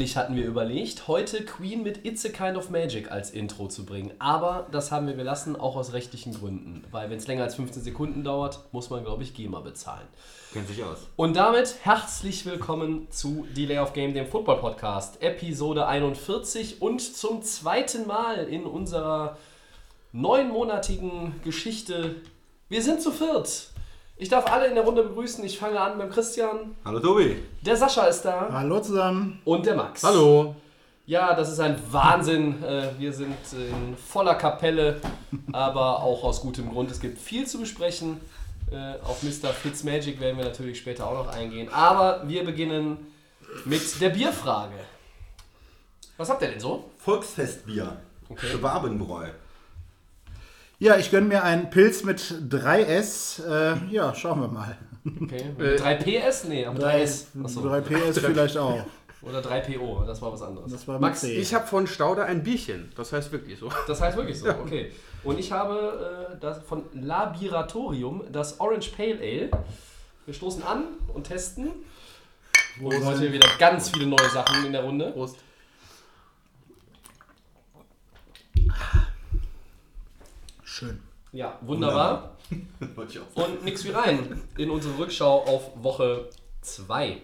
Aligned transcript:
Eigentlich 0.00 0.16
hatten 0.16 0.34
wir 0.34 0.46
überlegt, 0.46 1.08
heute 1.08 1.44
Queen 1.44 1.82
mit 1.82 2.06
It's 2.06 2.24
a 2.24 2.30
Kind 2.30 2.56
of 2.56 2.70
Magic 2.70 3.10
als 3.12 3.32
Intro 3.32 3.68
zu 3.68 3.84
bringen. 3.84 4.12
Aber 4.18 4.66
das 4.72 4.90
haben 4.90 5.06
wir 5.06 5.12
gelassen, 5.12 5.56
auch 5.56 5.76
aus 5.76 5.92
rechtlichen 5.92 6.32
Gründen. 6.32 6.84
Weil 6.90 7.10
wenn 7.10 7.18
es 7.18 7.26
länger 7.26 7.42
als 7.42 7.56
15 7.56 7.82
Sekunden 7.82 8.24
dauert, 8.24 8.60
muss 8.72 8.88
man, 8.88 9.04
glaube 9.04 9.24
ich, 9.24 9.34
GEMA 9.34 9.60
bezahlen. 9.60 10.08
Kennt 10.54 10.68
sich 10.68 10.82
aus. 10.82 11.00
Und 11.16 11.36
damit 11.36 11.74
herzlich 11.82 12.46
willkommen 12.46 13.08
zu 13.10 13.46
Delay 13.54 13.78
of 13.78 13.92
Game, 13.92 14.14
dem 14.14 14.26
Football 14.26 14.60
Podcast, 14.60 15.22
Episode 15.22 15.86
41 15.86 16.80
und 16.80 17.02
zum 17.02 17.42
zweiten 17.42 18.06
Mal 18.06 18.48
in 18.48 18.64
unserer 18.64 19.36
neunmonatigen 20.12 21.34
Geschichte. 21.44 22.14
Wir 22.70 22.82
sind 22.82 23.02
zu 23.02 23.12
viert. 23.12 23.68
Ich 24.20 24.28
darf 24.28 24.52
alle 24.52 24.66
in 24.66 24.74
der 24.74 24.84
Runde 24.84 25.02
begrüßen. 25.02 25.42
Ich 25.44 25.58
fange 25.58 25.80
an 25.80 25.96
beim 25.96 26.10
Christian. 26.10 26.76
Hallo 26.84 27.00
Tobi. 27.00 27.42
Der 27.62 27.74
Sascha 27.74 28.04
ist 28.04 28.20
da. 28.22 28.50
Hallo 28.52 28.78
zusammen. 28.80 29.40
Und 29.46 29.64
der 29.64 29.74
Max. 29.76 30.02
Hallo. 30.04 30.54
Ja, 31.06 31.32
das 31.34 31.50
ist 31.50 31.58
ein 31.58 31.80
Wahnsinn. 31.90 32.62
Äh, 32.62 32.90
Wir 32.98 33.14
sind 33.14 33.34
in 33.52 33.96
voller 33.96 34.34
Kapelle, 34.34 35.00
aber 35.52 36.02
auch 36.02 36.22
aus 36.22 36.42
gutem 36.42 36.68
Grund. 36.70 36.90
Es 36.90 37.00
gibt 37.00 37.18
viel 37.18 37.46
zu 37.46 37.58
besprechen. 37.60 38.20
Äh, 38.70 39.00
Auf 39.02 39.22
Mr. 39.22 39.48
Fitzmagic 39.54 40.20
werden 40.20 40.36
wir 40.36 40.44
natürlich 40.44 40.78
später 40.78 41.06
auch 41.06 41.14
noch 41.24 41.32
eingehen. 41.34 41.70
Aber 41.72 42.22
wir 42.28 42.44
beginnen 42.44 42.98
mit 43.64 44.00
der 44.02 44.10
Bierfrage. 44.10 44.74
Was 46.18 46.28
habt 46.28 46.42
ihr 46.42 46.48
denn 46.48 46.60
so? 46.60 46.90
Volksfestbier. 46.98 47.96
Okay. 48.28 48.48
Schwabenbräu. 48.48 49.28
Ja, 50.80 50.96
ich 50.96 51.10
gönne 51.10 51.26
mir 51.26 51.44
einen 51.44 51.68
Pilz 51.68 52.04
mit 52.04 52.20
3S. 52.20 53.46
Äh, 53.46 53.76
ja, 53.90 54.14
schauen 54.14 54.40
wir 54.40 54.48
mal. 54.48 54.78
Okay. 55.22 55.44
Äh, 55.58 55.76
3PS? 55.76 56.46
Nee, 56.48 56.64
aber 56.64 56.78
3S. 56.78 57.26
Achso. 57.44 57.60
3PS 57.60 58.18
vielleicht 58.20 58.56
auch. 58.56 58.86
Oder 59.20 59.40
3PO, 59.40 60.06
das 60.06 60.22
war 60.22 60.32
was 60.32 60.40
anderes. 60.40 60.72
Das 60.72 60.88
war 60.88 60.98
Max, 60.98 61.20
C. 61.20 61.36
Ich 61.36 61.52
habe 61.52 61.66
von 61.66 61.86
Stauder 61.86 62.24
ein 62.24 62.42
Bierchen. 62.42 62.90
Das 62.96 63.12
heißt 63.12 63.30
wirklich 63.30 63.58
so. 63.58 63.70
Das 63.86 64.00
heißt 64.00 64.16
wirklich 64.16 64.38
so, 64.38 64.48
okay. 64.48 64.90
Und 65.22 65.38
ich 65.38 65.52
habe 65.52 66.30
äh, 66.32 66.40
das 66.40 66.62
von 66.62 66.84
Labiratorium, 66.94 68.24
das 68.32 68.58
Orange 68.58 68.90
Pale 68.96 69.18
Ale. 69.20 69.50
Wir 70.24 70.32
stoßen 70.32 70.62
an 70.62 70.84
und 71.12 71.24
testen. 71.24 71.72
Und 72.80 73.04
heute 73.04 73.30
wieder 73.30 73.48
ganz 73.58 73.90
viele 73.90 74.06
neue 74.06 74.30
Sachen 74.30 74.64
in 74.64 74.72
der 74.72 74.82
Runde. 74.82 75.10
Prost. 75.12 75.36
Schön. 80.80 80.98
Ja, 81.32 81.58
wunderbar. 81.60 82.38
Sagen. 82.80 83.26
Und 83.34 83.64
nix 83.64 83.84
wie 83.84 83.90
rein 83.90 84.40
in 84.56 84.70
unsere 84.70 84.96
Rückschau 84.96 85.44
auf 85.44 85.70
Woche 85.82 86.30
2. 86.62 87.18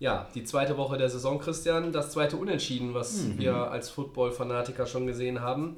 Ja, 0.00 0.26
die 0.34 0.42
zweite 0.42 0.76
Woche 0.76 0.98
der 0.98 1.08
Saison, 1.08 1.38
Christian. 1.38 1.92
Das 1.92 2.10
zweite 2.10 2.36
Unentschieden, 2.36 2.92
was 2.92 3.38
wir 3.38 3.54
als 3.54 3.90
Football-Fanatiker 3.90 4.86
schon 4.86 5.06
gesehen 5.06 5.40
haben. 5.40 5.76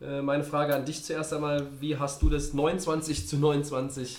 Äh, 0.00 0.22
meine 0.22 0.44
Frage 0.44 0.76
an 0.76 0.84
dich 0.84 1.02
zuerst 1.02 1.32
einmal: 1.32 1.66
Wie 1.80 1.96
hast 1.96 2.22
du 2.22 2.30
das 2.30 2.54
29 2.54 3.26
zu 3.26 3.36
29 3.36 4.18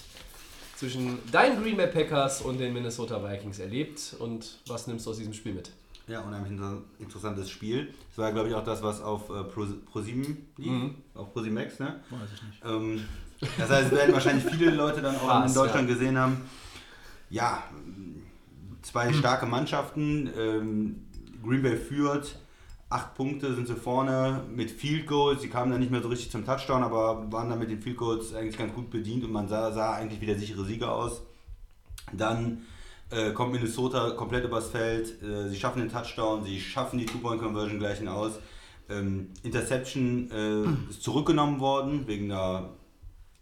zwischen 0.75 1.19
deinen 1.31 1.63
Green 1.63 1.77
Bay 1.77 1.87
Packers 1.87 2.41
und 2.41 2.59
den 2.59 2.73
Minnesota 2.73 3.23
Vikings 3.23 3.59
erlebt? 3.59 4.13
Und 4.19 4.59
was 4.67 4.87
nimmst 4.87 5.05
du 5.05 5.11
aus 5.11 5.17
diesem 5.17 5.33
Spiel 5.33 5.53
mit? 5.53 5.71
Ja, 6.07 6.21
unheimlich 6.21 6.51
inter- 6.51 6.83
interessantes 6.99 7.49
Spiel. 7.49 7.93
Das 8.09 8.17
war, 8.19 8.31
glaube 8.31 8.49
ich, 8.49 8.55
auch 8.55 8.63
das, 8.63 8.83
was 8.83 9.01
auf 9.01 9.29
äh, 9.29 9.43
Pro, 9.43 9.65
Pro7 9.91 10.35
lief. 10.57 10.71
Mhm. 10.71 10.95
Auf 11.15 11.33
ProSimax, 11.33 11.79
ne? 11.79 12.01
Weiß 12.09 12.29
ich 12.33 12.43
nicht. 12.43 12.61
Ähm, 12.63 13.03
das 13.57 13.69
heißt, 13.69 13.87
es 13.87 13.91
werden 13.91 14.13
wahrscheinlich 14.13 14.45
viele 14.45 14.71
Leute 14.71 15.01
dann 15.01 15.15
auch 15.15 15.27
Krass, 15.27 15.51
in 15.51 15.55
Deutschland 15.55 15.89
ja. 15.89 15.95
gesehen 15.95 16.17
haben. 16.17 16.41
Ja, 17.29 17.63
zwei 18.83 19.11
starke 19.13 19.45
Mannschaften. 19.45 20.29
Ähm, 20.37 21.05
Green 21.43 21.61
Bay 21.63 21.75
führt. 21.75 22.39
Acht 22.87 23.15
Punkte 23.15 23.53
sind 23.55 23.67
sie 23.67 23.75
vorne 23.75 24.43
mit 24.49 24.69
Field 24.69 25.07
Goals. 25.07 25.41
Sie 25.41 25.49
kamen 25.49 25.71
dann 25.71 25.79
nicht 25.79 25.91
mehr 25.91 26.03
so 26.03 26.07
richtig 26.07 26.29
zum 26.29 26.45
Touchdown, 26.45 26.83
aber 26.83 27.31
waren 27.31 27.49
dann 27.49 27.57
mit 27.59 27.69
den 27.71 27.81
Field 27.81 27.97
Goals 27.97 28.33
eigentlich 28.35 28.57
ganz 28.57 28.73
gut 28.73 28.91
bedient 28.91 29.23
und 29.23 29.31
man 29.31 29.47
sah, 29.47 29.71
sah 29.71 29.95
eigentlich 29.95 30.21
wie 30.21 30.27
der 30.27 30.37
sichere 30.37 30.63
Sieger 30.63 30.93
aus. 30.93 31.23
Dann 32.13 32.61
äh, 33.11 33.31
kommt 33.31 33.53
Minnesota 33.53 34.11
komplett 34.11 34.45
übers 34.45 34.69
Feld. 34.69 35.21
Äh, 35.21 35.49
sie 35.49 35.57
schaffen 35.57 35.79
den 35.79 35.91
Touchdown, 35.91 36.43
sie 36.43 36.59
schaffen 36.59 36.99
die 36.99 37.05
Two-Point-Conversion 37.05 37.79
gleichen 37.79 38.07
aus. 38.07 38.33
Ähm, 38.89 39.29
Interception 39.43 40.29
äh, 40.31 40.89
ist 40.91 41.01
zurückgenommen 41.01 41.59
worden 41.59 42.07
wegen 42.07 42.31
einer 42.31 42.69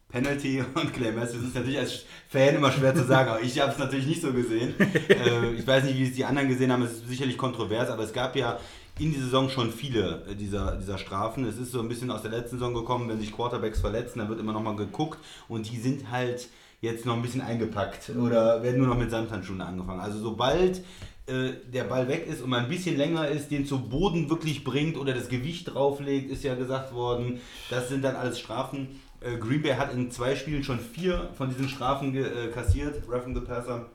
Penalty 0.09 0.63
und 0.75 0.94
Clay 0.94 1.12
Matthews 1.12 1.44
ist 1.44 1.56
natürlich 1.56 1.79
als 1.79 2.06
Fan 2.29 2.56
immer 2.56 2.72
schwer 2.72 2.96
zu 2.96 3.03
sagen, 3.03 3.29
aber 3.29 3.41
ich 3.41 3.59
habe 3.59 3.72
es 3.72 3.78
natürlich 3.78 4.06
nicht 4.06 4.22
so 4.22 4.31
gesehen. 4.31 4.75
äh, 5.09 5.53
ich 5.53 5.66
weiß 5.66 5.84
nicht, 5.85 5.97
wie 5.97 6.07
es 6.07 6.13
die 6.13 6.23
anderen 6.23 6.47
gesehen 6.47 6.72
haben, 6.72 6.84
es 6.84 6.94
ist 6.94 7.09
sicherlich 7.09 7.38
kontrovers, 7.38 7.90
aber 7.90 8.03
es 8.03 8.13
gab 8.13 8.35
ja 8.35 8.59
in 9.00 9.12
dieser 9.12 9.25
Saison 9.25 9.50
schon 9.50 9.72
viele 9.72 10.23
äh, 10.29 10.35
dieser, 10.35 10.78
dieser 10.78 10.97
Strafen. 10.97 11.46
Es 11.46 11.57
ist 11.57 11.72
so 11.72 11.79
ein 11.79 11.90
bisschen 11.90 12.12
aus 12.12 12.22
der 12.22 12.31
letzten 12.31 12.57
Saison 12.57 12.73
gekommen, 12.73 13.09
wenn 13.09 13.19
sich 13.19 13.31
Quarterbacks 13.31 13.81
verletzen, 13.81 14.19
dann 14.19 14.29
wird 14.29 14.40
immer 14.40 14.53
nochmal 14.53 14.75
geguckt 14.75 15.19
und 15.47 15.69
die 15.69 15.78
sind 15.78 16.12
halt 16.12 16.47
jetzt 16.83 17.05
noch 17.05 17.16
ein 17.16 17.21
bisschen 17.21 17.41
eingepackt 17.41 18.09
oder 18.09 18.61
werden 18.61 18.79
nur 18.79 18.89
noch 18.89 18.97
mit 18.97 19.09
Samthandschuhen 19.09 19.61
angefangen. 19.61 20.01
Also 20.01 20.19
sobald 20.19 20.83
äh, 21.27 21.53
der 21.73 21.85
Ball 21.85 22.09
weg 22.09 22.27
ist 22.27 22.41
und 22.41 22.49
man 22.49 22.66
ein 22.66 22.69
bisschen 22.69 22.97
länger 22.97 23.25
ist, 23.29 23.49
den 23.51 23.66
zu 23.66 23.79
Boden 23.88 24.29
wirklich 24.29 24.66
bringt 24.66 24.97
oder 24.97 25.13
das 25.13 25.29
Gewicht 25.29 25.73
drauflegt, 25.73 26.29
ist 26.29 26.43
ja 26.43 26.55
gesagt 26.55 26.93
worden, 26.93 27.39
das 27.69 27.88
sind 27.88 28.03
dann 28.03 28.17
alles 28.17 28.38
Strafen. 28.38 28.99
Äh, 29.22 29.38
Green 29.38 29.61
Bay 29.61 29.75
hat 29.75 29.93
in 29.93 30.11
zwei 30.11 30.35
Spielen 30.35 30.61
schon 30.61 30.77
vier 30.77 31.29
von 31.38 31.47
diesen 31.47 31.69
Strafen 31.69 32.13
äh, 32.16 32.49
kassiert, 32.53 33.07
Roughing 33.09 33.33
the 33.33 33.41
Passer. 33.41 33.85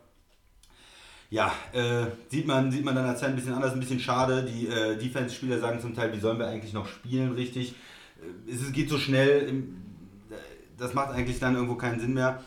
Ja, 1.28 1.53
äh, 1.75 2.06
sieht, 2.31 2.47
man, 2.47 2.72
sieht 2.72 2.87
man 2.87 2.94
dann 2.94 3.04
als 3.04 3.22
ein 3.22 3.37
bisschen 3.37 3.53
anders, 3.53 3.75
ein 3.75 3.81
bisschen 3.81 4.00
schade. 4.00 4.44
Die 4.44 4.66
äh, 4.66 4.97
Defense-Spieler 4.97 5.59
sagen 5.59 5.78
zum 5.78 5.94
Teil, 5.94 6.10
wie 6.15 6.21
sollen 6.21 6.38
wir 6.38 6.47
eigentlich 6.47 6.72
noch 6.72 6.88
spielen, 6.88 7.32
richtig. 7.32 7.75
Äh, 8.48 8.50
es 8.50 8.72
geht 8.72 8.88
so 8.88 8.97
schnell, 8.97 9.62
das 10.78 10.94
macht 10.94 11.10
eigentlich 11.10 11.38
dann 11.38 11.54
irgendwo 11.54 11.75
keinen 11.75 12.00
Sinn 12.00 12.15
mehr. 12.15 12.43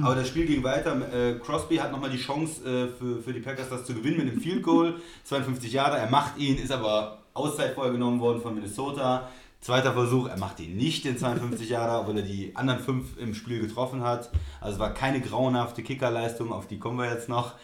Aber 0.00 0.14
das 0.14 0.28
Spiel 0.28 0.46
ging 0.46 0.62
weiter. 0.62 0.96
Äh, 1.12 1.38
Crosby 1.38 1.76
hat 1.76 1.92
nochmal 1.92 2.10
die 2.10 2.18
Chance 2.18 2.62
äh, 2.62 2.88
für, 2.88 3.22
für 3.22 3.32
die 3.32 3.40
Packers 3.40 3.68
das 3.68 3.84
zu 3.84 3.94
gewinnen 3.94 4.18
mit 4.18 4.28
dem 4.32 4.40
Field 4.40 4.62
Goal. 4.62 4.94
52 5.24 5.72
Jahre, 5.72 5.98
er 5.98 6.08
macht 6.08 6.38
ihn, 6.38 6.56
ist 6.56 6.72
aber 6.72 7.18
Auszeit 7.34 7.74
vorher 7.74 7.92
genommen 7.92 8.20
worden 8.20 8.40
von 8.40 8.54
Minnesota. 8.54 9.28
Zweiter 9.60 9.92
Versuch, 9.92 10.28
er 10.28 10.38
macht 10.38 10.58
ihn 10.60 10.76
nicht 10.76 11.04
den 11.04 11.16
52 11.16 11.68
Jahre, 11.68 12.00
obwohl 12.00 12.16
er 12.16 12.24
die 12.24 12.56
anderen 12.56 12.80
fünf 12.80 13.16
im 13.18 13.32
Spiel 13.34 13.60
getroffen 13.60 14.02
hat. 14.02 14.30
Also 14.60 14.74
es 14.74 14.80
war 14.80 14.92
keine 14.92 15.20
grauenhafte 15.20 15.82
Kickerleistung, 15.82 16.52
auf 16.52 16.66
die 16.66 16.78
kommen 16.78 16.98
wir 16.98 17.12
jetzt 17.12 17.28
noch. 17.28 17.54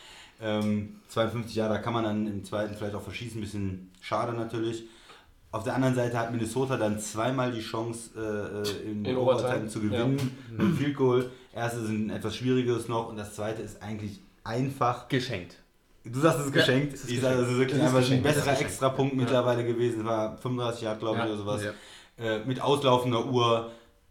Ähm, 0.41 1.01
52 1.09 1.57
Jahre, 1.57 1.75
da 1.75 1.79
kann 1.81 1.95
man 1.95 2.05
dann 2.05 2.27
im 2.29 2.45
zweiten 2.45 2.77
vielleicht 2.77 2.95
auch 2.95 3.03
verschießen, 3.03 3.39
ein 3.39 3.41
bisschen 3.41 3.91
schade 4.01 4.33
natürlich. 4.33 4.85
Auf 5.51 5.65
der 5.65 5.75
anderen 5.75 5.95
Seite 5.95 6.19
hat 6.19 6.31
Minnesota 6.31 6.77
dann 6.77 7.01
zweimal 7.01 7.51
die 7.51 7.63
Chance, 7.63 8.11
äh, 8.17 8.89
in, 8.89 9.05
In 9.05 9.17
Overtime 9.17 9.49
Overtime, 9.49 9.69
zu 9.69 9.81
gewinnen. 9.81 10.37
Mit 10.57 10.77
Field 10.77 10.97
Goal. 10.97 11.31
Erste 11.53 11.85
sind 11.85 12.07
ein 12.07 12.17
etwas 12.17 12.37
schwierigeres 12.37 12.89
noch 12.89 13.09
und 13.09 13.17
das 13.17 13.35
zweite 13.35 13.63
ist 13.63 13.83
eigentlich 13.83 14.21
einfach. 14.45 15.09
Geschenkt. 15.09 15.57
Du 16.05 16.21
sagst, 16.21 16.41
es 16.41 16.47
ist 16.47 16.53
geschenkt. 16.53 16.95
es 16.95 17.05
ist 17.05 17.11
ich 17.11 17.21
sage, 17.21 17.41
es 17.41 17.49
ist 17.49 17.59
wirklich 17.59 17.81
Es 17.81 17.89
ist 17.89 17.95
einfach 17.95 18.11
ein 18.11 18.17
ist 18.19 18.23
besserer. 18.23 18.61
Extrapunkt 18.61 19.17
mittlerweile 19.17 19.65
gewesen. 19.65 20.01
Es 20.01 20.07
war 20.07 20.37
35 20.39 20.83
Jahre, 20.83 20.99
glaube 20.99 21.19
ich, 21.19 21.25
Ja. 21.25 21.29
oder 21.31 21.37
sowas. 21.37 21.63
Ja. 21.65 21.73
Äh, 22.25 22.45
mit 22.45 22.61
auslaufender 22.61 23.27
Uhr. 23.27 23.71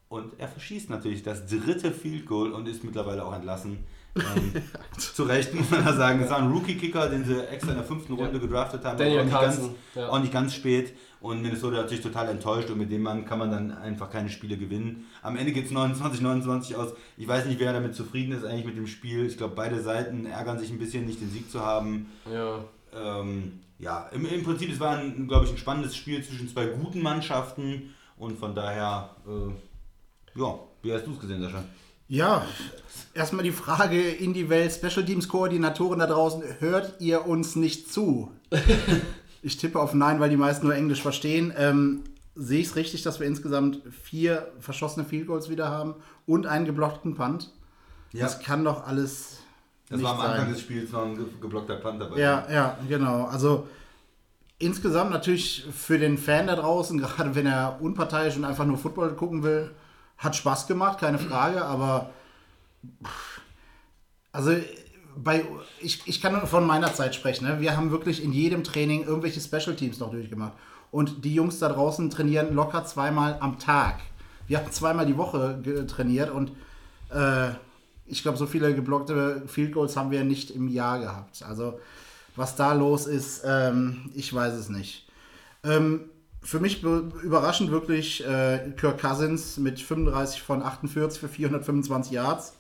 Und 0.09 0.39
er 0.39 0.47
verschießt 0.47 0.89
natürlich 0.89 1.23
das 1.23 1.45
dritte 1.47 1.91
Field 1.91 2.25
Goal 2.25 2.53
und 2.53 2.67
ist 2.67 2.83
mittlerweile 2.83 3.25
auch 3.25 3.33
entlassen. 3.33 3.79
Ähm, 4.15 4.53
zu 4.97 5.23
Recht 5.23 5.53
muss 5.53 5.69
man 5.69 5.83
da 5.83 5.93
sagen. 5.93 6.21
Es 6.21 6.29
war 6.29 6.37
ein 6.37 6.51
Rookie-Kicker, 6.51 7.09
den 7.09 7.25
sie 7.25 7.45
extra 7.47 7.71
in 7.71 7.77
der 7.77 7.85
fünften 7.85 8.13
Runde 8.13 8.39
gedraftet 8.39 8.83
haben. 8.85 8.97
Daniel 8.97 9.19
auch, 9.19 9.23
nicht 9.25 9.33
ganz, 9.33 9.55
Carlson, 9.55 9.75
ja. 9.95 10.09
auch 10.09 10.19
nicht 10.19 10.33
ganz 10.33 10.53
spät. 10.55 10.93
Und 11.19 11.41
Minnesota 11.41 11.77
hat 11.77 11.89
sich 11.89 12.01
total 12.01 12.29
enttäuscht 12.29 12.69
und 12.69 12.77
mit 12.77 12.91
dem 12.91 13.01
Mann 13.01 13.25
kann 13.25 13.39
man 13.39 13.49
dann 13.49 13.71
einfach 13.71 14.09
keine 14.09 14.29
Spiele 14.29 14.57
gewinnen. 14.57 15.05
Am 15.21 15.35
Ende 15.35 15.51
geht 15.51 15.65
es 15.65 15.71
29, 15.71 16.21
29 16.21 16.75
aus. 16.75 16.93
Ich 17.17 17.27
weiß 17.27 17.45
nicht, 17.45 17.59
wer 17.59 17.73
damit 17.73 17.95
zufrieden 17.95 18.33
ist 18.33 18.45
eigentlich 18.45 18.65
mit 18.65 18.77
dem 18.77 18.87
Spiel. 18.87 19.25
Ich 19.25 19.37
glaube, 19.37 19.55
beide 19.55 19.81
Seiten 19.81 20.25
ärgern 20.25 20.59
sich 20.59 20.69
ein 20.69 20.77
bisschen, 20.77 21.05
nicht 21.05 21.19
den 21.19 21.31
Sieg 21.31 21.49
zu 21.49 21.61
haben. 21.61 22.11
Ja. 22.31 22.63
Ähm, 22.93 23.59
ja, 23.79 24.09
im, 24.11 24.25
im 24.25 24.43
Prinzip, 24.43 24.71
es 24.71 24.79
war, 24.79 24.97
ein, 24.97 25.27
glaube 25.27 25.45
ich, 25.45 25.51
ein 25.51 25.57
spannendes 25.57 25.95
Spiel 25.95 26.23
zwischen 26.23 26.49
zwei 26.49 26.65
guten 26.65 27.01
Mannschaften 27.01 27.93
und 28.17 28.39
von 28.39 28.55
daher, 28.55 29.15
äh, 29.27 30.39
ja, 30.39 30.59
wie 30.81 30.93
hast 30.93 31.05
du 31.05 31.11
es 31.11 31.19
gesehen, 31.19 31.41
Sascha? 31.41 31.63
Ja, 32.07 32.45
erstmal 33.13 33.43
die 33.43 33.51
Frage 33.51 34.01
in 34.01 34.33
die 34.33 34.49
Welt, 34.49 34.71
Special 34.71 35.05
Teams 35.05 35.27
Koordinatoren 35.27 35.99
da 35.99 36.07
draußen, 36.07 36.41
hört 36.59 37.01
ihr 37.01 37.27
uns 37.27 37.55
nicht 37.55 37.91
zu? 37.91 38.31
ich 39.41 39.57
tippe 39.57 39.79
auf 39.79 39.93
Nein, 39.93 40.19
weil 40.19 40.29
die 40.29 40.37
meisten 40.37 40.65
nur 40.65 40.75
Englisch 40.75 41.01
verstehen. 41.01 41.53
Ähm, 41.57 42.03
sehe 42.35 42.59
ich 42.61 42.67
es 42.67 42.75
richtig, 42.75 43.01
dass 43.03 43.19
wir 43.19 43.27
insgesamt 43.27 43.81
vier 44.03 44.47
verschossene 44.59 45.05
Field 45.05 45.27
Goals 45.27 45.49
wieder 45.49 45.69
haben 45.69 45.95
und 46.25 46.45
einen 46.47 46.65
geblockten 46.65 47.15
Punt. 47.15 47.51
Ja. 48.13 48.23
Das 48.25 48.39
kann 48.39 48.63
doch 48.63 48.85
alles. 48.85 49.39
Das 49.89 50.01
war 50.03 50.13
am 50.15 50.21
Anfang 50.21 50.37
sein. 50.45 50.49
des 50.49 50.61
Spiels 50.61 50.91
noch 50.91 51.03
ein 51.05 51.15
ge- 51.15 51.25
geblockter 51.41 51.77
Punt 51.77 52.01
dabei. 52.01 52.19
Ja, 52.19 52.45
ja, 52.51 52.77
genau. 52.89 53.25
Also 53.25 53.67
insgesamt 54.59 55.11
natürlich 55.11 55.65
für 55.73 55.97
den 55.97 56.17
Fan 56.17 56.47
da 56.47 56.55
draußen, 56.55 56.97
gerade 57.01 57.35
wenn 57.35 57.45
er 57.45 57.77
unparteiisch 57.81 58.35
und 58.35 58.45
einfach 58.45 58.65
nur 58.65 58.77
Football 58.77 59.13
gucken 59.15 59.43
will, 59.43 59.71
hat 60.17 60.35
Spaß 60.35 60.67
gemacht, 60.67 60.99
keine 60.99 61.19
Frage, 61.19 61.63
aber 61.63 62.09
pff, 63.03 63.41
also 64.31 64.51
bei, 65.23 65.43
ich, 65.81 66.01
ich 66.05 66.21
kann 66.21 66.33
nur 66.33 66.47
von 66.47 66.65
meiner 66.65 66.93
Zeit 66.93 67.15
sprechen. 67.15 67.45
Ne? 67.47 67.59
Wir 67.59 67.75
haben 67.75 67.91
wirklich 67.91 68.23
in 68.23 68.33
jedem 68.33 68.63
Training 68.63 69.03
irgendwelche 69.03 69.39
Special 69.41 69.75
Teams 69.75 69.99
noch 69.99 70.11
durchgemacht. 70.11 70.53
Und 70.91 71.25
die 71.25 71.33
Jungs 71.33 71.59
da 71.59 71.69
draußen 71.69 72.09
trainieren 72.09 72.53
locker 72.53 72.85
zweimal 72.85 73.37
am 73.39 73.59
Tag. 73.59 73.99
Wir 74.47 74.57
haben 74.59 74.71
zweimal 74.71 75.05
die 75.05 75.17
Woche 75.17 75.61
trainiert 75.87 76.31
und 76.31 76.51
äh, 77.13 77.49
ich 78.05 78.21
glaube, 78.21 78.37
so 78.37 78.45
viele 78.45 78.73
geblockte 78.73 79.43
Field 79.47 79.73
Goals 79.73 79.97
haben 79.97 80.11
wir 80.11 80.23
nicht 80.23 80.51
im 80.51 80.69
Jahr 80.69 80.99
gehabt. 80.99 81.43
Also, 81.45 81.79
was 82.37 82.55
da 82.55 82.71
los 82.73 83.05
ist, 83.05 83.41
ähm, 83.45 84.09
ich 84.15 84.33
weiß 84.33 84.53
es 84.53 84.69
nicht. 84.69 85.07
Ähm, 85.65 86.01
für 86.41 86.61
mich 86.61 86.81
be- 86.81 87.11
überraschend 87.23 87.71
wirklich 87.71 88.25
äh, 88.25 88.71
Kirk 88.77 89.01
Cousins 89.01 89.57
mit 89.57 89.81
35 89.81 90.41
von 90.41 90.63
48 90.63 91.19
für 91.19 91.27
425 91.27 92.13
Yards. 92.13 92.53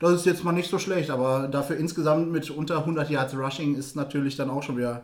Das 0.00 0.12
ist 0.12 0.26
jetzt 0.26 0.42
mal 0.42 0.52
nicht 0.52 0.70
so 0.70 0.78
schlecht, 0.78 1.10
aber 1.10 1.46
dafür 1.46 1.76
insgesamt 1.76 2.32
mit 2.32 2.50
unter 2.50 2.78
100 2.78 3.10
Yards 3.10 3.36
Rushing 3.36 3.76
ist 3.76 3.94
natürlich 3.96 4.34
dann 4.34 4.50
auch 4.50 4.62
schon 4.62 4.78
wieder 4.78 5.02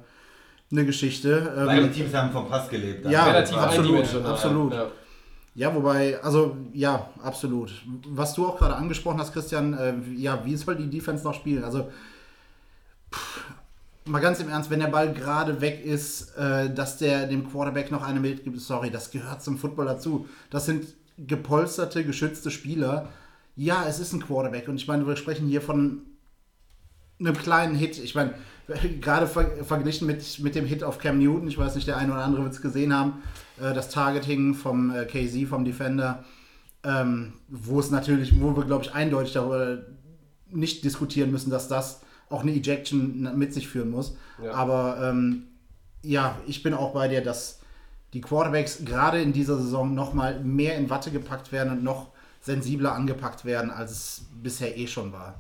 eine 0.73 0.85
Geschichte. 0.85 1.53
Ähm, 1.57 1.67
Beide 1.67 1.91
Teams 1.93 2.13
haben 2.15 2.33
vom 2.33 2.49
Pass 2.49 2.69
gelebt. 2.69 3.09
Ja, 3.09 3.25
Relativ 3.27 3.57
absolut, 3.57 3.87
eindimensional. 3.87 4.33
absolut. 4.33 4.73
Ja. 4.73 4.87
Ja, 5.55 5.75
wobei, 5.75 6.21
also 6.23 6.57
ja, 6.75 7.09
absolut. 7.23 7.73
Was 8.09 8.35
du 8.35 8.47
auch 8.47 8.59
gerade 8.59 8.77
angesprochen 8.77 9.19
hast, 9.19 9.33
Christian, 9.33 9.73
äh, 9.73 9.95
ja, 10.15 10.45
wie 10.45 10.55
soll 10.57 10.77
die 10.77 10.91
Defense 10.91 11.25
noch 11.25 11.33
spielen? 11.33 11.65
Also, 11.65 11.91
pff, 13.11 13.41
mal 14.05 14.21
ganz 14.21 14.39
im 14.41 14.51
Ernst, 14.51 14.69
wenn 14.69 14.81
der 14.81 14.89
Ball 14.89 15.15
gerade 15.15 15.61
weg 15.63 15.83
ist, 15.83 16.37
äh, 16.37 16.69
dass 16.75 16.99
der 16.99 17.27
dem 17.27 17.51
Quarterback 17.51 17.91
noch 17.91 18.03
eine 18.03 18.21
mitgibt, 18.21 18.61
sorry, 18.61 18.91
das 18.91 19.11
gehört 19.11 19.43
zum 19.43 19.57
Football 19.57 19.87
dazu. 19.87 20.29
Das 20.51 20.67
sind 20.67 20.87
gepolsterte, 21.19 22.05
geschützte 22.05 22.51
Spieler. 22.51 23.09
Ja, 23.57 23.87
es 23.89 23.99
ist 23.99 24.13
ein 24.13 24.21
Quarterback 24.21 24.69
und 24.69 24.77
ich 24.77 24.87
meine, 24.87 25.07
wir 25.07 25.17
sprechen 25.17 25.49
hier 25.49 25.63
von 25.63 26.03
einem 27.19 27.37
kleinen 27.37 27.75
Hit. 27.75 27.99
Ich 27.99 28.15
meine, 28.15 28.35
gerade 29.01 29.27
ver 29.27 29.65
verglichen 29.65 30.07
mit, 30.07 30.39
mit 30.41 30.55
dem 30.55 30.67
Hit 30.67 30.85
auf 30.85 30.99
Cam 30.99 31.19
Newton, 31.19 31.49
ich 31.49 31.57
weiß 31.57 31.75
nicht, 31.75 31.89
der 31.89 31.97
eine 31.97 32.13
oder 32.13 32.25
andere 32.25 32.45
wird 32.45 32.53
es 32.53 32.63
gesehen 32.63 32.95
haben, 32.95 33.23
äh, 33.59 33.73
das 33.73 33.91
Targeting 33.91 34.55
vom 34.55 34.95
äh, 34.95 35.07
KZ, 35.07 35.49
vom 35.49 35.65
Defender, 35.65 36.25
ähm, 36.85 37.33
wo 37.49 37.81
es 37.81 37.91
natürlich, 37.91 38.41
wo 38.41 38.55
wir, 38.55 38.65
glaube 38.65 38.85
ich, 38.85 38.95
eindeutig 38.95 39.33
darüber 39.33 39.79
nicht 40.51 40.85
diskutieren 40.85 41.31
müssen, 41.31 41.51
dass 41.51 41.69
das 41.69 42.03
auch 42.29 42.43
eine 42.43 42.53
Ejection 42.53 43.37
mit 43.37 43.55
sich 43.55 43.69
führen 43.69 43.91
muss. 43.91 44.17
Ja. 44.43 44.53
Aber 44.53 44.99
ähm, 45.03 45.45
ja, 46.03 46.39
ich 46.47 46.63
bin 46.63 46.75
auch 46.75 46.93
bei 46.93 47.09
dir, 47.09 47.23
dass 47.23 47.61
die 48.13 48.21
Quarterbacks 48.21 48.85
gerade 48.85 49.21
in 49.21 49.33
dieser 49.33 49.57
Saison 49.57 49.95
nochmal 49.95 50.41
mehr 50.43 50.77
in 50.77 50.91
Watte 50.91 51.11
gepackt 51.11 51.53
werden 51.53 51.73
und 51.73 51.83
noch 51.83 52.11
sensibler 52.47 52.95
angepackt 52.95 53.45
werden, 53.45 53.71
als 53.71 53.91
es 53.91 54.21
bisher 54.43 54.77
eh 54.79 54.87
schon 54.87 55.13
war. 55.13 55.35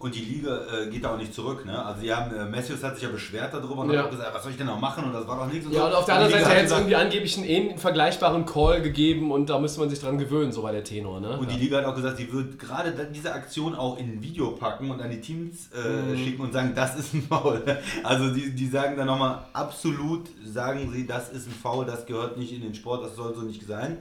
Und 0.00 0.14
die 0.14 0.20
Liga 0.20 0.60
äh, 0.72 0.88
geht 0.90 1.02
da 1.02 1.14
auch 1.14 1.18
nicht 1.18 1.34
zurück. 1.34 1.66
Ne? 1.66 1.76
Also 1.84 2.02
die 2.02 2.14
haben, 2.14 2.32
äh, 2.32 2.44
Matthews 2.44 2.84
hat 2.84 2.94
sich 2.94 3.02
ja 3.02 3.08
beschwert 3.10 3.52
darüber 3.52 3.78
und 3.82 3.90
Ja. 3.90 3.98
hat 3.98 4.06
auch 4.06 4.10
gesagt, 4.12 4.32
was 4.32 4.42
soll 4.44 4.52
ich 4.52 4.56
denn 4.56 4.68
noch 4.68 4.78
machen? 4.78 5.02
Und 5.02 5.12
das 5.12 5.26
war 5.26 5.36
doch 5.44 5.52
nichts. 5.52 5.66
Und 5.66 5.72
Ja, 5.72 5.86
und 5.88 5.92
auf 5.92 6.04
der 6.04 6.14
anderen 6.14 6.32
Seite 6.34 6.44
hat 6.44 6.50
hätte 6.52 6.58
es 6.60 6.64
gesagt- 6.66 6.80
irgendwie 6.82 6.94
angeblich 6.96 7.36
einen 7.36 7.46
ähnlichen 7.46 7.78
vergleichbaren 7.80 8.46
Call 8.46 8.80
gegeben 8.80 9.32
und 9.32 9.50
da 9.50 9.58
müsste 9.58 9.80
man 9.80 9.90
sich 9.90 9.98
dran 9.98 10.16
gewöhnen, 10.16 10.52
so 10.52 10.62
war 10.62 10.70
der 10.70 10.84
Tenor, 10.84 11.18
ne? 11.18 11.36
Und 11.36 11.50
die 11.50 11.56
Liga 11.56 11.78
hat 11.78 11.84
auch 11.84 11.96
gesagt, 11.96 12.16
sie 12.16 12.32
wird 12.32 12.60
gerade 12.60 12.92
diese 13.12 13.32
Aktion 13.32 13.74
auch 13.74 13.98
in 13.98 14.12
ein 14.12 14.22
Video 14.22 14.52
packen 14.52 14.88
und 14.92 15.02
an 15.02 15.10
die 15.10 15.20
Teams 15.20 15.68
äh, 15.72 16.16
schicken 16.16 16.42
und 16.42 16.52
sagen, 16.52 16.72
das 16.76 16.96
ist 16.96 17.12
ein 17.14 17.22
Foul. 17.22 17.60
Also 18.04 18.32
die, 18.32 18.54
die 18.54 18.68
sagen 18.68 18.96
dann 18.96 19.08
nochmal, 19.08 19.46
absolut 19.52 20.28
sagen 20.44 20.92
sie, 20.94 21.08
das 21.08 21.30
ist 21.30 21.48
ein 21.48 21.52
Foul, 21.60 21.84
das 21.86 22.06
gehört 22.06 22.36
nicht 22.38 22.52
in 22.52 22.62
den 22.62 22.74
Sport, 22.76 23.04
das 23.04 23.16
soll 23.16 23.34
so 23.34 23.42
nicht 23.42 23.66
sein. 23.66 23.98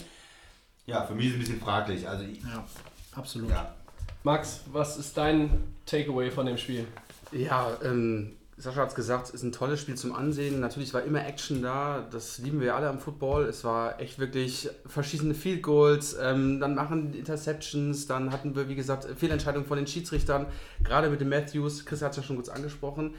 Ja, 0.88 1.04
für 1.04 1.13
mich 1.13 1.25
ist 1.28 1.31
es 1.34 1.36
ein 1.38 1.39
bisschen 1.42 1.62
fraglich. 1.62 2.07
Also 2.07 2.24
ich- 2.24 2.42
Ja, 2.42 2.66
absolut. 3.13 3.50
ja. 3.50 3.75
Max, 4.24 4.62
was 4.72 4.98
ist 4.98 5.18
dein 5.18 5.63
Takeaway 5.86 6.31
von 6.31 6.45
dem 6.45 6.57
Spiel? 6.57 6.88
Ja, 7.34 7.78
ähm, 7.84 8.34
Sascha 8.57 8.81
hat 8.81 8.89
es 8.89 8.95
gesagt, 8.95 9.30
ist 9.30 9.44
ein 9.44 9.51
tolles 9.51 9.81
Spiel 9.81 9.95
zum 9.95 10.16
Ansehen. 10.16 10.62
Natürlich 10.62 10.94
war 10.94 11.04
immer 11.04 11.25
Action 11.28 11.62
da, 11.62 12.07
das 12.10 12.39
lieben 12.39 12.60
wir 12.62 12.74
alle 12.75 12.88
am 12.89 13.00
Football. 13.00 13.44
Es 13.45 13.63
war 13.66 14.00
echt 14.00 14.18
wirklich 14.18 14.69
verschießende 14.86 15.36
Field 15.36 15.62
Goals, 15.62 16.16
ähm, 16.19 16.60
dann 16.62 16.74
machen 16.74 17.12
die 17.12 17.19
Interceptions, 17.19 18.07
dann 18.07 18.31
hatten 18.31 18.56
wir, 18.56 18.68
wie 18.69 18.75
gesagt, 18.75 19.06
Fehlentscheidungen 19.18 19.68
von 19.68 19.78
den 19.78 19.88
Schiedsrichtern, 19.88 20.48
gerade 20.83 21.10
mit 21.10 21.19
dem 21.22 21.30
Matthews. 21.30 21.86
Chris 21.86 22.01
hat 22.01 22.12
es 22.12 22.18
ja 22.18 22.24
schon 22.24 22.38
kurz 22.38 22.50
angesprochen. 22.50 23.13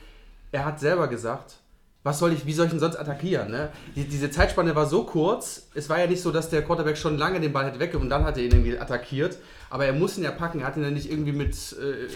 Er 0.53 0.65
hat 0.65 0.81
selber 0.81 1.07
gesagt, 1.07 1.59
was 2.09 2.19
soll 2.19 2.33
ich, 2.33 2.47
wie 2.47 2.55
soll 2.55 2.65
ich 2.65 2.71
denn 2.71 2.81
sonst 2.81 2.97
attackieren? 2.97 3.51
Ne? 3.51 3.69
Die, 3.95 4.05
diese 4.05 4.31
Zeitspanne 4.31 4.75
war 4.75 4.87
so 4.87 5.05
kurz, 5.05 5.69
es 5.75 5.91
war 5.91 5.99
ja 5.99 6.07
nicht 6.07 6.23
so, 6.23 6.31
dass 6.31 6.49
der 6.49 6.63
Quarterback 6.63 6.97
schon 6.97 7.19
lange 7.19 7.39
den 7.39 7.53
Ball 7.53 7.67
hätte 7.67 7.81
weg 7.81 7.95
und 7.95 8.09
dann 8.09 8.25
hat 8.25 8.39
er 8.39 8.45
ihn 8.45 8.51
irgendwie 8.51 8.79
attackiert. 8.79 9.37
Aber 9.69 9.85
er 9.85 9.93
muss 9.93 10.17
ihn 10.17 10.25
ja 10.25 10.31
packen, 10.31 10.61
er 10.61 10.69
hat 10.69 10.79
ihn 10.79 10.85
ja 10.85 10.91
nicht 10.91 11.11
irgendwie 11.13 11.33
mit, 11.33 11.55
äh, 11.79 12.09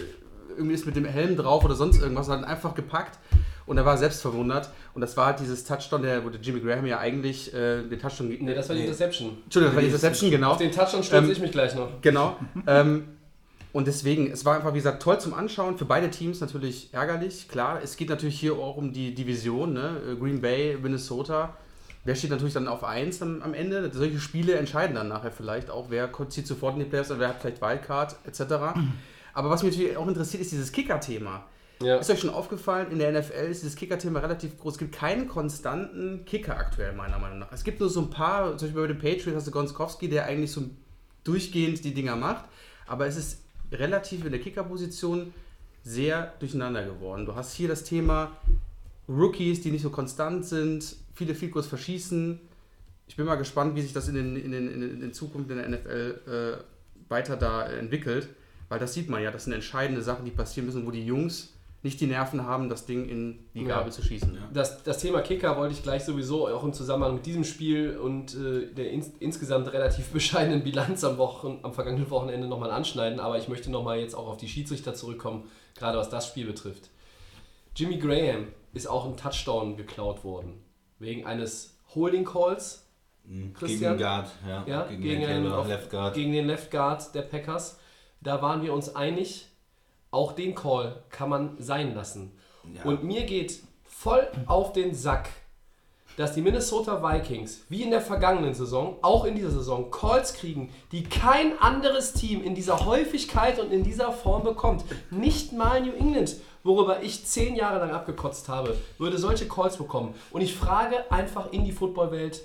irgendwie 0.57 0.73
ist 0.73 0.87
mit 0.87 0.95
dem 0.95 1.05
Helm 1.05 1.37
drauf 1.37 1.63
oder 1.63 1.75
sonst 1.75 2.01
irgendwas, 2.01 2.25
sondern 2.25 2.43
einfach 2.43 2.73
gepackt 2.73 3.19
und 3.67 3.77
er 3.77 3.85
war 3.85 3.95
selbst 3.99 4.23
verwundert. 4.23 4.71
Und 4.95 5.01
das 5.01 5.15
war 5.15 5.27
halt 5.27 5.39
dieses 5.39 5.63
Touchdown, 5.63 6.01
der, 6.01 6.25
wo 6.25 6.29
der 6.29 6.41
Jimmy 6.41 6.59
Graham 6.59 6.87
ja 6.87 6.97
eigentlich 6.97 7.53
äh, 7.53 7.83
den 7.83 7.99
Touchdown. 7.99 8.29
Ne, 8.29 8.55
das 8.55 8.69
war 8.69 8.75
die. 8.75 8.81
Interception. 8.81 9.37
Entschuldigung, 9.43 9.69
das 9.69 9.75
war 9.75 9.81
die 9.81 9.87
Interception, 9.87 10.31
genau. 10.31 10.51
Auf 10.53 10.57
den 10.57 10.71
Touchdown 10.71 11.03
stürze 11.03 11.25
Ähm, 11.25 11.31
ich 11.31 11.39
mich 11.39 11.51
gleich 11.51 11.75
noch. 11.75 12.01
Genau. 12.01 12.35
ähm, 12.65 13.09
und 13.73 13.87
deswegen, 13.87 14.31
es 14.31 14.45
war 14.45 14.55
einfach, 14.55 14.73
wie 14.73 14.77
gesagt, 14.77 15.01
toll 15.01 15.19
zum 15.19 15.33
Anschauen. 15.33 15.79
Für 15.79 15.85
beide 15.85 16.11
Teams 16.11 16.39
natürlich 16.39 16.93
ärgerlich. 16.93 17.49
Klar, 17.49 17.81
es 17.83 17.97
geht 17.97 18.07
natürlich 18.07 18.39
hier 18.39 18.53
auch 18.53 18.77
um 18.77 18.93
die 18.93 19.15
Division, 19.15 19.73
ne? 19.73 19.99
Äh, 20.11 20.15
Green 20.15 20.41
Bay, 20.41 20.77
Minnesota. 20.79 21.57
Wer 22.05 22.13
steht 22.13 22.29
natürlich 22.29 22.53
dann 22.53 22.67
auf 22.67 22.83
1 22.83 23.23
am, 23.23 23.41
am 23.41 23.55
Ende? 23.55 23.89
Solche 23.91 24.19
Spiele 24.19 24.55
entscheiden 24.55 24.95
dann 24.95 25.07
nachher 25.07 25.31
vielleicht 25.31 25.71
auch, 25.71 25.89
wer 25.89 26.11
zieht 26.29 26.45
sofort 26.45 26.75
in 26.75 26.81
die 26.81 26.85
Playoffs 26.85 27.09
oder 27.09 27.21
wer 27.21 27.29
hat 27.29 27.41
vielleicht 27.41 27.61
Wildcard 27.61 28.15
etc. 28.27 28.41
Aber 29.33 29.49
was 29.49 29.63
mich 29.63 29.73
natürlich 29.75 29.97
auch 29.97 30.07
interessiert, 30.07 30.43
ist 30.43 30.51
dieses 30.51 30.71
Kicker-Thema. 30.71 31.45
Ja. 31.81 31.97
Ist 31.97 32.11
euch 32.11 32.19
schon 32.19 32.29
aufgefallen, 32.29 32.91
in 32.91 32.99
der 32.99 33.11
NFL 33.11 33.49
ist 33.49 33.63
dieses 33.63 33.75
Kicker-Thema 33.75 34.19
relativ 34.19 34.59
groß. 34.59 34.73
Es 34.73 34.79
gibt 34.79 34.93
keinen 34.93 35.27
konstanten 35.27 36.25
Kicker 36.25 36.55
aktuell, 36.57 36.93
meiner 36.93 37.17
Meinung 37.17 37.39
nach. 37.39 37.51
Es 37.51 37.63
gibt 37.63 37.79
nur 37.79 37.89
so 37.89 38.01
ein 38.01 38.11
paar, 38.11 38.55
zum 38.57 38.67
Beispiel 38.67 38.81
bei 38.81 38.87
den 38.87 38.99
Patriots 38.99 39.37
hast 39.37 39.47
du 39.47 39.51
Gonskowski, 39.51 40.09
der 40.09 40.25
eigentlich 40.25 40.51
so 40.51 40.61
durchgehend 41.23 41.83
die 41.83 41.95
Dinger 41.95 42.15
macht. 42.15 42.45
Aber 42.85 43.07
es 43.07 43.15
ist 43.15 43.42
relativ 43.73 44.25
in 44.25 44.31
der 44.31 44.39
Kickerposition 44.39 45.33
sehr 45.83 46.33
durcheinander 46.39 46.83
geworden. 46.83 47.25
Du 47.25 47.35
hast 47.35 47.53
hier 47.53 47.67
das 47.67 47.83
Thema 47.83 48.37
Rookies, 49.07 49.61
die 49.61 49.71
nicht 49.71 49.81
so 49.81 49.89
konstant 49.89 50.45
sind, 50.45 50.95
viele 51.13 51.33
Goals 51.33 51.67
verschießen. 51.67 52.39
Ich 53.07 53.15
bin 53.15 53.25
mal 53.25 53.35
gespannt, 53.35 53.75
wie 53.75 53.81
sich 53.81 53.93
das 53.93 54.07
in, 54.07 54.15
den, 54.15 54.35
in, 54.37 54.51
den, 54.51 54.71
in, 54.71 54.99
den, 55.01 55.13
Zukunft 55.13 55.51
in 55.51 55.57
der 55.57 55.69
NFL 55.69 56.21
äh, 56.27 57.09
weiter 57.09 57.35
da 57.35 57.67
entwickelt, 57.67 58.29
weil 58.69 58.79
das 58.79 58.93
sieht 58.93 59.09
man 59.09 59.21
ja, 59.21 59.29
das 59.29 59.43
sind 59.43 59.53
entscheidende 59.53 60.01
Sachen, 60.01 60.23
die 60.25 60.31
passieren 60.31 60.67
müssen, 60.67 60.85
wo 60.85 60.91
die 60.91 61.05
Jungs 61.05 61.52
nicht 61.83 61.99
die 61.99 62.07
Nerven 62.07 62.45
haben, 62.45 62.69
das 62.69 62.85
Ding 62.85 63.07
in 63.09 63.45
die 63.53 63.63
Ja. 63.63 63.77
Gabel 63.77 63.91
zu 63.91 64.01
schießen. 64.01 64.37
Das, 64.53 64.83
das 64.83 64.99
Thema 64.99 65.21
Kicker 65.21 65.57
wollte 65.57 65.73
ich 65.73 65.83
gleich 65.83 66.05
sowieso 66.05 66.47
auch 66.47 66.63
im 66.63 66.71
Zusammenhang 66.71 67.15
mit 67.15 67.25
diesem 67.25 67.43
Spiel 67.43 67.97
und 67.97 68.33
äh, 68.35 68.73
der 68.73 68.89
ins, 68.89 69.11
insgesamt 69.19 69.71
relativ 69.73 70.09
bescheidenen 70.13 70.63
Bilanz 70.63 71.03
am, 71.03 71.17
Wochen, 71.17 71.59
am 71.61 71.73
vergangenen 71.73 72.09
Wochenende 72.09 72.47
nochmal 72.47 72.71
anschneiden, 72.71 73.19
aber 73.19 73.37
ich 73.37 73.49
möchte 73.49 73.69
nochmal 73.69 73.99
jetzt 73.99 74.15
auch 74.15 74.27
auf 74.27 74.37
die 74.37 74.47
Schiedsrichter 74.47 74.93
zurückkommen, 74.95 75.49
gerade 75.75 75.97
was 75.97 76.09
das 76.09 76.27
Spiel 76.27 76.45
betrifft. 76.47 76.89
Jimmy 77.75 77.97
Graham 77.97 78.47
ist 78.73 78.87
auch 78.87 79.05
ein 79.05 79.17
Touchdown 79.17 79.75
geklaut 79.75 80.23
worden, 80.23 80.63
wegen 80.99 81.25
eines 81.25 81.77
Holding 81.95 82.23
Calls 82.23 82.87
Gegen 83.25 83.53
Christian? 83.53 83.93
den 83.93 83.99
Guard, 83.99 84.31
ja. 84.47 84.63
ja, 84.67 84.83
gegen, 84.85 85.01
gegen, 85.01 85.21
den 85.21 85.51
auf, 85.51 85.67
Left 85.67 85.89
Guard. 85.89 86.13
gegen 86.13 86.31
den 86.31 86.47
Left 86.47 86.71
Guard 86.71 87.13
der 87.15 87.21
Packers. 87.23 87.79
Da 88.21 88.41
waren 88.41 88.61
wir 88.61 88.73
uns 88.73 88.95
einig, 88.95 89.47
auch 90.13 90.33
den 90.33 90.55
Call 90.55 91.03
kann 91.09 91.29
man 91.29 91.55
sein 91.59 91.95
lassen. 91.95 92.31
Ja. 92.73 92.83
Und 92.83 93.03
mir 93.03 93.23
geht 93.23 93.61
voll 93.83 94.27
auf 94.45 94.73
den 94.73 94.93
Sack, 94.93 95.29
dass 96.17 96.33
die 96.33 96.41
Minnesota 96.41 97.01
Vikings, 97.01 97.61
wie 97.69 97.81
in 97.81 97.89
der 97.89 98.01
vergangenen 98.01 98.53
Saison, 98.53 98.97
auch 99.01 99.25
in 99.25 99.35
dieser 99.35 99.49
Saison, 99.49 99.89
Calls 99.89 100.35
kriegen, 100.35 100.71
die 100.91 101.03
kein 101.03 101.57
anderes 101.59 102.13
Team 102.13 102.43
in 102.43 102.53
dieser 102.53 102.85
Häufigkeit 102.85 103.59
und 103.59 103.71
in 103.71 103.83
dieser 103.83 104.11
Form 104.11 104.43
bekommt. 104.43 104.83
Nicht 105.09 105.53
mal 105.53 105.81
New 105.81 105.93
England, 105.93 106.35
worüber 106.63 107.01
ich 107.01 107.25
zehn 107.25 107.55
Jahre 107.55 107.79
lang 107.79 107.91
abgekotzt 107.91 108.47
habe, 108.47 108.77
würde 108.99 109.17
solche 109.17 109.47
Calls 109.47 109.77
bekommen. 109.77 110.13
Und 110.31 110.41
ich 110.41 110.55
frage 110.55 111.11
einfach 111.11 111.51
in 111.51 111.65
die 111.65 111.71
Footballwelt, 111.71 112.43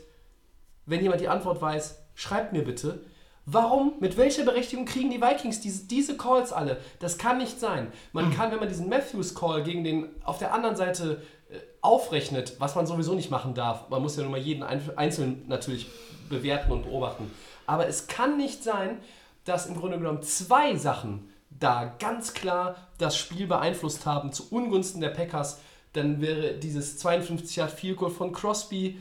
wenn 0.87 1.03
jemand 1.03 1.21
die 1.21 1.29
Antwort 1.29 1.61
weiß, 1.61 1.99
schreibt 2.15 2.55
mir 2.55 2.65
bitte. 2.65 3.05
Warum, 3.51 3.95
mit 3.99 4.19
welcher 4.19 4.45
Berechtigung 4.45 4.85
kriegen 4.85 5.11
die 5.11 5.23
Vikings 5.23 5.61
diese, 5.61 5.87
diese 5.87 6.17
Calls 6.19 6.53
alle? 6.53 6.77
Das 7.01 7.17
kann 7.17 7.39
nicht 7.39 7.59
sein. 7.59 7.91
Man 8.13 8.31
kann, 8.35 8.51
wenn 8.51 8.59
man 8.59 8.69
diesen 8.69 8.91
Matthews-Call 8.91 9.63
gegen 9.63 9.85
den 9.85 10.09
auf 10.23 10.37
der 10.39 10.53
anderen 10.53 10.77
Seite 10.77 11.23
äh, 11.51 11.57
aufrechnet, 11.81 12.57
was 12.59 12.75
man 12.75 12.87
sowieso 12.87 13.15
nicht 13.15 13.31
machen 13.31 13.55
darf, 13.55 13.89
man 13.89 14.03
muss 14.03 14.17
ja 14.17 14.23
nur 14.23 14.33
mal 14.33 14.41
jeden 14.41 14.63
Einf- 14.63 14.95
einzeln 14.97 15.45
natürlich 15.49 15.87
bewerten 16.29 16.73
und 16.73 16.83
beobachten. 16.83 17.31
Aber 17.67 17.87
es 17.87 18.07
kann 18.07 18.37
nicht 18.37 18.63
sein, 18.63 18.99
dass 19.47 19.67
im 19.67 19.77
Grunde 19.77 19.97
genommen 19.97 20.21
zwei 20.23 20.77
Sachen 20.77 21.31
da 21.49 21.87
ganz 21.99 22.35
klar 22.35 22.77
das 22.99 23.17
Spiel 23.17 23.47
beeinflusst 23.47 24.05
haben 24.05 24.31
zu 24.31 24.49
Ungunsten 24.51 25.01
der 25.01 25.09
Packers. 25.09 25.61
Dann 25.95 26.21
wäre 26.21 26.53
dieses 26.55 26.99
52 26.99 27.57
Yard 27.57 27.71
Field 27.71 27.97
Goal 27.97 28.11
von 28.11 28.33
Crosby, 28.33 28.99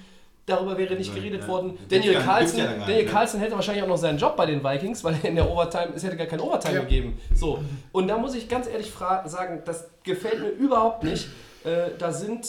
darüber 0.48 0.78
wäre 0.78 0.96
nicht 0.96 1.14
geredet 1.14 1.42
ja. 1.42 1.48
worden. 1.48 1.78
Daniel 1.90 2.16
Carlson, 2.16 2.60
ja 2.60 2.66
Daniel 2.74 3.04
ne? 3.04 3.06
Carlson 3.06 3.40
hätte 3.40 3.54
wahrscheinlich 3.54 3.84
auch 3.84 3.88
noch 3.88 3.98
seinen 3.98 4.18
Job 4.18 4.36
bei 4.36 4.48
den 4.48 4.64
Vikings, 4.64 5.04
weil 5.04 5.16
in 5.24 5.36
der 5.36 5.48
Overtime, 5.48 5.90
es 5.94 6.04
hätte 6.04 6.18
gar 6.18 6.26
kein 6.26 6.40
Overtime 6.40 6.76
Ja. 6.76 6.82
gegeben. 6.82 7.20
So, 7.36 7.60
und 7.92 8.08
da 8.08 8.18
muss 8.18 8.34
ich 8.34 8.50
ganz 8.50 8.68
ehrlich 8.68 8.92
sagen, 9.26 9.62
das 9.66 9.90
gefällt 10.04 10.40
mir 10.40 10.50
überhaupt 10.50 11.04
nicht. 11.04 11.28
Äh, 11.64 11.92
da 12.00 12.12
sind 12.12 12.48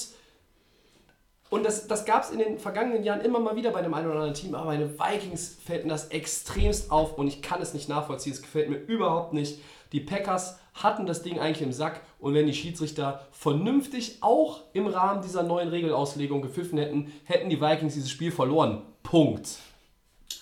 und 1.50 1.64
das, 1.64 1.86
das 1.86 2.04
gab 2.04 2.24
es 2.24 2.30
in 2.30 2.38
den 2.38 2.58
vergangenen 2.58 3.02
Jahren 3.02 3.22
immer 3.22 3.40
mal 3.40 3.56
wieder 3.56 3.70
bei 3.70 3.80
dem 3.80 3.94
einen 3.94 4.06
oder 4.06 4.16
anderen 4.16 4.34
Team, 4.34 4.54
aber 4.54 4.66
bei 4.66 4.76
den 4.76 4.98
Vikings 4.98 5.56
fällt 5.64 5.84
mir 5.84 5.90
das 5.90 6.08
extremst 6.08 6.90
auf 6.90 7.16
und 7.16 7.26
ich 7.26 7.40
kann 7.40 7.62
es 7.62 7.72
nicht 7.72 7.88
nachvollziehen. 7.88 8.34
Es 8.34 8.42
gefällt 8.42 8.68
mir 8.68 8.76
überhaupt 8.76 9.32
nicht. 9.32 9.58
Die 9.92 10.00
Packers 10.00 10.58
hatten 10.74 11.06
das 11.06 11.22
Ding 11.22 11.38
eigentlich 11.38 11.62
im 11.62 11.72
Sack 11.72 12.02
und 12.18 12.34
wenn 12.34 12.46
die 12.46 12.54
Schiedsrichter 12.54 13.26
vernünftig 13.30 14.18
auch 14.20 14.62
im 14.72 14.86
Rahmen 14.86 15.22
dieser 15.22 15.42
neuen 15.42 15.68
Regelauslegung 15.68 16.42
gepfiffen 16.42 16.78
hätten, 16.78 17.12
hätten 17.24 17.48
die 17.48 17.60
Vikings 17.60 17.94
dieses 17.94 18.10
Spiel 18.10 18.30
verloren. 18.30 18.82
Punkt. 19.02 19.58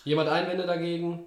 Jemand 0.05 0.29
Einwände 0.29 0.67
dagegen? 0.67 1.25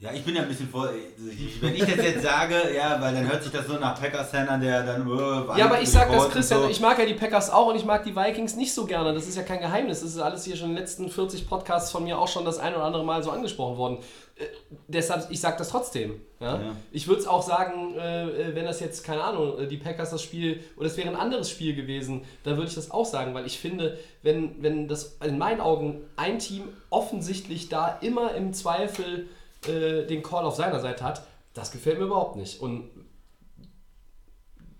Ja, 0.00 0.12
ich 0.12 0.24
bin 0.24 0.36
ja 0.36 0.42
ein 0.42 0.48
bisschen 0.48 0.68
vorsichtig. 0.68 1.60
Wenn 1.60 1.74
ich 1.74 1.80
das 1.80 1.96
jetzt 1.96 2.22
sage, 2.22 2.54
ja, 2.72 3.00
weil 3.00 3.14
dann 3.14 3.28
hört 3.28 3.42
sich 3.42 3.50
das 3.50 3.66
so 3.66 3.74
nach 3.74 4.00
Packers-Fan 4.00 4.48
an, 4.48 4.60
der 4.60 4.84
dann. 4.84 5.08
Äh, 5.08 5.58
Ja, 5.58 5.64
aber 5.64 5.80
ich 5.82 5.90
sag 5.90 6.12
das, 6.12 6.30
Christian, 6.30 6.62
so. 6.62 6.68
ich 6.68 6.78
mag 6.78 7.00
ja 7.00 7.04
die 7.04 7.14
Packers 7.14 7.50
auch 7.50 7.66
und 7.66 7.74
ich 7.74 7.84
mag 7.84 8.04
die 8.04 8.14
Vikings 8.14 8.54
nicht 8.54 8.72
so 8.72 8.86
gerne. 8.86 9.12
Das 9.12 9.26
ist 9.26 9.36
ja 9.36 9.42
kein 9.42 9.58
Geheimnis. 9.58 10.00
Das 10.02 10.10
ist 10.10 10.20
alles 10.20 10.44
hier 10.44 10.56
schon 10.56 10.68
in 10.68 10.74
den 10.76 10.80
letzten 10.82 11.08
40 11.08 11.48
Podcasts 11.48 11.90
von 11.90 12.04
mir 12.04 12.16
auch 12.16 12.28
schon 12.28 12.44
das 12.44 12.60
ein 12.60 12.76
oder 12.76 12.84
andere 12.84 13.04
Mal 13.04 13.24
so 13.24 13.32
angesprochen 13.32 13.76
worden. 13.76 13.98
Äh, 14.36 14.44
deshalb, 14.86 15.32
ich 15.32 15.40
sag 15.40 15.58
das 15.58 15.70
trotzdem. 15.70 16.20
Ja? 16.38 16.60
Ja. 16.60 16.76
Ich 16.92 17.08
würde 17.08 17.20
es 17.20 17.26
auch 17.26 17.42
sagen, 17.42 17.96
äh, 17.96 18.54
wenn 18.54 18.66
das 18.66 18.78
jetzt, 18.78 19.02
keine 19.02 19.24
Ahnung, 19.24 19.58
äh, 19.58 19.66
die 19.66 19.78
Packers 19.78 20.10
das 20.10 20.22
Spiel, 20.22 20.60
oder 20.76 20.86
es 20.86 20.96
wäre 20.96 21.08
ein 21.08 21.16
anderes 21.16 21.50
Spiel 21.50 21.74
gewesen, 21.74 22.22
dann 22.44 22.56
würde 22.56 22.68
ich 22.68 22.76
das 22.76 22.92
auch 22.92 23.04
sagen, 23.04 23.34
weil 23.34 23.46
ich 23.46 23.58
finde, 23.58 23.98
wenn, 24.22 24.62
wenn 24.62 24.86
das 24.86 25.16
in 25.24 25.38
meinen 25.38 25.60
Augen 25.60 26.02
ein 26.14 26.38
Team 26.38 26.68
offensichtlich 26.88 27.68
da 27.68 27.98
immer 28.00 28.36
im 28.36 28.52
Zweifel 28.52 29.28
äh, 29.66 30.06
den 30.06 30.22
Call 30.22 30.44
auf 30.44 30.56
seiner 30.56 30.80
Seite 30.80 31.04
hat, 31.04 31.22
das 31.54 31.72
gefällt 31.72 31.98
mir 31.98 32.06
überhaupt 32.06 32.36
nicht. 32.36 32.60
Und 32.60 32.90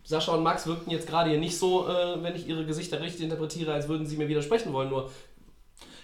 Sascha 0.04 0.32
und 0.32 0.42
Max 0.42 0.66
wirkten 0.66 0.90
jetzt 0.90 1.06
gerade 1.06 1.30
hier 1.30 1.38
nicht 1.38 1.58
so, 1.58 1.86
äh, 1.86 2.22
wenn 2.22 2.34
ich 2.34 2.48
ihre 2.48 2.64
Gesichter 2.64 3.00
richtig 3.00 3.22
interpretiere, 3.22 3.72
als 3.74 3.88
würden 3.88 4.06
sie 4.06 4.16
mir 4.16 4.28
widersprechen 4.28 4.72
wollen. 4.72 4.88
Nur 4.88 5.10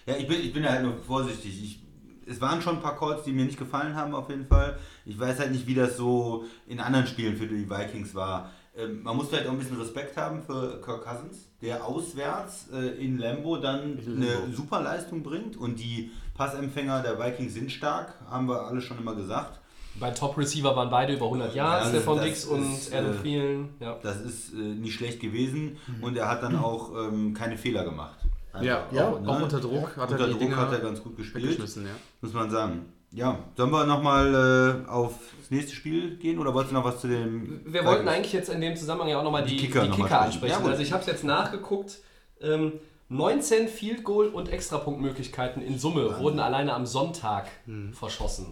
Ja, 0.04 0.16
ich 0.16 0.26
bin, 0.26 0.40
ich 0.40 0.52
bin 0.52 0.68
halt 0.68 0.82
nur 0.82 0.98
vorsichtig. 0.98 1.62
Ich, 1.62 1.78
es 2.26 2.40
waren 2.40 2.60
schon 2.60 2.76
ein 2.76 2.82
paar 2.82 2.98
Calls, 2.98 3.22
die 3.22 3.32
mir 3.32 3.46
nicht 3.46 3.58
gefallen 3.58 3.94
haben, 3.94 4.14
auf 4.14 4.28
jeden 4.28 4.46
Fall. 4.46 4.78
Ich 5.06 5.18
weiß 5.18 5.38
halt 5.38 5.52
nicht, 5.52 5.66
wie 5.66 5.74
das 5.74 5.96
so 5.96 6.44
in 6.66 6.80
anderen 6.80 7.06
Spielen 7.06 7.36
für 7.36 7.46
die 7.46 7.68
Vikings 7.68 8.14
war. 8.14 8.50
Ähm, 8.76 9.02
man 9.02 9.16
muss 9.16 9.28
vielleicht 9.28 9.46
auch 9.46 9.52
ein 9.52 9.58
bisschen 9.58 9.78
Respekt 9.80 10.16
haben 10.16 10.42
für 10.42 10.80
Kirk 10.80 11.04
Cousins, 11.04 11.48
der 11.62 11.84
auswärts 11.84 12.68
äh, 12.72 13.02
in 13.04 13.18
Lambo 13.18 13.56
dann 13.56 13.98
eine 14.04 14.52
super 14.52 14.80
Leistung 14.82 15.22
bringt 15.22 15.56
und 15.56 15.78
die 15.78 16.10
Passempfänger 16.34 17.02
der 17.02 17.18
Vikings 17.18 17.54
sind 17.54 17.70
stark, 17.70 18.14
haben 18.28 18.48
wir 18.48 18.66
alle 18.66 18.80
schon 18.80 18.98
immer 18.98 19.14
gesagt. 19.14 19.60
bei 20.00 20.10
Top 20.10 20.36
Receiver 20.36 20.74
waren 20.74 20.90
beide 20.90 21.14
über 21.14 21.26
100 21.26 21.54
Yards, 21.54 21.84
Ja, 21.84 21.90
Stefan 21.90 22.16
das 22.16 22.24
Dix 22.24 22.44
und 22.46 22.72
ist, 22.74 22.92
Adam 22.92 23.12
äh, 23.12 23.22
Thielen. 23.22 23.68
Ja. 23.78 23.96
Das 24.02 24.20
ist 24.20 24.52
äh, 24.52 24.56
nicht 24.56 24.94
schlecht 24.94 25.20
gewesen 25.20 25.76
und 26.00 26.16
er 26.16 26.28
hat 26.28 26.42
dann 26.42 26.56
auch 26.56 26.90
ähm, 26.96 27.32
keine 27.32 27.56
Fehler 27.56 27.84
gemacht. 27.84 28.18
Ja, 28.60 28.86
Ja, 28.90 29.08
auch, 29.08 29.26
auch 29.26 29.42
unter 29.42 29.60
Druck 29.60 29.96
hat 29.96 30.10
er 30.10 30.20
Unter 30.20 30.26
die 30.28 30.38
Druck 30.38 30.56
hat 30.56 30.72
er 30.72 30.78
ganz 30.80 31.02
gut 31.02 31.16
gespielt. 31.16 31.58
ja. 31.58 31.82
muss 32.20 32.32
man 32.32 32.50
sagen. 32.50 32.86
Ja, 33.14 33.38
sollen 33.56 33.70
wir 33.70 33.86
nochmal 33.86 34.84
äh, 34.86 34.90
aufs 34.90 35.50
nächste 35.50 35.74
Spiel 35.74 36.16
gehen 36.16 36.38
oder 36.38 36.52
wolltest 36.52 36.72
du 36.72 36.76
noch 36.76 36.84
was 36.84 37.00
zu 37.00 37.06
dem. 37.08 37.60
Wir 37.64 37.84
wollten 37.84 38.08
eigentlich 38.08 38.32
jetzt 38.32 38.48
in 38.48 38.60
dem 38.60 38.74
Zusammenhang 38.76 39.08
ja 39.08 39.18
auch 39.20 39.24
nochmal 39.24 39.44
die, 39.44 39.50
Die 39.52 39.56
die 39.58 39.66
Kicker 39.66 39.82
Kicker, 39.82 39.98
mal 39.98 40.06
sprechen. 40.08 40.14
ansprechen. 40.24 40.64
Ja, 40.64 40.70
also 40.70 40.82
ich 40.82 40.92
habe 40.92 41.00
es 41.02 41.06
jetzt 41.06 41.24
nachgeguckt. 41.24 41.98
Ähm, 42.40 42.72
19 43.10 43.68
Field 43.68 44.02
Goal 44.02 44.28
und 44.28 44.48
Extrapunktmöglichkeiten 44.48 45.62
in 45.62 45.78
Summe 45.78 46.18
wurden 46.18 46.40
alleine 46.40 46.74
am 46.74 46.86
Sonntag 46.86 47.46
Hm. 47.66 47.92
verschossen. 47.92 48.46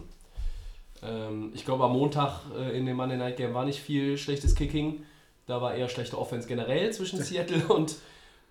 Ähm, 1.01 1.51
ich 1.53 1.65
glaube, 1.65 1.83
am 1.83 1.91
Montag 1.93 2.41
äh, 2.57 2.77
in 2.77 2.85
dem 2.85 2.95
Monday 2.95 3.17
Night 3.17 3.35
Game 3.37 3.53
war 3.53 3.65
nicht 3.65 3.79
viel 3.81 4.17
schlechtes 4.17 4.55
Kicking. 4.55 5.03
Da 5.47 5.61
war 5.61 5.73
eher 5.75 5.89
schlechte 5.89 6.17
Offense 6.17 6.47
generell 6.47 6.91
zwischen 6.93 7.19
Seattle 7.23 7.63
und 7.67 7.95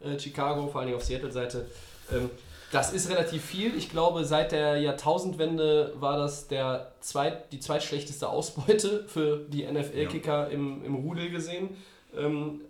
äh, 0.01 0.19
Chicago, 0.19 0.67
vor 0.67 0.83
allem 0.83 0.95
auf 0.95 1.05
Seattle-Seite. 1.05 1.67
Ähm, 2.13 2.29
das 2.73 2.91
ist 2.91 3.11
relativ 3.11 3.45
viel. 3.45 3.77
Ich 3.77 3.91
glaube, 3.91 4.25
seit 4.25 4.51
der 4.51 4.79
Jahrtausendwende 4.79 5.93
war 5.97 6.17
das 6.17 6.49
der 6.49 6.93
zweit, 7.01 7.53
die 7.53 7.61
zweitschlechteste 7.61 8.29
Ausbeute 8.29 9.05
für 9.09 9.45
die 9.47 9.65
NFL-Kicker 9.71 10.49
im, 10.51 10.83
im 10.83 10.95
Rudel 10.95 11.31
gesehen. 11.31 11.77
Ähm, 12.17 12.63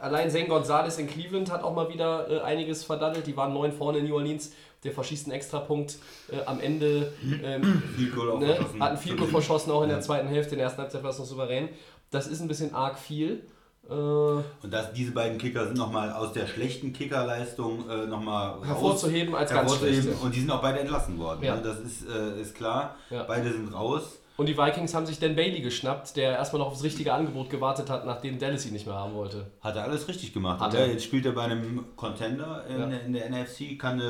allein 0.00 0.28
Zane 0.28 0.48
Gonzalez 0.48 0.98
in 0.98 1.06
Cleveland 1.06 1.52
hat 1.52 1.62
auch 1.62 1.72
mal 1.72 1.88
wieder 1.88 2.28
äh, 2.28 2.40
einiges 2.40 2.82
verdaddelt. 2.82 3.28
Die 3.28 3.36
waren 3.36 3.54
neun 3.54 3.70
vorne 3.72 3.98
in 3.98 4.08
New 4.08 4.16
Orleans. 4.16 4.52
Der 4.82 4.90
verschießt 4.90 5.26
einen 5.26 5.36
Extrapunkt 5.36 5.98
äh, 6.32 6.44
am 6.44 6.58
Ende. 6.58 7.12
Ähm, 7.22 7.82
ne, 7.96 8.56
verschossen. 8.56 8.80
hat 8.80 8.88
einen 8.88 8.98
Field 8.98 9.20
verschossen, 9.24 9.70
auch 9.70 9.82
in 9.82 9.88
der 9.88 10.00
zweiten 10.00 10.26
Hälfte. 10.26 10.56
In 10.56 10.58
der 10.58 10.66
ersten 10.66 10.82
Halbzeit 10.82 11.04
war 11.04 11.10
es 11.10 11.18
noch 11.20 11.26
souverän. 11.26 11.68
Das 12.10 12.26
ist 12.26 12.40
ein 12.40 12.48
bisschen 12.48 12.74
arg 12.74 12.98
viel. 12.98 13.44
Äh, 13.88 13.92
Und 13.92 14.44
dass 14.70 14.92
diese 14.92 15.12
beiden 15.12 15.38
Kicker 15.38 15.64
sind 15.66 15.76
nochmal 15.78 16.12
aus 16.12 16.32
der 16.32 16.46
schlechten 16.46 16.92
Kickerleistung 16.92 17.88
äh, 17.88 18.06
nochmal 18.06 18.56
Hervorzuheben 18.64 19.34
als 19.34 19.50
ganz 19.50 19.74
schlechte. 19.76 20.10
Und 20.22 20.34
die 20.34 20.40
sind 20.40 20.50
auch 20.50 20.60
beide 20.62 20.80
entlassen 20.80 21.18
worden. 21.18 21.42
Ja. 21.42 21.56
Ne? 21.56 21.62
Das 21.62 21.78
ist, 21.80 22.06
äh, 22.08 22.40
ist 22.40 22.54
klar. 22.54 22.96
Ja. 23.10 23.22
Beide 23.24 23.50
sind 23.52 23.72
raus. 23.72 24.18
Und 24.36 24.46
die 24.46 24.56
Vikings 24.56 24.94
haben 24.94 25.04
sich 25.04 25.18
Dan 25.18 25.34
Bailey 25.34 25.62
geschnappt, 25.62 26.14
der 26.16 26.30
erstmal 26.32 26.60
noch 26.60 26.68
aufs 26.68 26.84
richtige 26.84 27.12
Angebot 27.12 27.50
gewartet 27.50 27.90
hat, 27.90 28.06
nachdem 28.06 28.38
Dallas 28.38 28.64
ihn 28.66 28.72
nicht 28.72 28.86
mehr 28.86 28.94
haben 28.94 29.14
wollte. 29.14 29.46
Hat 29.60 29.74
er 29.74 29.82
alles 29.82 30.06
richtig 30.06 30.32
gemacht. 30.32 30.60
Hat 30.60 30.74
er. 30.74 30.86
Jetzt 30.86 31.02
spielt 31.02 31.26
er 31.26 31.32
bei 31.32 31.42
einem 31.42 31.84
Contender 31.96 32.64
in, 32.68 32.78
Ja. 32.78 32.86
der- 32.86 33.02
in 33.04 33.12
der 33.14 33.26
NFC, 33.30 33.76
kann 33.76 33.98
äh, 33.98 34.04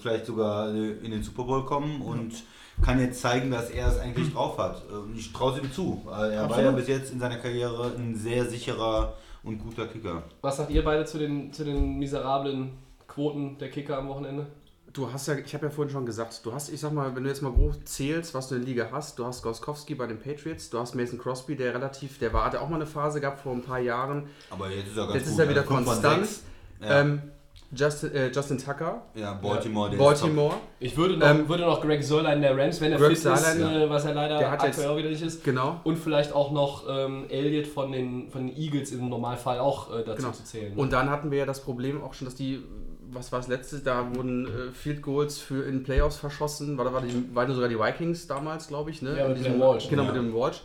vielleicht 0.00 0.26
sogar 0.26 0.74
äh, 0.74 0.92
in 1.04 1.12
den 1.12 1.22
Super 1.22 1.44
Bowl 1.44 1.64
kommen 1.64 2.02
und 2.02 2.32
kann 2.82 3.00
jetzt 3.00 3.20
zeigen, 3.20 3.50
dass 3.50 3.70
er 3.70 3.88
es 3.88 3.98
eigentlich 3.98 4.32
drauf 4.32 4.58
hat. 4.58 4.82
Äh, 4.90 4.94
Und 4.94 5.16
ich 5.16 5.32
traue 5.32 5.52
es 5.56 5.62
ihm 5.62 5.72
zu. 5.72 6.02
Er 6.06 6.10
war 6.10 6.44
Absolut. 6.44 6.64
ja 6.64 6.70
bis 6.72 6.88
jetzt 6.88 7.12
in 7.12 7.20
seiner 7.20 7.36
Karriere 7.38 7.92
ein 7.96 8.14
sehr 8.14 8.44
sicherer 8.46 9.14
und 9.42 9.58
guter 9.58 9.86
Kicker. 9.86 10.22
Was 10.42 10.56
sagt 10.58 10.70
ihr 10.70 10.84
beide 10.84 11.04
zu 11.04 11.18
den, 11.18 11.52
zu 11.52 11.64
den 11.64 11.98
miserablen 11.98 12.72
Quoten 13.06 13.56
der 13.58 13.70
Kicker 13.70 13.98
am 13.98 14.08
Wochenende? 14.08 14.46
Du 14.92 15.12
hast 15.12 15.28
ja, 15.28 15.34
ich 15.36 15.52
habe 15.54 15.66
ja 15.66 15.70
vorhin 15.70 15.92
schon 15.92 16.06
gesagt, 16.06 16.40
du 16.44 16.52
hast, 16.52 16.70
ich 16.70 16.80
sag 16.80 16.92
mal, 16.92 17.14
wenn 17.14 17.22
du 17.22 17.28
jetzt 17.28 17.42
mal 17.42 17.52
grob 17.52 17.74
zählst, 17.84 18.34
was 18.34 18.48
du 18.48 18.54
in 18.54 18.62
der 18.62 18.68
Liga 18.68 18.88
hast, 18.90 19.18
du 19.18 19.26
hast 19.26 19.42
Goskowski 19.42 19.94
bei 19.94 20.06
den 20.06 20.18
Patriots, 20.18 20.70
du 20.70 20.78
hast 20.78 20.94
Mason 20.94 21.18
Crosby, 21.18 21.56
der 21.56 21.74
relativ, 21.74 22.18
der 22.18 22.32
war, 22.32 22.46
hatte 22.46 22.60
auch 22.60 22.68
mal 22.70 22.76
eine 22.76 22.86
Phase 22.86 23.20
gehabt 23.20 23.40
vor 23.40 23.52
ein 23.52 23.62
paar 23.62 23.78
Jahren. 23.80 24.28
Aber 24.50 24.70
jetzt 24.70 24.88
ist 24.88 24.96
er 24.96 25.04
ganz 25.04 25.14
Jetzt 25.14 25.24
gut. 25.24 25.32
ist 25.34 25.38
er 25.38 25.48
wieder 25.50 25.62
fünf 25.64 25.76
von 25.76 25.84
konstant. 25.84 26.28
Ja. 26.80 27.00
Ähm, 27.00 27.22
Justin, 27.70 28.14
äh, 28.14 28.28
Justin 28.30 28.56
Tucker, 28.56 29.02
ja, 29.14 29.34
Baltimore. 29.34 29.92
ist 29.92 29.98
Baltimore, 29.98 30.54
Ich 30.80 30.96
würde 30.96 31.18
noch, 31.18 31.26
Ähm, 31.28 31.48
würde 31.48 31.64
noch 31.64 31.82
Greg 31.82 32.02
Sörlein 32.02 32.40
der 32.40 32.56
Rams, 32.56 32.80
wenn 32.80 32.92
er 32.92 32.98
Greg 32.98 33.08
fit 33.08 33.16
ist, 33.18 33.22
Zuerlein, 33.24 33.82
äh, 33.82 33.90
was 33.90 34.06
er 34.06 34.14
leider 34.14 34.38
Der 34.38 34.50
hat 34.50 34.62
aktuell 34.62 34.72
jetzt- 34.74 34.86
auch 34.86 34.96
wieder 34.96 35.10
nicht 35.10 35.22
ist. 35.22 35.44
genau. 35.44 35.80
Und 35.84 35.96
vielleicht 35.98 36.32
auch 36.32 36.50
noch 36.50 36.84
ähm, 36.88 37.26
Elliott 37.28 37.66
von 37.66 37.92
den, 37.92 38.30
von 38.30 38.46
den 38.46 38.56
Eagles 38.56 38.90
im 38.92 39.08
Normalfall 39.10 39.58
auch 39.58 39.90
äh, 39.94 40.02
dazu 40.02 40.22
Genau. 40.22 40.32
zu 40.32 40.44
zählen. 40.44 40.72
Und 40.76 40.94
dann 40.94 41.10
hatten 41.10 41.30
wir 41.30 41.38
ja 41.40 41.46
das 41.46 41.62
Problem 41.62 42.02
auch 42.02 42.14
schon, 42.14 42.24
dass 42.24 42.34
die, 42.36 42.62
was 43.10 43.32
war 43.32 43.38
das 43.40 43.48
letzte, 43.48 43.80
da 43.80 44.14
wurden 44.14 44.46
äh, 44.46 44.72
Field 44.72 45.02
Goals 45.02 45.38
für 45.38 45.64
in 45.64 45.82
Playoffs 45.82 46.16
verschossen, 46.16 46.78
war 46.78 46.86
da 46.86 46.92
war 46.94 47.02
die, 47.02 47.34
waren 47.34 47.52
sogar 47.52 47.68
die 47.68 47.78
Vikings 47.78 48.26
damals, 48.26 48.68
glaube 48.68 48.90
ich, 48.90 49.02
ne? 49.02 49.14
Ja, 49.18 49.28
mit 49.28 49.44
dem 49.44 49.60
Walsh, 49.60 49.88
Genau, 49.90 50.04
ja. 50.04 50.12
mit 50.12 50.16
dem 50.16 50.34
Walsh. 50.34 50.62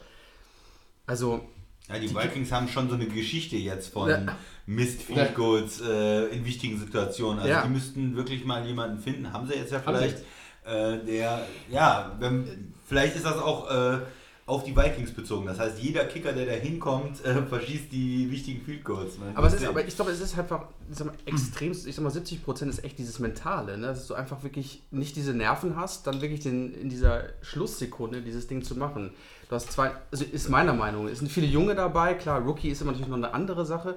Also, 1.05 1.41
Ja, 1.89 1.99
die 1.99 2.09
Vikings 2.13 2.51
haben 2.51 2.67
schon 2.69 2.89
so 2.89 2.95
eine 2.95 3.05
Geschichte 3.07 3.57
jetzt 3.57 3.91
von 3.91 4.09
Ja. 4.09 4.37
Mist 4.65 5.01
Field 5.01 5.35
Goals 5.35 5.81
äh, 5.81 6.27
in 6.27 6.45
wichtigen 6.45 6.79
Situationen. 6.79 7.39
Also 7.39 7.51
Ja. 7.51 7.63
die 7.63 7.69
müssten 7.69 8.15
wirklich 8.15 8.45
mal 8.45 8.65
jemanden 8.65 8.99
finden. 9.01 9.31
Haben 9.33 9.47
sie 9.47 9.55
jetzt 9.55 9.71
ja 9.71 9.79
vielleicht. 9.79 10.19
Äh, 10.65 10.99
der, 11.05 11.45
ja, 11.69 12.15
wenn, 12.19 12.73
vielleicht 12.87 13.17
ist 13.17 13.25
das 13.25 13.37
auch 13.37 13.69
äh, 13.69 13.97
auf 14.45 14.63
die 14.63 14.75
Vikings 14.75 15.13
bezogen. 15.13 15.45
Das 15.45 15.57
heißt, 15.57 15.79
jeder 15.79 16.03
Kicker, 16.05 16.33
der 16.33 16.45
da 16.45 16.51
hinkommt, 16.51 17.23
äh, 17.23 17.41
verschießt 17.43 17.91
die 17.91 18.29
wichtigen 18.29 18.61
Field 18.63 18.83
Goals. 18.83 19.17
Man 19.17 19.35
aber, 19.35 19.47
es 19.47 19.53
ist, 19.53 19.65
aber 19.65 19.85
ich 19.85 19.95
glaube, 19.95 20.11
es 20.11 20.19
ist 20.19 20.37
einfach 20.37 20.65
ich 20.89 20.97
sag 20.97 21.07
mal, 21.07 21.15
extrem, 21.25 21.71
ich 21.71 21.95
sag 21.95 22.03
mal, 22.03 22.11
70% 22.11 22.67
ist 22.67 22.83
echt 22.83 22.97
dieses 22.97 23.19
Mentale, 23.19 23.77
ne? 23.77 23.87
dass 23.87 24.07
du 24.07 24.15
einfach 24.15 24.43
wirklich 24.43 24.83
nicht 24.91 25.15
diese 25.15 25.33
Nerven 25.33 25.77
hast, 25.77 26.07
dann 26.07 26.21
wirklich 26.21 26.41
den, 26.41 26.73
in 26.73 26.89
dieser 26.89 27.29
Schlusssekunde 27.41 28.21
dieses 28.21 28.47
Ding 28.47 28.63
zu 28.63 28.75
machen. 28.75 29.11
Du 29.49 29.55
hast 29.55 29.71
zwei, 29.71 29.91
also 30.11 30.25
ist 30.25 30.49
meiner 30.49 30.73
Meinung, 30.73 31.07
es 31.07 31.19
sind 31.19 31.31
viele 31.31 31.47
Junge 31.47 31.75
dabei, 31.75 32.13
klar, 32.15 32.41
Rookie 32.41 32.69
ist 32.69 32.81
immer 32.81 32.91
natürlich 32.91 33.09
noch 33.09 33.17
eine 33.17 33.33
andere 33.33 33.65
Sache, 33.65 33.95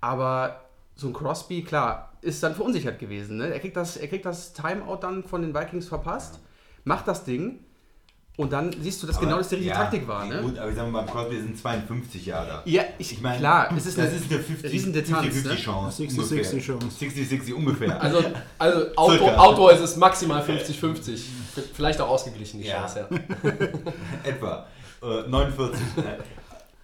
aber 0.00 0.64
so 0.96 1.06
ein 1.06 1.12
Crosby, 1.14 1.62
klar, 1.62 2.12
ist 2.20 2.42
dann 2.42 2.54
verunsichert 2.54 2.98
gewesen. 2.98 3.38
Ne? 3.38 3.52
Er, 3.52 3.60
kriegt 3.60 3.76
das, 3.76 3.96
er 3.96 4.08
kriegt 4.08 4.26
das 4.26 4.52
Timeout 4.52 4.98
dann 5.00 5.22
von 5.22 5.42
den 5.42 5.54
Vikings 5.54 5.86
verpasst, 5.88 6.40
macht 6.84 7.08
das 7.08 7.24
Ding 7.24 7.60
Und 8.38 8.52
dann 8.52 8.72
siehst 8.80 9.02
du, 9.02 9.08
dass 9.08 9.18
genau 9.18 9.38
das 9.38 9.48
die 9.48 9.56
richtige 9.56 9.74
ja, 9.74 9.80
Taktik 9.82 10.06
war. 10.06 10.24
Ne? 10.24 10.40
Gut, 10.40 10.56
aber 10.58 10.70
ich 10.70 10.76
sag 10.76 10.88
mal, 10.88 11.02
beim 11.02 11.10
Crosby 11.10 11.40
sind 11.40 11.58
52 11.58 12.24
Jahre 12.24 12.46
da. 12.46 12.62
Ja, 12.66 12.84
ich, 12.96 13.10
Ich 13.10 13.20
meine, 13.20 13.40
klar, 13.40 13.68
es 13.76 13.84
ist 13.84 13.98
das 13.98 14.06
eine, 14.10 14.16
ist 14.16 14.30
eine 14.30 14.40
50, 14.40 14.72
Riesendistanz, 14.72 15.26
50, 15.26 15.44
ne? 15.44 15.56
Chance. 15.56 15.96
60, 15.96 16.18
ungefähr. 16.18 16.44
60 16.44 16.64
Chance. 16.64 16.86
60, 17.00 17.28
60 17.28 17.54
ungefähr. 17.54 18.00
Also, 18.00 18.22
also 18.58 18.94
Outdoor. 18.94 19.40
Outdoor 19.40 19.72
ist 19.72 19.80
es 19.80 19.96
maximal 19.96 20.40
50-50. 20.40 21.18
Vielleicht 21.74 22.00
auch 22.00 22.08
ausgeglichen, 22.10 22.60
die 22.60 22.68
Ja. 22.68 22.86
Chance, 22.86 23.08
ja. 23.10 23.50
Etwa. 24.22 24.68
Äh, 25.02 25.28
49. 25.28 25.80
ne? 25.96 26.18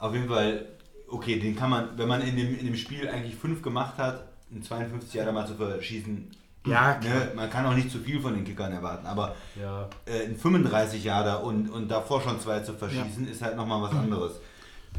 Auf 0.01 0.13
jeden 0.13 0.29
Fall, 0.29 0.67
okay, 1.09 1.39
den 1.39 1.55
kann 1.55 1.71
man, 1.71 1.97
wenn 1.97 2.09
man 2.09 2.21
in 2.23 2.37
dem, 2.37 2.59
in 2.59 2.67
dem 2.67 2.77
Spiel 2.77 3.09
eigentlich 3.09 3.37
5 3.37 3.63
gemacht 3.63 3.97
hat, 3.97 4.25
einen 4.51 4.65
52 4.65 5.15
Jahre 5.15 5.33
mal 5.33 5.47
zu 5.47 5.55
verschießen, 5.55 6.33
Ja, 6.67 6.95
klar. 6.95 7.15
ne, 7.15 7.33
man 7.35 7.51
kann 7.51 7.67
auch 7.67 7.75
nicht 7.75 7.91
zu 7.91 7.99
viel 7.99 8.21
von 8.21 8.35
den 8.35 8.45
Kickern 8.45 8.73
erwarten, 8.73 9.07
aber 9.07 9.37
ja. 9.61 9.89
äh, 10.07 10.27
ein 10.27 10.37
35 10.37 11.05
Jahre 11.05 11.45
und, 11.45 11.69
und 11.69 11.89
davor 11.89 12.23
schon 12.23 12.41
zwei 12.41 12.61
zu 12.61 12.73
verschießen, 12.73 13.29
ist 13.29 13.43
halt 13.43 13.57
nochmal 13.57 13.83
was 13.83 13.93
anderes. 13.93 14.41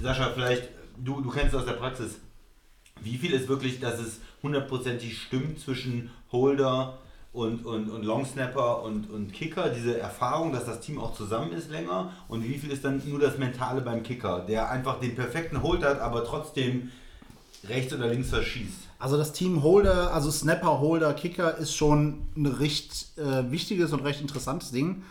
Sascha, 0.01 0.29
vielleicht, 0.34 0.69
du, 0.98 1.22
du 1.22 1.29
kennst 1.29 1.55
aus 1.55 1.65
der 1.65 1.74
Praxis, 1.74 2.19
wie 3.01 3.17
viel 3.17 3.34
ist 3.34 3.48
wirklich, 3.48 3.79
dass 3.79 4.00
es 4.00 4.19
hundertprozentig 4.43 5.19
stimmt 5.19 5.60
zwischen 5.60 6.12
Holder 6.31 7.00
und, 7.34 7.65
und, 7.65 7.89
und 7.89 8.03
Longsnapper 8.03 8.84
und, 8.84 9.10
und 9.10 9.34
Kicker, 9.34 9.69
diese 9.69 10.00
Erfahrung, 10.00 10.53
dass 10.53 10.65
das 10.65 10.79
Team 10.79 11.00
auch 11.00 11.13
zusammen 11.13 11.51
ist 11.51 11.69
länger 11.69 12.13
und 12.27 12.43
wie 12.43 12.57
viel 12.57 12.72
ist 12.72 12.86
dann 12.86 13.01
nur 13.05 13.19
das 13.19 13.38
Mentale 13.38 13.81
beim 13.81 14.03
Kicker, 14.03 14.45
der 14.48 14.69
einfach 14.69 15.00
den 15.00 15.15
perfekten 15.15 15.62
Hold 15.62 15.84
hat, 15.84 16.00
aber 16.00 16.24
trotzdem 16.24 16.91
rechts 17.67 17.93
oder 17.93 18.07
links 18.07 18.29
verschießt. 18.29 18.85
Also 18.98 19.18
das 19.18 19.34
Team 19.34 19.62
Holder, 19.62 20.14
also 20.14 20.32
Snapper, 20.32 20.80
Holder, 20.80 21.14
Kicker 21.14 21.58
ist 21.58 21.75
schon 21.75 22.28
ein 22.36 22.46
recht 22.46 23.18
äh, 23.18 23.52
wichtiges 23.52 23.92
und 23.92 24.02
recht 24.02 24.22
interessantes 24.22 24.72
Ding. 24.72 25.04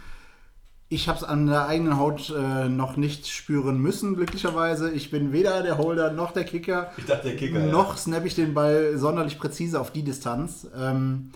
Ich 0.89 1.09
habe 1.09 1.19
es 1.19 1.25
an 1.25 1.47
der 1.47 1.67
eigenen 1.67 1.99
Haut 1.99 2.31
äh, 2.31 2.69
noch 2.69 2.97
nicht 2.97 3.27
spüren 3.27 3.79
müssen, 3.79 4.15
glücklicherweise. 4.15 4.91
Ich 4.91 5.11
bin 5.11 5.33
weder 5.33 5.63
der 5.63 5.79
Holder 5.79 6.13
noch 6.13 6.33
der 6.33 6.45
Kicker. 6.45 6.93
Ich 6.97 7.07
dachte, 7.07 7.29
der 7.29 7.37
Kicker, 7.37 7.61
ja. 7.61 7.73
Noch 7.73 7.97
snap 7.97 8.25
ich 8.25 8.35
den 8.35 8.55
Ball 8.55 8.97
sonderlich 8.97 9.39
präzise 9.39 9.81
auf 9.81 9.91
die 9.91 10.03
Distanz. 10.03 10.67
Ähm, 10.77 11.31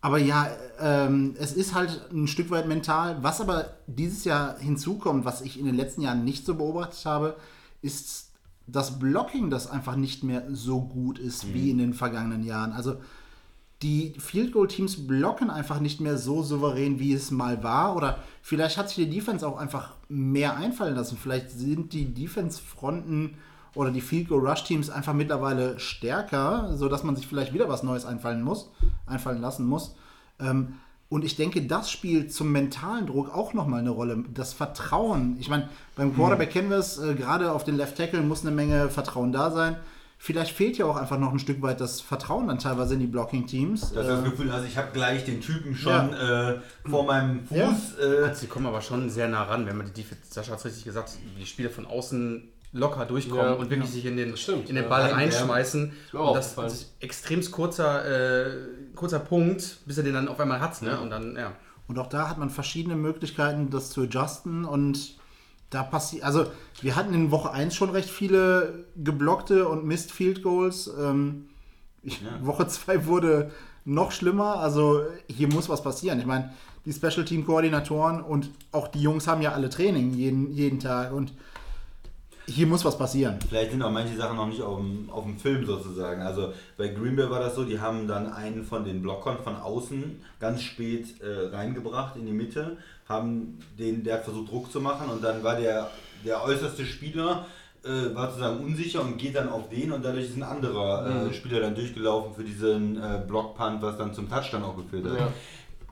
aber 0.00 0.18
ja, 0.18 0.48
ähm, 0.80 1.34
es 1.38 1.54
ist 1.54 1.74
halt 1.74 2.10
ein 2.12 2.26
Stück 2.26 2.50
weit 2.50 2.66
mental. 2.68 3.22
Was 3.22 3.40
aber 3.40 3.70
dieses 3.86 4.24
Jahr 4.24 4.58
hinzukommt, 4.58 5.24
was 5.24 5.40
ich 5.40 5.58
in 5.58 5.64
den 5.64 5.76
letzten 5.76 6.02
Jahren 6.02 6.24
nicht 6.24 6.44
so 6.44 6.54
beobachtet 6.56 7.06
habe, 7.06 7.36
ist 7.80 8.23
das 8.66 8.98
Blocking, 8.98 9.50
das 9.50 9.70
einfach 9.70 9.96
nicht 9.96 10.24
mehr 10.24 10.44
so 10.50 10.80
gut 10.80 11.18
ist 11.18 11.52
wie 11.52 11.70
in 11.70 11.78
den 11.78 11.94
vergangenen 11.94 12.44
Jahren. 12.44 12.72
Also 12.72 12.96
die 13.82 14.14
Field 14.18 14.52
Goal 14.52 14.68
Teams 14.68 15.06
blocken 15.06 15.50
einfach 15.50 15.80
nicht 15.80 16.00
mehr 16.00 16.16
so 16.16 16.42
souverän, 16.42 16.98
wie 16.98 17.12
es 17.12 17.30
mal 17.30 17.62
war. 17.62 17.96
Oder 17.96 18.18
vielleicht 18.40 18.78
hat 18.78 18.88
sich 18.88 19.04
die 19.04 19.10
Defense 19.10 19.46
auch 19.46 19.58
einfach 19.58 19.94
mehr 20.08 20.56
einfallen 20.56 20.94
lassen. 20.94 21.18
Vielleicht 21.18 21.50
sind 21.50 21.92
die 21.92 22.14
Defense-Fronten 22.14 23.36
oder 23.74 23.90
die 23.90 24.00
Field 24.00 24.28
Goal 24.28 24.46
Rush 24.46 24.64
Teams 24.64 24.88
einfach 24.88 25.12
mittlerweile 25.12 25.78
stärker, 25.78 26.76
sodass 26.76 27.02
man 27.02 27.16
sich 27.16 27.26
vielleicht 27.26 27.52
wieder 27.52 27.68
was 27.68 27.82
Neues 27.82 28.06
einfallen 28.06 28.42
muss, 28.42 28.70
einfallen 29.06 29.42
lassen 29.42 29.66
muss. 29.66 29.94
Ähm, 30.38 30.74
und 31.14 31.24
ich 31.24 31.36
denke, 31.36 31.62
das 31.62 31.92
spielt 31.92 32.32
zum 32.32 32.50
mentalen 32.50 33.06
Druck 33.06 33.32
auch 33.32 33.54
nochmal 33.54 33.78
eine 33.78 33.90
Rolle. 33.90 34.24
Das 34.34 34.52
Vertrauen. 34.52 35.36
Ich 35.38 35.48
meine, 35.48 35.68
beim 35.94 36.12
Quarterback 36.12 36.50
kennen 36.50 36.70
wir 36.70 36.78
es, 36.78 36.98
äh, 36.98 37.14
gerade 37.14 37.52
auf 37.52 37.62
den 37.62 37.76
Left 37.76 37.96
Tackle 37.96 38.20
muss 38.20 38.42
eine 38.42 38.50
Menge 38.50 38.88
Vertrauen 38.90 39.30
da 39.30 39.52
sein. 39.52 39.76
Vielleicht 40.18 40.56
fehlt 40.56 40.76
ja 40.76 40.86
auch 40.86 40.96
einfach 40.96 41.18
noch 41.18 41.32
ein 41.32 41.38
Stück 41.38 41.62
weit 41.62 41.80
das 41.80 42.00
Vertrauen 42.00 42.48
dann 42.48 42.58
teilweise 42.58 42.94
in 42.94 43.00
die 43.00 43.06
Blocking-Teams. 43.06 43.92
Dass 43.92 43.92
du 43.92 44.00
Äh, 44.00 44.06
das 44.16 44.24
Gefühl 44.24 44.52
hast, 44.52 44.64
ich 44.64 44.76
habe 44.76 44.88
gleich 44.92 45.24
den 45.24 45.40
Typen 45.40 45.76
schon 45.76 46.12
äh, 46.14 46.56
vor 46.88 47.04
meinem 47.04 47.46
Fuß. 47.46 47.56
Ja. 47.56 47.76
Äh, 48.00 48.24
Also, 48.24 48.40
sie 48.40 48.46
kommen 48.48 48.66
aber 48.66 48.80
schon 48.80 49.08
sehr 49.08 49.28
nah 49.28 49.44
ran, 49.44 49.66
wenn 49.66 49.76
man 49.76 49.86
die 49.86 49.92
Defense, 49.92 50.22
Sascha 50.28 50.50
hat 50.52 50.58
es 50.58 50.64
richtig 50.64 50.84
gesagt, 50.84 51.12
die 51.38 51.46
Spieler 51.46 51.70
von 51.70 51.86
außen 51.86 52.42
locker 52.74 53.06
durchkommen 53.06 53.44
Ja, 53.44 53.52
und 53.52 53.70
wirklich 53.70 53.90
sich 53.90 54.04
in 54.04 54.16
den, 54.16 54.32
das 54.32 54.40
stimmt, 54.40 54.68
in 54.68 54.74
den 54.74 54.84
ja. 54.84 54.90
Ball 54.90 55.02
Reinwerfen. 55.02 55.48
reinschmeißen. 55.48 55.92
Und 56.12 56.34
das 56.34 56.46
aufgefallen. 56.48 56.66
ist 56.68 56.94
extrem 57.00 57.50
kurzer, 57.50 58.04
äh, 58.04 58.50
kurzer 58.94 59.20
Punkt, 59.20 59.78
bis 59.86 59.96
er 59.96 60.04
den 60.04 60.14
dann 60.14 60.28
auf 60.28 60.38
einmal 60.40 60.60
hat. 60.60 60.82
Ne? 60.82 61.00
Und 61.00 61.10
dann, 61.10 61.36
ja. 61.36 61.52
Und 61.86 61.98
auch 61.98 62.08
da 62.08 62.28
hat 62.28 62.38
man 62.38 62.50
verschiedene 62.50 62.96
Möglichkeiten, 62.96 63.70
das 63.70 63.90
zu 63.90 64.02
adjusten. 64.02 64.64
Und 64.64 65.16
da 65.70 65.82
passiert, 65.84 66.24
also 66.24 66.46
wir 66.82 66.96
hatten 66.96 67.14
in 67.14 67.30
Woche 67.30 67.50
1 67.52 67.74
schon 67.74 67.90
recht 67.90 68.10
viele 68.10 68.86
geblockte 68.96 69.68
und 69.68 69.84
Missed 69.84 70.10
Field 70.10 70.42
Goals. 70.42 70.90
Ähm, 70.98 71.46
ich, 72.02 72.20
Woche 72.42 72.66
2 72.66 73.06
wurde 73.06 73.52
noch 73.84 74.10
schlimmer. 74.10 74.56
Also 74.56 75.02
hier 75.28 75.48
muss 75.48 75.68
was 75.68 75.82
passieren. 75.82 76.18
Ich 76.18 76.26
meine, 76.26 76.52
die 76.86 76.92
Special 76.92 77.24
Team 77.24 77.46
Koordinatoren 77.46 78.20
und 78.20 78.50
auch 78.72 78.88
die 78.88 79.00
Jungs 79.00 79.26
haben 79.26 79.42
ja 79.42 79.52
alle 79.52 79.70
Training 79.70 80.12
jeden, 80.14 80.52
jeden 80.52 80.80
Tag. 80.80 81.12
Und 81.12 81.32
hier 82.46 82.66
muss 82.66 82.84
was 82.84 82.98
passieren. 82.98 83.38
Vielleicht 83.48 83.70
sind 83.70 83.82
auch 83.82 83.90
manche 83.90 84.16
Sachen 84.16 84.36
noch 84.36 84.46
nicht 84.46 84.62
auf 84.62 84.78
dem, 84.78 85.08
auf 85.10 85.24
dem 85.24 85.38
Film 85.38 85.64
sozusagen. 85.64 86.22
Also 86.22 86.52
bei 86.76 86.88
Green 86.88 87.16
Bay 87.16 87.30
war 87.30 87.40
das 87.40 87.54
so, 87.54 87.64
die 87.64 87.80
haben 87.80 88.06
dann 88.06 88.32
einen 88.32 88.64
von 88.64 88.84
den 88.84 89.02
Blockern 89.02 89.38
von 89.42 89.56
außen 89.56 90.20
ganz 90.40 90.62
spät 90.62 91.20
äh, 91.20 91.54
reingebracht 91.54 92.16
in 92.16 92.26
die 92.26 92.32
Mitte, 92.32 92.76
haben 93.08 93.58
den, 93.78 94.04
der 94.04 94.14
hat 94.14 94.24
versucht 94.24 94.50
Druck 94.50 94.70
zu 94.70 94.80
machen 94.80 95.08
und 95.08 95.22
dann 95.22 95.42
war 95.42 95.56
der, 95.56 95.90
der 96.24 96.42
äußerste 96.44 96.84
Spieler 96.84 97.46
äh, 97.84 98.14
war 98.14 98.28
sozusagen 98.28 98.64
unsicher 98.64 99.02
und 99.02 99.18
geht 99.18 99.36
dann 99.36 99.48
auf 99.48 99.68
den 99.68 99.92
und 99.92 100.04
dadurch 100.04 100.24
ist 100.24 100.36
ein 100.36 100.42
anderer 100.42 101.28
äh, 101.28 101.34
Spieler 101.34 101.60
dann 101.60 101.74
durchgelaufen 101.74 102.34
für 102.34 102.44
diesen 102.44 102.96
äh, 102.96 103.20
Blockpunt, 103.26 103.82
was 103.82 103.98
dann 103.98 104.14
zum 104.14 104.28
Touchdown 104.28 104.64
auch 104.64 104.76
geführt 104.76 105.04
hat. 105.06 105.18
Ja. 105.18 105.28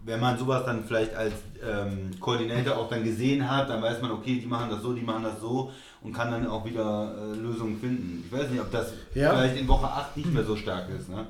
Wenn 0.04 0.18
man 0.18 0.36
sowas 0.36 0.64
dann 0.64 0.84
vielleicht 0.84 1.14
als 1.14 1.34
ähm, 1.62 2.10
Koordinator 2.18 2.76
auch 2.76 2.88
dann 2.88 3.04
gesehen 3.04 3.48
hat, 3.48 3.68
dann 3.68 3.80
weiß 3.80 4.02
man, 4.02 4.10
okay, 4.10 4.40
die 4.40 4.46
machen 4.46 4.70
das 4.70 4.82
so, 4.82 4.92
die 4.94 5.02
machen 5.02 5.22
das 5.22 5.40
so 5.40 5.70
und 6.02 6.12
kann 6.12 6.30
dann 6.30 6.46
auch 6.46 6.64
wieder 6.64 7.14
äh, 7.16 7.36
Lösungen 7.36 7.78
finden. 7.78 8.24
Ich 8.26 8.32
weiß 8.36 8.48
nicht, 8.50 8.60
ob 8.60 8.70
das 8.70 8.92
Ja. 9.14 9.30
vielleicht 9.30 9.56
in 9.58 9.68
Woche 9.68 9.86
8 9.86 10.16
nicht 10.16 10.32
mehr 10.32 10.44
so 10.44 10.56
stark 10.56 10.88
ist. 10.90 11.08
Ne? 11.08 11.26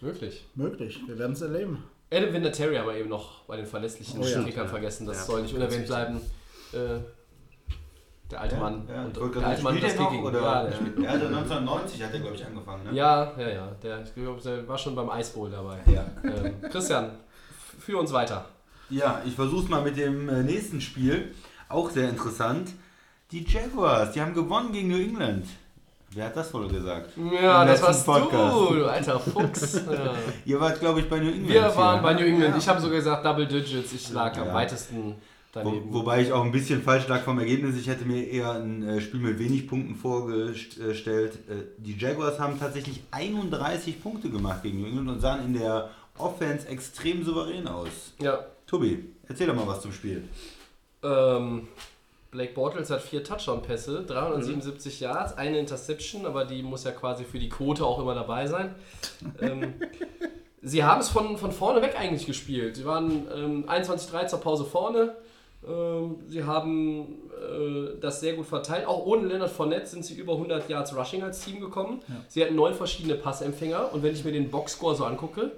Wirklich. 0.00 0.44
Möglich. 0.54 1.00
Wir 1.06 1.18
werden 1.18 1.32
es 1.32 1.40
erleben. 1.40 1.84
Adam 2.10 2.32
Vinatieri 2.32 2.76
haben 2.76 2.86
wir 2.88 2.94
eben 2.96 3.08
noch 3.08 3.44
bei 3.44 3.56
den 3.56 3.66
verlässlichen 3.66 4.20
Oh 4.20 4.24
ja. 4.24 4.42
Kickern 4.42 4.68
vergessen. 4.68 5.06
Das 5.06 5.18
Ja, 5.18 5.22
soll 5.24 5.42
nicht 5.42 5.54
unerwähnt 5.54 5.86
bleiben. 5.86 6.20
Äh, 6.72 6.98
der 8.30 8.40
alte 8.40 8.56
Mann. 8.56 8.88
Ja, 8.88 9.04
und 9.04 9.16
der 9.36 9.46
alte 9.46 9.62
Mann, 9.62 9.80
das 9.80 9.96
Kicking. 9.96 10.24
oder? 10.24 10.40
Ja, 10.42 10.64
der, 10.64 11.04
Ja, 11.04 11.10
also 11.10 11.26
1990 11.26 12.02
hat 12.02 12.12
er, 12.12 12.20
glaube 12.20 12.34
ich, 12.34 12.44
angefangen. 12.44 12.84
Ne? 12.84 12.92
ja, 12.92 13.32
ja, 13.38 13.48
ja. 13.48 13.68
Der, 13.82 14.02
ich 14.02 14.14
glaube, 14.14 14.40
der 14.42 14.66
war 14.66 14.76
schon 14.78 14.94
beim 14.96 15.08
Ice 15.18 15.32
Bowl 15.32 15.48
dabei. 15.50 15.78
Ja. 15.92 16.04
Ähm, 16.24 16.54
Christian, 16.70 17.10
führ 17.78 18.00
uns 18.00 18.12
weiter. 18.12 18.44
Ja, 18.90 19.22
ich 19.24 19.34
versuch's 19.34 19.68
mal 19.68 19.82
mit 19.82 19.96
dem 19.96 20.28
äh, 20.28 20.42
nächsten 20.42 20.80
Spiel. 20.80 21.34
Auch 21.68 21.90
sehr 21.90 22.08
interessant. 22.08 22.70
Die 23.32 23.44
Jaguars, 23.44 24.12
die 24.12 24.20
haben 24.20 24.34
gewonnen 24.34 24.72
gegen 24.72 24.88
New 24.88 24.98
England. 25.00 25.46
Wer 26.12 26.26
hat 26.26 26.36
das 26.36 26.54
wohl 26.54 26.68
gesagt? 26.68 27.10
Ja, 27.42 27.62
Im 27.62 27.68
das 27.68 27.82
warst 27.82 28.06
du, 28.06 28.74
du 28.74 28.86
alter 28.86 29.18
Fuchs. 29.20 29.80
Ja. 29.90 30.14
Ihr 30.44 30.60
wart, 30.60 30.78
glaube 30.80 31.00
ich, 31.00 31.08
bei 31.08 31.18
New 31.18 31.26
England. 31.28 31.48
Wir 31.48 31.66
hier. 31.68 31.76
waren 31.76 32.02
bei 32.02 32.14
New 32.14 32.20
England. 32.24 32.56
Ich 32.56 32.68
habe 32.68 32.80
sogar 32.80 32.96
gesagt 32.98 33.24
Double 33.26 33.46
Digits. 33.46 33.92
Ich 33.92 34.10
lag 34.10 34.36
am 34.38 34.46
Ja. 34.48 34.54
weitesten 34.54 34.96
Wo, 35.12 35.14
daneben. 35.52 35.92
wobei 35.92 36.22
ich 36.22 36.32
auch 36.32 36.44
ein 36.44 36.52
bisschen 36.52 36.82
falsch 36.82 37.08
lag 37.08 37.22
vom 37.22 37.38
Ergebnis. 37.40 37.76
Ich 37.76 37.88
hätte 37.88 38.04
mir 38.04 38.22
eher 38.28 38.52
ein 38.52 38.82
äh, 38.88 39.00
Spiel 39.00 39.20
mit 39.20 39.38
wenig 39.40 39.66
Punkten 39.68 39.96
vorgestellt. 39.96 41.34
Äh, 41.50 41.64
Die 41.78 41.96
Jaguars 41.98 42.38
haben 42.38 42.58
tatsächlich 42.58 43.02
31 43.10 44.00
Punkte 44.02 44.30
gemacht 44.30 44.62
gegen 44.62 44.80
New 44.80 44.86
England 44.86 45.08
und 45.10 45.20
sahen 45.20 45.44
in 45.46 45.58
der 45.58 45.90
Offense 46.16 46.66
extrem 46.68 47.24
souverän 47.24 47.66
aus. 47.66 48.14
ja. 48.20 48.38
Tobi, 48.66 49.04
erzähl 49.28 49.46
doch 49.46 49.54
mal 49.54 49.66
was 49.66 49.80
zum 49.80 49.92
Spiel. 49.92 50.24
Ähm, 51.02 51.68
Blake 52.36 52.52
Bortles 52.52 52.90
hat 52.90 53.00
vier 53.00 53.24
Touchdown-Pässe, 53.24 54.04
377 54.06 55.00
Yards, 55.00 55.38
eine 55.38 55.58
Interception, 55.58 56.26
aber 56.26 56.44
die 56.44 56.62
muss 56.62 56.84
ja 56.84 56.90
quasi 56.90 57.24
für 57.24 57.38
die 57.38 57.48
Quote 57.48 57.82
auch 57.84 57.98
immer 57.98 58.14
dabei 58.14 58.46
sein. 58.46 58.74
ähm, 59.40 59.72
sie 60.60 60.84
haben 60.84 61.00
es 61.00 61.08
von, 61.08 61.38
von 61.38 61.50
vorne 61.50 61.80
weg 61.80 61.98
eigentlich 61.98 62.26
gespielt. 62.26 62.76
Sie 62.76 62.84
waren 62.84 63.26
ähm, 63.34 63.64
21-3 63.66 64.26
zur 64.26 64.40
Pause 64.40 64.66
vorne. 64.66 65.16
Ähm, 65.66 66.16
sie 66.28 66.44
haben 66.44 67.30
äh, 67.40 67.98
das 68.02 68.20
sehr 68.20 68.34
gut 68.34 68.44
verteilt. 68.44 68.86
Auch 68.86 69.06
ohne 69.06 69.26
Leonard 69.26 69.50
Fournette 69.50 69.86
sind 69.86 70.04
sie 70.04 70.14
über 70.14 70.34
100 70.34 70.68
Yards 70.68 70.94
Rushing 70.94 71.22
als 71.22 71.42
Team 71.42 71.58
gekommen. 71.58 72.02
Sie 72.28 72.44
hatten 72.44 72.54
neun 72.54 72.74
verschiedene 72.74 73.14
Passempfänger 73.14 73.94
und 73.94 74.02
wenn 74.02 74.12
ich 74.12 74.26
mir 74.26 74.32
den 74.32 74.50
Boxscore 74.50 74.94
so 74.94 75.06
angucke, 75.06 75.52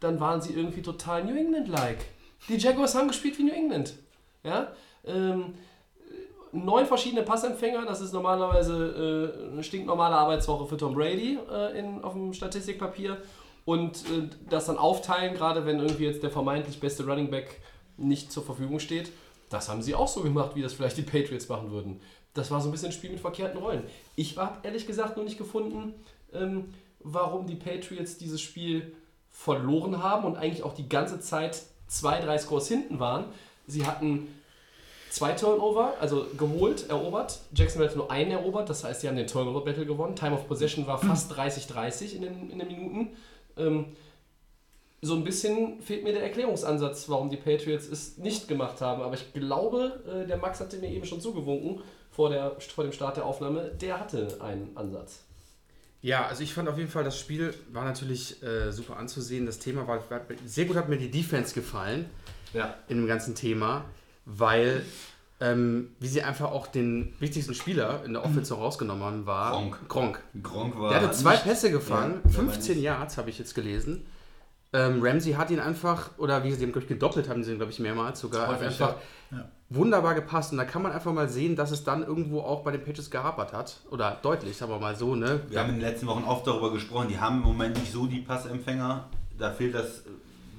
dann 0.00 0.18
waren 0.18 0.40
sie 0.40 0.54
irgendwie 0.54 0.82
total 0.82 1.22
New 1.22 1.36
England-like. 1.36 2.04
Die 2.48 2.56
Jaguars 2.56 2.96
haben 2.96 3.06
gespielt 3.06 3.38
wie 3.38 3.44
New 3.44 3.54
England. 3.54 3.94
Ja? 4.42 4.72
Ähm, 5.06 5.54
neun 6.64 6.86
verschiedene 6.86 7.22
Passempfänger, 7.22 7.84
das 7.86 8.00
ist 8.00 8.12
normalerweise 8.12 9.32
äh, 9.48 9.52
eine 9.52 9.62
stinknormale 9.62 10.14
Arbeitswoche 10.14 10.66
für 10.66 10.76
Tom 10.76 10.94
Brady 10.94 11.38
äh, 11.50 11.78
in, 11.78 12.02
auf 12.02 12.14
dem 12.14 12.32
Statistikpapier. 12.32 13.18
Und 13.64 13.98
äh, 14.06 14.28
das 14.48 14.66
dann 14.66 14.78
aufteilen, 14.78 15.34
gerade 15.34 15.66
wenn 15.66 15.80
irgendwie 15.80 16.04
jetzt 16.04 16.22
der 16.22 16.30
vermeintlich 16.30 16.80
beste 16.80 17.04
Running 17.04 17.30
Back 17.30 17.60
nicht 17.96 18.32
zur 18.32 18.44
Verfügung 18.44 18.78
steht, 18.78 19.10
das 19.50 19.68
haben 19.68 19.82
sie 19.82 19.94
auch 19.94 20.08
so 20.08 20.22
gemacht, 20.22 20.52
wie 20.54 20.62
das 20.62 20.72
vielleicht 20.72 20.96
die 20.96 21.02
Patriots 21.02 21.48
machen 21.48 21.70
würden. 21.70 22.00
Das 22.34 22.50
war 22.50 22.60
so 22.60 22.68
ein 22.68 22.72
bisschen 22.72 22.88
ein 22.88 22.92
Spiel 22.92 23.10
mit 23.10 23.20
verkehrten 23.20 23.58
Rollen. 23.58 23.84
Ich 24.14 24.36
habe 24.36 24.58
ehrlich 24.62 24.86
gesagt 24.86 25.16
noch 25.16 25.24
nicht 25.24 25.38
gefunden, 25.38 25.94
ähm, 26.32 26.74
warum 27.00 27.46
die 27.46 27.54
Patriots 27.54 28.18
dieses 28.18 28.40
Spiel 28.40 28.94
verloren 29.30 30.02
haben 30.02 30.24
und 30.24 30.36
eigentlich 30.36 30.62
auch 30.62 30.74
die 30.74 30.88
ganze 30.88 31.20
Zeit 31.20 31.62
zwei, 31.86 32.20
drei 32.20 32.38
Scores 32.38 32.68
hinten 32.68 32.98
waren. 33.00 33.26
Sie 33.66 33.86
hatten 33.86 34.28
zwei 35.16 35.32
Turnover, 35.32 35.94
also 36.00 36.26
geholt, 36.36 36.88
erobert. 36.90 37.40
Jacksonville 37.54 37.88
hat 37.90 37.96
nur 37.96 38.10
einen 38.10 38.30
erobert, 38.32 38.68
das 38.68 38.84
heißt, 38.84 39.00
sie 39.00 39.08
haben 39.08 39.16
den 39.16 39.26
Turnover-Battle 39.26 39.86
gewonnen. 39.86 40.14
Time 40.14 40.34
of 40.34 40.46
Possession 40.46 40.86
war 40.86 40.98
fast 40.98 41.32
30-30 41.32 42.14
in 42.16 42.22
den, 42.22 42.50
in 42.50 42.58
den 42.58 42.68
Minuten. 42.68 43.08
Ähm, 43.56 43.86
so 45.00 45.14
ein 45.14 45.24
bisschen 45.24 45.80
fehlt 45.80 46.04
mir 46.04 46.12
der 46.12 46.22
Erklärungsansatz, 46.22 47.08
warum 47.08 47.30
die 47.30 47.36
Patriots 47.36 47.86
es 47.88 48.18
nicht 48.18 48.46
gemacht 48.48 48.80
haben. 48.80 49.02
Aber 49.02 49.14
ich 49.14 49.32
glaube, 49.32 50.02
äh, 50.06 50.26
der 50.26 50.36
Max 50.36 50.60
hatte 50.60 50.76
mir 50.78 50.90
eben 50.90 51.06
schon 51.06 51.20
zugewunken 51.20 51.80
vor, 52.10 52.28
der, 52.30 52.56
vor 52.60 52.84
dem 52.84 52.92
Start 52.92 53.16
der 53.16 53.24
Aufnahme, 53.24 53.70
der 53.80 53.98
hatte 54.00 54.38
einen 54.40 54.76
Ansatz. 54.76 55.20
Ja, 56.02 56.26
also 56.26 56.42
ich 56.42 56.52
fand 56.52 56.68
auf 56.68 56.76
jeden 56.78 56.90
Fall, 56.90 57.04
das 57.04 57.18
Spiel 57.18 57.54
war 57.72 57.84
natürlich 57.84 58.42
äh, 58.42 58.70
super 58.70 58.96
anzusehen. 58.96 59.46
Das 59.46 59.58
Thema 59.58 59.88
war, 59.88 60.08
war 60.10 60.20
sehr 60.44 60.66
gut, 60.66 60.76
hat 60.76 60.88
mir 60.88 60.98
die 60.98 61.10
Defense 61.10 61.54
gefallen 61.54 62.10
Ja. 62.52 62.74
in 62.88 62.98
dem 62.98 63.06
ganzen 63.06 63.34
Thema, 63.34 63.84
weil 64.26 64.84
ähm, 65.40 65.88
wie 66.00 66.06
sie 66.08 66.22
einfach 66.22 66.50
auch 66.50 66.66
den 66.66 67.12
wichtigsten 67.20 67.54
Spieler 67.54 68.02
in 68.04 68.14
der 68.14 68.24
Offense 68.24 68.52
noch 68.54 68.60
rausgenommen 68.60 69.04
haben, 69.04 69.26
war 69.26 69.50
Gronk. 69.52 69.88
Gronk. 69.88 70.20
Gronk 70.42 70.78
war. 70.80 70.90
Der 70.90 71.02
hatte 71.02 71.12
zwei 71.12 71.32
nicht- 71.32 71.44
Pässe 71.44 71.70
gefangen, 71.70 72.14
Ja, 72.24 72.30
der 72.30 72.36
war 72.38 72.44
15 72.52 72.74
nicht- 72.76 72.84
Yards 72.84 73.18
habe 73.18 73.28
ich 73.30 73.38
jetzt 73.38 73.54
gelesen. 73.54 74.06
Ähm, 74.72 75.00
Ramsey 75.02 75.32
hat 75.32 75.50
ihn 75.50 75.60
einfach, 75.60 76.10
oder 76.18 76.42
wie 76.42 76.48
gesagt, 76.48 76.60
die 76.62 76.66
haben, 76.66 76.72
glaub 76.72 76.82
ich, 76.82 76.88
gedoppelt, 76.88 77.28
haben 77.28 77.44
sie 77.44 77.52
ihn, 77.52 77.58
glaube 77.58 77.70
ich, 77.70 77.78
mehrmals 77.78 78.18
sogar. 78.20 78.48
Häufig, 78.48 78.66
einfach 78.66 78.96
ja. 79.30 79.48
wunderbar 79.70 80.14
gepasst. 80.14 80.52
Und 80.52 80.58
da 80.58 80.64
kann 80.64 80.82
man 80.82 80.92
einfach 80.92 81.12
mal 81.12 81.28
sehen, 81.28 81.54
dass 81.54 81.70
es 81.70 81.84
dann 81.84 82.02
irgendwo 82.02 82.40
auch 82.40 82.62
bei 82.62 82.72
den 82.72 82.80
Patriots 82.82 83.10
gehapert 83.10 83.52
hat. 83.52 83.80
Oder 83.90 84.18
deutlich, 84.22 84.56
sagen 84.56 84.72
wir 84.72 84.78
mal 84.80 84.96
so, 84.96 85.14
ne? 85.14 85.40
Wir 85.48 85.60
haben 85.60 85.68
in 85.68 85.76
den 85.76 85.82
letzten 85.82 86.06
Wochen 86.06 86.24
oft 86.24 86.46
darüber 86.46 86.72
gesprochen, 86.72 87.08
die 87.08 87.18
haben 87.18 87.36
im 87.36 87.42
Moment 87.44 87.78
nicht 87.78 87.92
so 87.92 88.06
die 88.06 88.20
Passempfänger. 88.20 89.04
Da 89.38 89.52
fehlt 89.52 89.74
das, 89.74 90.02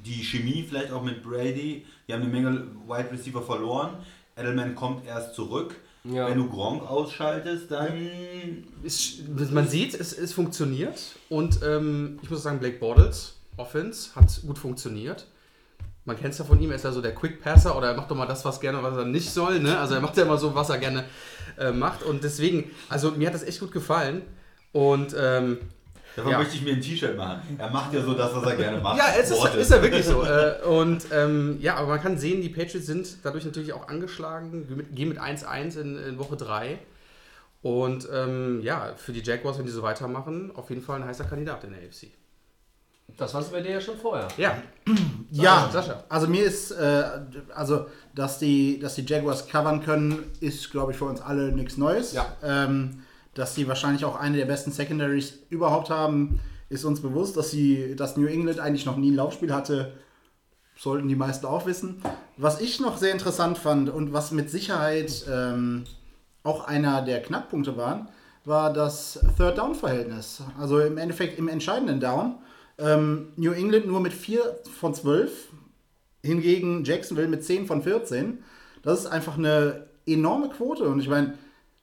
die 0.08 0.24
Chemie 0.24 0.66
vielleicht 0.68 0.92
auch 0.92 1.04
mit 1.04 1.24
Brady. 1.24 1.86
Die 2.08 2.14
haben 2.14 2.22
eine 2.22 2.32
Menge 2.32 2.68
Wide 2.88 3.12
Receiver 3.12 3.42
verloren. 3.42 3.98
Edelman 4.38 4.76
kommt 4.76 5.06
erst 5.06 5.36
zurück. 5.36 5.76
Ja. 6.04 6.28
Wenn 6.30 6.38
du 6.38 6.50
Gronk 6.50 6.90
ausschaltest, 6.90 7.70
dann 7.70 8.64
Es, 8.84 9.20
man 9.52 9.68
sieht, 9.68 9.94
es, 9.94 10.18
es 10.18 10.32
funktioniert. 10.32 11.16
Und 11.30 11.60
ähm, 11.64 12.20
ich 12.22 12.30
muss 12.30 12.44
sagen, 12.44 12.60
Blake 12.60 12.80
Bortles 12.80 13.36
Offense 13.58 14.16
hat 14.16 14.42
gut 14.46 14.58
funktioniert. 14.58 15.28
Man 16.06 16.18
kennt 16.18 16.32
es 16.32 16.40
ja 16.40 16.46
von 16.46 16.62
ihm, 16.62 16.70
er 16.70 16.78
ist 16.78 16.86
ja 16.86 16.92
so 16.94 17.02
der 17.02 17.14
Quick 17.14 17.42
Passer 17.42 17.78
oder 17.78 17.90
er 17.90 17.98
macht 17.98 18.10
doch 18.10 18.16
mal 18.16 18.26
das, 18.26 18.46
was 18.46 18.62
gerne, 18.62 18.82
was 18.82 18.96
er 18.96 19.04
nicht 19.04 19.30
soll. 19.30 19.60
Ne? 19.60 19.78
Also 19.78 19.96
er 19.96 20.02
macht 20.02 20.16
ja 20.16 20.24
immer 20.24 20.38
so, 20.38 20.56
was 20.56 20.70
er 20.70 20.78
gerne 20.78 21.04
äh, 21.60 21.72
macht. 21.72 22.04
Und 22.04 22.24
deswegen, 22.24 22.72
also 22.88 23.12
mir 23.12 23.28
hat 23.28 23.34
das 23.34 23.44
echt 23.44 23.60
gut 23.60 23.74
gefallen. 23.74 24.22
Und 24.72 25.14
ähm, 25.20 25.58
davon 26.18 26.32
Ja. 26.34 26.40
möchte 26.40 26.56
ich 26.56 26.62
mir 26.64 26.74
ein 26.74 26.82
T-Shirt 26.82 27.16
machen. 27.16 27.42
Er 27.58 27.70
macht 27.70 27.94
ja 27.94 28.02
so 28.02 28.14
das, 28.14 28.36
was 28.36 28.44
er 28.44 28.56
gerne 28.58 28.78
macht. 28.82 28.98
Ja, 28.98 29.06
es 29.18 29.32
ist, 29.32 29.56
ist 29.56 29.72
ja 29.72 29.82
wirklich 29.82 30.06
so. 30.06 30.24
Äh, 30.24 30.62
und 30.66 31.06
ähm, 31.14 31.58
ja, 31.62 31.76
aber 31.76 31.88
man 31.88 32.02
kann 32.02 32.18
sehen, 32.18 32.42
die 32.42 32.50
Patriots 32.50 32.86
sind 32.88 33.08
dadurch 33.24 33.46
natürlich 33.46 33.72
auch 33.72 33.88
angeschlagen, 33.88 34.86
gehen 34.94 35.10
mit 35.10 35.20
1-1 35.20 35.80
in, 35.80 35.98
in 35.98 36.18
Woche 36.20 36.36
3. 36.36 36.78
Und 37.62 38.08
ähm, 38.14 38.62
ja, 38.62 38.94
für 38.98 39.12
die 39.14 39.22
Jaguars, 39.24 39.58
wenn 39.58 39.66
die 39.66 39.72
so 39.72 39.82
weitermachen, 39.82 40.52
auf 40.56 40.70
jeden 40.70 40.82
Fall 40.82 41.02
ein 41.02 41.08
heißer 41.08 41.24
Kandidat 41.26 41.64
in 41.64 41.72
der 41.72 41.80
AFC. 41.80 42.08
Das 43.18 43.34
warst 43.34 43.50
du 43.50 43.54
bei 43.54 43.62
dir 43.62 43.72
ja 43.72 43.82
schon 43.82 43.98
vorher. 43.98 44.28
Ja, 44.38 44.62
Ja, 45.32 45.70
Sascha. 45.72 46.04
also 46.10 46.28
mir 46.28 46.44
ist, 46.44 46.72
äh, 46.72 47.04
also 47.56 47.88
dass 48.14 48.38
die, 48.40 48.80
dass 48.80 48.96
die 48.96 49.06
Jaguars 49.06 49.48
covern 49.48 49.82
können, 49.84 50.24
ist, 50.40 50.70
glaube 50.72 50.92
ich, 50.92 50.98
für 50.98 51.06
uns 51.06 51.22
alle 51.22 51.52
nichts 51.52 51.78
Neues. 51.78 52.14
Ja. 52.14 52.36
Ähm, 52.44 53.04
dass 53.38 53.54
sie 53.54 53.68
wahrscheinlich 53.68 54.04
auch 54.04 54.20
eine 54.20 54.38
der 54.38 54.46
besten 54.46 54.72
Secondaries 54.72 55.40
überhaupt 55.50 55.90
haben, 55.90 56.40
ist 56.70 56.86
uns 56.86 57.02
bewusst. 57.02 57.38
Dass 57.38 57.52
sie, 57.52 57.96
dass 57.96 58.18
New 58.18 58.26
England 58.26 58.60
eigentlich 58.60 58.86
noch 58.86 58.98
nie 58.98 59.12
ein 59.12 59.16
Laufspiel 59.16 59.54
hatte, 59.54 59.94
sollten 60.76 61.08
die 61.08 61.16
meisten 61.16 61.46
auch 61.46 61.66
wissen. 61.66 62.02
Was 62.36 62.62
ich 62.62 62.80
noch 62.80 62.98
sehr 62.98 63.12
interessant 63.12 63.58
fand 63.58 63.90
und 63.90 64.12
was 64.12 64.32
mit 64.32 64.50
Sicherheit 64.50 65.26
ähm, 65.32 65.84
auch 66.44 66.66
einer 66.66 67.04
der 67.04 67.22
Knackpunkte 67.22 67.78
waren, 67.78 68.10
war 68.44 68.74
das 68.74 69.20
Third-Down-Verhältnis. 69.38 70.42
Also 70.60 70.80
im 70.80 70.98
Endeffekt 70.98 71.38
im 71.38 71.48
entscheidenden 71.48 72.00
Down. 72.00 72.36
Ähm, 72.80 73.30
New 73.36 73.52
England 73.52 73.86
nur 73.86 74.00
mit 74.00 74.14
4 74.14 74.42
von 74.80 74.94
12, 74.94 75.32
hingegen 76.24 76.84
Jacksonville 76.84 77.28
mit 77.28 77.44
10 77.44 77.68
von 77.68 77.84
14. 77.84 78.40
Das 78.82 79.00
ist 79.00 79.06
einfach 79.08 79.38
eine 79.38 79.88
enorme 80.08 80.50
Quote. 80.50 80.86
Und 80.86 81.00
ich 81.00 81.10
meine, 81.10 81.34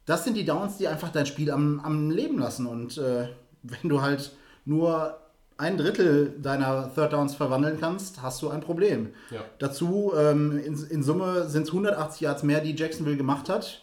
das 0.06 0.24
sind 0.24 0.36
die 0.36 0.44
Downs, 0.44 0.76
die 0.76 0.88
einfach 0.88 1.10
dein 1.10 1.26
Spiel 1.26 1.50
am, 1.50 1.80
am 1.80 2.10
Leben 2.10 2.38
lassen. 2.38 2.66
Und 2.66 2.98
äh, 2.98 3.28
wenn 3.62 3.88
du 3.88 4.02
halt 4.02 4.32
nur 4.64 5.18
ein 5.56 5.76
Drittel 5.78 6.34
deiner 6.40 6.92
Third 6.94 7.12
Downs 7.12 7.34
verwandeln 7.34 7.78
kannst, 7.78 8.22
hast 8.22 8.42
du 8.42 8.50
ein 8.50 8.60
Problem. 8.60 9.10
Ja. 9.30 9.40
Dazu 9.58 10.12
ähm, 10.16 10.58
in, 10.58 10.74
in 10.90 11.02
Summe 11.02 11.48
sind 11.48 11.62
es 11.62 11.68
180 11.68 12.20
Yards 12.22 12.42
mehr, 12.42 12.60
die 12.60 12.74
Jacksonville 12.74 13.16
gemacht 13.16 13.48
hat. 13.48 13.82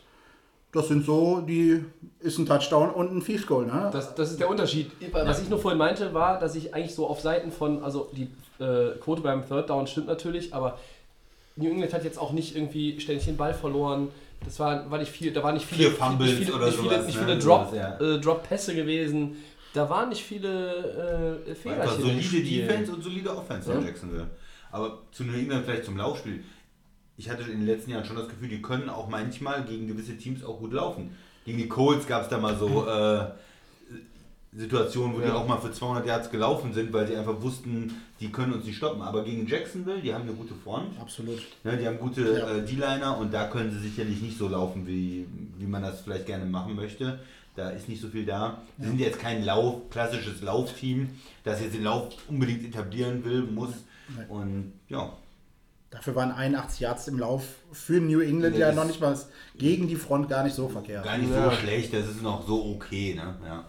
Das 0.74 0.88
sind 0.88 1.06
so, 1.06 1.42
die 1.42 1.84
ist 2.20 2.38
ein 2.38 2.46
Touchdown 2.46 2.92
und 2.92 3.12
ein 3.12 3.22
Field 3.22 3.46
Goal. 3.46 3.66
Ne? 3.66 3.90
Das, 3.92 4.16
das 4.16 4.32
ist 4.32 4.40
der 4.40 4.50
Unterschied. 4.50 4.92
Was 5.12 5.42
ich 5.42 5.50
nur 5.50 5.60
vorhin 5.60 5.78
meinte, 5.78 6.14
war, 6.14 6.40
dass 6.40 6.56
ich 6.56 6.74
eigentlich 6.74 6.96
so 6.96 7.08
auf 7.08 7.20
Seiten 7.20 7.52
von, 7.52 7.84
also 7.84 8.10
die 8.14 8.30
äh, 8.64 8.98
Quote 9.00 9.22
beim 9.22 9.46
Third 9.46 9.70
Down 9.70 9.88
stimmt 9.88 10.08
natürlich, 10.08 10.54
aber 10.54 10.78
New 11.58 11.70
England 11.70 11.94
hat 11.94 12.06
jetzt 12.06 12.18
auch 12.18 12.32
nicht 12.32 12.56
irgendwie 12.56 13.00
ständig 13.02 13.26
den 13.26 13.36
Ball 13.36 13.54
verloren. 13.54 14.10
Das 14.44 14.60
war, 14.60 14.90
war 14.90 14.98
nicht 15.00 15.12
viel, 15.12 15.32
da 15.32 15.44
waren 15.44 15.54
nicht 15.54 15.66
viele, 15.66 15.90
Vier 15.90 15.98
Fumbles 15.98 16.30
nicht 16.32 16.46
viele, 16.46 16.54
oder 16.56 16.66
nicht 16.66 16.78
viele, 16.80 16.90
sowas, 16.90 17.06
nicht 17.06 17.20
ne? 17.20 17.26
viele 17.26 17.40
Drop, 17.40 17.70
Sowas, 17.70 17.78
ja. 17.78 18.00
äh, 18.00 18.20
Drop-Pässe 18.20 18.76
gewesen. 18.76 19.36
Da 19.74 19.90
waren 19.90 20.10
nicht 20.10 20.24
viele 20.24 21.44
äh, 21.48 21.56
Fehler. 21.56 21.82
Einfach 21.82 22.00
solide 22.00 22.42
Defense 22.44 22.92
und 22.92 23.04
solide 23.04 23.36
Offense 23.38 23.70
Ja. 23.70 23.76
von 23.76 23.86
Jacksonville. 23.86 24.28
Aber 24.72 25.00
zu 25.12 25.24
New 25.24 25.34
England 25.34 25.66
vielleicht 25.66 25.86
zum 25.86 25.98
Laufspiel. 25.98 26.44
Ich 27.18 27.30
hatte 27.30 27.44
in 27.44 27.60
den 27.60 27.66
letzten 27.68 27.92
Jahren 27.92 28.04
schon 28.04 28.16
das 28.16 28.28
Gefühl, 28.28 28.50
die 28.50 28.62
können 28.62 28.90
auch 28.90 29.08
manchmal 29.08 29.64
gegen 29.64 29.88
gewisse 29.88 30.18
Teams 30.18 30.44
auch 30.44 30.58
gut 30.60 30.74
laufen. 30.74 31.16
Gegen 31.46 31.58
die 31.58 31.68
Colts 31.68 32.08
gab 32.08 32.24
es 32.24 32.30
da 32.30 32.38
mal 32.38 32.58
so 32.58 32.88
äh, 32.88 33.26
Situationen, 34.54 35.16
wo 35.16 35.20
die 35.20 35.28
Ja. 35.28 35.36
auch 35.36 35.48
mal 35.48 35.58
für 35.60 35.72
200 35.72 36.06
Yards 36.06 36.30
gelaufen 36.30 36.74
sind, 36.74 36.92
weil 36.92 37.08
sie 37.08 37.16
einfach 37.16 37.42
wussten, 37.42 37.96
die 38.20 38.30
können 38.32 38.52
uns 38.54 38.66
nicht 38.66 38.76
stoppen. 38.78 39.02
Aber 39.02 39.24
gegen 39.24 39.48
Jacksonville, 39.48 40.02
die 40.02 40.14
haben 40.14 40.24
eine 40.24 40.34
gute 40.34 40.54
Front. 40.56 41.00
Absolut. 41.00 41.40
Ne, 41.64 41.78
die 41.78 41.88
haben 41.88 41.98
gute 42.00 42.22
Ja. 42.22 42.50
äh, 42.58 42.66
D-Liner 42.66 43.18
und 43.18 43.34
da 43.34 43.48
können 43.48 43.72
sie 43.72 43.80
sicherlich 43.80 44.22
nicht 44.22 44.38
so 44.38 44.50
laufen, 44.50 44.86
wie, 44.86 45.26
wie 45.58 45.66
man 45.66 45.82
das 45.82 46.02
vielleicht 46.02 46.26
gerne 46.26 46.46
machen 46.46 46.76
möchte. 46.76 47.20
Da 47.56 47.70
ist 47.70 47.88
nicht 47.88 48.02
so 48.02 48.08
viel 48.10 48.26
da. 48.26 48.62
Sie 48.78 48.88
sind 48.88 49.00
jetzt 49.00 49.20
kein 49.20 49.44
Lauf, 49.46 49.90
klassisches 49.90 50.42
Laufteam, 50.42 51.10
das 51.44 51.62
jetzt 51.62 51.74
den 51.76 51.84
Lauf 51.84 52.10
unbedingt 52.28 52.66
etablieren 52.66 53.24
will, 53.24 53.44
muss. 53.44 53.72
Nein. 54.16 54.28
Und 54.30 54.74
ja, 54.90 55.14
Dafür 55.90 56.16
waren 56.16 56.32
81 56.32 56.80
Yards 56.80 57.10
im 57.10 57.20
Lauf 57.20 57.44
für 57.74 58.00
New 58.00 58.22
England 58.22 58.56
Ja, 58.58 58.70
ja 58.70 58.74
noch 58.74 58.86
nicht 58.86 59.02
mal 59.02 59.18
gegen 59.58 59.90
die 59.90 59.98
Front 59.98 60.30
gar 60.30 60.42
nicht 60.46 60.56
so 60.56 60.70
verkehrt. 60.70 61.04
gar 61.04 61.18
nicht 61.18 61.30
Ja. 61.30 61.50
so 61.52 61.56
schlecht, 61.58 61.94
das 61.94 62.08
ist 62.08 62.22
noch 62.22 62.48
so 62.48 62.66
okay. 62.76 63.14
Ne? 63.14 63.36
Ja. 63.46 63.66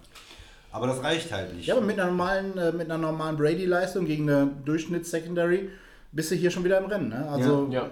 Aber 0.73 0.87
das 0.87 1.03
reicht 1.03 1.31
halt 1.33 1.55
nicht. 1.55 1.67
Ja, 1.67 1.77
aber 1.77 1.85
mit 1.85 1.99
einer 2.01 2.11
normalen, 2.11 2.57
äh, 2.59 2.73
mit 2.73 2.91
einer 2.91 2.99
normalen 2.99 3.37
Brady-Leistung 3.37 4.07
gegen 4.07 4.29
eine 4.29 4.51
Durchschnitts-Secondary 4.65 5.69
bist 6.13 6.31
du 6.31 6.35
hier 6.35 6.51
schon 6.51 6.65
wieder 6.65 6.79
im 6.79 6.87
Rennen. 6.87 7.09
Ne? 7.11 7.29
Also 7.29 7.69
Ja. 7.71 7.91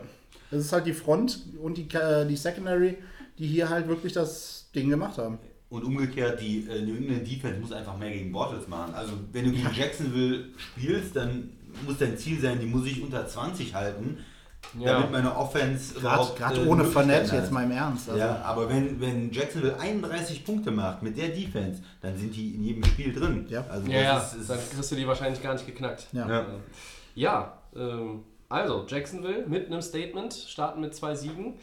das 0.50 0.60
ist 0.60 0.72
halt 0.72 0.86
die 0.86 0.92
Front 0.94 1.40
und 1.62 1.76
die, 1.76 1.88
äh, 1.94 2.26
die 2.26 2.36
Secondary, 2.36 2.96
die 3.38 3.46
hier 3.46 3.68
halt 3.68 3.86
wirklich 3.88 4.12
das 4.12 4.68
Ding 4.74 4.88
gemacht 4.88 5.18
haben. 5.18 5.38
Und 5.68 5.84
umgekehrt, 5.84 6.40
die 6.40 6.66
äh, 6.68 6.82
New 6.82 6.96
England 6.96 7.26
Defense 7.30 7.60
muss 7.60 7.72
einfach 7.72 7.96
mehr 7.96 8.10
gegen 8.10 8.32
Bortles 8.32 8.66
machen. 8.66 8.92
Also 8.94 9.12
wenn 9.32 9.44
du 9.44 9.52
gegen 9.52 9.68
Jacksonville 9.74 10.46
spielst, 10.56 11.14
dann 11.16 11.50
muss 11.86 11.98
dein 11.98 12.18
Ziel 12.18 12.40
sein, 12.40 12.58
die 12.60 12.66
muss 12.66 12.86
ich 12.86 13.00
unter 13.02 13.26
20 13.26 13.74
halten, 13.74 14.18
Ja. 14.78 14.92
damit 14.92 15.10
meine 15.10 15.36
Offense 15.36 15.94
Gerade 15.94 16.06
überhaupt, 16.06 16.38
gerade 16.38 16.56
äh, 16.56 16.58
ohne 16.60 16.68
Möglichkeiten 16.84 16.92
Fournette, 16.92 17.32
hat. 17.32 17.40
jetzt 17.40 17.50
mal 17.50 17.64
im 17.64 17.70
Ernst. 17.72 18.08
Also, 18.08 18.20
Ja, 18.20 18.40
aber 18.42 18.68
wenn, 18.68 19.00
wenn 19.00 19.32
Jacksonville 19.32 19.76
31 19.78 20.44
Punkte 20.44 20.70
macht 20.70 21.02
mit 21.02 21.16
der 21.16 21.30
Defense, 21.30 21.82
dann 22.00 22.16
sind 22.16 22.36
die 22.36 22.54
in 22.54 22.62
jedem 22.62 22.84
Spiel 22.84 23.12
drin. 23.12 23.46
Ja. 23.48 23.64
also 23.68 23.90
Ja, 23.90 24.00
ja, 24.00 24.14
das 24.14 24.34
ist, 24.34 24.48
dann 24.48 24.58
ist, 24.58 24.72
kriegst 24.72 24.92
du 24.92 24.96
die 24.96 25.06
wahrscheinlich 25.08 25.42
gar 25.42 25.54
nicht 25.54 25.66
geknackt. 25.66 26.06
Ja. 26.12 26.28
ja. 26.28 26.46
Ja, 27.16 27.58
ähm, 27.74 28.22
also 28.48 28.84
Jacksonville 28.86 29.46
mit 29.46 29.66
einem 29.66 29.82
Statement, 29.82 30.32
starten 30.34 30.80
mit 30.80 30.94
zwei 30.94 31.14
Siegen. 31.14 31.54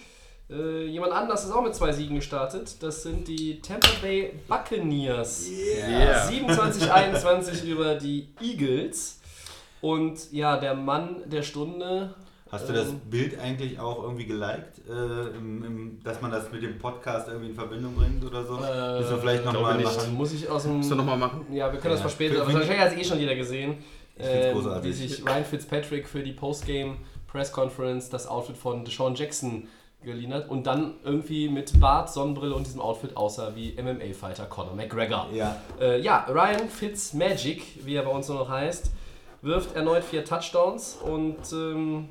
Äh, 0.50 0.86
jemand 0.86 1.12
anders 1.12 1.44
ist 1.44 1.52
auch 1.52 1.64
mit 1.64 1.76
zwei 1.76 1.92
Siegen 1.92 2.16
gestartet. 2.16 2.82
Das 2.82 3.04
sind 3.04 3.28
die 3.28 3.60
Tampa 3.60 3.90
Bay 4.02 4.34
Buccaneers. 4.48 5.48
Yeah. 5.50 6.30
27-21 6.30 7.64
über 7.66 7.96
die 7.96 8.30
Eagles. 8.42 9.20
Und 9.82 10.32
ja, 10.32 10.58
der 10.58 10.74
Mann 10.74 11.24
der 11.26 11.44
Stunde. 11.44 12.16
Hast 12.52 12.70
du 12.70 12.74
das 12.74 12.90
ähm, 12.90 13.00
Bild 13.10 13.40
eigentlich 13.40 13.80
auch 13.80 14.04
irgendwie 14.04 14.26
geliked, 14.26 14.80
äh, 14.88 15.38
im, 15.38 15.64
im, 15.66 16.00
dass 16.04 16.22
man 16.22 16.32
das 16.32 16.52
mit 16.52 16.64
dem 16.64 16.78
Podcast 16.80 17.28
irgendwie 17.28 17.50
in 17.50 17.56
Verbindung 17.56 17.94
bringt 17.96 18.24
oder 18.24 18.44
so? 18.46 18.56
Äh, 18.56 19.00
Müssen 19.00 19.12
wir 19.12 19.18
vielleicht 19.18 19.46
nochmal 19.46 19.76
nicht. 19.78 19.86
machen. 19.86 20.14
Muss 20.16 20.34
ich 20.34 20.50
aus 20.50 20.64
dem. 20.64 20.78
Musst 20.78 20.92
du 20.92 20.96
nochmal 20.96 21.18
machen. 21.18 21.46
Ja, 21.52 21.72
wir 21.72 21.80
können 21.80 21.92
das 21.94 22.00
Ja. 22.00 22.08
verspäten, 22.08 22.36
Für- 22.38 22.42
aber 22.44 22.52
für- 22.52 22.58
wahrscheinlich 22.60 22.82
hat 22.86 22.92
es 22.94 22.98
eh 23.00 23.04
schon 23.04 23.20
jeder 23.20 23.36
gesehen. 23.36 23.78
Ähm, 24.20 24.54
großartig. 24.54 24.90
Wie 24.90 24.94
sich 24.94 25.26
Ryan 25.26 25.46
Fitzpatrick 25.46 26.08
für 26.08 26.24
die 26.24 26.32
Postgame 26.34 26.96
Press 27.28 27.52
Conference 27.52 28.10
das 28.10 28.26
Outfit 28.28 28.58
von 28.58 28.84
Deshaun 28.86 29.14
Jackson 29.16 29.68
geliehen 30.04 30.34
hat 30.34 30.50
und 30.50 30.66
dann 30.66 30.94
irgendwie 31.04 31.50
mit 31.50 31.78
Bart, 31.80 32.12
Sonnenbrille 32.14 32.56
und 32.56 32.66
diesem 32.66 32.80
Outfit 32.82 33.18
aussah 33.18 33.52
wie 33.56 33.76
MMA-Fighter 33.78 34.46
Conor 34.46 34.74
McGregor. 34.74 35.28
Ja, 35.34 35.58
Äh, 35.82 36.00
ja, 36.02 36.26
Ryan 36.30 36.70
Fitzmagic, 36.70 37.86
wie 37.86 37.96
er 37.96 38.04
bei 38.04 38.12
uns 38.12 38.30
nur 38.30 38.38
noch 38.40 38.50
heißt, 38.50 38.92
wirft 39.42 39.76
erneut 39.76 40.04
vier 40.04 40.24
Touchdowns 40.24 40.96
und 40.96 41.38
ähm, 41.52 42.10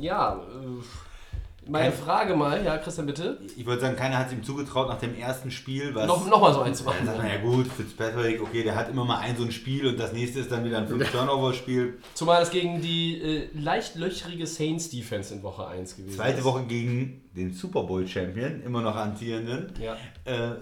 ja, 0.00 0.34
äh, 0.36 1.68
Meine 1.70 1.90
Kein- 1.90 1.98
Frage 2.00 2.34
mal, 2.34 2.64
ja, 2.64 2.78
Christian, 2.78 3.04
bitte. 3.06 3.38
Ich 3.54 3.66
würde 3.66 3.82
sagen, 3.82 3.94
keiner 3.94 4.16
hat 4.18 4.28
es 4.28 4.32
ihm 4.32 4.42
zugetraut 4.42 4.88
nach 4.88 4.98
dem 5.00 5.14
ersten 5.14 5.50
Spiel. 5.50 5.94
Was 5.94 6.06
Noch, 6.06 6.26
noch 6.26 6.40
mal 6.40 6.54
so 6.54 6.60
eins 6.62 6.78
zu 6.78 6.84
Dann 6.84 6.94
machen. 6.94 7.04
sagt 7.06 7.18
man, 7.18 7.26
ja 7.28 7.36
gut, 7.42 7.66
Fitzpatrick, 7.66 8.40
okay, 8.42 8.62
der 8.62 8.74
hat 8.74 8.88
immer 8.88 9.04
mal 9.04 9.18
ein 9.18 9.36
so 9.36 9.42
ein 9.44 9.52
Spiel 9.52 9.86
und 9.86 10.00
das 10.00 10.14
nächste 10.14 10.40
ist 10.40 10.50
dann 10.50 10.64
wieder 10.64 10.78
ein 10.78 10.88
5-Turnover-Spiel. 10.88 11.98
Zumal 12.14 12.42
es 12.42 12.48
gegen 12.50 12.80
die 12.80 13.20
äh, 13.20 13.48
leicht 13.52 13.96
löchrige 13.96 14.46
Saints-Defense 14.46 15.34
in 15.34 15.42
Woche 15.42 15.66
1 15.66 15.94
gewesen 15.96 16.16
Zweite 16.16 16.38
ist. 16.38 16.44
Woche 16.44 16.62
gegen 16.64 17.28
den 17.36 17.52
Super 17.52 17.82
Bowl-Champion, 17.82 18.62
immer 18.62 18.80
noch 18.80 18.96
amtierenden. 18.96 19.70
Ja. 19.78 19.94
Äh, 20.24 20.52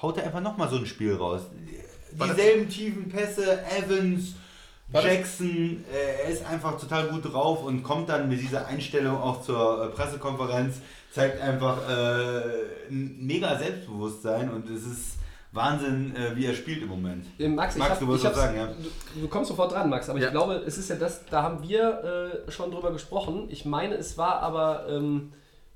haut 0.00 0.16
er 0.16 0.24
einfach 0.24 0.40
nochmal 0.40 0.70
so 0.70 0.76
ein 0.76 0.86
Spiel 0.86 1.16
raus. 1.16 1.42
Dieselben 2.12 2.66
tiefen 2.70 3.10
Pässe, 3.10 3.58
Evans, 3.76 4.36
War 4.90 5.02
das- 5.02 5.12
Jackson, 5.12 5.84
äh, 5.92 6.22
er 6.24 6.28
ist 6.30 6.46
einfach 6.46 6.78
total 6.80 7.08
gut 7.08 7.32
drauf 7.32 7.62
und 7.64 7.82
kommt 7.82 8.08
dann 8.08 8.28
mit 8.28 8.40
dieser 8.40 8.66
Einstellung 8.66 9.16
auch 9.20 9.42
zur 9.42 9.84
äh, 9.84 9.88
Pressekonferenz, 9.88 10.76
zeigt 11.12 11.40
einfach 11.42 11.78
äh, 11.88 12.88
ein 12.90 13.16
mega 13.20 13.56
Selbstbewusstsein 13.58 14.50
und 14.50 14.68
es 14.70 14.86
ist 14.86 15.18
Wahnsinn, 15.52 16.14
äh, 16.16 16.36
wie 16.36 16.46
er 16.46 16.54
spielt 16.54 16.82
im 16.82 16.88
Moment. 16.88 17.26
Äh, 17.38 17.48
Max, 17.48 17.74
ich 17.74 17.78
Max, 17.80 17.92
hab, 17.92 17.98
du 18.00 18.06
wolltest 18.06 18.26
was 18.26 18.36
sagen, 18.36 18.56
ja? 18.56 18.66
Du, 19.14 19.20
du 19.22 19.28
kommst 19.28 19.48
sofort 19.48 19.72
dran, 19.72 19.88
Max, 19.90 20.08
aber 20.08 20.18
Ja. 20.18 20.26
ich 20.26 20.32
glaube, 20.32 20.54
es 20.66 20.78
ist 20.78 20.88
ja 20.90 20.96
das, 20.96 21.24
da 21.26 21.42
haben 21.42 21.62
wir 21.66 22.42
äh, 22.46 22.50
schon 22.50 22.70
drüber 22.70 22.92
gesprochen. 22.92 23.46
Ich 23.50 23.64
meine, 23.64 23.94
es 23.94 24.16
war 24.18 24.40
aber, 24.42 24.86
ähm, 24.88 25.32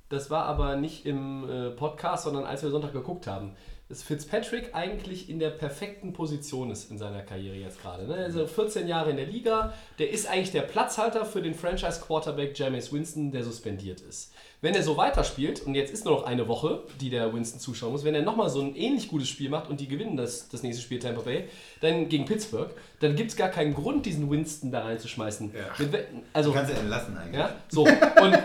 das 0.08 0.30
war 0.30 0.44
aber 0.44 0.76
nicht 0.76 1.06
im 1.06 1.48
äh, 1.48 1.70
Podcast, 1.70 2.24
sondern 2.24 2.44
als 2.44 2.62
wir 2.62 2.70
Sonntag 2.70 2.92
geguckt 2.92 3.26
haben, 3.26 3.56
dass 3.92 4.02
Fitzpatrick 4.02 4.70
eigentlich 4.74 5.28
in 5.28 5.38
der 5.38 5.50
perfekten 5.50 6.14
Position 6.14 6.70
ist 6.70 6.90
in 6.90 6.96
seiner 6.96 7.20
Karriere 7.20 7.56
jetzt 7.56 7.78
gerade. 7.82 8.06
Ne? 8.06 8.14
Also 8.14 8.46
14 8.46 8.88
Jahre 8.88 9.10
in 9.10 9.16
der 9.18 9.26
Liga, 9.26 9.74
der 9.98 10.08
ist 10.10 10.26
eigentlich 10.30 10.50
der 10.50 10.62
Platzhalter 10.62 11.26
für 11.26 11.42
den 11.42 11.52
Franchise-Quarterback 11.52 12.58
Jameis 12.58 12.90
Winston, 12.90 13.32
der 13.32 13.44
suspendiert 13.44 14.00
ist. 14.00 14.32
Wenn 14.62 14.74
er 14.74 14.82
so 14.82 14.96
weiterspielt, 14.96 15.60
und 15.66 15.74
jetzt 15.74 15.92
ist 15.92 16.06
nur 16.06 16.14
noch 16.14 16.22
eine 16.24 16.48
Woche, 16.48 16.84
die 17.02 17.10
der 17.10 17.34
Winston 17.34 17.60
zuschauen 17.60 17.92
muss, 17.92 18.02
wenn 18.02 18.14
er 18.14 18.22
nochmal 18.22 18.48
so 18.48 18.62
ein 18.62 18.74
ähnlich 18.76 19.08
gutes 19.08 19.28
Spiel 19.28 19.50
macht 19.50 19.68
und 19.68 19.78
die 19.78 19.88
gewinnen 19.88 20.16
das, 20.16 20.48
das 20.48 20.62
nächste 20.62 20.80
Spiel 20.82 20.98
Tampa 20.98 21.20
Bay, 21.20 21.44
dann 21.82 22.08
gegen 22.08 22.24
Pittsburgh, 22.24 22.70
dann 23.00 23.14
gibt 23.14 23.32
es 23.32 23.36
gar 23.36 23.50
keinen 23.50 23.74
Grund, 23.74 24.06
diesen 24.06 24.30
Winston 24.30 24.72
da 24.72 24.84
reinzuschmeißen. 24.84 25.52
Mit 25.78 25.92
we- 25.92 26.06
also, 26.32 26.48
Du 26.50 26.56
kannst 26.56 26.72
ihn 26.72 26.78
entlassen 26.78 27.14
eigentlich. 27.18 27.38
ja, 27.38 27.56
so. 27.68 27.82
Und 27.82 28.38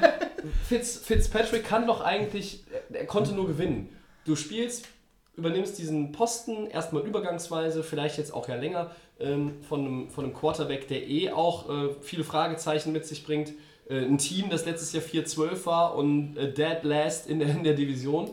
Fitz, 0.67 0.97
Fitzpatrick 0.97 1.63
kann 1.63 1.87
doch 1.87 2.01
eigentlich, 2.01 2.65
er 2.91 3.05
konnte 3.05 3.31
nur 3.33 3.47
gewinnen. 3.47 3.87
Du 4.25 4.35
spielst, 4.35 4.87
übernimmst 5.37 5.77
diesen 5.77 6.11
Posten 6.11 6.67
erstmal 6.67 7.03
übergangsweise, 7.03 7.83
vielleicht 7.83 8.17
jetzt 8.17 8.33
auch 8.33 8.49
ja 8.49 8.55
länger, 8.55 8.91
ähm, 9.19 9.53
von, 9.67 9.79
einem, 9.85 10.09
von 10.09 10.25
einem 10.25 10.33
Quarterback, 10.33 10.87
der 10.87 11.07
eh 11.07 11.31
auch 11.31 11.69
äh, 11.69 11.89
viele 12.01 12.23
Fragezeichen 12.23 12.91
mit 12.91 13.05
sich 13.05 13.23
bringt. 13.23 13.53
Äh, 13.89 13.99
ein 13.99 14.17
Team, 14.17 14.49
das 14.49 14.65
letztes 14.65 14.93
Jahr 14.93 15.03
4-12 15.03 15.65
war 15.65 15.95
und 15.95 16.35
äh, 16.37 16.51
dead 16.51 16.83
last 16.83 17.29
in 17.29 17.39
der, 17.39 17.49
in 17.49 17.63
der 17.63 17.73
Division. 17.73 18.31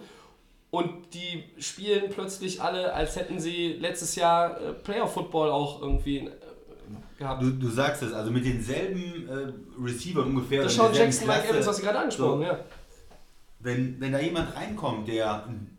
Und 0.70 1.14
die 1.14 1.44
spielen 1.58 2.10
plötzlich 2.10 2.60
alle, 2.60 2.92
als 2.92 3.14
hätten 3.16 3.38
sie 3.38 3.74
letztes 3.74 4.16
Jahr 4.16 4.60
äh, 4.60 4.72
Player-Football 4.72 5.50
auch 5.50 5.82
irgendwie 5.82 6.18
äh, 6.18 6.30
gehabt. 7.18 7.42
Du, 7.42 7.50
du 7.50 7.68
sagst 7.68 8.02
es, 8.02 8.12
also 8.12 8.30
mit 8.30 8.44
denselben 8.44 9.28
äh, 9.28 9.82
Receivern 9.82 10.28
ungefähr. 10.28 10.64
Das 10.64 10.74
derselben 10.74 10.98
Jackson, 10.98 11.26
Mike 11.28 11.38
Klasse. 11.40 11.52
Evans, 11.52 11.66
was 11.66 11.76
Sie 11.76 11.82
gerade 11.82 11.98
angesprochen, 11.98 12.40
So. 12.40 12.46
ja. 12.46 12.58
wenn, 13.60 14.00
wenn 14.00 14.12
da 14.12 14.18
jemand 14.18 14.56
reinkommt, 14.56 15.06
der 15.06 15.46
ein 15.46 15.73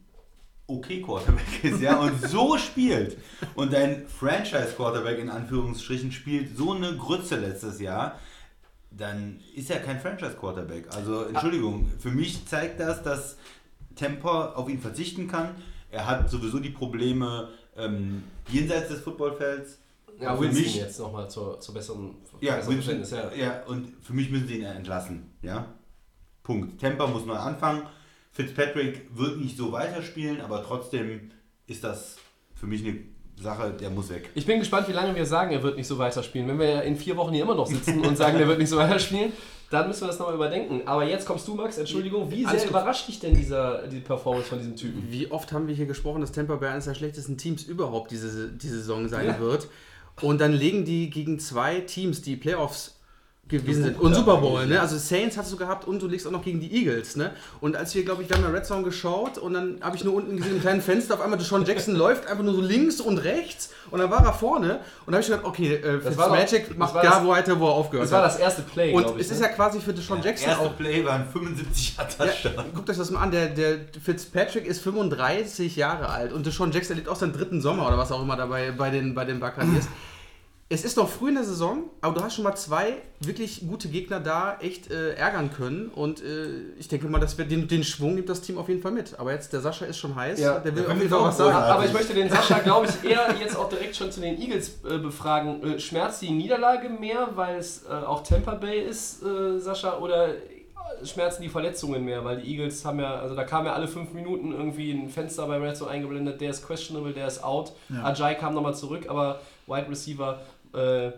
okay 0.68 1.02
Quarterback 1.02 1.64
ist, 1.64 1.82
ja, 1.82 2.00
und 2.00 2.22
so 2.28 2.58
spielt 2.58 3.18
und 3.56 3.72
dein 3.74 4.08
Franchise-Quarterback 4.08 5.20
in 5.20 5.30
Anführungsstrichen 5.30 6.12
spielt 6.12 6.58
so 6.58 6.74
eine 6.74 6.96
Grütze 6.98 7.36
letztes 7.38 7.80
Jahr, 7.80 8.20
dann 8.92 9.40
ist 9.56 9.70
er 9.70 9.80
kein 9.80 10.00
Franchise-Quarterback. 10.00 10.88
Also, 10.96 11.26
Entschuldigung, 11.26 11.90
für 12.00 12.10
mich 12.12 12.46
zeigt 12.48 12.80
das, 12.80 13.04
dass 13.04 13.38
Temper 13.96 14.58
auf 14.58 14.70
ihn 14.70 14.80
verzichten 14.80 15.28
kann. 15.28 15.50
Er 15.92 16.08
hat 16.08 16.30
sowieso 16.30 16.60
die 16.60 16.70
Probleme 16.70 17.50
ähm, 17.78 18.24
jenseits 18.50 18.90
des 18.90 19.02
Footballfelds. 19.02 19.80
Ja, 20.20 20.32
Und 20.32 20.38
für 20.38 20.44
Winston 20.46 20.64
mich- 20.64 20.76
jetzt 20.78 21.00
nochmal 21.00 21.30
zur, 21.30 21.60
zur 21.60 21.74
besseren 21.76 22.16
Ja, 22.40 22.56
Winston, 22.68 22.76
Verständnis, 23.04 23.12
ja. 23.38 23.64
und 23.66 23.94
für 24.02 24.14
mich 24.14 24.30
müssen 24.32 24.48
sie 24.48 24.60
ihn 24.60 24.64
entlassen. 24.64 25.30
Ja? 25.42 25.66
Punkt. 26.42 26.80
Temper 26.80 27.08
muss 27.08 27.26
neu 27.26 27.36
anfangen. 27.36 27.84
Fitzpatrick 28.36 29.08
wird 29.14 29.38
nicht 29.40 29.56
so 29.58 29.72
weiterspielen, 29.72 30.42
aber 30.42 30.62
trotzdem 30.62 31.32
ist 31.68 31.84
das 31.86 32.18
für 32.54 32.68
mich 32.68 32.84
eine 32.86 32.98
Sache, 33.42 33.72
der 33.72 33.90
muss 33.90 34.10
weg. 34.10 34.30
Ich 34.36 34.46
bin 34.46 34.60
gespannt, 34.60 34.88
wie 34.90 34.92
lange 34.94 35.16
wir 35.16 35.26
sagen, 35.26 35.52
er 35.52 35.64
wird 35.64 35.78
nicht 35.78 35.88
so 35.88 35.98
weiterspielen. 35.98 36.48
Wenn 36.50 36.60
wir 36.60 36.84
in 36.84 36.98
vier 36.98 37.16
Wochen 37.16 37.34
hier 37.34 37.44
immer 37.44 37.56
noch 37.56 37.66
sitzen 37.68 38.02
und 38.02 38.18
sagen, 38.18 38.38
er 38.38 38.48
wird 38.48 38.60
nicht 38.60 38.70
so 38.70 38.78
weiterspielen, 38.78 39.32
dann 39.72 39.88
müssen 39.88 40.02
wir 40.02 40.08
das 40.08 40.20
nochmal 40.20 40.36
überdenken. 40.36 40.82
Aber 40.86 41.06
jetzt 41.06 41.26
kommst 41.26 41.48
du, 41.48 41.56
Max, 41.56 41.78
Entschuldigung. 41.78 42.30
Wie 42.30 42.46
Alles 42.46 42.62
sehr 42.64 42.72
gut. 42.72 42.80
überrascht 42.82 43.08
dich 43.08 43.20
denn 43.20 43.34
dieser, 43.36 43.88
die 43.88 44.00
Performance 44.02 44.50
von 44.50 44.58
diesem 44.60 44.76
Typen? 44.76 45.04
Wie 45.10 45.32
oft 45.32 45.52
haben 45.54 45.68
wir 45.68 45.76
hier 45.76 45.86
gesprochen, 45.86 46.20
dass 46.22 46.34
Tampa 46.34 46.56
Bay 46.58 46.70
eines 46.70 46.86
der 46.86 46.94
schlechtesten 46.94 47.38
Teams 47.38 47.64
überhaupt 47.64 48.12
diese, 48.12 48.50
diese 48.52 48.78
Saison 48.80 49.08
sein 49.08 49.28
Ja. 49.28 49.40
wird. 49.40 49.68
Und 50.22 50.40
dann 50.40 50.54
legen 50.54 50.84
die 50.86 51.10
gegen 51.10 51.40
zwei 51.40 51.80
Teams, 51.82 52.22
die 52.22 52.36
Playoffs 52.36 52.95
gewesen 53.48 53.84
sind. 53.84 54.00
Und 54.00 54.16
Super 54.16 54.38
Bowl, 54.38 54.66
ne? 54.66 54.76
ja. 54.76 54.82
Also 54.82 54.98
Saints 54.98 55.38
hast 55.38 55.52
du 55.52 55.58
gehabt 55.58 55.88
und 55.88 56.02
du 56.02 56.08
legst 56.08 56.26
auch 56.26 56.32
noch 56.32 56.44
gegen 56.44 56.60
die 56.60 56.74
Eagles, 56.74 57.16
ne? 57.16 57.32
Und 57.62 57.76
als 57.76 57.94
wir, 57.94 58.04
glaube 58.04 58.24
ich, 58.24 58.30
wir 58.30 58.38
haben 58.38 58.44
ja 58.44 58.50
Red 58.50 58.66
Zone 58.66 58.84
geschaut 58.84 59.38
und 59.38 59.54
dann 59.54 59.78
habe 59.82 59.96
ich 59.96 60.04
nur 60.04 60.16
unten 60.16 60.38
gesehen, 60.38 60.56
im 60.56 60.62
kleinen 60.62 60.82
Fenster, 60.82 61.14
auf 61.14 61.22
einmal 61.22 61.38
Deshaun 61.38 61.64
Jackson 61.64 61.96
läuft 61.96 62.28
einfach 62.28 62.44
nur 62.44 62.56
so 62.56 62.62
links 62.62 63.00
und 63.00 63.20
rechts 63.20 63.70
und 63.92 64.00
dann 64.00 64.10
war 64.10 64.26
er 64.26 64.34
vorne 64.34 64.80
und 65.06 65.14
dann 65.14 65.16
habe 65.16 65.22
ich 65.22 65.28
gedacht, 65.28 65.46
okay, 65.46 65.76
äh, 65.76 66.04
war 66.18 66.36
das 66.36 66.54
macht 66.76 66.96
war 66.96 67.04
da 67.04 67.28
weiter, 67.28 67.60
wo 67.60 67.68
er 67.68 67.74
aufgehört 67.74 68.06
Das 68.06 68.12
war 68.12 68.24
hat. 68.24 68.32
das 68.32 68.40
erste 68.40 68.64
Play, 68.64 68.94
Und 68.94 69.06
ich, 69.16 69.22
es 69.22 69.32
ist 69.32 69.42
ne? 69.42 69.48
ja 69.48 69.54
quasi 69.54 69.80
für 69.80 69.94
Deshaun 69.94 70.24
Jackson 70.24 70.50
Erste 70.50 70.66
auch 70.66 70.76
Play 70.76 71.06
waren 71.06 71.28
75 71.32 71.98
Yard 71.98 72.16
ja, 72.18 72.26
Touchdown. 72.26 72.66
guckt 72.74 72.90
euch 72.90 72.98
das 72.98 73.12
mal 73.12 73.22
an, 73.22 73.32
der, 73.32 73.50
der 73.50 73.78
Fitzpatrick 74.04 74.66
ist 74.66 74.82
35 74.82 75.76
Jahre 75.76 76.10
alt 76.10 76.34
und 76.34 76.48
Deshaun 76.48 76.72
Jackson 76.72 76.94
erlebt 76.94 77.10
auch 77.10 77.16
seinen 77.16 77.34
dritten 77.34 77.62
Sommer 77.62 77.88
oder 77.88 77.98
was 78.00 78.12
auch 78.12 78.24
immer 78.24 78.36
dabei 78.36 78.72
bei 78.72 78.90
den, 78.90 79.14
bei 79.14 79.24
den 79.24 79.40
Buccaneers. 79.40 79.88
Es 80.68 80.84
ist 80.84 80.98
noch 80.98 81.08
früh 81.08 81.30
in 81.30 81.36
der 81.36 81.44
Saison, 81.44 81.84
aber 82.02 82.16
du 82.16 82.24
hast 82.24 82.34
schon 82.34 82.44
mal 82.44 82.56
zwei 82.56 82.96
wirklich 83.20 83.68
gute 83.68 83.88
Gegner 83.88 84.20
da 84.20 84.58
echt 84.60 84.90
äh, 84.90 85.14
ärgern 85.14 85.52
können 85.54 85.90
und 85.90 86.24
äh, 86.24 86.48
ich 86.80 86.88
denke 86.88 87.08
mal, 87.08 87.20
das 87.20 87.38
wird 87.38 87.52
den, 87.52 87.68
den 87.68 87.84
Schwung 87.84 88.16
nimmt 88.16 88.30
das 88.30 88.42
Team 88.42 88.58
auf 88.58 88.68
jeden 88.68 88.82
Fall 88.82 88.92
mit. 88.92 89.20
Aber 89.20 89.32
jetzt, 89.32 89.54
der 89.54 89.62
Sascha 89.62 89.86
ist 89.86 90.00
schon 90.00 90.16
heiß, 90.16 90.40
Ja, 90.40 90.58
der 90.58 90.76
will 90.76 90.88
auf 90.88 90.98
jeden 90.98 91.08
Fall 91.08 91.20
auch 91.20 91.28
was 91.28 91.38
sagen. 91.38 91.56
Aber 91.56 91.86
ich 91.86 91.94
möchte 91.94 92.16
den 92.16 92.32
Sascha, 92.32 92.58
glaube 92.60 92.88
ich, 92.88 93.08
eher 93.08 93.28
jetzt 93.40 93.56
auch 93.56 93.70
direkt 93.70 93.96
schon 93.96 94.12
zu 94.12 94.22
den 94.22 94.42
Eagles 94.42 94.80
äh, 94.90 94.98
befragen. 94.98 95.76
Äh, 95.76 95.80
schmerzt 95.80 96.24
die 96.24 96.32
Niederlage 96.32 96.90
mehr, 96.90 97.30
weil 97.36 97.58
es 97.58 97.84
äh, 97.86 97.94
auch 97.94 98.24
Tampa 98.24 98.56
Bay 98.56 98.80
ist, 98.80 99.22
äh, 99.22 99.60
Sascha, 99.60 100.00
oder 100.00 100.30
schmerzen 101.04 101.44
die 101.44 101.50
Verletzungen 101.50 102.04
mehr? 102.04 102.26
Weil 102.26 102.42
die 102.42 102.52
Eagles 102.52 102.84
haben 102.86 103.00
ja, 103.00 103.20
also 103.20 103.36
da 103.36 103.44
kam 103.44 103.68
ja 103.68 103.74
alle 103.74 103.88
fünf 103.88 104.14
Minuten 104.14 104.52
irgendwie 104.52 104.92
ein 104.92 105.10
Fenster 105.10 105.46
bei 105.46 105.58
Red 105.58 105.78
Zone 105.78 105.92
eingeblendet, 105.92 106.42
der 106.42 106.50
ist 106.50 106.66
questionable, 106.66 107.14
der 107.14 107.28
ist 107.28 107.44
out. 107.44 107.74
Ajay 108.04 108.36
kam 108.36 108.56
nochmal 108.56 108.74
zurück, 108.74 109.06
aber 109.08 109.42
Wide 109.68 109.90
Receiver, 109.90 110.42
äh, 110.76 111.14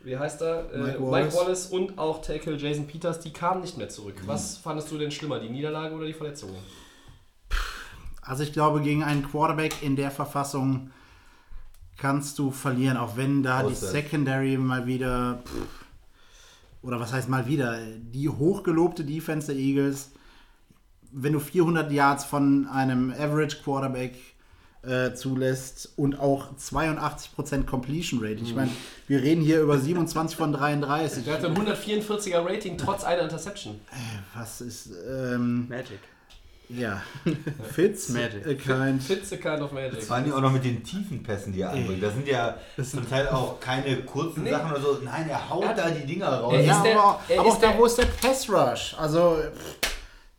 wie 0.00 0.16
heißt 0.16 0.42
er? 0.42 0.72
Äh, 0.72 0.78
Mike 0.78 1.00
Mike, 1.00 1.02
Wallace. 1.02 1.36
Wallace. 1.36 1.66
und 1.66 1.98
auch 1.98 2.22
Tackle 2.22 2.56
Jason 2.56 2.86
Peters, 2.86 3.20
die 3.20 3.32
kamen 3.32 3.60
nicht 3.60 3.76
mehr 3.76 3.88
zurück. 3.88 4.14
Was 4.26 4.56
fandest 4.56 4.90
du 4.90 4.98
denn 4.98 5.10
schlimmer, 5.10 5.40
die 5.40 5.48
Niederlage 5.48 5.94
oder 5.94 6.06
die 6.06 6.12
Verletzungen? 6.12 6.56
Also 8.22 8.42
ich 8.42 8.52
glaube, 8.52 8.80
gegen 8.82 9.02
einen 9.02 9.28
Quarterback 9.28 9.82
in 9.82 9.96
der 9.96 10.10
Verfassung 10.10 10.90
kannst 11.96 12.38
du 12.38 12.50
verlieren, 12.50 12.96
auch 12.96 13.16
wenn 13.16 13.42
da 13.42 13.62
die 13.62 13.72
Auswärts. 13.72 13.92
Secondary 13.92 14.56
mal 14.58 14.86
wieder, 14.86 15.42
pff, 15.44 15.86
oder 16.82 17.00
was 17.00 17.12
heißt 17.12 17.28
mal 17.28 17.46
wieder, 17.46 17.78
die 17.96 18.28
hochgelobte 18.28 19.04
Defense 19.04 19.46
der 19.48 19.56
Eagles, 19.56 20.12
wenn 21.12 21.32
du 21.32 21.40
400 21.40 21.90
Yards 21.90 22.24
von 22.24 22.66
einem 22.66 23.12
Average 23.12 23.58
Quarterback 23.62 24.14
äh, 24.86 25.14
zulässt 25.14 25.90
und 25.96 26.18
auch 26.20 26.48
82% 26.58 27.64
Completion 27.64 28.20
Rate. 28.22 28.40
Ich 28.42 28.54
meine, 28.54 28.70
wir 29.08 29.22
reden 29.22 29.42
hier 29.42 29.60
über 29.60 29.78
27 29.78 30.36
von 30.36 30.52
33. 30.52 31.24
Der 31.24 31.34
hatte 31.34 31.46
ein 31.48 31.56
144er 31.56 32.44
Rating 32.44 32.78
trotz 32.78 33.04
einer 33.04 33.22
Interception. 33.22 33.80
Was 34.34 34.60
ist, 34.60 34.90
ähm, 35.08 35.68
Magic. 35.68 35.98
ja, 36.68 37.02
Fitz, 37.72 38.08
Magic. 38.10 38.46
a 38.46 38.54
kind. 38.54 39.02
Fits 39.02 39.32
a 39.32 39.36
kind 39.36 39.60
of 39.62 39.72
magic. 39.72 40.00
Das 40.00 40.10
waren 40.10 40.26
ja 40.28 40.34
auch 40.34 40.40
noch 40.40 40.52
mit 40.52 40.64
den 40.64 40.82
tiefen 40.82 41.22
Pässen, 41.22 41.52
die 41.52 41.60
er 41.60 41.70
anbringt. 41.70 42.02
Das 42.02 42.14
sind 42.14 42.26
ja 42.28 42.56
zum 42.82 43.08
Teil 43.08 43.28
auch 43.30 43.58
keine 43.60 43.96
kurzen 44.02 44.42
Nee. 44.44 44.50
Sachen 44.50 44.70
oder 44.72 44.80
so. 44.80 44.98
Nein, 45.04 45.28
er 45.28 45.48
haut 45.48 45.62
Er 45.62 45.68
hat- 45.70 45.78
da 45.78 45.90
die 45.90 46.06
Dinger 46.06 46.28
raus. 46.28 46.54
Ja, 46.64 46.76
ist 46.76 46.82
der- 46.84 46.98
aber, 47.00 47.20
er 47.28 47.40
aber 47.40 47.48
auch 47.50 47.60
da, 47.60 47.68
der- 47.68 47.78
wo 47.78 47.86
ist 47.86 47.98
der 47.98 48.06
Pass 48.06 48.48
Rush? 48.50 48.94
Also, 48.98 49.36
pff, 49.82 49.85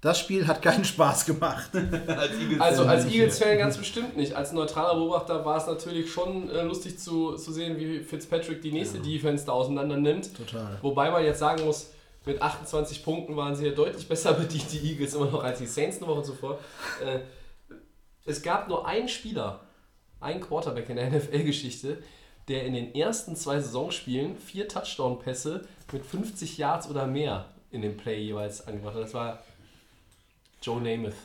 das 0.08 0.20
Spiel 0.20 0.48
hat 0.48 0.62
keinen 0.62 0.86
Spaß 0.86 1.26
gemacht. 1.26 1.72
als 1.76 2.32
Eagles 2.40 2.62
Also 2.62 2.86
als. 2.86 3.06
Eagles-Fan 3.06 3.58
ganz 3.58 3.78
bestimmt 3.78 4.16
nicht. 4.16 4.34
Als 4.34 4.54
neutraler 4.54 4.96
Beobachter 4.96 5.44
war 5.44 5.58
es 5.58 5.68
natürlich 5.68 6.10
schon 6.10 6.50
äh, 6.50 6.62
lustig 6.62 6.98
zu, 6.98 7.36
zu 7.36 7.52
sehen, 7.52 7.78
wie 7.78 8.00
Fitzpatrick 8.00 8.62
die 8.62 8.72
nächste 8.72 9.00
Defense 9.00 9.46
da 9.46 9.52
auseinander 9.52 9.98
nimmt. 9.98 10.34
Total. 10.34 10.78
Wobei 10.82 11.12
man 11.12 11.26
jetzt 11.26 11.40
sagen 11.40 11.66
muss, 11.66 11.92
mit 12.26 12.42
28 12.42 13.04
Punkten 13.04 13.36
waren 13.36 13.54
sie 13.54 13.68
ja 13.68 13.74
deutlich 13.74 14.08
besser 14.08 14.34
bedient, 14.42 14.72
die 14.72 14.92
Eagles 14.92 15.14
immer 15.14 15.26
noch 15.26 15.44
als 15.44 15.60
die 15.60 15.66
Saints 15.66 15.98
eine 15.98 16.08
Woche 16.08 16.24
zuvor. 16.24 16.58
Äh, 17.06 17.20
es 18.24 18.42
gab 18.42 18.70
nur 18.70 18.88
einen 18.88 19.10
Spieler, 19.10 19.60
einen 20.22 20.40
Quarterback 20.40 20.88
in 20.88 20.96
der 20.96 21.12
NFL-Geschichte, 21.12 22.02
der 22.48 22.64
in 22.64 22.74
den 22.74 22.96
ersten 22.96 23.36
zwei 23.36 23.60
Saisonspielen 23.60 24.38
vier 24.38 24.70
Touchdown-Pässe 24.70 25.68
mit 25.92 26.06
50 26.06 26.58
Yards 26.58 26.90
oder 26.90 27.08
mehr 27.08 27.50
in 27.72 27.82
dem 27.82 27.98
Play 27.98 28.22
jeweils 28.22 28.66
angebracht 28.66 28.96
hat. 28.96 29.04
Das 29.04 29.14
war 29.14 29.40
Joe 30.62 30.82
Namath, 30.82 31.16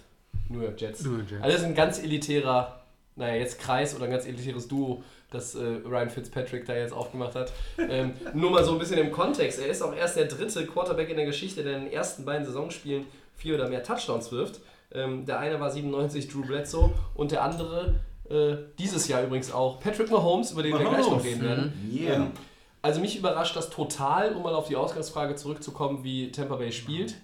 New 0.49 0.61
York 0.61 0.81
Jets. 0.81 1.05
New 1.05 1.17
York 1.17 1.31
Jets. 1.31 1.43
Also 1.43 1.53
das 1.53 1.63
ist 1.63 1.69
ein 1.69 1.75
ganz 1.75 1.99
elitärer, 1.99 2.83
naja, 3.17 3.37
jetzt 3.37 3.59
Kreis 3.59 3.95
oder 3.95 4.05
ein 4.05 4.11
ganz 4.11 4.27
elitäres 4.27 4.69
Duo, 4.69 5.03
das 5.31 5.55
äh, 5.55 5.61
Ryan 5.85 6.11
Fitzpatrick 6.11 6.67
da 6.67 6.75
jetzt 6.75 6.93
aufgemacht 6.93 7.35
hat. 7.35 7.53
Ähm, 7.79 8.13
nur 8.35 8.51
mal 8.51 8.65
so 8.65 8.73
ein 8.73 8.79
bisschen 8.79 8.99
im 8.99 9.13
Kontext. 9.13 9.59
Er 9.59 9.67
ist 9.67 9.83
auch 9.83 9.95
erst 9.95 10.17
der 10.17 10.27
dritte 10.27 10.67
Quarterback 10.67 11.09
in 11.09 11.17
der 11.17 11.27
Geschichte, 11.27 11.63
der 11.63 11.79
in 11.79 11.85
den 11.85 11.93
ersten 11.93 12.25
beiden 12.25 12.45
Saisonspielen 12.45 13.07
vier 13.37 13.55
oder 13.55 13.69
mehr 13.69 13.83
Touchdowns 13.83 14.31
wirft. 14.31 14.61
Ähm, 14.95 15.25
der 15.25 15.39
eine 15.39 15.59
war 15.59 15.71
97, 15.71 16.29
Drew 16.29 16.43
Bledsoe, 16.43 16.93
und 17.15 17.33
der 17.33 17.43
andere 17.43 17.95
äh, 18.29 18.57
dieses 18.79 19.09
Jahr 19.09 19.23
übrigens 19.23 19.53
auch 19.53 19.81
Patrick 19.81 20.11
Mahomes, 20.11 20.53
über 20.53 20.63
den 20.63 20.73
wir 20.73 20.81
gleich 20.81 20.99
noch 20.99 21.07
Mahomes, 21.07 21.25
reden 21.25 21.43
werden. 21.43 21.91
Yeah. 21.93 22.15
Ähm, 22.15 22.31
also 22.83 23.01
mich 23.01 23.17
überrascht 23.17 23.57
das 23.57 23.71
total, 23.71 24.35
um 24.35 24.43
mal 24.43 24.55
auf 24.55 24.69
die 24.69 24.77
Ausgangsfrage 24.77 25.37
zurückzukommen, 25.37 26.03
wie 26.03 26.33
Tampa 26.33 26.57
Bay 26.57 26.73
spielt. 26.73 27.15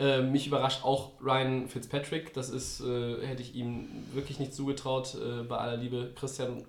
Ähm, 0.00 0.30
mich 0.32 0.46
überrascht 0.46 0.84
auch 0.84 1.12
Ryan 1.20 1.68
Fitzpatrick. 1.68 2.32
Das 2.34 2.50
ist, 2.50 2.80
äh, 2.80 3.26
hätte 3.26 3.42
ich 3.42 3.54
ihm 3.54 3.88
wirklich 4.12 4.38
nicht 4.38 4.54
zugetraut. 4.54 5.16
Äh, 5.16 5.42
bei 5.42 5.56
aller 5.56 5.76
Liebe, 5.76 6.10
Christian, 6.18 6.62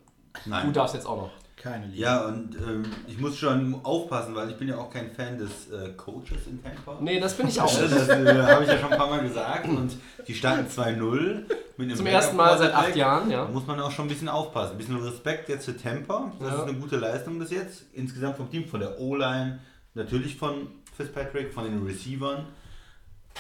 du 0.44 0.50
Nein. 0.50 0.74
darfst 0.74 0.96
jetzt 0.96 1.06
auch 1.06 1.18
noch. 1.18 1.32
Keine 1.56 1.88
Liebe. 1.88 1.98
Ja, 2.02 2.26
und 2.26 2.56
ähm, 2.56 2.86
ich 3.08 3.20
muss 3.20 3.38
schon 3.38 3.76
aufpassen, 3.84 4.34
weil 4.34 4.50
ich 4.50 4.56
bin 4.56 4.70
ja 4.70 4.78
auch 4.78 4.90
kein 4.90 5.12
Fan 5.12 5.38
des 5.38 5.70
äh, 5.70 5.90
Coaches 5.98 6.48
in 6.48 6.64
Tampa. 6.64 6.98
Nee, 7.02 7.20
das 7.20 7.36
bin 7.36 7.50
ich 7.50 7.60
auch. 7.60 7.72
Ja, 7.72 7.82
Das 7.88 8.08
äh, 8.08 8.42
habe 8.44 8.64
ich 8.64 8.70
ja 8.70 8.78
schon 8.80 8.92
ein 8.94 8.98
paar 8.98 9.10
Mal 9.10 9.22
gesagt. 9.22 9.68
Und 9.68 9.92
die 10.26 10.34
starten 10.34 10.66
2-0 10.68 11.44
mit 11.78 11.88
einem 11.88 11.96
Zum 11.98 12.06
ersten 12.08 12.38
Mal 12.38 12.58
seit 12.58 12.74
acht. 12.74 12.96
Jahren, 12.96 13.30
Da 13.30 13.36
ja. 13.44 13.46
muss 13.46 13.68
man 13.68 13.80
auch 13.82 13.92
schon 13.92 14.06
ein 14.06 14.10
bisschen 14.10 14.30
aufpassen. 14.30 14.72
Ein 14.72 14.78
bisschen 14.78 14.98
Respekt 15.04 15.50
jetzt 15.50 15.66
für 15.66 15.76
Tampa. 15.78 16.32
Das 16.40 16.48
Ja. 16.50 16.56
ist 16.56 16.70
eine 16.70 16.80
gute 16.80 16.96
Leistung 16.96 17.38
bis 17.38 17.52
jetzt. 17.52 17.84
Insgesamt 17.94 18.38
vom 18.38 18.50
Team, 18.50 18.66
von 18.66 18.80
der 18.80 18.98
O-Line, 19.00 19.60
natürlich 19.96 20.38
von 20.38 20.68
Fitzpatrick, 20.96 21.54
von 21.54 21.66
den 21.66 21.84
Receivern. 21.86 22.46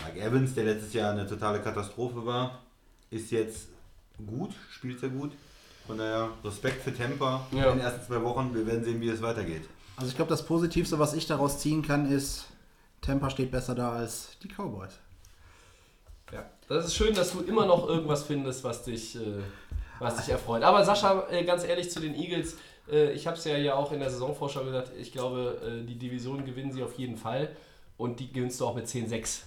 Mike 0.06 0.20
Evans, 0.20 0.54
der 0.56 0.66
letztes 0.66 0.94
Jahr 0.94 1.12
eine 1.12 1.28
totale 1.28 1.60
Katastrophe 1.62 2.26
war, 2.26 2.60
ist 3.12 3.32
jetzt 3.32 3.68
gut, 4.26 4.52
spielt 4.72 5.00
sehr 5.00 5.10
gut. 5.10 5.32
Von 5.88 5.98
daher 5.98 6.30
Respekt 6.44 6.84
für 6.84 6.94
Tampa 6.96 7.48
Ja. 7.52 7.66
in 7.72 7.78
den 7.78 7.80
ersten 7.80 8.06
zwei 8.06 8.22
Wochen. 8.24 8.54
Wir 8.54 8.66
werden 8.68 8.84
sehen, 8.84 9.02
wie 9.02 9.10
es 9.10 9.22
weitergeht. 9.22 9.64
Also 9.98 10.10
ich 10.10 10.16
glaube, 10.16 10.30
das 10.30 10.46
Positivste, 10.46 11.00
was 11.00 11.14
ich 11.14 11.26
daraus 11.26 11.60
ziehen 11.60 11.82
kann, 11.82 12.10
ist, 12.10 12.46
Tampa 13.02 13.30
steht 13.30 13.52
besser 13.52 13.76
da 13.76 13.92
als 13.94 14.38
die 14.44 14.48
Cowboys. 14.48 14.94
Ja, 16.32 16.46
das 16.68 16.86
ist 16.86 16.96
schön, 16.96 17.14
dass 17.16 17.32
du 17.32 17.42
immer 17.42 17.66
noch 17.66 17.88
irgendwas 17.88 18.24
findest, 18.24 18.64
was 18.64 18.84
dich, 18.84 19.16
äh, 19.16 19.40
was 20.00 20.18
dich 20.18 20.30
erfreut. 20.30 20.62
Aber 20.64 20.86
Sascha, 20.86 21.28
äh, 21.32 21.44
ganz 21.44 21.64
ehrlich 21.64 21.90
zu 21.90 22.00
den 22.00 22.14
Eagles, 22.14 22.56
äh, 22.90 23.12
ich 23.14 23.26
habe 23.26 23.36
es 23.38 23.44
ja 23.46 23.58
ja 23.58 23.74
auch 23.74 23.92
in 23.92 24.00
der 24.00 24.12
Saisonvorschau 24.12 24.64
gesagt, 24.64 24.92
ich 24.98 25.12
glaube, 25.12 25.60
äh, 25.82 25.86
die 25.86 25.98
Division 25.98 26.46
gewinnen 26.46 26.72
sie 26.72 26.84
auf 26.84 26.94
jeden 27.00 27.18
Fall 27.18 27.50
und 27.98 28.20
die 28.20 28.32
gewinnst 28.32 28.60
du 28.62 28.68
auch 28.68 28.76
mit 28.76 28.86
10-6. 28.88 29.42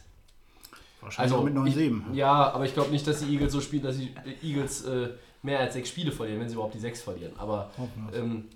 Wahrscheinlich 1.03 1.37
auch 1.37 1.45
mit 1.45 1.57
Also 1.57 1.69
ich, 1.69 1.77
9-7. 1.77 2.15
Ja, 2.15 2.53
aber 2.53 2.65
ich 2.65 2.75
glaube 2.75 2.91
nicht, 2.91 3.07
dass 3.07 3.21
die 3.21 3.33
Eagles 3.33 3.53
so 3.53 3.61
spielen, 3.61 3.83
dass 3.83 3.97
die 3.99 4.15
Eagles 4.43 4.85
äh, 4.85 5.11
mehr 5.43 5.59
als 5.59 5.75
sechs 5.75 5.89
Spiele 5.89 6.13
verlieren, 6.13 6.41
wenn 6.41 6.49
sie 6.49 6.55
überhaupt 6.55 6.75
die 6.75 6.79
sechs 6.79 7.03
verlieren. 7.03 7.33
Aber 7.37 7.71
ähm, 8.15 8.47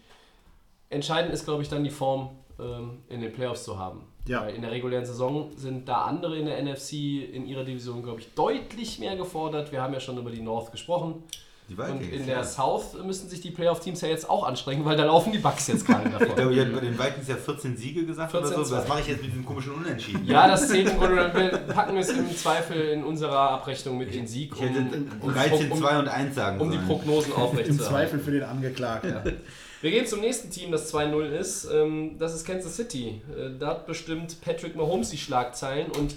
entscheidend 0.89 1.35
ist, 1.35 1.45
glaube 1.45 1.63
ich, 1.63 1.69
dann 1.69 1.83
die 1.83 1.91
Form 1.91 2.31
ähm, 2.59 2.99
in 3.09 3.21
den 3.21 3.33
Playoffs 3.33 3.65
zu 3.65 3.79
haben. 3.79 4.03
Ja. 4.29 4.43
Weil 4.43 4.55
in 4.55 4.63
der 4.63 4.71
regulären 4.71 5.05
Saison 5.05 5.51
sind 5.57 5.89
da 5.89 6.03
andere 6.05 6.37
in 6.37 6.47
der 6.47 6.63
NFC 6.63 6.93
in 7.33 7.47
ihrer 7.47 7.65
Division, 7.65 8.03
glaube 8.03 8.21
ich, 8.21 8.35
deutlich 8.35 8.99
mehr 8.99 9.17
gefordert. 9.17 9.73
Wir 9.73 9.83
haben 9.83 9.93
ja 9.93 10.01
schon 10.01 10.19
über 10.19 10.31
die 10.31 10.41
North 10.41 10.73
gesprochen. 10.73 11.23
Die 11.69 11.75
Und 11.75 12.01
Vikings, 12.01 12.13
in 12.21 12.27
der 12.27 12.37
ja. 12.37 12.45
South 12.45 12.95
müssen 13.05 13.29
sich 13.29 13.41
die 13.41 13.51
Playoff-Teams 13.51 14.01
ja 14.01 14.09
jetzt 14.09 14.31
auch 14.31 14.47
anstrengen, 14.47 14.85
weil 14.85 14.97
da 14.97 15.05
laufen 15.05 15.33
die 15.33 15.39
Bucks 15.39 15.67
jetzt 15.67 15.85
gerade 15.85 16.09
Ich 16.25 16.35
glaube, 16.37 16.55
ich 16.55 16.61
habe 16.61 16.71
bei 16.71 16.81
den 16.81 16.97
Vikings 16.97 17.27
ja 17.27 17.35
14 17.35 17.77
Siege 17.77 18.07
gesagt 18.07 18.31
14 18.31 18.55
oder 18.55 18.65
so. 18.65 18.77
Was 18.77 18.87
mache 18.87 19.01
ich 19.01 19.09
jetzt 19.09 19.23
mit 19.23 19.33
diesem 19.33 19.45
komischen 19.45 19.73
Unentschieden? 19.75 20.25
Ja, 20.27 20.47
das 20.47 20.69
zählt 20.69 20.89
im 20.91 20.97
Grunde. 20.99 21.33
Wir 21.35 21.49
packen 21.75 21.97
es 21.97 22.09
im 22.11 22.37
Zweifel 22.37 22.77
in 22.91 23.03
unserer 23.03 23.51
Abrechnung 23.51 23.99
mit 23.99 24.15
den 24.15 24.29
Sieg, 24.29 24.53
Ich 24.55 24.61
hätte 24.61 24.79
um, 25.21 25.33
13, 25.33 25.73
um, 25.73 25.79
2 25.79 25.99
und 25.99 26.09
1 26.09 26.35
sagen 26.37 26.61
um 26.61 26.71
die 26.71 26.77
sollen. 26.77 26.87
Prognosen 26.89 27.33
Im 27.33 27.39
aufrechtzuerhalten. 27.39 27.85
Zweifel 27.85 28.19
für 28.21 28.31
den 28.31 28.43
Angeklagten. 28.45 29.17
Wir 29.83 29.91
gehen 29.91 30.07
zum 30.07 30.21
nächsten 30.21 30.51
Team, 30.51 30.71
das 30.71 30.95
2-0 30.95 31.31
ist. 31.31 31.69
Ähm, 31.73 32.17
Das 32.19 32.33
ist 32.35 32.47
Kansas 32.47 32.77
City. 32.77 33.21
Äh, 33.37 33.59
Da 33.59 33.67
hat 33.69 33.87
bestimmt 33.87 34.41
Patrick 34.41 34.77
Mahomes 34.77 35.11
die 35.11 35.19
Schlagzeilen. 35.19 35.91
Und 35.91 36.15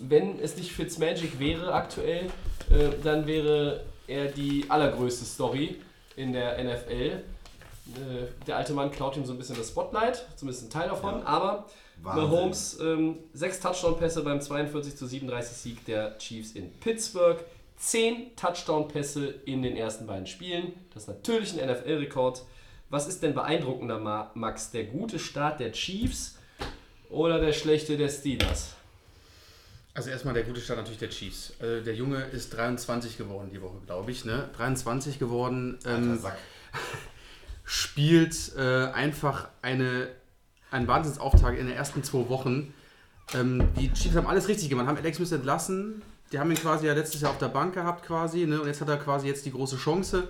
wenn 0.00 0.40
es 0.40 0.56
nicht 0.56 0.72
Fitzmagic 0.72 1.38
wäre 1.38 1.72
aktuell, 1.72 2.26
äh, 2.70 2.90
dann 3.02 3.26
wäre 3.26 3.84
er 4.08 4.26
die 4.26 4.64
allergrößte 4.68 5.24
Story 5.24 5.76
in 6.16 6.32
der 6.32 6.62
NFL. 6.62 6.90
Äh, 6.92 7.20
Der 8.46 8.56
alte 8.56 8.72
Mann 8.72 8.90
klaut 8.90 9.16
ihm 9.16 9.24
so 9.24 9.32
ein 9.32 9.38
bisschen 9.38 9.56
das 9.56 9.68
Spotlight, 9.68 10.26
zumindest 10.36 10.66
ein 10.66 10.70
Teil 10.70 10.88
davon. 10.88 11.22
Aber 11.22 11.66
Wahnsinn. 12.02 12.24
Mahomes, 12.30 12.78
ähm, 12.80 13.16
sechs 13.32 13.60
Touchdown-Pässe 13.60 14.22
beim 14.22 14.40
42 14.40 14.96
zu 14.96 15.06
37 15.06 15.56
Sieg 15.56 15.84
der 15.86 16.16
Chiefs 16.18 16.52
in 16.52 16.72
Pittsburgh. 16.80 17.38
Zehn 17.76 18.34
Touchdown-Pässe 18.36 19.26
in 19.46 19.62
den 19.62 19.76
ersten 19.76 20.06
beiden 20.06 20.26
Spielen. 20.26 20.72
Das 20.92 21.04
ist 21.04 21.08
natürlich 21.08 21.52
ein 21.60 21.68
NFL-Rekord. 21.70 22.42
Was 22.90 23.06
ist 23.06 23.22
denn 23.22 23.34
beeindruckender, 23.34 23.98
Ma- 23.98 24.30
Max? 24.34 24.70
Der 24.70 24.84
gute 24.84 25.18
Start 25.18 25.60
der 25.60 25.72
Chiefs 25.72 26.36
oder 27.10 27.38
der 27.38 27.52
schlechte 27.52 27.96
der 27.96 28.08
Steelers? 28.08 28.74
Also 29.98 30.10
erstmal 30.10 30.32
der 30.32 30.44
gute 30.44 30.60
Start 30.60 30.76
natürlich 30.78 31.00
der 31.00 31.10
Chiefs. 31.10 31.54
Äh, 31.60 31.82
der 31.82 31.92
Junge 31.92 32.22
ist 32.26 32.56
23 32.56 33.18
geworden 33.18 33.50
die 33.52 33.60
Woche, 33.60 33.78
glaube 33.84 34.12
ich. 34.12 34.24
Ne? 34.24 34.48
23 34.56 35.18
geworden. 35.18 35.76
Ähm, 35.84 36.16
Sack. 36.16 36.38
spielt 37.64 38.52
äh, 38.56 38.92
einfach 38.92 39.48
eine, 39.60 40.06
einen 40.70 40.86
Wahnsinnsauftakt 40.86 41.58
in 41.58 41.66
den 41.66 41.74
ersten 41.74 42.04
zwei 42.04 42.28
Wochen. 42.28 42.72
Ähm, 43.34 43.70
die 43.76 43.92
Chiefs 43.92 44.14
haben 44.14 44.28
alles 44.28 44.46
richtig 44.46 44.68
gemacht, 44.68 44.86
haben 44.86 44.98
Alex 44.98 45.16
Smith 45.16 45.32
entlassen. 45.32 46.00
Die 46.30 46.38
haben 46.38 46.52
ihn 46.52 46.58
quasi 46.58 46.86
ja 46.86 46.94
letztes 46.94 47.20
Jahr 47.20 47.32
auf 47.32 47.38
der 47.38 47.48
Bank 47.48 47.74
gehabt 47.74 48.06
quasi. 48.06 48.46
Ne? 48.46 48.60
Und 48.60 48.68
jetzt 48.68 48.80
hat 48.80 48.88
er 48.88 48.98
quasi 48.98 49.26
jetzt 49.26 49.46
die 49.46 49.52
große 49.52 49.78
Chance. 49.78 50.28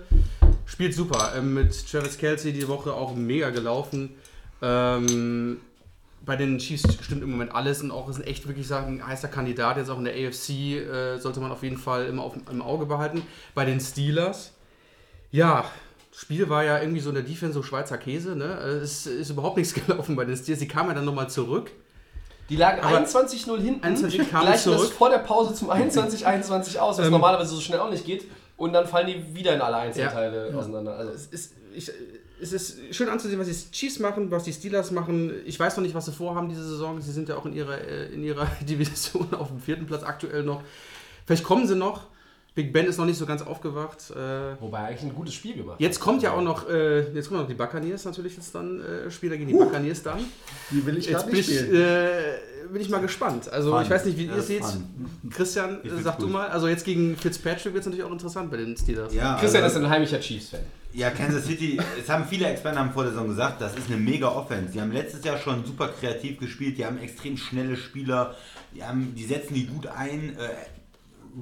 Spielt 0.65 0.95
super. 0.95 1.33
Ähm, 1.35 1.53
mit 1.53 1.87
Travis 1.87 2.17
Kelsey 2.17 2.53
die 2.53 2.67
Woche 2.67 2.91
auch 2.91 3.15
mega 3.15 3.51
gelaufen. 3.51 4.15
Ähm, 4.63 5.61
bei 6.29 6.35
den 6.35 6.59
Chiefs 6.59 6.83
stimmt 7.01 7.23
im 7.23 7.31
Moment 7.31 7.55
alles 7.55 7.81
und 7.81 7.89
auch 7.89 8.07
ist 8.07 8.17
ein 8.17 8.23
echt 8.23 8.47
wirklich 8.47 8.67
sagen, 8.67 9.05
heißer 9.05 9.29
Kandidat. 9.29 9.77
Jetzt 9.77 9.89
auch 9.89 9.97
in 9.97 10.05
der 10.05 10.13
AFC 10.13 10.49
äh, 10.49 11.17
sollte 11.17 11.39
man 11.39 11.51
auf 11.51 11.63
jeden 11.63 11.77
Fall 11.77 12.05
immer 12.05 12.21
auf, 12.21 12.35
im 12.51 12.61
Auge 12.61 12.85
behalten. 12.85 13.23
Bei 13.55 13.65
den 13.65 13.79
Steelers, 13.79 14.53
ja, 15.31 15.65
Spiel 16.13 16.47
war 16.47 16.63
ja 16.63 16.79
irgendwie 16.79 16.99
so 16.99 17.09
in 17.09 17.15
der 17.15 17.23
Defense 17.23 17.55
so 17.55 17.63
Schweizer 17.63 17.97
Käse. 17.97 18.35
Ne? 18.35 18.45
Es 18.45 19.07
ist 19.07 19.31
überhaupt 19.31 19.57
nichts 19.57 19.73
gelaufen 19.87 20.15
bei 20.15 20.23
den 20.23 20.37
Steelers. 20.37 20.59
Sie 20.59 20.67
kamen 20.67 20.89
ja 20.89 20.95
dann 20.95 21.05
nochmal 21.05 21.31
zurück. 21.31 21.71
Die 22.49 22.57
lagen 22.57 22.81
Aber 22.83 22.99
21-0 22.99 23.59
hinten, 23.59 23.83
21 23.83 24.29
kamen 24.29 24.45
gleichen 24.45 24.71
das 24.71 24.81
zurück. 24.81 24.93
vor 24.93 25.09
der 25.09 25.19
Pause 25.19 25.55
zum 25.55 25.71
21-21 25.71 26.77
aus, 26.77 26.99
was 26.99 27.05
Ähm, 27.05 27.11
normalerweise 27.11 27.55
so 27.55 27.61
schnell 27.61 27.79
auch 27.79 27.89
nicht 27.89 28.05
geht. 28.05 28.25
Und 28.55 28.73
dann 28.73 28.85
fallen 28.85 29.07
die 29.07 29.35
wieder 29.35 29.55
in 29.55 29.61
alle 29.61 29.77
Einzelteile 29.77 30.55
auseinander. 30.55 30.95
Also, 30.95 31.11
Es 31.11 31.25
ist, 31.25 31.53
ich, 31.73 31.91
es 32.41 32.53
ist 32.53 32.77
schön 32.95 33.09
anzusehen, 33.09 33.39
was 33.39 33.47
die 33.47 33.71
Chiefs 33.71 33.99
machen, 33.99 34.31
was 34.31 34.43
die 34.43 34.53
Steelers 34.53 34.91
machen. 34.91 35.31
Ich 35.45 35.59
weiß 35.59 35.75
noch 35.77 35.83
nicht, 35.83 35.95
was 35.95 36.05
sie 36.05 36.11
vorhaben 36.11 36.49
diese 36.49 36.63
Saison. 36.67 37.01
Sie 37.01 37.11
sind 37.11 37.29
ja 37.29 37.35
auch 37.37 37.45
in 37.45 37.53
ihrer, 37.53 37.79
äh, 37.79 38.13
in 38.13 38.23
ihrer 38.23 38.45
Division 38.61 39.33
auf 39.33 39.49
dem 39.49 39.59
vierten 39.59 39.85
Platz 39.85 40.03
aktuell 40.03 40.43
noch. 40.43 40.61
Vielleicht 41.25 41.43
kommen 41.43 41.67
sie 41.67 41.75
noch. 41.75 42.07
Big 42.55 42.73
Ben 42.73 42.87
ist 42.87 42.97
noch 42.97 43.05
nicht 43.05 43.17
so 43.17 43.25
ganz 43.25 43.41
aufgewacht. 43.41 44.09
Äh, 44.11 44.59
wobei 44.59 44.79
eigentlich 44.79 45.03
ein 45.03 45.13
gutes 45.15 45.33
Spiel 45.35 45.55
gemacht. 45.55 45.79
Jetzt 45.79 45.99
kommt 45.99 46.23
ja 46.23 46.33
auch 46.33 46.41
noch, 46.41 46.67
äh, 46.67 47.11
jetzt 47.13 47.29
kommen 47.29 47.41
noch 47.41 47.47
die 47.47 47.53
Buccaneers 47.53 48.03
natürlich 48.05 48.35
jetzt 48.35 48.53
dann, 48.55 48.81
äh, 48.81 49.11
Spieler 49.11 49.37
gegen 49.37 49.49
die 49.49 49.53
Buccaneers 49.55 50.01
dann. 50.03 50.19
Die 50.71 50.85
will 50.85 50.97
ich 50.97 51.05
Jetzt 51.05 51.13
gerade 51.19 51.27
bin 51.29 51.37
nicht 51.37 51.49
ich, 51.51 51.59
spielen. 51.59 51.75
äh, 51.81 52.67
bin 52.71 52.81
ich 52.81 52.89
mal 52.89 52.99
gespannt. 53.01 53.47
Also 53.51 53.71
Fun. 53.71 53.83
ich 53.83 53.89
weiß 53.89 54.05
nicht, 54.05 54.17
wie 54.17 54.25
Ja, 54.25 54.35
ihr 54.35 54.41
seht. 54.41 54.65
fun. 54.65 54.83
Christian, 55.29 55.79
sag 56.03 56.17
du 56.17 56.23
gut. 56.25 56.33
mal. 56.33 56.47
Also 56.49 56.67
jetzt 56.67 56.83
gegen 56.85 57.15
Fitzpatrick 57.15 57.65
wird 57.73 57.81
es 57.81 57.85
natürlich 57.85 58.03
auch 58.03 58.11
interessant 58.11 58.49
bei 58.51 58.57
den 58.57 58.75
Steelers. 58.75 59.13
Ja, 59.13 59.37
Christian 59.39 59.63
also, 59.63 59.77
ist 59.79 59.85
ein 59.85 59.89
heimlicher 59.89 60.19
Chiefs-Fan. 60.19 60.61
Ja, 60.93 61.11
Kansas 61.11 61.45
City, 61.45 61.79
es 61.99 62.09
haben 62.09 62.25
viele 62.27 62.47
Experten 62.47 62.79
haben 62.79 62.91
vor 62.91 63.03
der 63.03 63.11
Saison 63.11 63.27
gesagt, 63.27 63.61
das 63.61 63.75
ist 63.75 63.87
eine 63.87 63.97
mega 63.97 64.27
Offense. 64.27 64.73
Die 64.73 64.81
haben 64.81 64.91
letztes 64.91 65.23
Jahr 65.23 65.37
schon 65.37 65.63
super 65.63 65.89
kreativ 65.89 66.39
gespielt, 66.39 66.77
die 66.77 66.85
haben 66.85 66.97
extrem 66.97 67.37
schnelle 67.37 67.77
Spieler, 67.77 68.35
die, 68.73 68.83
haben, 68.83 69.13
die 69.15 69.25
setzen 69.25 69.53
die 69.53 69.67
gut 69.67 69.87
ein. 69.87 70.35
Äh, 70.37 70.49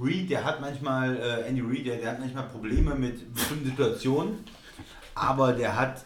Reed, 0.03 0.29
der 0.29 0.43
hat 0.43 0.59
manchmal, 0.59 1.15
äh, 1.17 1.47
Andy 1.47 1.61
Reid, 1.61 1.85
der, 1.85 1.95
der 1.97 2.11
hat 2.11 2.19
manchmal 2.19 2.43
Probleme 2.49 2.93
mit 2.95 3.33
bestimmten 3.33 3.69
Situationen, 3.69 4.39
aber 5.15 5.53
der 5.53 5.77
hat 5.77 6.03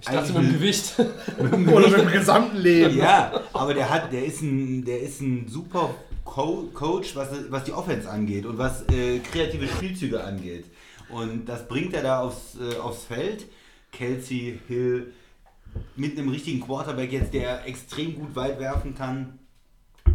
Ich 0.00 0.08
dachte 0.08 0.32
mit 0.38 0.42
dem 0.42 0.52
Gewicht. 0.54 0.94
Oder 1.38 1.88
mit 1.88 1.98
dem 1.98 2.10
gesamten 2.10 2.56
Leben. 2.56 2.96
Ja, 2.96 3.42
aber 3.52 3.74
der 3.74 3.90
hat, 3.90 4.10
der 4.10 4.24
ist 4.24 4.40
ein, 4.40 4.84
der 4.86 5.00
ist 5.02 5.20
ein 5.20 5.46
super 5.48 5.94
Co 6.24 6.70
Coach, 6.72 7.14
was, 7.14 7.28
was 7.50 7.64
die 7.64 7.72
Offense 7.72 8.08
angeht 8.08 8.46
und 8.46 8.56
was 8.56 8.88
äh, 8.88 9.18
kreative 9.18 9.68
Spielzüge 9.68 10.24
angeht. 10.24 10.64
Und 11.08 11.46
das 11.46 11.66
bringt 11.68 11.94
er 11.94 12.02
da 12.02 12.20
aufs, 12.20 12.56
äh, 12.58 12.76
aufs 12.78 13.04
Feld. 13.04 13.46
Kelsey, 13.92 14.58
Hill, 14.66 15.12
mit 15.96 16.18
einem 16.18 16.28
richtigen 16.30 16.60
Quarterback 16.60 17.12
jetzt, 17.12 17.32
der 17.34 17.66
extrem 17.66 18.14
gut 18.16 18.34
weit 18.34 18.58
werfen 18.58 18.94
kann. 18.94 19.38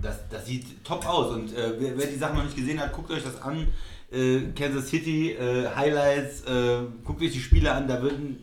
Das, 0.01 0.27
das 0.29 0.45
sieht 0.45 0.83
top 0.83 1.05
aus. 1.07 1.31
Und 1.33 1.53
äh, 1.55 1.73
wer, 1.79 1.97
wer 1.97 2.07
die 2.07 2.15
Sachen 2.15 2.37
noch 2.37 2.43
nicht 2.45 2.55
gesehen 2.55 2.79
hat, 2.79 2.93
guckt 2.93 3.11
euch 3.11 3.23
das 3.23 3.41
an. 3.41 3.67
Äh, 4.11 4.39
Kansas 4.57 4.89
City, 4.89 5.31
äh, 5.33 5.67
Highlights, 5.75 6.41
äh, 6.45 6.79
guckt 7.03 7.21
euch 7.21 7.31
die 7.31 7.39
Spiele 7.39 7.71
an, 7.71 7.87
da 7.87 8.01
würden 8.01 8.37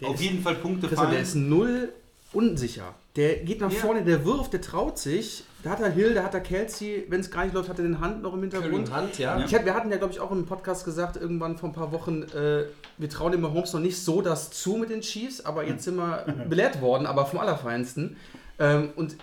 Der 0.00 0.08
auf 0.08 0.14
ist- 0.16 0.22
jeden 0.22 0.42
Fall 0.42 0.56
Punkte 0.56 0.88
fallen. 0.88 1.10
der 1.12 1.20
ist 1.20 1.34
null 1.36 1.92
unsicher. 2.32 2.94
Der 3.16 3.36
geht 3.36 3.60
nach 3.60 3.70
vorne, 3.70 4.02
der 4.04 4.24
wirft, 4.24 4.54
der 4.54 4.62
traut 4.62 4.98
sich. 4.98 5.44
Da 5.62 5.70
hat 5.70 5.80
er 5.80 5.90
Hill, 5.90 6.14
da 6.14 6.24
hat 6.24 6.32
er 6.32 6.40
Kelsey. 6.40 7.04
Wenn 7.08 7.20
es 7.20 7.30
gar 7.30 7.44
nicht 7.44 7.54
läuft, 7.54 7.68
hat 7.68 7.78
er 7.78 7.84
den 7.84 8.00
Hand 8.00 8.22
noch 8.22 8.32
im 8.32 8.40
Hintergrund. 8.40 8.88
Curry 8.88 9.00
Hand, 9.02 9.18
ja. 9.18 9.38
Ich 9.44 9.54
hab, 9.54 9.66
wir 9.66 9.74
hatten 9.74 9.90
ja, 9.90 9.98
glaube 9.98 10.14
ich, 10.14 10.20
auch 10.20 10.30
im 10.30 10.46
Podcast 10.46 10.84
gesagt, 10.86 11.16
irgendwann 11.16 11.58
vor 11.58 11.68
ein 11.68 11.74
paar 11.74 11.92
Wochen, 11.92 12.22
äh, 12.22 12.64
wir 12.96 13.08
trauen 13.10 13.32
dem 13.32 13.42
Mahomes 13.42 13.74
noch 13.74 13.80
nicht 13.80 14.02
so 14.02 14.22
das 14.22 14.50
zu 14.50 14.76
mit 14.76 14.88
den 14.88 15.02
Chiefs, 15.02 15.44
aber 15.44 15.64
jetzt 15.64 15.84
sind 15.84 15.96
wir 15.96 16.24
belehrt 16.48 16.80
worden, 16.80 17.06
aber 17.06 17.26
vom 17.26 17.38
Allerfeinsten. 17.40 18.16
Ähm, 18.58 18.90
und 18.96 19.16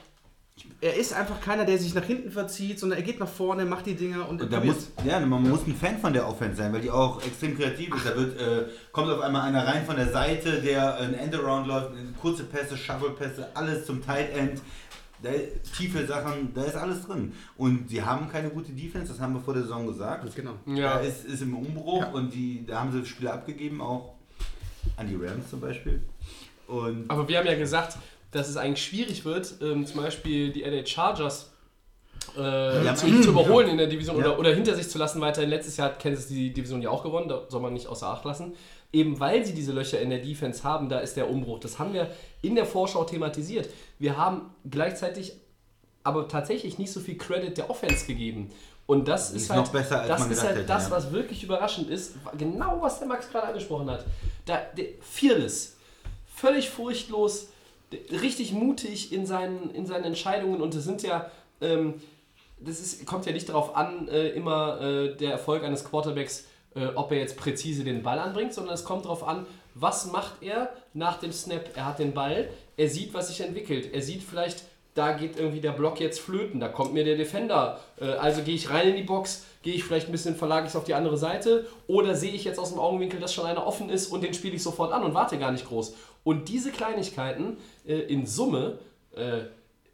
er 0.82 0.96
ist 0.96 1.14
einfach 1.14 1.42
keiner, 1.42 1.66
der 1.66 1.78
sich 1.78 1.94
nach 1.94 2.04
hinten 2.04 2.32
verzieht, 2.32 2.80
sondern 2.80 3.00
er 3.00 3.04
geht 3.04 3.20
nach 3.20 3.28
vorne, 3.28 3.66
macht 3.66 3.86
die 3.86 3.96
Dinger 3.96 4.28
und, 4.30 4.42
Und 4.42 4.52
da 4.52 4.62
muss, 4.62 4.92
ja, 5.06 5.20
man 5.20 5.48
muss 5.48 5.68
ein 5.68 5.76
Fan 5.76 6.00
von 6.00 6.14
der 6.14 6.28
Offense 6.28 6.58
sein, 6.58 6.72
weil 6.72 6.82
die 6.82 6.90
auch 6.90 7.22
extrem 7.24 7.58
kreativ 7.58 7.94
ist. 7.96 8.06
Da 8.06 8.16
wird, 8.16 8.40
äh, 8.40 8.66
kommt 8.92 9.10
auf 9.10 9.20
einmal 9.20 9.42
einer 9.42 9.66
rein 9.66 9.86
von 9.86 9.96
der 9.96 10.10
Seite, 10.10 10.62
der 10.62 10.96
ein 10.96 11.14
Endaround 11.14 11.68
läuft, 11.68 11.92
kurze 12.22 12.44
Pässe, 12.44 12.78
Shovel-Pässe, 12.78 13.50
alles 13.54 13.86
zum 13.86 14.04
Tight 14.04 14.34
End. 14.36 14.62
Da, 15.22 15.32
tiefe 15.76 16.06
Sachen, 16.06 16.54
da 16.54 16.64
ist 16.64 16.78
alles 16.78 17.06
drin. 17.06 17.34
Und 17.58 17.90
sie 17.90 18.02
haben 18.02 18.30
keine 18.30 18.50
gute 18.50 18.72
Defense, 18.72 19.12
das 19.12 19.20
haben 19.20 19.34
wir 19.34 19.42
vor 19.42 19.54
der 19.54 19.64
Saison 19.64 19.86
gesagt. 19.86 20.34
Genau. 20.34 20.54
Ja. 20.66 20.94
Da 20.94 21.00
ist, 21.02 21.26
ist 21.26 21.42
im 21.42 21.56
Umbruch 21.56 22.14
und 22.14 22.34
die, 22.34 22.66
da 22.66 22.80
haben 22.80 22.92
sie 22.94 23.06
Spieler 23.06 23.34
abgegeben, 23.34 23.82
auch 23.82 24.14
an 24.96 25.10
die 25.10 25.16
Rams 25.16 25.50
zum 25.50 25.60
Beispiel. 25.60 26.02
Und 26.68 27.10
Aber 27.10 27.28
wir 27.28 27.38
haben 27.38 27.48
ja 27.48 27.56
gesagt, 27.56 27.98
dass 28.32 28.48
es 28.50 28.58
eigentlich 28.58 28.84
schwierig 28.84 29.26
wird, 29.26 29.56
ähm, 29.62 29.86
zum 29.86 30.02
Beispiel 30.02 30.52
die 30.52 30.62
LA 30.62 30.86
Chargers 30.86 31.52
äh, 32.38 32.86
Ja, 32.86 32.96
zu, 32.96 33.08
mhm, 33.08 33.24
zu 33.24 33.30
überholen 33.30 33.70
in 33.70 33.78
der 33.78 33.88
Division 33.88 34.18
Ja. 34.18 34.26
oder, 34.26 34.40
oder 34.40 34.54
hinter 34.54 34.76
sich 34.76 34.90
zu 34.90 34.98
lassen 34.98 35.22
weiterhin. 35.22 35.50
Letztes 35.50 35.78
Jahr 35.78 35.90
hat 35.90 36.00
Kansas 36.00 36.28
die 36.28 36.54
Division 36.54 36.82
ja 36.82 36.90
auch 36.90 37.04
gewonnen, 37.04 37.30
da 37.30 37.44
soll 37.50 37.62
man 37.62 37.74
nicht 37.74 37.88
außer 37.88 38.08
Acht 38.08 38.26
lassen. 38.26 38.54
Eben 38.92 39.20
weil 39.20 39.46
sie 39.46 39.54
diese 39.54 39.72
Löcher 39.72 40.00
in 40.00 40.10
der 40.10 40.20
Defense 40.20 40.64
haben, 40.64 40.90
da 40.90 41.00
ist 41.00 41.16
der 41.16 41.30
Umbruch. 41.30 41.60
Das 41.60 41.78
haben 41.80 41.94
wir 41.94 42.10
in 42.42 42.56
der 42.56 42.66
Vorschau 42.66 43.04
thematisiert. 43.04 43.70
Wir 44.00 44.18
haben 44.18 44.54
gleichzeitig 44.70 45.34
aber 46.04 46.28
tatsächlich 46.28 46.78
nicht 46.80 46.92
so 46.92 47.00
viel 47.00 47.18
Credit 47.18 47.56
der 47.56 47.70
Offense 47.70 48.06
gegeben. 48.06 48.50
Und 48.88 49.08
das 49.08 49.30
ist, 49.30 49.44
ist 49.44 49.50
halt, 49.52 49.72
besser, 49.72 50.06
das 50.08 50.26
ist 50.26 50.44
halt 50.44 50.56
hätte, 50.56 50.66
das, 50.66 50.86
ja. 50.86 50.92
was 50.92 51.12
wirklich 51.12 51.44
überraschend 51.44 51.92
ist. 51.92 52.16
Genau, 52.36 52.82
was 52.82 52.98
der 52.98 53.08
Max 53.08 53.30
gerade 53.30 53.48
angesprochen 53.50 53.88
hat. 53.92 54.04
Da, 54.46 54.62
der, 54.76 54.86
fearless, 55.02 55.76
völlig 56.36 56.68
furchtlos, 56.68 57.50
richtig 58.12 58.52
mutig 58.54 59.12
in 59.12 59.26
seinen, 59.26 59.72
in 59.72 59.86
seinen 59.86 60.06
Entscheidungen. 60.06 60.62
Und 60.62 60.76
das 60.76 60.84
sind 60.84 61.04
ja, 61.04 61.30
ähm, 61.62 61.96
das 62.60 62.80
ist, 62.80 63.06
kommt 63.06 63.26
ja 63.26 63.32
nicht 63.32 63.50
darauf 63.50 63.76
an, 63.76 64.08
äh, 64.08 64.30
immer 64.30 64.82
äh, 64.82 65.16
der 65.16 65.32
Erfolg 65.32 65.64
eines 65.64 65.86
Quarterbacks, 65.86 66.46
äh, 66.76 66.88
ob 66.96 67.12
er 67.12 67.20
jetzt 67.20 67.38
präzise 67.38 67.84
den 67.84 68.04
Ball 68.04 68.20
anbringt, 68.20 68.54
sondern 68.54 68.74
es 68.74 68.84
kommt 68.84 69.06
darauf 69.06 69.28
an, 69.28 69.46
was 69.76 70.12
macht 70.12 70.42
er 70.42 70.74
nach 70.94 71.20
dem 71.20 71.32
Snap. 71.32 71.70
Er 71.76 71.86
hat 71.86 72.00
den 72.00 72.14
Ball, 72.14 72.50
er 72.78 72.90
sieht, 72.90 73.14
was 73.14 73.30
sich 73.30 73.42
entwickelt. 73.42 73.94
Er 73.94 74.02
sieht 74.02 74.24
vielleicht, 74.24 74.64
da 74.94 75.14
geht 75.14 75.38
irgendwie 75.38 75.62
der 75.62 75.72
Block 75.72 76.00
jetzt 76.00 76.20
flöten, 76.20 76.60
da 76.60 76.68
kommt 76.68 76.94
mir 76.94 77.04
der 77.04 77.16
Defender. 77.16 77.80
Äh, 78.00 78.06
also 78.06 78.42
gehe 78.42 78.56
ich 78.56 78.70
rein 78.70 78.90
in 78.90 78.96
die 78.98 79.04
Box, 79.04 79.46
gehe 79.62 79.74
ich 79.74 79.84
vielleicht 79.84 80.08
ein 80.10 80.12
bisschen, 80.12 80.36
verlage 80.36 80.66
ich 80.66 80.72
es 80.72 80.76
auf 80.76 80.84
die 80.84 80.94
andere 80.94 81.18
Seite 81.18 81.68
oder 81.88 82.16
sehe 82.16 82.34
ich 82.34 82.44
jetzt 82.44 82.60
aus 82.60 82.70
dem 82.70 82.80
Augenwinkel, 82.80 83.20
dass 83.20 83.34
schon 83.34 83.46
einer 83.46 83.66
offen 83.66 83.90
ist 83.90 84.08
und 84.08 84.24
den 84.24 84.34
spiele 84.34 84.56
ich 84.56 84.64
sofort 84.64 84.92
an 84.92 85.04
und 85.04 85.14
warte 85.14 85.38
gar 85.38 85.52
nicht 85.52 85.68
groß. 85.68 85.94
Und 86.24 86.50
diese 86.50 86.72
Kleinigkeiten 86.72 87.58
äh, 87.88 87.94
in 88.02 88.26
Summe, 88.26 88.80
äh, 89.16 89.40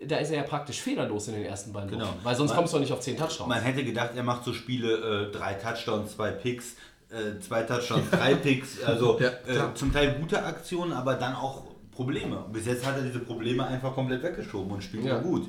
da 0.05 0.17
ist 0.17 0.29
er 0.31 0.37
ja 0.37 0.43
praktisch 0.43 0.81
fehlerlos 0.81 1.27
in 1.29 1.35
den 1.35 1.45
ersten 1.45 1.71
beiden 1.71 1.89
Genau. 1.89 2.05
Wochen, 2.07 2.19
weil 2.23 2.35
sonst 2.35 2.49
Man- 2.51 2.57
kommst 2.57 2.73
du 2.73 2.77
auch 2.77 2.81
nicht 2.81 2.91
auf 2.91 2.99
10 2.99 3.17
Touchdowns. 3.17 3.47
Man 3.49 3.61
hätte 3.61 3.83
gedacht, 3.83 4.11
er 4.15 4.23
macht 4.23 4.43
so 4.43 4.53
Spiele, 4.53 5.29
äh, 5.29 5.31
drei 5.31 5.53
Touchdowns, 5.53 6.15
zwei 6.15 6.31
Picks, 6.31 6.75
äh, 7.09 7.39
zwei 7.39 7.63
Touchdowns, 7.63 8.09
drei 8.11 8.35
Picks, 8.43 8.83
also 8.83 9.19
Ja, 9.19 9.29
äh, 9.69 9.73
zum 9.75 9.93
Teil 9.93 10.15
gute 10.19 10.43
Aktionen, 10.43 10.91
aber 10.93 11.13
dann 11.15 11.35
auch 11.35 11.63
Probleme. 11.91 12.43
Bis 12.51 12.65
jetzt 12.65 12.85
hat 12.85 12.97
er 12.97 13.03
diese 13.03 13.19
Probleme 13.19 13.65
einfach 13.65 13.93
komplett 13.95 14.21
weggeschoben 14.21 14.69
und 14.71 14.83
spielt 14.83 15.05
Ja. 15.05 15.15
ja 15.15 15.21
gut. 15.21 15.47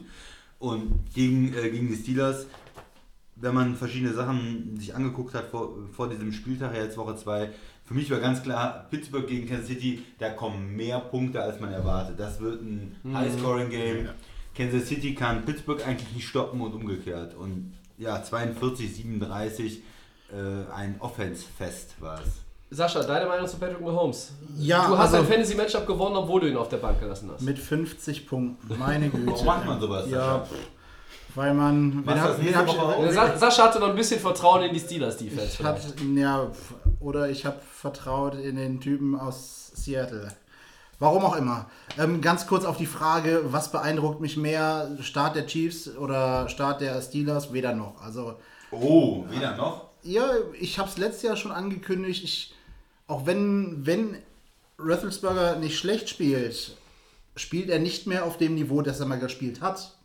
Und 0.60 1.00
gegen, 1.12 1.52
äh, 1.54 1.68
gegen 1.70 1.88
die 1.88 1.96
Steelers, 1.96 2.46
wenn 3.36 3.54
man 3.54 3.76
verschiedene 3.76 4.12
Sachen 4.14 4.76
sich 4.78 4.94
angeguckt 4.94 5.34
hat 5.34 5.46
vor, 5.50 5.74
vor 5.92 6.08
diesem 6.08 6.32
Spieltag, 6.32 6.74
ja 6.74 6.82
jetzt 6.82 6.96
Woche 6.96 7.16
2, 7.16 7.50
für 7.84 7.94
mich 7.94 8.10
war 8.10 8.18
ganz 8.18 8.42
klar, 8.42 8.86
Pittsburgh 8.90 9.26
gegen 9.26 9.46
Kansas 9.46 9.68
City, 9.68 10.02
da 10.18 10.30
kommen 10.30 10.74
mehr 10.74 10.98
Punkte, 10.98 11.40
als 11.40 11.60
man 11.60 11.72
erwartet. 11.72 12.18
Das 12.18 12.40
wird 12.40 12.62
ein 12.62 12.96
High-Scoring-Game. 13.12 14.08
Kansas 14.56 14.88
City 14.88 15.14
kann 15.14 15.44
Pittsburgh 15.44 15.86
eigentlich 15.86 16.12
nicht 16.14 16.26
stoppen 16.26 16.60
und 16.62 16.74
umgekehrt. 16.74 17.34
Und 17.34 17.74
ja, 17.98 18.22
42, 18.22 18.94
37, 18.96 19.82
äh, 20.32 20.72
ein 20.74 20.96
Offense-Fest 20.98 22.00
war 22.00 22.20
es. 22.20 22.42
Sascha, 22.68 23.02
deine 23.04 23.26
Meinung 23.26 23.46
zu 23.46 23.58
Patrick 23.58 23.80
Mahomes? 23.80 24.32
Ja, 24.56 24.88
du 24.88 24.98
hast 24.98 25.14
also- 25.14 25.18
ein 25.18 25.26
Fantasy-Matchup 25.26 25.86
gewonnen, 25.86 26.16
obwohl 26.16 26.40
du 26.40 26.48
ihn 26.48 26.56
auf 26.56 26.68
der 26.68 26.78
Bank 26.78 26.98
gelassen 26.98 27.30
hast. 27.32 27.42
Mit 27.42 27.58
50 27.58 28.26
Punkten, 28.26 28.78
meine 28.78 29.08
Güte. 29.08 29.26
Warum 29.26 29.46
macht 29.46 29.66
man 29.66 29.80
sowas? 29.80 30.10
Ja, 30.10 30.44
Sascha? 30.44 30.54
Weil 31.36 31.54
man. 31.54 32.04
Äh, 32.06 33.12
Sa 33.12 33.36
Sascha 33.36 33.64
hatte 33.64 33.78
noch 33.78 33.90
ein 33.90 33.94
bisschen 33.94 34.20
Vertrauen 34.20 34.62
in 34.62 34.74
die 34.74 34.80
Steelers-Defense. 34.80 35.56
Ich 35.60 35.64
hab, 35.64 35.78
ja, 36.16 36.50
oder 36.98 37.28
ich 37.30 37.46
habe 37.46 37.58
vertraut 37.72 38.34
in 38.34 38.56
den 38.56 38.80
Typen 38.80 39.18
aus 39.18 39.70
Seattle. 39.74 40.28
Warum 40.98 41.24
auch 41.26 41.36
immer. 41.36 41.66
Ähm, 41.98 42.22
ganz 42.22 42.46
kurz 42.46 42.64
auf 42.64 42.78
die 42.78 42.86
Frage, 42.86 43.42
was 43.52 43.70
beeindruckt 43.70 44.20
mich 44.20 44.36
mehr, 44.38 44.96
Start 45.02 45.36
der 45.36 45.46
Chiefs 45.46 45.94
oder 45.96 46.48
Start 46.48 46.80
der 46.80 47.00
Steelers? 47.02 47.52
Weder 47.52 47.74
noch. 47.74 48.00
Also 48.02 48.36
Oh, 48.70 49.24
wieder 49.30 49.56
noch? 49.56 49.90
ja, 50.02 50.26
ich 50.58 50.78
habe 50.78 50.88
es 50.88 50.96
letztes 50.96 51.22
Jahr 51.22 51.36
schon 51.36 51.52
angekündigt. 51.52 52.24
Ich, 52.24 52.54
auch 53.08 53.26
wenn, 53.26 53.84
wenn 53.86 54.16
Roethlisberger 54.78 55.56
nicht 55.56 55.78
schlecht 55.78 56.08
spielt, 56.08 56.76
spielt 57.36 57.68
er 57.68 57.78
nicht 57.78 58.06
mehr 58.06 58.24
auf 58.24 58.38
dem 58.38 58.54
Niveau, 58.54 58.80
das 58.80 58.98
er 58.98 59.06
mal 59.06 59.18
gespielt 59.18 59.60
hat. 59.60 59.95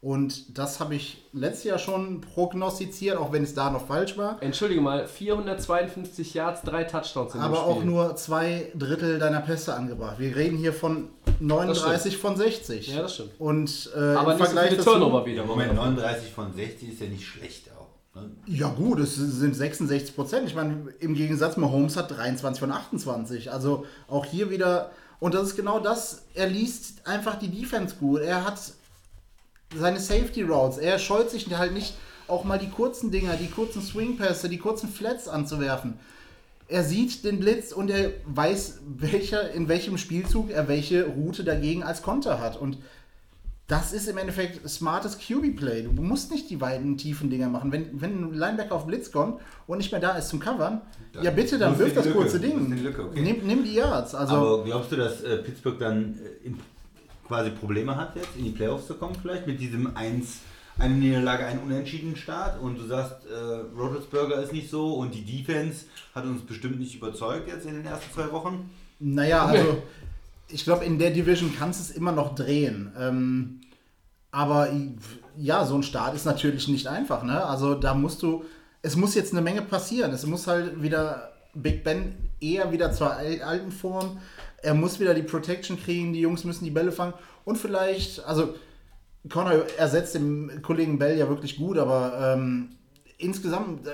Und 0.00 0.58
das 0.58 0.78
habe 0.78 0.94
ich 0.94 1.24
letztes 1.32 1.64
Jahr 1.64 1.78
schon 1.78 2.20
prognostiziert, 2.20 3.16
auch 3.16 3.32
wenn 3.32 3.42
es 3.42 3.54
da 3.54 3.70
noch 3.70 3.86
falsch 3.86 4.16
war. 4.16 4.40
Entschuldige 4.42 4.80
mal, 4.80 5.06
452 5.06 6.34
Yards, 6.34 6.62
drei 6.62 6.84
Touchdowns 6.84 7.34
in 7.34 7.40
Aber 7.40 7.56
dem 7.56 7.62
auch 7.62 7.76
Spiel. 7.76 7.90
nur 7.90 8.16
zwei 8.16 8.70
Drittel 8.74 9.18
deiner 9.18 9.40
Pässe 9.40 9.74
angebracht. 9.74 10.18
Wir 10.18 10.36
reden 10.36 10.56
hier 10.58 10.72
von 10.72 11.08
39 11.40 12.18
von 12.18 12.36
60. 12.36 12.88
Ja, 12.94 13.02
das 13.02 13.14
stimmt. 13.14 13.30
Und 13.38 13.90
äh, 13.94 13.98
Aber 13.98 14.32
im 14.32 14.38
nicht 14.38 14.38
so 14.38 14.44
Vergleich 14.44 14.68
viele 14.68 14.76
dazu, 14.78 14.90
Turnover 14.90 15.26
wieder. 15.26 15.44
Moment, 15.44 15.74
39 15.74 16.30
von 16.32 16.52
60 16.52 16.88
ist 16.92 17.00
ja 17.00 17.08
nicht 17.08 17.26
schlecht 17.26 17.70
auch. 17.78 18.20
Ne? 18.20 18.30
Ja 18.46 18.68
gut, 18.68 19.00
es 19.00 19.16
sind 19.16 19.54
66 19.56 20.14
Prozent. 20.14 20.46
Ich 20.48 20.54
meine, 20.54 20.88
im 21.00 21.14
Gegensatz, 21.14 21.56
Mahomes 21.56 21.96
hat 21.96 22.10
23 22.10 22.60
von 22.60 22.70
28. 22.72 23.50
Also 23.52 23.84
auch 24.08 24.24
hier 24.24 24.50
wieder, 24.50 24.90
und 25.20 25.34
das 25.34 25.48
ist 25.48 25.56
genau 25.56 25.80
das, 25.80 26.24
er 26.34 26.48
liest 26.48 27.06
einfach 27.06 27.38
die 27.38 27.48
Defense 27.48 27.96
gut. 27.96 28.20
Er 28.20 28.44
hat 28.44 28.58
seine 29.74 30.00
Safety 30.00 30.42
Routes. 30.42 30.78
Er 30.78 30.98
scheut 30.98 31.30
sich 31.30 31.46
halt 31.56 31.72
nicht, 31.72 31.94
auch 32.28 32.44
mal 32.44 32.58
die 32.58 32.70
kurzen 32.70 33.10
Dinger, 33.10 33.36
die 33.36 33.48
kurzen 33.48 33.82
Swing-Pässe, 33.82 34.48
die 34.48 34.58
kurzen 34.58 34.88
Flats 34.88 35.28
anzuwerfen. 35.28 35.94
Er 36.68 36.82
sieht 36.82 37.24
den 37.24 37.38
Blitz 37.38 37.72
und 37.72 37.90
er 37.90 38.12
weiß, 38.26 38.80
welcher, 38.98 39.52
in 39.52 39.68
welchem 39.68 39.98
Spielzug 39.98 40.50
er 40.50 40.66
welche 40.66 41.06
Route 41.06 41.44
dagegen 41.44 41.84
als 41.84 42.02
Konter 42.02 42.40
hat. 42.40 42.60
Und 42.60 42.78
das 43.68 43.92
ist 43.92 44.08
im 44.08 44.16
Endeffekt 44.18 44.68
smartes 44.68 45.18
QB-Play. 45.18 45.82
Du 45.82 46.02
musst 46.02 46.30
nicht 46.30 46.50
die 46.50 46.60
weiten, 46.60 46.96
tiefen 46.96 47.30
Dinger 47.30 47.48
machen. 47.48 47.72
Wenn, 47.72 48.00
wenn 48.00 48.22
ein 48.22 48.34
Linebacker 48.34 48.74
auf 48.74 48.86
Blitz 48.86 49.10
kommt 49.10 49.40
und 49.66 49.78
nicht 49.78 49.90
mehr 49.90 50.00
da 50.00 50.16
ist 50.16 50.28
zum 50.28 50.40
Covern, 50.40 50.82
Dann 51.12 51.24
ja 51.24 51.30
bitte, 51.30 51.58
dann 51.58 51.76
wirf 51.78 51.94
das 51.94 52.06
Lücke, 52.06 52.18
kurze 52.18 52.40
Ding. 52.40 52.70
die 52.74 52.82
Lücke, 52.82 53.04
okay. 53.04 53.20
nimm, 53.20 53.44
nimm 53.44 53.64
die 53.64 53.74
Yards. 53.74 54.14
Also, 54.14 54.34
Aber 54.36 54.64
glaubst 54.64 54.92
du, 54.92 54.96
dass 54.96 55.22
äh, 55.22 55.38
Pittsburgh 55.38 55.78
dann 55.78 56.18
äh, 56.44 56.46
quasi 57.26 57.50
Probleme 57.50 57.96
hat, 57.96 58.16
jetzt 58.16 58.36
in 58.36 58.44
die 58.44 58.50
Playoffs 58.50 58.86
zu 58.86 58.94
kommen, 58.94 59.14
vielleicht 59.20 59.46
mit 59.46 59.60
diesem 59.60 59.96
1, 59.96 60.38
eine 60.78 60.94
Niederlage, 60.94 61.46
einen 61.46 61.60
unentschiedenen 61.60 62.16
Start? 62.16 62.60
Und 62.60 62.78
du 62.78 62.84
sagst, 62.86 63.26
äh, 63.26 63.78
Roethlisberger 63.78 64.42
ist 64.42 64.52
nicht 64.52 64.70
so 64.70 64.94
und 64.94 65.14
die 65.14 65.24
Defense 65.24 65.86
hat 66.14 66.24
uns 66.24 66.42
bestimmt 66.42 66.78
nicht 66.78 66.94
überzeugt 66.94 67.48
jetzt 67.48 67.66
in 67.66 67.74
den 67.74 67.86
ersten 67.86 68.12
zwei 68.14 68.30
Wochen. 68.32 68.70
naja, 69.00 69.44
also 69.46 69.82
ich 70.48 70.62
glaube, 70.64 70.84
in 70.84 70.98
der 70.98 71.10
Division 71.10 71.52
kannst 71.58 71.80
du 71.80 71.84
es 71.84 71.90
immer 71.96 72.12
noch 72.12 72.34
drehen. 72.36 72.92
Ähm, 72.98 73.60
aber 74.30 74.68
ja, 75.36 75.64
so 75.64 75.74
ein 75.76 75.82
Start 75.82 76.14
ist 76.14 76.24
natürlich 76.24 76.68
nicht 76.68 76.86
einfach. 76.86 77.22
Ne? 77.24 77.44
Also 77.44 77.74
da 77.74 77.94
musst 77.94 78.22
du, 78.22 78.44
es 78.82 78.94
muss 78.96 79.14
jetzt 79.14 79.32
eine 79.32 79.42
Menge 79.42 79.62
passieren. 79.62 80.12
Es 80.12 80.24
muss 80.26 80.46
halt 80.46 80.80
wieder 80.82 81.32
Big 81.54 81.82
Ben 81.84 82.14
eher 82.40 82.70
wieder 82.70 82.92
zur 82.92 83.12
al- 83.16 83.42
alten 83.42 83.72
Form. 83.72 84.18
Er 84.66 84.74
muss 84.74 84.98
wieder 84.98 85.14
die 85.14 85.22
Protection 85.22 85.80
kriegen, 85.80 86.12
die 86.12 86.20
Jungs 86.20 86.42
müssen 86.42 86.64
die 86.64 86.72
Bälle 86.72 86.90
fangen. 86.90 87.14
Und 87.44 87.56
vielleicht, 87.56 88.24
also 88.24 88.56
Connor 89.30 89.64
ersetzt 89.78 90.16
den 90.16 90.60
Kollegen 90.60 90.98
Bell 90.98 91.16
ja 91.16 91.28
wirklich 91.28 91.56
gut, 91.56 91.78
aber 91.78 92.34
ähm, 92.34 92.70
insgesamt, 93.16 93.86
äh, 93.86 93.92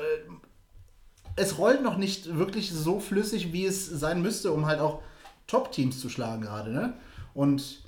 es 1.36 1.58
rollt 1.58 1.82
noch 1.82 1.98
nicht 1.98 2.38
wirklich 2.38 2.72
so 2.72 3.00
flüssig, 3.00 3.52
wie 3.52 3.66
es 3.66 3.86
sein 3.86 4.22
müsste, 4.22 4.50
um 4.50 4.64
halt 4.64 4.80
auch 4.80 5.02
Top-Teams 5.46 6.00
zu 6.00 6.08
schlagen 6.08 6.40
gerade. 6.40 6.72
Ne? 6.72 6.94
Und 7.34 7.82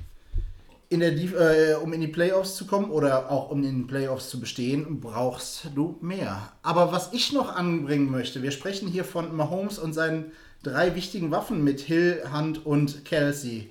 in 0.91 1.01
der, 1.01 1.13
äh, 1.13 1.77
um 1.77 1.91
in 1.95 2.03
die 2.03 2.09
Playoffs 2.09 2.55
zu 2.55 2.67
kommen 2.67 2.91
oder 2.91 3.31
auch 3.31 3.51
um 3.51 3.63
in 3.63 3.81
den 3.81 3.87
Playoffs 3.87 4.29
zu 4.29 4.39
bestehen, 4.41 5.01
brauchst 5.01 5.69
du 5.75 5.97
mehr. 6.03 6.53
Aber 6.63 6.93
was 6.93 7.15
ich 7.15 7.33
noch 7.33 7.49
anbringen 7.57 8.11
möchte, 8.11 8.43
wir 8.43 8.51
sprechen 8.51 8.89
hier 8.89 9.07
von 9.07 9.35
Mahomes 9.35 9.79
und 9.79 9.95
seinen 9.95 10.33
drei 10.65 10.95
wichtigen 10.95 11.31
Waffen 11.31 11.63
mit 11.63 11.81
Hill, 11.81 12.25
Hunt 12.33 12.67
und 12.67 13.05
Kelsey. 13.05 13.71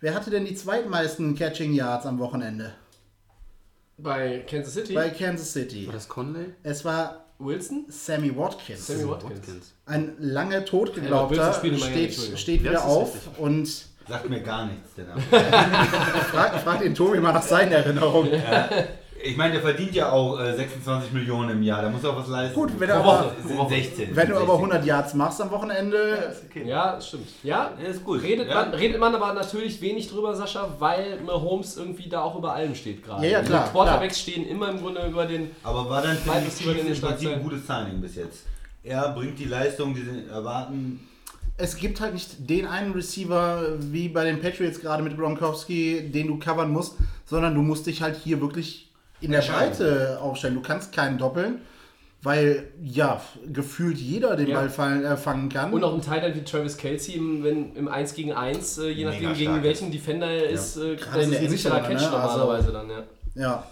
Wer 0.00 0.14
hatte 0.14 0.30
denn 0.30 0.44
die 0.44 0.54
zweitmeisten 0.54 1.34
Catching 1.34 1.72
Yards 1.72 2.06
am 2.06 2.18
Wochenende? 2.18 2.72
Bei 3.98 4.44
Kansas 4.48 4.74
City. 4.74 4.94
Bei 4.94 5.10
Kansas 5.10 5.52
City. 5.52 5.86
War 5.86 5.94
das 5.94 6.08
Conley? 6.08 6.54
Es 6.62 6.84
war 6.84 7.26
Wilson? 7.38 7.84
Sammy 7.88 8.34
Watkins. 8.36 8.86
Sammy 8.86 9.08
Watkins. 9.08 9.74
Ein 9.86 10.14
lange 10.18 10.54
Ja, 10.54 10.60
totgeglaubter 10.62 11.60
Miami, 11.62 11.78
steht, 11.78 12.38
steht 12.38 12.62
Ja, 12.62 12.70
wieder 12.70 12.84
auf 12.84 13.14
richtig. 13.14 13.38
und 13.38 13.90
Sagt 14.08 14.28
mir 14.28 14.40
gar 14.42 14.66
nichts, 14.66 14.94
der 14.96 15.04
Name. 15.06 15.20
fragt 16.32 16.60
frag 16.62 16.80
den 16.80 16.94
Tobi 16.94 17.20
mal 17.20 17.32
nach 17.32 17.42
seinen 17.42 17.72
Erinnerungen. 17.72 18.32
Ich 19.22 19.36
meine, 19.36 19.52
der 19.54 19.62
verdient 19.62 19.94
ja 19.94 20.10
auch 20.12 20.40
äh, 20.40 20.54
26 20.56 21.12
Millionen 21.12 21.50
im 21.50 21.62
Jahr. 21.62 21.82
Da 21.82 21.90
muss 21.90 22.02
er 22.04 22.10
auch 22.10 22.16
was 22.18 22.28
leisten. 22.28 22.54
Gut, 22.54 22.70
wenn, 22.78 22.88
Pro 22.88 22.96
er 22.96 23.04
Woche. 23.04 23.18
aber, 23.18 23.32
Es 23.42 23.48
sind 23.48 23.68
16. 23.68 24.16
wenn 24.16 24.28
du 24.28 24.34
aber 24.36 24.46
16. 24.54 24.64
100 24.64 24.84
Yards 24.86 25.14
machst 25.14 25.40
am 25.42 25.50
Wochenende, 25.50 26.34
Ja, 26.64 26.94
das 26.94 27.08
stimmt. 27.08 27.28
Ja, 27.42 27.72
Ja, 27.82 27.88
ist 27.88 28.04
gut. 28.04 28.22
Redet, 28.22 28.48
Ja. 28.48 28.54
man, 28.54 28.70
redet 28.74 28.98
man 28.98 29.14
aber 29.14 29.32
natürlich 29.34 29.80
wenig 29.82 30.08
drüber, 30.08 30.34
Sascha, 30.34 30.74
weil 30.78 31.20
Mahomes 31.20 31.76
irgendwie 31.76 32.08
da 32.08 32.22
auch 32.22 32.36
über 32.36 32.52
allem 32.54 32.74
steht 32.74 33.02
gerade. 33.04 33.24
Ja, 33.26 33.32
ja, 33.32 33.42
klar, 33.42 33.64
Die 33.66 33.72
Quarterbacks 33.72 34.20
stehen 34.20 34.46
immer 34.48 34.70
im 34.70 34.78
Grunde 34.80 35.06
über 35.06 35.26
den. 35.26 35.50
Aber 35.64 35.88
war 35.90 36.02
dann 36.02 36.16
für 36.16 36.30
die 36.30 36.44
Receiver 36.46 36.70
in 36.72 36.86
den 36.86 36.94
Chiefs 36.94 37.26
ein 37.26 37.42
gutes 37.42 37.66
Signing 37.66 38.00
bis 38.00 38.14
jetzt. 38.16 38.46
Er 38.82 39.10
bringt 39.10 39.38
die 39.38 39.44
Leistung, 39.44 39.94
die 39.94 40.00
sie 40.02 40.24
erwarten. 40.30 41.06
es 41.58 41.76
gibt 41.76 42.00
halt 42.00 42.14
nicht 42.14 42.48
den 42.48 42.66
einen 42.66 42.92
Receiver 42.94 43.64
wie 43.78 44.08
bei 44.08 44.24
den 44.24 44.40
Patriots 44.40 44.80
gerade 44.80 45.02
mit 45.02 45.18
Gronkowski, 45.18 46.10
den 46.10 46.28
du 46.28 46.38
covern 46.38 46.70
musst, 46.70 46.94
sondern 47.26 47.54
du 47.54 47.60
musst 47.60 47.86
dich 47.86 48.00
halt 48.00 48.16
hier 48.16 48.40
wirklich 48.40 48.89
in 49.20 49.30
der. 49.32 49.40
Breite 49.42 50.18
aufstellen. 50.20 50.54
Du 50.54 50.62
kannst 50.62 50.92
keinen 50.92 51.18
doppeln, 51.18 51.60
weil 52.22 52.68
ja, 52.82 53.20
gefühlt 53.52 53.98
jeder 53.98 54.36
den 54.36 54.48
Ja. 54.48 54.58
Ball 54.58 54.70
fallen, 54.70 55.04
äh, 55.04 55.16
fangen 55.16 55.48
kann. 55.48 55.72
Und 55.72 55.84
auch 55.84 55.94
ein 55.94 56.02
Teil 56.02 56.34
wie 56.34 56.42
Travis 56.42 56.76
Kelsey 56.76 57.14
im, 57.14 57.42
wenn, 57.42 57.74
im 57.76 57.88
1 57.88 58.14
gegen 58.14 58.32
1, 58.32 58.78
äh, 58.78 58.88
je 58.88 59.04
Mega 59.04 59.10
nachdem 59.10 59.22
stark 59.24 59.38
gegen 59.38 59.62
welchen 59.62 59.90
Defender 59.90 60.26
er 60.28 60.50
ist, 60.50 60.76
äh, 60.76 60.96
das 60.96 61.06
in 61.14 61.20
ist 61.20 61.32
der 61.32 61.40
ein 61.40 61.50
sicherer 61.50 61.80
Catch 61.80 61.88
ne? 62.02 62.10
Also- 62.10 62.38
normalerweise 62.38 62.72
dann, 62.72 62.90
ja. 62.90 63.04
ja. 63.34 63.66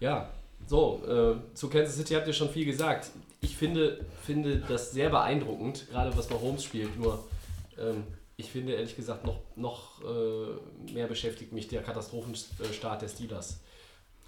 Ja, 0.00 0.28
so, 0.66 1.02
äh, 1.06 1.54
zu 1.54 1.68
Kansas 1.68 1.96
City 1.96 2.14
habt 2.14 2.26
ihr 2.26 2.32
schon 2.32 2.48
viel 2.48 2.64
gesagt. 2.64 3.10
Ich 3.42 3.56
finde, 3.56 4.00
finde 4.24 4.62
das 4.68 4.92
sehr 4.92 5.10
beeindruckend, 5.10 5.88
gerade 5.90 6.16
was 6.16 6.30
Mahomes 6.30 6.64
spielt, 6.64 6.98
nur 6.98 7.24
ähm, 7.78 8.04
ich 8.36 8.50
finde 8.50 8.72
ehrlich 8.74 8.96
gesagt 8.96 9.26
noch, 9.26 9.40
noch 9.56 10.00
äh, 10.02 10.92
mehr 10.92 11.06
beschäftigt 11.06 11.52
mich 11.52 11.68
der 11.68 11.82
Katastrophenstart 11.82 13.02
der 13.02 13.08
Steelers. 13.08 13.60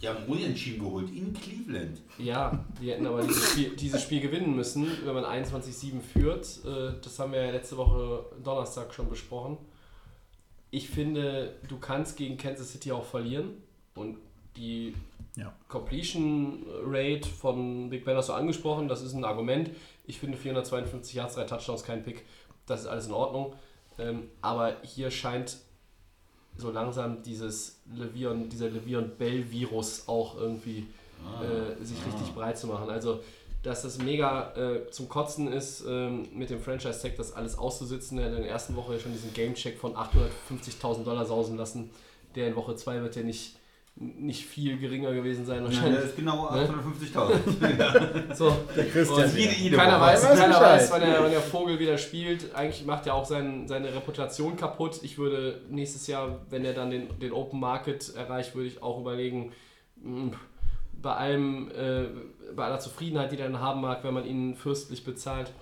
Die 0.03 0.09
haben 0.09 0.25
unentschieden 0.27 0.81
geholt 0.81 1.11
in 1.11 1.33
Cleveland. 1.33 2.01
Ja, 2.19 2.65
die 2.81 2.91
hätten 2.91 3.07
aber 3.07 3.23
dieses 3.23 3.51
Spiel, 3.53 3.77
dieses 3.77 4.03
Spiel 4.03 4.21
gewinnen 4.21 4.57
müssen, 4.57 4.89
wenn 5.05 5.15
man 5.15 5.25
21-7 5.25 6.01
führt. 6.01 6.47
Äh, 6.65 6.95
Das 7.03 7.19
haben 7.21 7.33
wir 7.33 7.45
ja 7.45 7.51
letzte 7.53 7.77
Woche 7.77 8.25
Donnerstag 8.43 8.93
schon 8.93 9.09
besprochen. 9.09 9.59
Ich 10.73 10.89
finde, 10.89 11.55
du 11.69 11.79
kannst 11.79 12.17
gegen 12.17 12.37
Kansas 12.37 12.73
City 12.73 12.91
auch 12.91 13.05
verlieren 13.05 13.51
und 13.95 14.17
die 14.57 14.95
Ja. 15.37 15.55
Completion 15.69 16.65
Rate 16.85 17.29
von 17.29 17.89
Big 17.91 18.05
Ben 18.05 18.17
hast 18.17 18.29
du 18.29 18.33
angesprochen, 18.33 18.89
das 18.89 19.03
ist 19.03 19.15
ein 19.15 19.25
Argument. 19.25 19.71
Ich 20.07 20.19
finde 20.19 20.37
452 20.37 21.15
Yards, 21.15 21.37
drei 21.37 21.45
Touchdowns, 21.45 21.85
kein 21.85 22.03
Pick, 22.03 22.25
das 22.67 22.81
ist 22.81 22.87
alles 22.87 23.07
in 23.07 23.13
Ordnung. 23.13 23.55
Ähm, 23.99 24.25
aber 24.41 24.77
hier 24.83 25.11
scheint 25.11 25.59
so 26.57 26.71
langsam 26.71 27.23
dieses 27.23 27.81
Levion, 27.95 28.49
dieser 28.49 28.69
Levion 28.69 29.11
Bell 29.19 29.51
Virus 29.51 30.05
auch 30.07 30.37
irgendwie 30.37 30.87
äh, 31.41 31.85
sich 31.85 31.99
richtig 32.07 32.35
breit 32.35 32.59
zu 32.59 32.67
machen. 32.67 32.91
Also, 32.91 33.21
dass 33.63 33.83
das 33.83 33.99
mega 33.99 34.53
äh, 34.57 34.91
zum 34.91 35.09
Kotzen 35.09 35.53
ist, 35.53 35.85
ähm, 35.87 36.29
mit 36.35 36.51
dem 36.51 36.61
Franchise 36.61 37.01
Tag 37.01 37.17
das 37.17 37.33
alles 37.33 37.57
auszusitzen. 37.57 38.19
Er 38.19 38.27
hat 38.27 38.33
in 38.33 38.43
der 38.43 38.51
ersten 38.51 38.75
Woche 38.75 38.99
schon 38.99 39.13
diesen 39.13 39.33
Game 39.33 39.55
Check 39.55 39.79
von 39.79 39.95
850.000 39.95 41.05
Dollar 41.05 41.25
sausen 41.25 41.57
lassen. 41.57 41.91
Der 42.35 42.49
in 42.49 42.57
Woche 42.57 42.75
2 42.75 43.03
wird 43.03 43.15
ja 43.15 43.23
nicht, 43.23 43.57
nicht 43.95 44.47
viel 44.47 44.79
geringer 44.79 45.13
gewesen 45.13 45.45
sein 45.45 45.63
Nein, 45.63 45.67
wahrscheinlich. 45.67 46.01
der 46.01 46.09
ist 46.09 46.17
genau 46.17 46.51
Ne? 46.55 46.69
850.000. 47.15 48.35
So, 48.35 48.57
Der 48.75 48.87
Christian. 48.87 49.25
Und 49.25 49.37
Jede, 49.37 49.53
jede 49.55 49.77
keiner 49.77 50.01
weiß, 50.01 50.23
keiner 50.29 50.61
weiß 50.61 50.91
wann, 50.91 51.01
der, 51.03 51.23
wann 51.23 51.31
der 51.31 51.41
Vogel 51.41 51.79
wieder 51.79 51.99
spielt. 51.99 52.55
Eigentlich 52.55 52.85
macht 52.87 53.07
er 53.07 53.15
auch 53.15 53.27
sein, 53.27 53.69
seine 53.69 53.95
Reputation 53.95 54.57
kaputt. 54.57 55.01
Ich 55.03 55.19
würde 55.19 55.61
nächstes 55.69 56.07
Jahr, 56.07 56.41
wenn 56.51 56.65
er 56.65 56.73
dann 56.73 56.91
den, 56.91 57.19
den 57.21 57.33
Open 57.33 57.61
Market 57.61 58.15
erreicht, 58.17 58.55
würde 58.55 58.69
ich 58.69 58.83
auch 58.83 58.99
überlegen, 59.01 59.53
mh, 60.03 60.33
bei 61.01 61.15
allem, 61.15 61.71
äh, 61.71 62.07
bei 62.57 62.65
aller 62.65 62.81
Zufriedenheit, 62.81 63.31
die 63.33 63.37
er 63.39 63.49
dann 63.51 63.61
haben 63.61 63.83
mag, 63.83 64.05
wenn 64.05 64.15
man 64.15 64.25
ihn 64.25 64.57
fürstlich 64.57 65.05
bezahlt, 65.05 65.53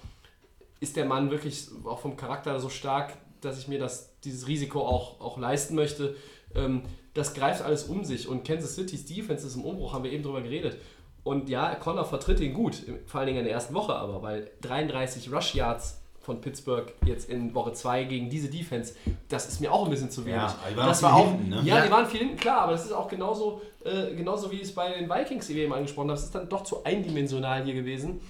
ist 0.79 0.97
der 0.97 1.05
Mann 1.05 1.31
wirklich 1.31 1.69
auch 1.85 1.99
vom 1.99 2.17
Charakter 2.17 2.59
so 2.61 2.69
stark, 2.69 3.15
dass 3.41 3.59
ich 3.59 3.69
mir 3.69 3.79
das, 3.79 4.19
dieses 4.21 4.47
Risiko 4.47 4.81
auch, 4.87 5.21
auch 5.21 5.37
leisten 5.39 5.75
möchte. 5.75 6.15
Ähm, 6.55 6.83
das 7.15 7.35
greift 7.35 7.63
alles 7.63 7.85
um 7.85 8.05
sich 8.05 8.29
und 8.29 8.45
Kansas 8.47 8.75
City's 8.75 9.05
Defense 9.07 9.47
ist 9.47 9.57
im 9.57 9.65
Umbruch, 9.65 9.93
haben 9.93 10.05
wir 10.05 10.13
eben 10.13 10.23
drüber 10.23 10.43
geredet. 10.43 10.79
Und 11.23 11.49
ja, 11.51 11.75
Connor 11.75 12.05
vertritt 12.05 12.41
ihn 12.41 12.55
gut, 12.55 12.77
vor 13.07 13.21
allen 13.21 13.27
Dingen 13.27 13.41
in 13.41 13.45
der 13.45 13.53
ersten 13.55 13.75
Woche 13.75 13.95
aber, 13.95 14.23
weil 14.23 14.51
33 14.63 15.31
Rush 15.33 15.55
Yards 15.55 16.01
von 16.21 16.41
Pittsburgh 16.41 16.93
jetzt 17.05 17.29
in 17.29 17.55
Woche 17.55 17.73
2 17.73 18.05
gegen 18.05 18.31
diese 18.31 18.49
Defense, 18.49 18.95
das 19.29 19.49
ist 19.49 19.61
mir 19.61 19.73
auch 19.73 19.85
ein 19.85 19.91
bisschen 19.91 20.11
zu 20.11 20.25
wenig. 20.25 20.37
Ja, 20.41 20.57
die 20.71 20.77
waren 20.77 20.87
das 20.89 21.03
war 21.03 21.15
viel 21.17 21.25
auch, 21.25 21.31
hinten, 21.31 21.49
ne? 21.51 21.63
Ja, 21.65 21.79
Ja. 21.79 21.85
die 21.87 21.91
waren 21.91 22.07
viel 22.07 22.21
hinten, 22.21 22.37
klar, 22.37 22.63
aber 22.63 22.73
das 22.73 22.85
ist 22.85 22.93
auch 22.93 23.09
genauso, 23.09 23.61
äh, 23.85 24.15
genauso 24.15 24.51
wie 24.51 24.61
es 24.61 24.75
bei 24.75 24.93
den 24.93 25.09
Vikings 25.11 25.47
die 25.47 25.57
wir 25.57 25.65
eben 25.65 25.73
angesprochen 25.73 26.09
habe. 26.11 26.19
Es 26.19 26.25
ist 26.27 26.35
dann 26.35 26.49
doch 26.49 26.63
zu 26.63 26.85
eindimensional 26.85 27.65
hier 27.65 27.75
gewesen. 27.75 28.21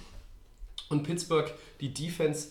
Und 0.89 1.03
Pittsburgh, 1.03 1.49
die 1.79 1.93
Defense, 1.93 2.49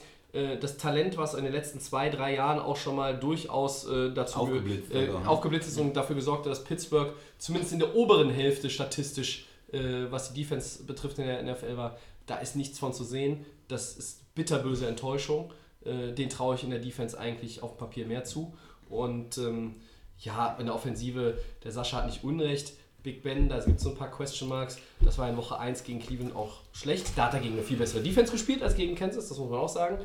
das 0.58 0.76
Talent, 0.76 1.16
was 1.16 1.34
in 1.34 1.44
den 1.44 1.52
letzten 1.52 1.80
zwei, 1.80 2.08
drei 2.08 2.34
Jahren 2.34 2.58
auch 2.60 2.76
schon 2.76 2.96
mal 2.96 3.18
durchaus 3.18 3.86
äh, 3.88 4.12
dazu 4.12 4.44
ge- 4.46 4.58
Aufgeblitzt, 4.58 4.92
äh, 4.94 5.08
aufgeblitzt 5.26 5.68
ist 5.68 5.78
und 5.78 5.94
dafür 5.96 6.16
gesorgt 6.16 6.46
hat, 6.46 6.52
dass 6.52 6.64
Pittsburgh 6.64 7.12
zumindest 7.38 7.72
in 7.72 7.78
der 7.80 7.94
oberen 7.96 8.30
Hälfte 8.30 8.70
statistisch, 8.70 9.46
äh, 9.72 10.06
was 10.10 10.32
die 10.32 10.40
Defense 10.42 10.84
betrifft 10.84 11.18
in 11.18 11.26
der 11.26 11.42
NFL 11.42 11.76
war, 11.76 11.96
da 12.26 12.36
ist 12.36 12.54
nichts 12.56 12.78
von 12.78 12.92
zu 12.92 13.02
sehen. 13.04 13.44
Das 13.68 13.96
ist 13.96 14.34
bitterböse 14.34 14.86
Enttäuschung. 14.86 15.52
Äh, 15.84 16.12
den 16.12 16.28
traue 16.28 16.54
ich 16.54 16.62
in 16.64 16.70
der 16.70 16.78
Defense 16.78 17.18
eigentlich 17.18 17.62
auf 17.62 17.72
dem 17.72 17.78
Papier 17.78 18.06
mehr 18.06 18.24
zu. 18.24 18.54
Und 18.88 19.38
ähm, 19.38 19.76
ja, 20.18 20.56
in 20.58 20.66
der 20.66 20.74
Offensive, 20.74 21.38
der 21.64 21.72
Sascha 21.72 21.98
hat 21.98 22.06
nicht 22.06 22.22
Unrecht. 22.24 22.74
Big 23.02 23.22
Ben, 23.22 23.48
da 23.48 23.58
gibt 23.60 23.78
es 23.78 23.82
so 23.82 23.90
ein 23.90 23.96
paar 23.96 24.10
Question 24.10 24.48
Marks. 24.48 24.78
Das 25.00 25.18
war 25.18 25.28
in 25.28 25.36
Woche 25.36 25.58
1 25.58 25.84
gegen 25.84 26.00
Cleveland 26.00 26.34
auch 26.34 26.58
schlecht. 26.72 27.06
Da 27.16 27.26
hat 27.26 27.34
er 27.34 27.40
gegen 27.40 27.54
eine 27.54 27.62
viel 27.62 27.76
bessere 27.76 28.02
Defense 28.02 28.32
gespielt 28.32 28.62
als 28.62 28.74
gegen 28.74 28.94
Kansas, 28.94 29.28
das 29.28 29.38
muss 29.38 29.50
man 29.50 29.58
auch 29.58 29.68
sagen. 29.68 29.98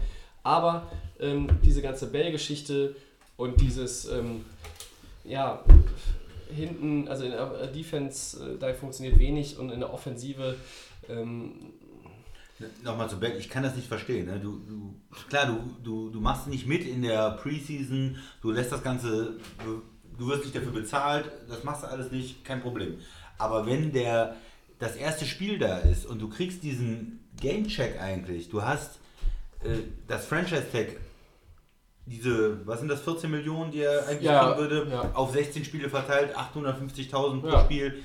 Aber 0.44 0.92
ähm, 1.20 1.48
diese 1.64 1.82
ganze 1.82 2.08
Bell-Geschichte 2.08 2.96
und 3.38 3.60
dieses, 3.60 4.06
ähm, 4.06 4.46
ja, 5.24 5.64
hinten, 6.54 7.08
also 7.08 7.26
in 7.26 7.32
der 7.32 7.68
Defense, 7.68 8.54
äh, 8.54 8.58
da 8.58 8.74
funktioniert 8.74 9.18
wenig 9.18 9.58
und 9.58 9.72
in 9.72 9.80
der 9.80 9.94
Offensive, 9.94 10.56
ähm, 11.10 11.74
Nochmal 12.86 13.10
zu 13.10 13.20
Beck, 13.20 13.36
ich 13.38 13.50
kann 13.50 13.64
das 13.64 13.76
nicht 13.76 13.88
verstehen. 13.90 14.28
Ne? 14.28 14.40
Du, 14.40 14.60
du, 14.60 14.96
klar, 15.28 15.46
du, 15.46 15.60
du, 15.84 16.10
du 16.10 16.22
machst 16.22 16.48
nicht 16.48 16.66
mit 16.66 16.86
in 16.86 17.02
der 17.02 17.32
Preseason, 17.32 18.18
du 18.42 18.52
lässt 18.52 18.72
das 18.72 18.82
Ganze, 18.82 19.34
du, 20.18 20.28
wirst 20.28 20.44
nicht 20.44 20.56
dafür 20.56 20.72
bezahlt, 20.72 21.30
das 21.50 21.64
machst 21.64 21.84
du 21.84 21.88
alles 21.88 22.12
nicht, 22.12 22.44
kein 22.46 22.62
Problem. 22.62 23.00
Aber 23.38 23.66
wenn 23.66 23.92
der 23.92 24.36
das 24.80 24.96
erste 24.96 25.26
Spiel 25.26 25.58
da 25.58 25.78
ist 25.80 26.06
und 26.06 26.20
du 26.22 26.30
kriegst 26.30 26.64
diesen 26.64 27.20
Gamecheck 27.40 28.00
eigentlich, 28.02 28.50
du 28.50 28.62
hast 28.64 29.00
äh, 29.64 29.70
das 30.08 30.26
Franchise-Tag, 30.26 30.98
diese, 32.06 32.66
was 32.68 32.80
sind 32.80 32.90
das, 32.90 33.02
14 33.02 33.32
Millionen, 33.32 33.72
die 33.72 33.82
er 33.82 34.08
eigentlich 34.08 34.22
Ja, 34.24 34.58
würde, 34.58 34.88
ja. 34.90 35.12
auf 35.14 35.32
16 35.32 35.66
Spiele 35.66 35.90
verteilt, 35.90 36.36
850.000 36.38 37.42
pro 37.42 37.48
Ja. 37.48 37.64
Spiel. 37.64 38.04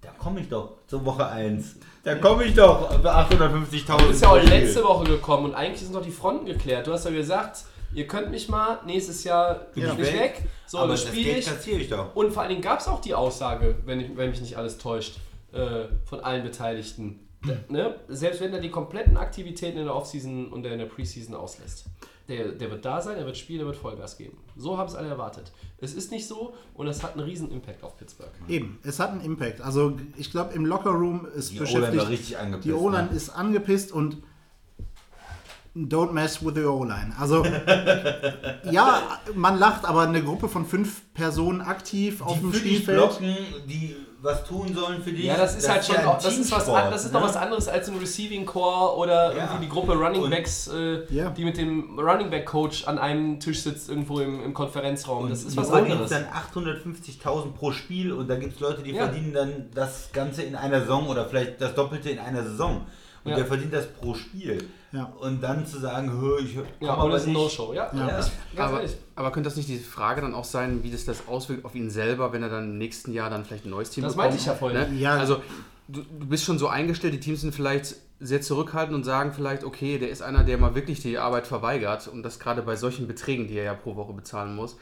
Da 0.00 0.10
komme 0.18 0.40
ich 0.40 0.48
doch 0.48 0.78
zur 0.88 1.04
Woche 1.04 1.26
1. 1.28 1.76
Da 2.02 2.16
komme 2.16 2.44
ich 2.44 2.54
doch 2.54 2.90
für 3.00 3.14
850.000. 3.14 3.98
Du 3.98 4.08
bist 4.08 4.22
ja 4.22 4.28
auch 4.30 4.42
letzte 4.42 4.82
Woche 4.82 5.04
gekommen 5.04 5.44
und 5.44 5.54
eigentlich 5.54 5.80
sind 5.82 5.94
doch 5.94 6.02
die 6.02 6.10
Fronten 6.10 6.46
geklärt. 6.46 6.86
Du 6.88 6.92
hast 6.92 7.04
ja 7.04 7.12
gesagt, 7.12 7.64
ihr 7.94 8.06
könnt 8.06 8.30
mich 8.30 8.48
mal, 8.48 8.80
nächstes 8.86 9.24
Jahr 9.24 9.54
bin 9.74 9.84
Ja. 9.84 9.92
ich 9.92 9.98
nicht 9.98 10.14
weg. 10.14 10.42
So, 10.66 10.78
Aber 10.78 10.88
das 10.88 11.02
spiele 11.06 11.38
ich. 11.38 11.48
ich 11.68 11.88
doch. 11.88 12.14
Und 12.14 12.32
vor 12.32 12.42
allen 12.42 12.50
Dingen 12.50 12.62
gab 12.62 12.80
es 12.80 12.88
auch 12.88 13.00
die 13.00 13.14
Aussage, 13.14 13.76
wenn, 13.84 14.00
ich, 14.00 14.16
wenn 14.16 14.30
mich 14.30 14.40
nicht 14.40 14.56
alles 14.56 14.78
täuscht, 14.78 15.18
äh, 15.52 15.84
von 16.04 16.20
allen 16.20 16.42
Beteiligten. 16.42 17.20
Ne? 17.68 17.96
Selbst 18.08 18.40
wenn 18.40 18.52
er 18.52 18.60
die 18.60 18.70
kompletten 18.70 19.16
Aktivitäten 19.16 19.78
in 19.78 19.84
der 19.86 19.94
Offseason 19.96 20.52
und 20.52 20.64
in 20.64 20.78
der 20.78 20.86
Preseason 20.86 21.34
auslässt. 21.34 21.86
Der, 22.28 22.52
der 22.52 22.70
wird 22.70 22.84
da 22.84 23.00
sein, 23.00 23.16
er 23.18 23.26
wird 23.26 23.36
spielen, 23.36 23.60
er 23.60 23.66
wird 23.66 23.76
Vollgas 23.76 24.16
geben. 24.16 24.38
So 24.56 24.78
haben 24.78 24.86
es 24.86 24.94
alle 24.94 25.08
erwartet. 25.08 25.50
Es 25.78 25.92
ist 25.92 26.12
nicht 26.12 26.26
so 26.28 26.54
und 26.74 26.86
es 26.86 27.02
hat 27.02 27.14
einen 27.14 27.24
riesen 27.24 27.50
Impact 27.50 27.82
auf 27.82 27.96
Pittsburgh. 27.98 28.30
Eben, 28.48 28.78
es 28.84 29.00
hat 29.00 29.10
einen 29.10 29.20
Impact. 29.22 29.60
Also 29.60 29.98
ich 30.16 30.30
glaube, 30.30 30.54
im 30.54 30.64
Lockerroom 30.64 31.26
ist 31.34 31.50
Die 31.52 31.58
beschäftigt. 31.58 31.96
war 31.98 32.08
richtig 32.08 32.38
angepisst. 32.38 32.64
die 32.68 32.72
O-Line 32.72 33.08
ne? 33.10 33.16
ist 33.16 33.30
angepisst 33.30 33.90
und 33.90 34.18
don't 35.74 36.12
mess 36.12 36.44
with 36.44 36.54
the 36.54 36.64
O-Line. 36.64 37.12
Also 37.18 37.44
ja, 38.70 39.02
man 39.34 39.58
lacht, 39.58 39.84
aber 39.84 40.02
eine 40.02 40.22
Gruppe 40.22 40.48
von 40.48 40.66
fünf 40.66 41.02
Personen 41.14 41.60
aktiv 41.60 42.20
auf 42.22 42.34
die 42.34 42.40
dem 42.40 42.52
für 42.52 42.60
dich 42.60 42.72
Spielfeld. 42.82 42.98
blocken, 42.98 43.36
die 43.66 43.96
was 44.24 44.44
tun 44.44 44.72
sollen 44.72 45.02
für 45.02 45.10
dich. 45.10 45.24
Ja, 45.24 45.36
das 45.36 45.56
ist 45.56 45.68
halt 45.68 45.84
schon, 45.84 45.96
auch, 45.96 46.16
das 46.22 46.38
ist 46.38 46.52
was, 46.52 46.66
das 46.66 47.06
ist 47.06 47.12
noch 47.12 47.22
ne? 47.22 47.26
was 47.26 47.36
anderes 47.36 47.66
als 47.66 47.88
ein 47.88 47.98
Receiving 47.98 48.46
Core 48.46 48.96
oder 48.96 49.34
Ja. 49.34 49.44
irgendwie 49.46 49.64
die 49.64 49.68
Gruppe 49.68 49.94
Running 49.94 50.22
Und- 50.22 50.30
Backs, 50.30 50.68
äh, 50.68 51.12
Ja. 51.12 51.30
die 51.30 51.44
mit 51.44 51.56
dem 51.56 51.98
Running 51.98 52.30
Back 52.30 52.46
Coach 52.46 52.86
an 52.86 52.98
einem 53.00 53.40
Tisch 53.40 53.62
sitzt 53.62 53.88
irgendwo 53.88 54.20
im, 54.20 54.40
im 54.44 54.54
Konferenzraum. 54.54 55.28
Das 55.28 55.42
ist 55.42 55.56
was 55.56 55.72
anderes. 55.72 56.10
dann 56.10 56.26
850.000 56.26 57.52
pro 57.54 57.72
Spiel 57.72 58.12
und 58.12 58.28
da 58.28 58.36
gibt 58.36 58.54
es 58.54 58.60
Leute, 58.60 58.82
die 58.84 58.92
Ja. 58.92 59.06
verdienen 59.06 59.32
dann 59.34 59.52
das 59.74 60.10
Ganze 60.12 60.42
in 60.42 60.54
einer 60.54 60.80
Saison 60.82 61.08
oder 61.08 61.24
vielleicht 61.24 61.60
das 61.60 61.74
Doppelte 61.74 62.10
in 62.10 62.20
einer 62.20 62.44
Saison. 62.44 62.82
Und 63.24 63.30
Ja. 63.30 63.36
der 63.38 63.46
verdient 63.46 63.72
das 63.72 63.88
pro 63.88 64.14
Spiel. 64.14 64.68
Ja. 64.92 65.04
Und 65.20 65.42
dann 65.42 65.64
zu 65.66 65.78
sagen, 65.80 66.12
hör, 66.12 66.38
ich 66.38 66.54
komm 66.54 66.64
Ja, 66.80 66.94
aber 66.94 67.10
das 67.12 67.22
ist 67.22 67.28
ein. 67.28 67.32
No-Show. 67.32 67.72
Ja, 67.72 67.90
Ja. 67.94 68.20
ja. 68.20 68.64
Aber, 68.64 68.82
aber 69.16 69.32
könnte 69.32 69.48
das 69.48 69.56
nicht 69.56 69.68
die 69.68 69.78
Frage 69.78 70.20
dann 70.20 70.34
auch 70.34 70.44
sein, 70.44 70.82
wie 70.82 70.90
das 70.90 71.04
das 71.06 71.26
auswirkt 71.28 71.64
auf 71.64 71.74
ihn 71.74 71.88
selber, 71.90 72.32
wenn 72.32 72.42
er 72.42 72.50
dann 72.50 72.64
im 72.64 72.78
nächsten 72.78 73.12
Jahr 73.12 73.30
dann 73.30 73.44
vielleicht 73.44 73.64
ein 73.64 73.70
neues 73.70 73.90
Team 73.90 74.04
Das 74.04 74.12
bekommt? 74.12 74.30
meinte 74.30 74.40
ich 74.40 74.46
ja 74.46 74.54
vorhin. 74.54 74.92
Ne? 74.92 75.00
Ja. 75.00 75.12
Also 75.16 75.40
du, 75.88 76.02
du 76.02 76.26
bist 76.26 76.44
schon 76.44 76.58
so 76.58 76.68
eingestellt, 76.68 77.14
die 77.14 77.20
Teams 77.20 77.40
sind 77.40 77.54
vielleicht 77.54 77.96
sehr 78.20 78.40
zurückhaltend 78.40 78.94
und 78.94 79.04
sagen 79.04 79.32
vielleicht, 79.32 79.64
okay, 79.64 79.98
der 79.98 80.10
ist 80.10 80.22
einer, 80.22 80.44
der 80.44 80.56
mal 80.58 80.74
wirklich 80.74 81.00
die 81.00 81.18
Arbeit 81.18 81.46
verweigert 81.46 82.06
und 82.06 82.22
das 82.22 82.38
gerade 82.38 82.62
bei 82.62 82.76
solchen 82.76 83.08
Beträgen, 83.08 83.48
die 83.48 83.54
er 83.56 83.64
ja 83.64 83.74
pro 83.74 83.96
Woche 83.96 84.12
bezahlen 84.12 84.54
muss. 84.54 84.76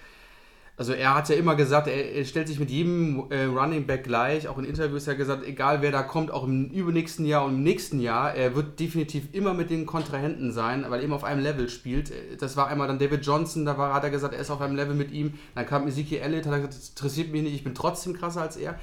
Also 0.81 0.95
er 0.95 1.15
hat 1.15 1.29
ja 1.29 1.35
immer 1.35 1.57
gesagt, 1.57 1.89
er, 1.89 2.15
er 2.15 2.25
stellt 2.25 2.49
sich 2.49 2.59
mit 2.59 2.71
jedem 2.71 3.31
äh, 3.31 3.45
Running 3.45 3.87
Back 3.87 4.05
gleich, 4.05 4.49
auch 4.49 4.57
in 4.57 4.65
Interviews 4.65 5.03
hat 5.03 5.13
er 5.13 5.17
gesagt, 5.17 5.47
egal 5.47 5.83
wer 5.83 5.93
da 5.93 6.03
kommt, 6.03 6.31
auch 6.31 6.45
im 6.45 6.71
übernächsten 6.71 7.27
Jahr 7.27 7.45
und 7.45 7.57
im 7.57 7.63
nächsten 7.63 8.01
Jahr, 8.01 8.33
er 8.35 8.55
wird 8.55 8.81
definitiv 8.81 9.25
immer 9.33 9.53
mit 9.53 9.69
den 9.69 9.85
Kontrahenten 9.85 10.53
sein, 10.53 10.87
weil 10.89 11.01
er 11.01 11.05
immer 11.05 11.17
auf 11.17 11.25
einem 11.25 11.43
Level 11.43 11.69
spielt. 11.69 12.11
Das 12.41 12.57
war 12.57 12.69
einmal 12.69 12.89
dann 12.89 12.99
David 12.99 13.27
Johnson, 13.27 13.67
da 13.67 13.77
war, 13.77 13.93
hat 13.93 14.05
er 14.05 14.11
gesagt, 14.11 14.33
er 14.33 14.41
ist 14.41 14.51
auf 14.51 14.63
einem 14.63 14.75
Level 14.75 14.95
mit 14.95 15.11
ihm. 15.11 15.35
Dann 15.55 15.67
kam 15.67 15.87
Ezekiel 15.87 16.21
Elliott, 16.21 16.47
hat 16.47 16.53
er 16.55 16.59
gesagt, 16.61 16.77
das 16.79 16.89
interessiert 16.89 17.31
mich 17.31 17.43
nicht, 17.43 17.57
ich 17.57 17.65
bin 17.65 17.75
trotzdem 17.75 18.15
krasser 18.15 18.41
als 18.41 18.57
er. 18.57 18.81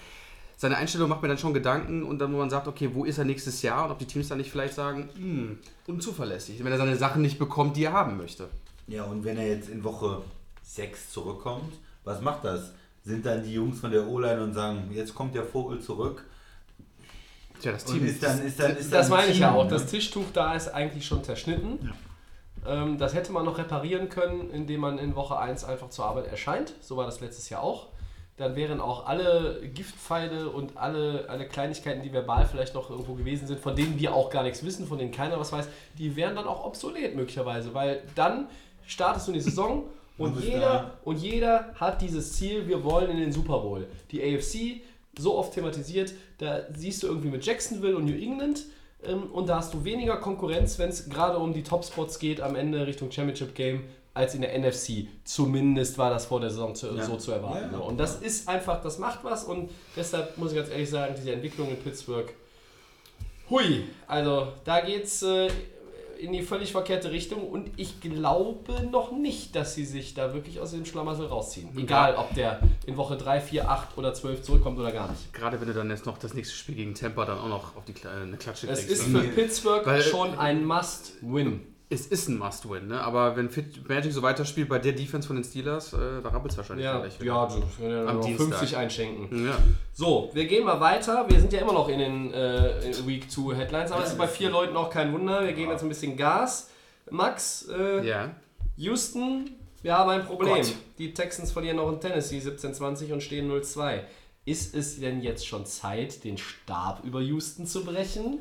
Seine 0.55 0.77
Einstellung 0.77 1.09
macht 1.09 1.23
mir 1.23 1.29
dann 1.29 1.39
schon 1.39 1.55
Gedanken 1.55 2.03
und 2.03 2.19
dann, 2.19 2.31
wo 2.31 2.37
man 2.37 2.51
sagt, 2.51 2.67
okay, 2.67 2.91
wo 2.93 3.05
ist 3.05 3.17
er 3.17 3.25
nächstes 3.25 3.63
Jahr 3.63 3.85
und 3.85 3.91
ob 3.91 3.97
die 3.97 4.05
Teams 4.05 4.27
dann 4.27 4.37
nicht 4.37 4.51
vielleicht 4.51 4.75
sagen, 4.75 5.09
hm, 5.15 5.57
unzuverlässig, 5.87 6.63
wenn 6.63 6.71
er 6.71 6.77
seine 6.77 6.95
Sachen 6.95 7.23
nicht 7.23 7.39
bekommt, 7.39 7.75
die 7.75 7.85
er 7.85 7.93
haben 7.93 8.17
möchte. 8.17 8.49
Ja, 8.85 9.05
und 9.05 9.25
wenn 9.25 9.39
er 9.39 9.47
jetzt 9.47 9.69
in 9.69 9.83
Woche 9.83 10.21
6 10.61 11.09
zurückkommt, 11.09 11.73
was 12.07 12.21
macht 12.21 12.43
das? 12.45 12.73
Sind 13.03 13.25
dann 13.25 13.43
die 13.43 13.53
Jungs 13.53 13.79
von 13.79 13.91
der 13.91 14.07
O-Line 14.07 14.41
und 14.43 14.53
sagen, 14.53 14.89
jetzt 14.93 15.13
kommt 15.13 15.35
der 15.35 15.43
Vogel 15.43 15.79
zurück? 15.79 16.25
Tja, 17.61 17.71
das 17.71 17.85
Team 17.85 18.05
ist 18.05 18.21
dann, 18.23 18.41
ist 18.45 18.59
dann, 18.59 18.75
ist 18.75 18.93
Das 18.93 19.09
meine 19.09 19.31
ich 19.31 19.39
ja 19.39 19.53
auch. 19.53 19.63
ne? 19.63 19.69
Das 19.69 19.87
Tischtuch 19.87 20.25
da 20.33 20.53
ist 20.55 20.69
eigentlich 20.69 21.05
schon 21.05 21.23
zerschnitten. 21.23 21.93
Ähm, 22.65 22.97
das 22.97 23.13
hätte 23.13 23.31
man 23.31 23.45
noch 23.45 23.57
reparieren 23.57 24.09
können, 24.09 24.49
indem 24.51 24.81
man 24.81 24.97
in 24.97 25.15
Woche 25.15 25.37
1 25.37 25.63
einfach 25.63 25.89
zur 25.89 26.05
Arbeit 26.05 26.27
erscheint. 26.27 26.73
So 26.81 26.97
war 26.97 27.05
das 27.05 27.19
letztes 27.19 27.49
Jahr 27.49 27.63
auch. 27.63 27.87
Dann 28.37 28.55
wären 28.55 28.79
auch 28.81 29.07
alle 29.07 29.61
Giftpfeile 29.73 30.49
und 30.49 30.77
alle, 30.77 31.25
alle 31.27 31.47
Kleinigkeiten, 31.47 32.03
die 32.03 32.13
verbal 32.13 32.45
vielleicht 32.45 32.75
noch 32.75 32.91
irgendwo 32.91 33.15
gewesen 33.15 33.47
sind, 33.47 33.59
von 33.59 33.75
denen 33.75 33.97
wir 33.99 34.13
auch 34.13 34.29
gar 34.29 34.43
nichts 34.43 34.63
wissen, 34.63 34.85
von 34.85 34.99
denen 34.99 35.11
keiner 35.11 35.39
was 35.39 35.51
weiß, 35.51 35.67
die 35.97 36.15
wären 36.15 36.35
dann 36.35 36.45
auch 36.45 36.63
obsolet 36.63 37.15
möglicherweise. 37.15 37.73
Weil 37.73 38.03
dann 38.13 38.47
startest 38.85 39.27
du 39.27 39.31
in 39.31 39.37
die 39.39 39.43
Saison 39.43 39.85
und 40.17 40.39
jeder, 40.41 40.97
und 41.03 41.17
jeder 41.17 41.73
hat 41.75 42.01
dieses 42.01 42.33
Ziel, 42.33 42.67
wir 42.67 42.83
wollen 42.83 43.11
in 43.11 43.17
den 43.17 43.31
Super 43.31 43.59
Bowl. 43.59 43.87
Die 44.11 44.21
AFC, 44.21 44.81
so 45.17 45.37
oft 45.37 45.53
thematisiert, 45.53 46.13
da 46.37 46.61
siehst 46.75 47.03
du 47.03 47.07
irgendwie 47.07 47.29
mit 47.29 47.45
Jacksonville 47.45 47.95
und 47.97 48.05
New 48.05 48.17
England 48.17 48.65
ähm, 49.03 49.31
und 49.31 49.47
da 49.49 49.57
hast 49.57 49.73
du 49.73 49.83
weniger 49.83 50.17
Konkurrenz, 50.17 50.79
wenn 50.79 50.89
es 50.89 51.09
gerade 51.09 51.37
um 51.37 51.53
die 51.53 51.63
Topspots 51.63 52.19
geht 52.19 52.41
am 52.41 52.55
Ende 52.55 52.85
Richtung 52.85 53.11
Championship 53.11 53.53
Game, 53.55 53.83
als 54.13 54.33
in 54.33 54.41
der 54.41 54.57
NFC. 54.57 55.07
Zumindest 55.23 55.97
war 55.99 56.09
das 56.09 56.25
vor 56.25 56.39
der 56.39 56.49
Saison 56.49 56.73
zu, 56.73 56.87
Ja. 56.95 57.03
so 57.03 57.17
zu 57.17 57.31
erwarten. 57.31 57.57
Ja, 57.57 57.71
ja. 57.71 57.77
ne? 57.77 57.79
Und 57.79 57.99
das 57.99 58.15
ist 58.15 58.47
einfach, 58.49 58.81
das 58.81 58.97
macht 58.97 59.23
was 59.23 59.43
und 59.43 59.69
deshalb 59.95 60.37
muss 60.37 60.51
ich 60.51 60.57
ganz 60.57 60.69
ehrlich 60.69 60.89
sagen, 60.89 61.13
diese 61.15 61.31
Entwicklung 61.33 61.69
in 61.69 61.77
Pittsburgh, 61.77 62.33
hui, 63.49 63.83
also 64.07 64.47
da 64.65 64.81
geht's 64.81 65.21
äh, 65.21 65.49
in 66.19 66.33
die 66.33 66.41
völlig 66.41 66.71
verkehrte 66.71 67.11
Richtung 67.11 67.47
und 67.47 67.69
ich 67.77 68.01
glaube 68.01 68.73
noch 68.91 69.11
nicht, 69.11 69.55
dass 69.55 69.75
sie 69.75 69.85
sich 69.85 70.13
da 70.13 70.33
wirklich 70.33 70.59
aus 70.59 70.71
dem 70.71 70.85
Schlamassel 70.85 71.27
rausziehen. 71.27 71.69
Egal, 71.77 72.15
ob 72.15 72.33
der 72.33 72.59
in 72.85 72.97
Woche 72.97 73.17
3, 73.17 73.39
4, 73.41 73.69
8 73.69 73.97
oder 73.97 74.13
12 74.13 74.41
zurückkommt 74.41 74.79
oder 74.79 74.91
gar 74.91 75.09
nicht. 75.11 75.33
Gerade 75.33 75.59
wenn 75.61 75.67
du 75.67 75.73
dann 75.73 75.89
jetzt 75.89 76.05
noch 76.05 76.17
das 76.17 76.33
nächste 76.33 76.55
Spiel 76.55 76.75
gegen 76.75 76.93
Tampa 76.95 77.25
dann 77.25 77.37
auch 77.39 77.49
noch 77.49 77.75
auf 77.75 77.85
die 77.85 77.93
Kle- 77.93 78.23
eine 78.23 78.37
Klatsche 78.37 78.67
Es 78.67 78.85
kriegst. 78.87 79.03
ist 79.03 79.07
für 79.07 79.19
Pittsburgh 79.23 79.85
Weil- 79.85 80.01
schon 80.01 80.37
ein 80.37 80.65
Must-Win. 80.65 81.61
Es 81.89 82.07
ist 82.07 82.27
ein 82.27 82.37
Must-Win, 82.37 82.87
ne? 82.87 82.99
aber 83.01 83.37
wenn 83.37 83.49
Fit 83.49 83.87
Magic 83.87 84.11
so 84.11 84.21
weiterspielt 84.21 84.67
bei 84.67 84.77
der 84.77 84.91
Defense 84.91 85.25
von 85.25 85.37
den 85.37 85.45
Steelers, 85.45 85.93
äh, 85.93 86.21
da 86.21 86.29
rappelt 86.29 86.51
es 86.51 86.57
wahrscheinlich 86.57 86.83
Ja, 86.85 86.99
gleich 86.99 87.17
ja, 87.19 87.49
wieder. 87.49 87.61
du 87.61 87.81
können 87.81 87.91
ja 87.91 88.05
Am 88.05 88.17
noch 88.17 88.25
Dienstag. 88.25 88.47
50 88.47 88.77
einschenken. 88.77 89.45
Ja. 89.45 89.57
So, 89.93 90.29
wir 90.33 90.45
gehen 90.47 90.65
mal 90.65 90.81
weiter. 90.81 91.25
Wir 91.29 91.39
sind 91.39 91.53
ja 91.53 91.61
immer 91.61 91.71
noch 91.73 91.87
in 91.87 91.99
den 91.99 92.33
äh, 92.33 92.73
Week 93.05 93.31
2 93.31 93.55
Headlines, 93.55 93.91
aber 93.91 94.03
es 94.03 94.11
ist 94.11 94.17
bei 94.17 94.27
vier 94.27 94.49
Leuten 94.49 94.75
auch 94.75 94.89
kein 94.89 95.13
Wunder. 95.13 95.45
Wir 95.45 95.53
geben 95.53 95.71
jetzt 95.71 95.83
ein 95.83 95.89
bisschen 95.89 96.17
Gas. 96.17 96.69
Max, 97.09 97.69
äh, 97.69 98.05
ja. 98.05 98.35
Houston, 98.75 99.49
wir 99.81 99.97
haben 99.97 100.09
ein 100.09 100.25
Problem. 100.25 100.55
Gott. 100.55 100.73
Die 100.97 101.13
Texans 101.13 101.53
verlieren 101.53 101.79
auch 101.79 101.89
in 101.89 102.01
Tennessee 102.01 102.39
17-20 102.39 103.13
und 103.13 103.23
stehen 103.23 103.49
0-2. 103.49 104.01
Ist 104.43 104.75
es 104.75 104.99
denn 104.99 105.21
jetzt 105.21 105.47
schon 105.47 105.65
Zeit, 105.65 106.23
den 106.25 106.37
Stab 106.37 107.03
über 107.05 107.21
Houston 107.21 107.65
zu 107.65 107.85
brechen? 107.85 108.39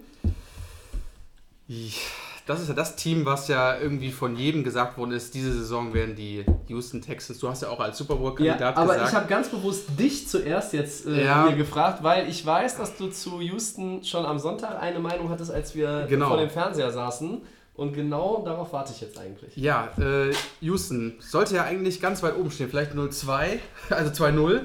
Das 2.47 2.61
ist 2.61 2.69
ja 2.69 2.75
das 2.75 2.95
Team, 2.95 3.27
was 3.27 3.49
ja 3.49 3.77
irgendwie 3.77 4.13
von 4.13 4.37
jedem 4.37 4.63
gesagt 4.63 4.97
worden 4.97 5.11
ist, 5.11 5.35
diese 5.35 5.53
Saison 5.53 5.93
werden 5.95 6.15
die 6.15 6.45
Houston 6.69 7.03
Texans. 7.03 7.41
Du 7.41 7.49
hast 7.49 7.63
ja 7.63 7.69
auch 7.71 7.81
als 7.81 7.99
Super 7.99 8.15
Bowl-Kandidat 8.15 8.77
aber 8.77 8.93
gesagt. 8.93 9.11
ich 9.11 9.15
habe 9.17 9.27
ganz 9.27 9.49
bewusst 9.49 9.87
dich 9.99 10.29
zuerst 10.29 10.73
jetzt 10.73 11.07
äh, 11.07 11.25
Ja. 11.25 11.49
hier 11.49 11.57
gefragt, 11.57 12.05
weil 12.05 12.29
ich 12.29 12.47
weiß, 12.47 12.77
dass 12.77 12.97
du 12.97 13.09
zu 13.09 13.41
Houston 13.41 14.05
schon 14.05 14.25
am 14.25 14.39
Sonntag 14.39 14.81
eine 14.81 15.01
Meinung 15.01 15.29
hattest, 15.29 15.51
als 15.51 15.75
wir 15.75 16.07
Genau. 16.09 16.29
vor 16.29 16.37
dem 16.37 16.49
Fernseher 16.51 16.93
saßen. 16.93 17.43
Und 17.75 17.93
genau 17.93 18.43
darauf 18.45 18.73
warte 18.73 18.93
ich 18.95 19.01
jetzt 19.03 19.19
eigentlich. 19.19 19.55
Ja, 19.57 19.89
äh, 19.99 20.33
Houston 20.61 21.15
sollte 21.19 21.57
ja 21.57 21.65
eigentlich 21.65 22.01
ganz 22.01 22.23
weit 22.23 22.37
oben 22.37 22.51
stehen, 22.51 22.71
vielleicht 22.71 22.93
0-2, 22.95 23.59
also 23.91 24.25
2-0. 24.25 24.61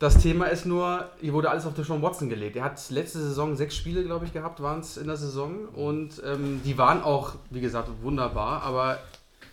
Das 0.00 0.16
Thema 0.16 0.46
ist 0.46 0.64
nur, 0.64 1.10
hier 1.20 1.34
wurde 1.34 1.50
alles 1.50 1.66
auf 1.66 1.74
Deshaun 1.74 2.00
Watson 2.00 2.30
gelegt. 2.30 2.56
Er 2.56 2.64
hat 2.64 2.88
letzte 2.88 3.18
Saison 3.18 3.54
sechs 3.54 3.76
Spiele, 3.76 4.02
glaube 4.02 4.24
ich, 4.24 4.32
gehabt, 4.32 4.62
waren 4.62 4.80
es 4.80 4.96
in 4.96 5.06
der 5.06 5.18
Saison. 5.18 5.66
Und 5.74 6.22
ähm, 6.24 6.62
die 6.64 6.78
waren 6.78 7.02
auch, 7.02 7.34
wie 7.50 7.60
gesagt, 7.60 7.90
wunderbar. 8.00 8.62
Aber 8.62 8.98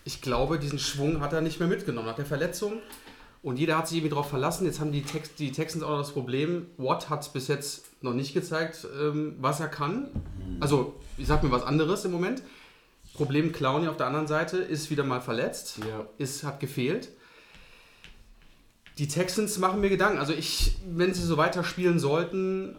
ich 0.06 0.22
glaube, 0.22 0.58
diesen 0.58 0.80
Schwung 0.80 1.20
hat 1.20 1.34
er 1.34 1.42
nicht 1.42 1.60
mehr 1.60 1.68
mitgenommen 1.68 2.08
nach 2.08 2.16
der 2.16 2.26
Verletzung. 2.26 2.80
Und 3.44 3.60
jeder 3.60 3.78
hat 3.78 3.90
sich 3.90 3.98
irgendwie 3.98 4.12
darauf 4.12 4.30
verlassen. 4.30 4.66
Jetzt 4.66 4.80
haben 4.80 4.94
die, 4.94 5.02
Tex 5.02 5.36
die 5.36 5.52
Texans 5.52 5.84
auch 5.84 5.90
noch 5.90 6.00
das 6.00 6.14
Problem, 6.14 6.68
Watt 6.78 7.10
hat 7.10 7.34
bis 7.34 7.50
jetzt 7.50 7.84
noch 8.02 8.14
nicht 8.14 8.34
gezeigt, 8.34 8.88
ähm, 9.02 9.36
was 9.42 9.60
er 9.60 9.68
kann. 9.68 10.08
Also, 10.62 10.96
ich 11.18 11.28
sag 11.28 11.44
mir 11.44 11.52
was 11.52 11.64
anderes 11.64 12.06
im 12.06 12.14
Moment. 12.14 12.42
Problem 13.16 13.52
Clowny 13.52 13.90
auf 13.90 13.98
der 13.98 14.08
anderen 14.08 14.28
Seite 14.28 14.60
ist 14.60 14.90
wieder 14.92 15.04
mal 15.04 15.20
verletzt. 15.20 15.80
Ja. 15.80 16.08
Ist, 16.18 16.46
hat 16.46 16.62
gefehlt. 16.62 17.10
Die 18.98 19.08
Texans 19.08 19.58
machen 19.60 19.80
mir 19.80 19.90
Gedanken. 19.90 20.18
Also 20.18 20.34
ich, 20.34 20.76
wenn 20.88 21.14
sie 21.14 21.22
so 21.22 21.38
weiterspielen 21.38 22.00
sollten, 22.00 22.76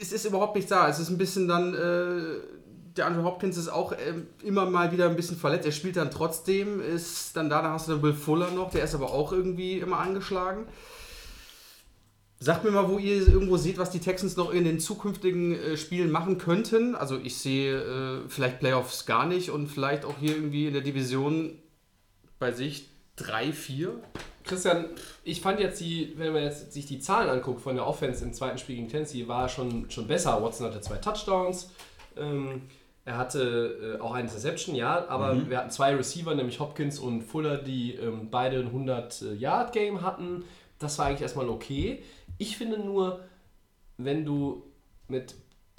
es 0.00 0.12
ist 0.12 0.26
überhaupt 0.26 0.54
nichts 0.54 0.70
da. 0.70 0.88
Es 0.88 0.98
ist 0.98 1.08
ein 1.08 1.18
bisschen 1.18 1.48
dann, 1.48 1.74
äh, 1.74 2.40
der 2.96 3.06
Andrew 3.06 3.24
Hopkins 3.24 3.56
ist 3.56 3.68
auch 3.68 3.92
ähm, 3.92 4.26
immer 4.42 4.66
mal 4.66 4.92
wieder 4.92 5.08
ein 5.08 5.16
bisschen 5.16 5.36
verletzt. 5.36 5.66
Er 5.66 5.72
spielt 5.72 5.96
dann 5.96 6.10
trotzdem, 6.10 6.80
ist 6.80 7.36
dann 7.36 7.48
da, 7.48 7.62
da 7.62 7.72
hast 7.72 7.88
du 7.88 7.92
dann 7.92 8.02
Will 8.02 8.12
Fuller 8.12 8.50
noch, 8.50 8.70
der 8.70 8.84
ist 8.84 8.94
aber 8.94 9.12
auch 9.12 9.32
irgendwie 9.32 9.78
immer 9.78 9.98
angeschlagen. 9.98 10.66
Sagt 12.40 12.62
mir 12.62 12.70
mal, 12.70 12.88
wo 12.88 12.98
ihr 12.98 13.26
irgendwo 13.26 13.56
seht, 13.56 13.78
was 13.78 13.90
die 13.90 13.98
Texans 13.98 14.36
noch 14.36 14.52
in 14.52 14.64
den 14.64 14.78
zukünftigen 14.78 15.54
äh, 15.54 15.76
Spielen 15.76 16.10
machen 16.10 16.38
könnten. 16.38 16.94
Also 16.94 17.18
ich 17.18 17.38
sehe 17.38 17.80
äh, 17.80 18.28
vielleicht 18.28 18.60
Playoffs 18.60 19.06
gar 19.06 19.26
nicht 19.26 19.50
und 19.50 19.66
vielleicht 19.68 20.04
auch 20.04 20.18
hier 20.20 20.36
irgendwie 20.36 20.66
in 20.68 20.72
der 20.72 20.82
Division 20.82 21.58
bei 22.38 22.52
sich 22.52 22.90
3, 23.16 23.52
4. 23.52 24.00
Christian, 24.48 24.86
ich 25.22 25.40
fand 25.40 25.60
jetzt 25.60 25.80
die, 25.80 26.14
wenn 26.16 26.32
man 26.32 26.42
jetzt 26.42 26.72
sich 26.72 26.86
die 26.86 26.98
Zahlen 26.98 27.28
anguckt 27.28 27.60
von 27.60 27.76
der 27.76 27.86
Offense 27.86 28.24
im 28.24 28.32
zweiten 28.32 28.58
Spiel 28.58 28.76
gegen 28.76 28.88
Tennessee, 28.88 29.28
war 29.28 29.48
schon, 29.48 29.90
schon 29.90 30.08
besser. 30.08 30.42
Watson 30.42 30.66
hatte 30.66 30.80
zwei 30.80 30.96
Touchdowns. 30.96 31.70
Ähm, 32.16 32.62
er 33.04 33.16
hatte 33.16 33.96
äh, 33.98 34.02
auch 34.02 34.12
eine 34.12 34.28
Interception, 34.28 34.74
ja, 34.74 35.08
aber 35.08 35.48
wir 35.48 35.58
hatten 35.58 35.70
zwei 35.70 35.94
Receiver, 35.94 36.34
nämlich 36.34 36.60
Hopkins 36.60 36.98
und 36.98 37.22
Fuller, 37.22 37.56
die 37.56 37.94
ähm, 37.94 38.28
beide 38.30 38.58
ein 38.58 38.70
100-Yard-Game 38.70 40.02
hatten. 40.02 40.44
Das 40.78 40.98
war 40.98 41.06
eigentlich 41.06 41.22
erstmal 41.22 41.48
okay. 41.48 42.02
Ich 42.36 42.58
finde 42.58 42.78
nur, 42.78 43.20
wenn 43.96 44.26
du 44.26 44.62
mit 45.08 45.34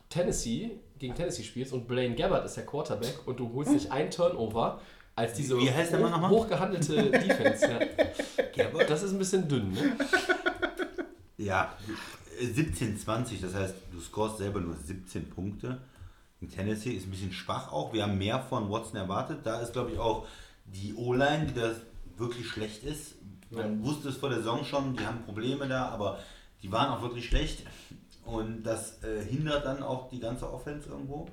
Tennessee 0.09 0.71
gegen 0.97 1.13
Tennessee 1.13 1.43
spielst 1.43 1.71
und 1.71 1.87
Blaine 1.87 2.15
Gabbard 2.15 2.45
ist 2.45 2.57
der 2.57 2.65
Quarterback 2.65 3.19
und 3.25 3.39
du 3.39 3.53
holst 3.53 3.71
nicht 3.71 3.91
ein 3.91 4.09
Turnover 4.11 4.81
als 5.19 5.33
diese 5.33 5.57
Wie 5.59 5.69
heißt 5.71 5.91
der 5.91 5.99
Mann 5.99 6.11
nochmal? 6.11 6.31
hochgehandelte 6.31 7.11
Defense. 7.11 7.69
Ja. 7.69 7.79
Das 8.87 9.03
ist 9.03 9.11
ein 9.13 9.17
bisschen 9.19 9.47
dünn, 9.47 9.71
ne? 9.71 9.95
Ja, 11.37 11.73
äh, 12.39 12.45
17-20, 12.45 13.41
das 13.41 13.53
heißt, 13.53 13.75
du 13.91 13.99
scorest 14.01 14.37
selber 14.37 14.59
nur 14.59 14.75
17 14.75 15.29
Punkte. 15.29 15.77
In 16.41 16.49
Tennessee 16.49 16.91
ist 16.91 17.07
ein 17.07 17.11
bisschen 17.11 17.31
schwach 17.31 17.71
auch. 17.71 17.93
Wir 17.93 18.03
haben 18.03 18.17
mehr 18.17 18.39
von 18.39 18.69
Watson 18.69 18.97
erwartet. 18.97 19.39
Da 19.43 19.59
ist, 19.61 19.73
glaube 19.73 19.91
ich, 19.91 19.99
auch 19.99 20.25
die 20.65 20.93
O-Line, 20.93 21.47
die 21.47 21.53
da 21.53 21.71
wirklich 22.17 22.47
schlecht 22.47 22.83
ist. 22.83 23.15
Man 23.49 23.83
wusste 23.83 24.09
es 24.09 24.17
vor 24.17 24.29
der 24.29 24.39
Saison 24.39 24.63
schon, 24.63 24.95
die 24.95 25.05
haben 25.05 25.23
Probleme 25.23 25.67
da, 25.67 25.87
aber 25.89 26.19
die 26.61 26.71
waren 26.71 26.89
auch 26.89 27.01
wirklich 27.01 27.25
schlecht. 27.27 27.65
Und 28.25 28.63
das 28.63 29.01
äh, 29.03 29.23
hindert 29.23 29.65
dann 29.65 29.81
auch 29.83 30.09
die 30.09 30.19
ganze 30.19 30.51
Offense 30.51 30.89
irgendwo. 30.89 31.27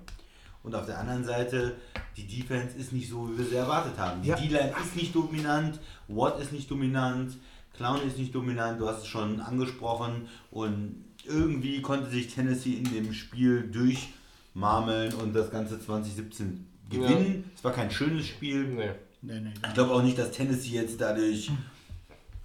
Und 0.67 0.75
auf 0.75 0.85
der 0.85 0.99
anderen 0.99 1.25
Seite, 1.25 1.77
die 2.17 2.27
Defense 2.27 2.77
ist 2.77 2.93
nicht 2.93 3.09
so, 3.09 3.31
wie 3.33 3.39
wir 3.39 3.45
sie 3.45 3.55
erwartet 3.55 3.97
haben. 3.99 4.21
Die 4.21 4.31
Ja. 4.31 4.35
D-Line 4.37 4.75
ist 4.85 4.97
nicht 4.97 5.15
dominant, 5.15 5.79
Watt 6.09 6.41
ist 6.41 6.51
nicht 6.53 6.69
dominant, 6.69 7.37
Clown 7.75 8.01
ist 8.05 8.19
nicht 8.19 8.35
dominant, 8.35 8.81
du 8.81 8.89
hast 8.89 9.03
es 9.03 9.07
schon 9.07 9.41
angesprochen. 9.41 10.27
Und 10.51 11.05
irgendwie 11.25 11.81
konnte 11.83 12.11
sich 12.11 12.35
Tennessee 12.35 12.75
in 12.75 12.93
dem 12.93 13.13
Spiel 13.13 13.71
durchmarmeln 13.71 15.15
und 15.15 15.35
das 15.37 15.53
Ganze 15.53 15.79
2017 15.81 16.67
gewinnen. 16.91 17.49
Es 17.55 17.63
war 17.63 17.73
kein 17.73 17.91
schönes 17.93 18.27
Spiel. 18.27 18.65
Nee. 18.65 18.91
Nee, 19.23 19.41
nee, 19.41 19.53
Ich 19.69 19.75
glaube 19.75 19.93
auch 19.93 20.03
nicht, 20.03 20.19
dass 20.19 20.33
Tennessee 20.33 20.75
jetzt 20.75 21.01
dadurch 21.01 21.51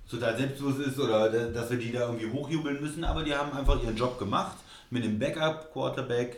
total 0.09 0.37
selbstlos 0.37 0.77
ist 0.77 0.99
oder 0.99 1.29
da- 1.31 1.47
dass 1.47 1.71
wir 1.71 1.77
die 1.77 1.91
da 1.91 2.01
irgendwie 2.11 2.29
hochjubeln 2.31 2.81
müssen, 2.81 3.03
aber 3.03 3.23
die 3.23 3.33
haben 3.33 3.51
einfach 3.57 3.81
ihren 3.83 3.95
Job 3.95 4.19
gemacht, 4.19 4.57
mit 4.91 5.03
einem 5.03 5.17
Backup-Quarterback 5.19 6.37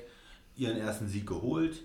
ihren 0.56 0.78
ersten 0.78 1.08
Sieg 1.08 1.26
geholt. 1.28 1.82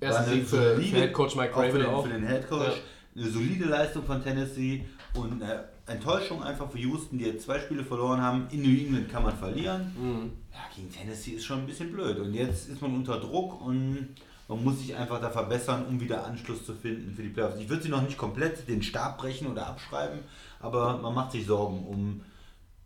Erster 0.00 0.24
Sieg 0.24 0.46
für, 0.46 0.74
solide- 0.74 0.90
für 0.90 0.96
Head 0.96 1.12
Coach 1.12 1.36
Mike 1.36 1.56
auch 1.56 1.64
für 1.70 1.78
den, 1.78 1.86
auch. 1.86 2.02
Für 2.06 2.12
den 2.12 2.26
Head 2.26 2.48
Coach. 2.48 2.82
Eine 3.14 3.28
solide 3.28 3.64
Leistung 3.66 4.04
von 4.04 4.22
Tennessee 4.22 4.84
und 5.14 5.42
eine 5.42 5.64
Enttäuschung 5.86 6.42
einfach 6.42 6.70
für 6.70 6.78
Houston, 6.78 7.18
die 7.18 7.26
jetzt 7.26 7.44
zwei 7.44 7.60
Spiele 7.60 7.84
verloren 7.84 8.20
haben. 8.22 8.46
In 8.50 8.62
New 8.62 8.68
England 8.70 9.10
kann 9.10 9.22
man 9.22 9.36
verlieren. 9.36 9.92
Mhm. 10.00 10.32
Ja, 10.52 10.58
gegen 10.74 10.90
Tennessee 10.90 11.32
ist 11.32 11.44
schon 11.44 11.58
ein 11.60 11.66
bisschen 11.66 11.92
blöd. 11.92 12.18
Und 12.18 12.32
jetzt 12.34 12.68
ist 12.68 12.80
man 12.80 12.94
unter 12.94 13.20
Druck 13.20 13.60
und 13.60 14.08
man 14.48 14.64
muss 14.64 14.78
sich 14.80 14.94
einfach 14.96 15.20
da 15.20 15.30
verbessern, 15.30 15.84
um 15.88 16.00
wieder 16.00 16.24
Anschluss 16.24 16.64
zu 16.64 16.74
finden 16.74 17.14
für 17.14 17.22
die 17.22 17.28
Playoffs. 17.28 17.58
Ich 17.60 17.68
würde 17.68 17.82
sie 17.82 17.88
noch 17.90 18.02
nicht 18.02 18.16
komplett 18.18 18.66
den 18.68 18.82
Stab 18.82 19.18
brechen 19.18 19.46
oder 19.46 19.66
abschreiben, 19.66 20.20
aber 20.60 20.98
man 20.98 21.14
macht 21.14 21.32
sich 21.32 21.46
Sorgen 21.46 21.86
um 21.86 22.22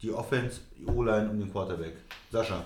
die 0.02 0.10
Offense, 0.12 0.60
die 0.78 0.86
O-Line 0.86 1.30
und 1.30 1.38
den 1.38 1.50
Quarterback. 1.50 1.94
Sascha. 2.30 2.64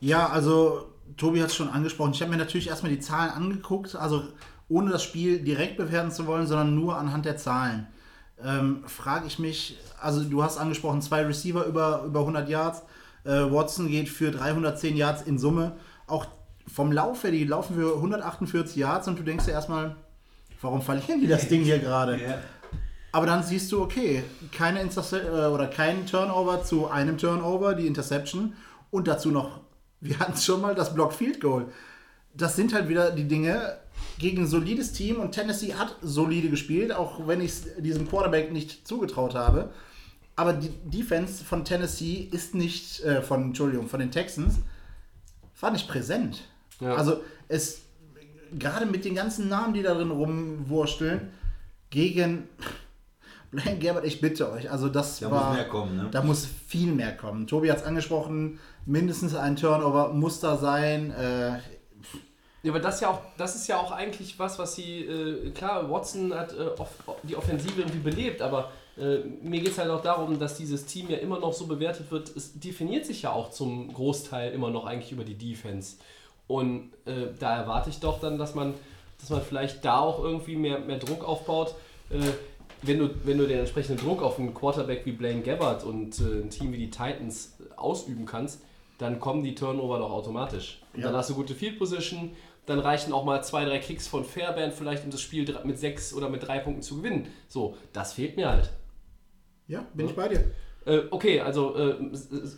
Ja, 0.00 0.28
also 0.28 0.92
Tobi 1.16 1.40
hat 1.40 1.48
es 1.48 1.54
schon 1.54 1.68
angesprochen. 1.68 2.12
Ich 2.12 2.20
habe 2.20 2.30
mir 2.30 2.36
natürlich 2.36 2.68
erstmal 2.68 2.92
die 2.92 3.00
Zahlen 3.00 3.30
angeguckt, 3.30 3.96
also 3.96 4.24
ohne 4.68 4.90
das 4.90 5.02
Spiel 5.02 5.40
direkt 5.40 5.76
bewerten 5.76 6.10
zu 6.10 6.26
wollen, 6.26 6.46
sondern 6.46 6.74
nur 6.74 6.96
anhand 6.96 7.24
der 7.24 7.36
Zahlen. 7.36 7.86
Ähm, 8.44 8.82
Frage 8.86 9.26
ich 9.26 9.38
mich, 9.38 9.78
also 10.00 10.22
du 10.22 10.42
hast 10.42 10.58
angesprochen, 10.58 11.00
zwei 11.00 11.24
Receiver 11.24 11.64
über, 11.64 12.02
über 12.04 12.20
100 12.20 12.48
Yards. 12.48 12.82
Äh, 13.24 13.30
Watson 13.30 13.88
geht 13.88 14.08
für 14.08 14.30
310 14.30 14.96
Yards 14.96 15.22
in 15.22 15.38
Summe. 15.38 15.76
Auch 16.06 16.26
vom 16.66 16.92
Lauf 16.92 17.22
her, 17.22 17.30
die 17.30 17.44
laufen 17.44 17.76
für 17.76 17.94
148 17.96 18.76
Yards 18.76 19.08
und 19.08 19.18
du 19.18 19.22
denkst 19.22 19.46
dir 19.46 19.52
erstmal, 19.52 19.96
warum 20.60 20.82
verlieren 20.82 21.20
die 21.20 21.28
das 21.28 21.48
Ding 21.48 21.62
hier 21.62 21.78
gerade? 21.78 22.18
Aber 23.12 23.24
dann 23.24 23.42
siehst 23.42 23.72
du, 23.72 23.80
okay, 23.80 24.24
keine 24.52 24.82
Interse 24.82 25.20
äh, 25.20 25.46
oder 25.46 25.68
kein 25.68 26.06
Turnover 26.06 26.62
zu 26.62 26.88
einem 26.88 27.16
Turnover, 27.16 27.74
die 27.74 27.86
Interception 27.86 28.52
und 28.90 29.08
dazu 29.08 29.30
noch, 29.30 29.60
wir 30.08 30.18
hatten 30.18 30.36
schon 30.36 30.60
mal, 30.60 30.74
das 30.74 30.94
Block 30.94 31.12
Field 31.12 31.40
Goal. 31.40 31.66
Das 32.34 32.56
sind 32.56 32.74
halt 32.74 32.88
wieder 32.88 33.10
die 33.10 33.26
Dinge 33.26 33.78
gegen 34.18 34.42
ein 34.42 34.46
solides 34.46 34.92
Team 34.92 35.16
und 35.16 35.32
Tennessee 35.32 35.74
hat 35.74 35.96
solide 36.02 36.50
gespielt, 36.50 36.92
auch 36.92 37.26
wenn 37.26 37.40
ich 37.40 37.50
es 37.50 37.64
diesem 37.78 38.08
Quarterback 38.08 38.52
nicht 38.52 38.86
zugetraut 38.86 39.34
habe. 39.34 39.70
Aber 40.36 40.52
die 40.52 40.70
Defense 40.84 41.44
von 41.44 41.64
Tennessee 41.64 42.28
ist 42.30 42.54
nicht, 42.54 43.02
äh, 43.04 43.22
von, 43.22 43.44
Entschuldigung, 43.44 43.88
von 43.88 44.00
den 44.00 44.10
Texans, 44.10 44.56
war 45.60 45.70
nicht 45.70 45.88
präsent. 45.88 46.44
Ja. 46.80 46.94
Also 46.94 47.22
es, 47.48 47.82
gerade 48.58 48.84
mit 48.84 49.06
den 49.06 49.14
ganzen 49.14 49.48
Namen, 49.48 49.72
die 49.72 49.82
da 49.82 49.94
drin 49.94 50.10
rumwursteln, 50.10 51.30
gegen 51.88 52.48
Blaine 53.50 53.78
Gabbert, 53.78 54.04
ich 54.04 54.20
bitte 54.20 54.50
euch, 54.50 54.70
also 54.70 54.88
das 54.88 55.20
Da 55.20 55.30
war, 55.30 55.48
muss 55.48 55.56
mehr 55.56 55.68
kommen, 55.68 55.96
ne? 55.96 56.08
da 56.10 56.22
muss 56.22 56.46
viel 56.66 56.92
mehr 56.92 57.16
kommen. 57.16 57.46
Tobi 57.46 57.70
hat 57.70 57.78
es 57.78 57.84
angesprochen, 57.84 58.58
mindestens 58.84 59.34
ein 59.34 59.56
Turnover 59.56 60.12
muss 60.12 60.40
da 60.40 60.56
sein. 60.56 61.10
Äh, 61.12 61.58
Ja, 62.62 62.72
aber 62.72 62.80
das, 62.80 63.00
ja 63.00 63.10
auch, 63.10 63.20
das 63.36 63.54
ist 63.54 63.68
ja 63.68 63.78
auch 63.78 63.92
eigentlich 63.92 64.38
was, 64.38 64.58
was 64.58 64.74
sie, 64.74 65.00
äh, 65.02 65.50
klar, 65.50 65.90
Watson 65.90 66.34
hat 66.34 66.52
äh, 66.52 66.68
off, 66.78 66.90
die 67.22 67.36
Offensive 67.36 67.80
irgendwie 67.80 67.98
belebt, 67.98 68.42
aber 68.42 68.72
äh, 68.98 69.18
mir 69.42 69.60
geht 69.60 69.72
es 69.72 69.78
halt 69.78 69.90
auch 69.90 70.02
darum, 70.02 70.38
dass 70.38 70.56
dieses 70.56 70.86
Team 70.86 71.08
ja 71.10 71.18
immer 71.18 71.38
noch 71.38 71.52
so 71.52 71.66
bewertet 71.66 72.10
wird, 72.10 72.34
es 72.34 72.58
definiert 72.58 73.06
sich 73.06 73.22
ja 73.22 73.32
auch 73.32 73.50
zum 73.50 73.92
Großteil 73.92 74.52
immer 74.52 74.70
noch 74.70 74.86
eigentlich 74.86 75.12
über 75.12 75.24
die 75.24 75.36
Defense. 75.36 75.96
Und 76.48 76.92
äh, 77.04 77.28
da 77.38 77.56
erwarte 77.56 77.90
ich 77.90 78.00
doch 78.00 78.20
dann, 78.20 78.38
dass 78.38 78.54
man, 78.54 78.74
dass 79.20 79.30
man 79.30 79.42
vielleicht 79.42 79.84
da 79.84 79.98
auch 79.98 80.22
irgendwie 80.22 80.56
mehr, 80.56 80.78
mehr 80.78 80.98
Druck 80.98 81.24
aufbaut. 81.24 81.74
Äh, 82.82 82.86
wenn 82.86 82.98
du, 82.98 83.10
wenn 83.24 83.38
du 83.38 83.46
den 83.46 83.58
entsprechenden 83.60 83.98
Druck 84.04 84.22
auf 84.22 84.38
einen 84.38 84.54
Quarterback 84.54 85.04
wie 85.06 85.12
Blaine 85.12 85.42
Gabbard 85.42 85.84
und 85.84 86.18
äh, 86.20 86.42
ein 86.42 86.50
Team 86.50 86.72
wie 86.72 86.78
die 86.78 86.90
Titans 86.90 87.56
ausüben 87.76 88.26
kannst, 88.26 88.62
dann 88.98 89.20
kommen 89.20 89.42
die 89.44 89.54
Turnover 89.54 89.98
doch 89.98 90.10
automatisch. 90.10 90.80
Und 90.94 91.00
Ja. 91.00 91.08
dann 91.08 91.16
hast 91.16 91.30
du 91.30 91.34
gute 91.34 91.54
Field 91.54 91.78
Position, 91.78 92.30
dann 92.64 92.78
reichen 92.80 93.12
auch 93.12 93.24
mal 93.24 93.42
zwei, 93.44 93.64
drei 93.64 93.78
Kicks 93.78 94.08
von 94.08 94.24
Fairbairn 94.24 94.72
vielleicht, 94.72 95.04
um 95.04 95.10
das 95.10 95.20
Spiel 95.20 95.46
mit 95.64 95.78
sechs 95.78 96.12
oder 96.14 96.28
mit 96.28 96.46
drei 96.46 96.58
Punkten 96.58 96.82
zu 96.82 96.96
gewinnen. 96.96 97.28
So, 97.48 97.76
das 97.92 98.14
fehlt 98.14 98.36
mir 98.36 98.48
halt. 98.48 98.70
ja, 99.68 99.86
bin 99.94 100.06
ich 100.06 100.14
bei 100.16 100.28
dir. 100.28 100.44
Äh, 100.86 101.02
okay, 101.10 101.40
also 101.40 101.76
äh, 101.76 101.96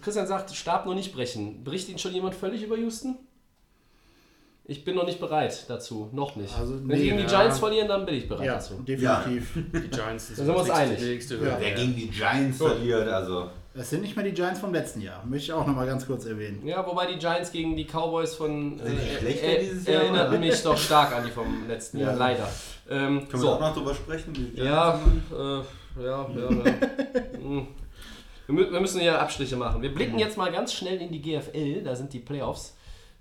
Christian 0.02 0.26
sagt, 0.26 0.50
Stab 0.54 0.86
noch 0.86 0.94
nicht 0.94 1.14
brechen. 1.14 1.64
Bricht 1.64 1.88
ihn 1.88 1.98
schon 1.98 2.12
jemand 2.12 2.34
völlig 2.34 2.62
über 2.62 2.76
Houston? 2.76 3.16
Ich 4.70 4.84
bin 4.84 4.94
noch 4.96 5.06
nicht 5.06 5.18
bereit 5.18 5.64
dazu, 5.68 6.10
noch 6.12 6.36
nicht. 6.36 6.54
Also, 6.58 6.74
Wenn 6.74 6.86
nee, 6.88 6.96
die 6.96 7.02
gegen 7.04 7.16
die 7.16 7.22
ja. 7.22 7.28
Giants 7.40 7.58
verlieren, 7.58 7.88
dann 7.88 8.04
bin 8.04 8.16
ich 8.16 8.28
bereit 8.28 8.46
Ja, 8.46 8.54
dazu. 8.56 8.74
definitiv. 8.86 9.54
Die 9.72 9.88
Giants 9.88 10.28
sind 10.36 10.46
wir 10.46 10.56
uns 10.56 10.68
das 10.68 10.76
einig. 10.76 11.30
Ja. 11.30 11.56
Wer 11.58 11.70
gegen 11.72 11.96
die 11.96 12.08
Giants 12.10 12.58
verliert, 12.58 13.08
also. 13.08 13.48
Das 13.72 13.88
sind 13.88 14.02
nicht 14.02 14.14
mehr 14.14 14.24
die 14.26 14.32
Giants 14.32 14.60
vom 14.60 14.72
letzten 14.74 15.00
Jahr. 15.00 15.24
Möchte 15.24 15.44
ich 15.46 15.52
auch 15.54 15.66
noch 15.66 15.74
mal 15.74 15.86
ganz 15.86 16.06
kurz 16.06 16.26
erwähnen. 16.26 16.66
Ja, 16.66 16.84
wobei 16.86 17.06
die 17.06 17.18
Giants 17.18 17.50
gegen 17.50 17.76
die 17.76 17.86
Cowboys 17.86 18.34
von 18.34 18.78
Sind 18.78 18.88
die 18.98 19.08
äh, 19.08 19.18
schlechter 19.20 19.46
äh, 19.46 19.60
dieses 19.60 19.86
Jahr, 19.86 20.10
oder? 20.10 20.38
mich 20.38 20.62
doch 20.62 20.76
stark 20.76 21.16
an 21.16 21.24
die 21.24 21.30
vom 21.30 21.66
letzten 21.66 22.00
Jahr, 22.00 22.12
Ja. 22.12 22.18
leider. 22.18 22.48
Ähm, 22.90 23.20
Können 23.20 23.32
wir 23.32 23.38
so. 23.38 23.50
auch 23.52 23.60
noch 23.60 23.74
drüber 23.74 23.94
sprechen? 23.94 24.52
Ja, 24.54 25.00
äh, 25.32 25.36
ja, 25.36 25.62
ja, 26.04 26.28
ja. 26.36 26.64
Hm. 27.40 27.68
wir, 28.48 28.54
mü- 28.54 28.70
wir 28.72 28.80
müssen 28.80 29.00
hier 29.00 29.18
Abstriche 29.20 29.56
machen. 29.56 29.80
Wir 29.80 29.94
blicken 29.94 30.18
jetzt 30.18 30.36
mal 30.36 30.50
ganz 30.52 30.72
schnell 30.74 31.00
in 31.00 31.10
die 31.10 31.22
GFL, 31.22 31.82
da 31.84 31.94
sind 31.96 32.12
die 32.12 32.18
Playoffs. 32.20 32.74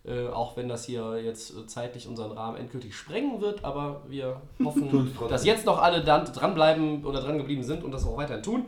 Äh, 0.08 0.30
auch 0.30 0.56
wenn 0.56 0.70
das 0.70 0.86
hier 0.86 1.22
jetzt 1.22 1.70
zeitlich 1.70 2.08
unseren 2.08 2.32
Rahmen 2.32 2.56
endgültig 2.56 2.96
sprengen 2.96 3.42
wird, 3.42 3.66
aber 3.66 4.04
wir 4.08 4.42
hoffen, 4.64 5.14
dass 5.28 5.44
jetzt 5.44 5.66
noch 5.66 5.82
alle 5.82 6.02
dann 6.02 6.24
dranbleiben 6.24 7.04
oder 7.04 7.20
dran 7.20 7.38
geblieben 7.38 7.62
sind 7.62 7.84
und 7.84 7.92
das 7.92 8.06
auch 8.06 8.16
weiterhin 8.16 8.42
tun. 8.42 8.66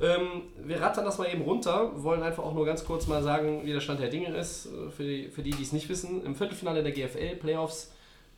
Ähm, 0.00 0.44
wir 0.64 0.80
rattern 0.80 1.04
das 1.04 1.18
mal 1.18 1.28
eben 1.28 1.42
runter, 1.42 2.02
wollen 2.02 2.22
einfach 2.22 2.42
auch 2.42 2.54
nur 2.54 2.64
ganz 2.64 2.86
kurz 2.86 3.06
mal 3.06 3.22
sagen, 3.22 3.66
wie 3.66 3.72
der 3.72 3.80
Stand 3.80 4.00
der 4.00 4.08
Dinge 4.08 4.34
ist, 4.34 4.66
äh, 4.66 4.90
für 4.90 5.02
die, 5.02 5.28
für 5.28 5.42
die, 5.42 5.50
die 5.50 5.62
es 5.62 5.72
nicht 5.72 5.90
wissen. 5.90 6.24
Im 6.24 6.34
Viertelfinale 6.34 6.82
der 6.82 6.92
GFL 6.92 7.36
Playoffs, 7.36 7.92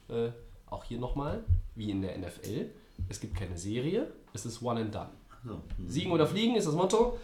äh, 0.08 0.30
auch 0.68 0.82
hier 0.82 0.98
nochmal, 0.98 1.44
wie 1.76 1.92
in 1.92 2.02
der 2.02 2.18
NFL, 2.18 2.70
es 3.08 3.20
gibt 3.20 3.36
keine 3.36 3.56
Serie, 3.56 4.08
es 4.32 4.44
ist 4.44 4.60
One 4.60 4.80
and 4.80 4.92
Done. 4.92 5.10
So. 5.44 5.60
Siegen 5.86 6.10
oder 6.10 6.26
fliegen 6.26 6.56
ist 6.56 6.66
das 6.66 6.74
Motto. 6.74 7.16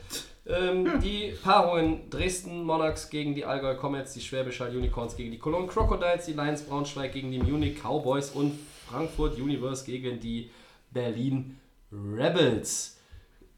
Ähm, 0.49 1.01
die 1.01 1.35
Paarungen 1.43 2.09
Dresden 2.09 2.63
Monarchs 2.63 3.11
gegen 3.11 3.35
die 3.35 3.45
Allgäu 3.45 3.75
Comets, 3.75 4.15
die 4.15 4.21
Schwäbisch 4.21 4.61
Hall 4.61 4.75
Unicorns 4.77 5.17
gegen 5.17 5.33
die 5.33 5.39
Cologne 5.39 5.67
Crocodiles, 5.67 6.27
die 6.27 6.35
Lions 6.35 6.63
Braunschweig 6.63 7.13
gegen 7.13 7.33
die 7.33 7.39
Munich 7.39 7.83
Cowboys 7.83 8.31
und 8.31 8.53
Frankfurt 8.89 9.39
Universe 9.39 9.85
gegen 9.85 10.21
die 10.21 10.51
Berlin 10.93 11.59
Rebels. 11.91 12.99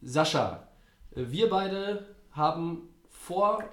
Sascha, 0.00 0.68
wir 1.14 1.50
beide 1.50 2.06
haben 2.32 2.88
vor 3.10 3.64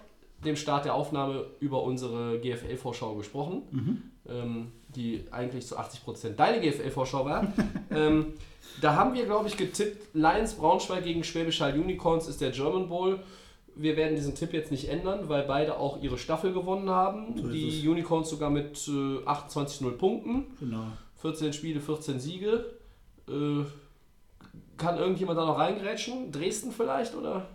dem 0.43 0.57
Start 0.57 0.85
der 0.85 0.93
Aufnahme 0.93 1.45
über 1.59 1.83
unsere 1.83 2.39
GFL-Vorschau 2.39 3.15
gesprochen, 3.15 4.11
ähm, 4.27 4.71
die 4.89 5.25
eigentlich 5.31 5.65
zu 5.65 5.77
80% 5.77 6.31
deine 6.31 6.59
GFL-Vorschau 6.59 7.25
war. 7.25 7.53
ähm, 7.91 8.33
da 8.81 8.95
haben 8.95 9.13
wir, 9.13 9.25
glaube 9.25 9.47
ich, 9.47 9.57
getippt, 9.57 10.13
Lions 10.13 10.53
Braunschweig 10.53 11.03
gegen 11.03 11.23
Schwäbisch 11.23 11.61
Hall 11.61 11.73
Unicorns 11.79 12.27
ist 12.27 12.41
der 12.41 12.51
German 12.51 12.87
Bowl. 12.87 13.19
Wir 13.75 13.97
werden 13.97 14.15
diesen 14.15 14.35
Tipp 14.35 14.53
jetzt 14.53 14.71
nicht 14.71 14.89
ändern, 14.89 15.27
weil 15.27 15.43
beide 15.43 15.77
auch 15.77 16.01
ihre 16.01 16.17
Staffel 16.17 16.53
gewonnen 16.53 16.89
haben. 16.89 17.35
ist 17.37 17.81
die 17.81 17.87
Unicorns 17.87 18.29
sogar 18.29 18.49
mit 18.49 18.87
äh, 18.87 18.91
28-0 19.25 19.91
Punkten. 19.91 20.45
Genau. 20.59 20.85
14 21.21 21.53
Spiele, 21.53 21.81
14 21.81 22.19
Siege. 22.19 22.65
Äh, 23.27 23.63
kann 24.77 24.97
irgendjemand 24.97 25.39
da 25.39 25.45
noch 25.45 25.57
reingrätschen? 25.57 26.31
Dresden 26.31 26.71
vielleicht, 26.71 27.15
oder? 27.15 27.47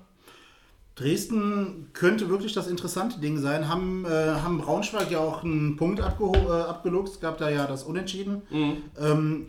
Dresden 0.96 1.88
könnte 1.94 2.28
wirklich 2.28 2.52
das 2.52 2.66
interessante 2.66 3.20
Ding 3.20 3.38
sein. 3.38 3.68
Haben, 3.68 4.04
äh, 4.04 4.08
haben 4.08 4.58
Braunschweig 4.58 5.10
ja 5.10 5.20
auch 5.20 5.42
einen 5.42 5.76
Punkt 5.76 6.00
äh, 6.00 6.02
abgeluchst. 6.02 7.14
Es 7.14 7.20
gab 7.20 7.38
da 7.38 7.48
ja 7.48 7.66
das 7.66 7.84
Unentschieden. 7.84 8.42
Ähm, 9.00 9.46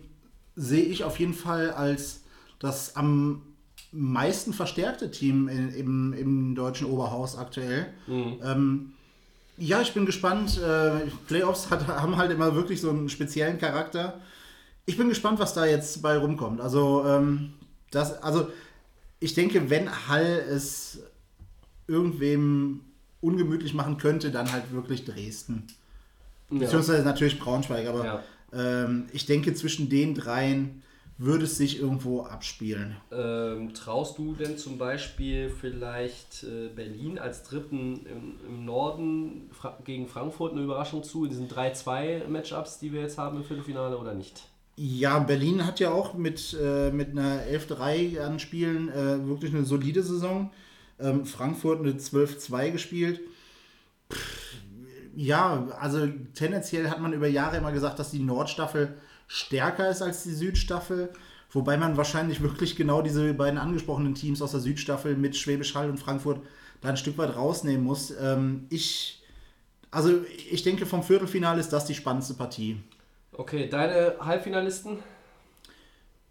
sehe 0.62 0.84
ich 0.84 1.04
auf 1.04 1.20
jeden 1.20 1.34
Fall 1.34 1.72
als 1.72 2.22
das 2.60 2.96
am 2.96 3.42
meisten 3.92 4.54
verstärkte 4.54 5.10
Team 5.12 5.48
in, 5.48 5.74
im, 5.74 6.14
im 6.14 6.56
deutschen 6.56 6.88
Oberhaus 6.88 7.38
aktuell. 7.38 7.88
Ähm, 8.44 8.94
ja, 9.58 9.82
ich 9.82 9.94
bin 9.94 10.06
gespannt. 10.06 10.60
Äh, 10.60 11.08
Playoffs 11.28 11.70
hat, 11.70 11.88
haben 11.88 12.16
halt 12.18 12.32
immer 12.32 12.56
wirklich 12.56 12.80
so 12.80 12.90
einen 12.90 13.10
speziellen 13.10 13.58
Charakter. 13.58 14.22
Ich 14.86 14.98
bin 14.98 15.10
gespannt, 15.10 15.40
was 15.40 15.54
da 15.54 15.66
jetzt 15.66 16.02
bei 16.02 16.18
rumkommt. 16.18 16.62
Also, 16.62 17.04
ähm, 17.06 17.54
das, 17.92 18.22
also 18.24 18.48
ich 19.20 19.34
denke, 19.34 19.70
wenn 19.70 19.90
Hall 20.08 20.44
es 20.50 21.00
irgendwem 21.88 22.82
ungemütlich 23.20 23.74
machen 23.74 23.98
könnte, 23.98 24.32
dann 24.32 24.52
halt 24.52 24.72
wirklich 24.72 25.06
Dresden. 25.06 25.68
Beziehungsweise 26.50 27.04
natürlich 27.04 27.40
Braunschweig, 27.40 27.88
aber 27.88 28.06
Ja. 28.06 28.24
Ähm, 28.54 29.08
ich 29.14 29.26
denke, 29.26 29.54
zwischen 29.54 29.90
den 29.90 30.16
dreien 30.16 30.82
würde 31.18 31.46
es 31.46 31.56
sich 31.56 31.80
irgendwo 31.80 32.24
abspielen. 32.24 32.98
Ähm, 33.12 33.76
traust 33.76 34.18
du 34.18 34.34
denn 34.34 34.58
zum 34.58 34.80
Beispiel 34.80 35.50
vielleicht 35.50 36.44
äh, 36.44 36.70
Berlin 36.76 37.20
als 37.20 37.44
Dritten 37.44 38.08
im, 38.08 38.34
im 38.48 38.66
Norden 38.66 39.50
Fra 39.52 39.78
gegen 39.86 40.08
Frankfurt 40.08 40.54
eine 40.54 40.64
Überraschung 40.64 41.04
zu, 41.04 41.26
in 41.26 41.30
diesen 41.30 41.48
3-2-Matchups, 41.48 42.80
die 42.80 42.92
wir 42.92 43.02
jetzt 43.02 43.20
haben 43.20 43.38
im 43.38 43.44
Viertelfinale 43.44 43.98
oder 44.00 44.16
nicht? 44.16 44.42
Ja, 44.78 45.20
Berlin 45.20 45.66
hat 45.68 45.80
ja 45.80 45.92
auch 45.92 46.16
mit, 46.16 46.58
äh, 46.60 46.90
mit 46.90 47.12
einer 47.12 47.42
11-3 47.44 48.20
an 48.20 48.40
Spielen 48.40 48.90
äh, 48.90 49.28
wirklich 49.28 49.54
eine 49.54 49.64
solide 49.64 50.02
Saison. 50.02 50.50
Ähm, 51.00 51.26
Frankfurt 51.26 51.82
eine 51.82 51.92
12-2 51.92 52.72
gespielt. 52.72 53.20
Pff, 54.12 54.41
ja, 55.16 55.68
also 55.80 56.08
tendenziell 56.34 56.90
hat 56.90 57.00
man 57.00 57.14
über 57.14 57.28
Jahre 57.28 57.58
immer 57.58 57.72
gesagt, 57.72 58.00
dass 58.00 58.12
die 58.12 58.20
Nordstaffel 58.20 58.96
stärker 59.28 59.90
ist 59.90 60.02
als 60.02 60.24
die 60.24 60.34
Südstaffel. 60.34 61.10
Wobei 61.52 61.78
man 61.78 61.98
wahrscheinlich 61.98 62.42
wirklich 62.42 62.76
genau 62.76 63.02
diese 63.02 63.34
beiden 63.34 63.60
angesprochenen 63.60 64.16
Teams 64.16 64.42
aus 64.42 64.52
der 64.52 64.62
Südstaffel 64.62 65.18
mit 65.18 65.36
Schwäbisch 65.36 65.76
Hall 65.76 65.90
und 65.90 65.98
Frankfurt 65.98 66.40
da 66.80 66.90
ein 66.90 66.98
Stück 66.98 67.18
weit 67.18 67.36
rausnehmen 67.36 67.84
muss. 67.84 68.14
Ähm, 68.20 68.68
ich, 68.70 69.22
also 69.92 70.22
ich 70.50 70.64
denke, 70.64 70.86
vom 70.86 71.04
Viertelfinale 71.04 71.60
ist 71.60 71.74
das 71.74 71.86
die 71.86 71.94
spannendste 71.94 72.36
Partie. 72.36 72.78
Okay, 73.34 73.68
deine 73.70 74.16
Halbfinalisten? 74.20 75.00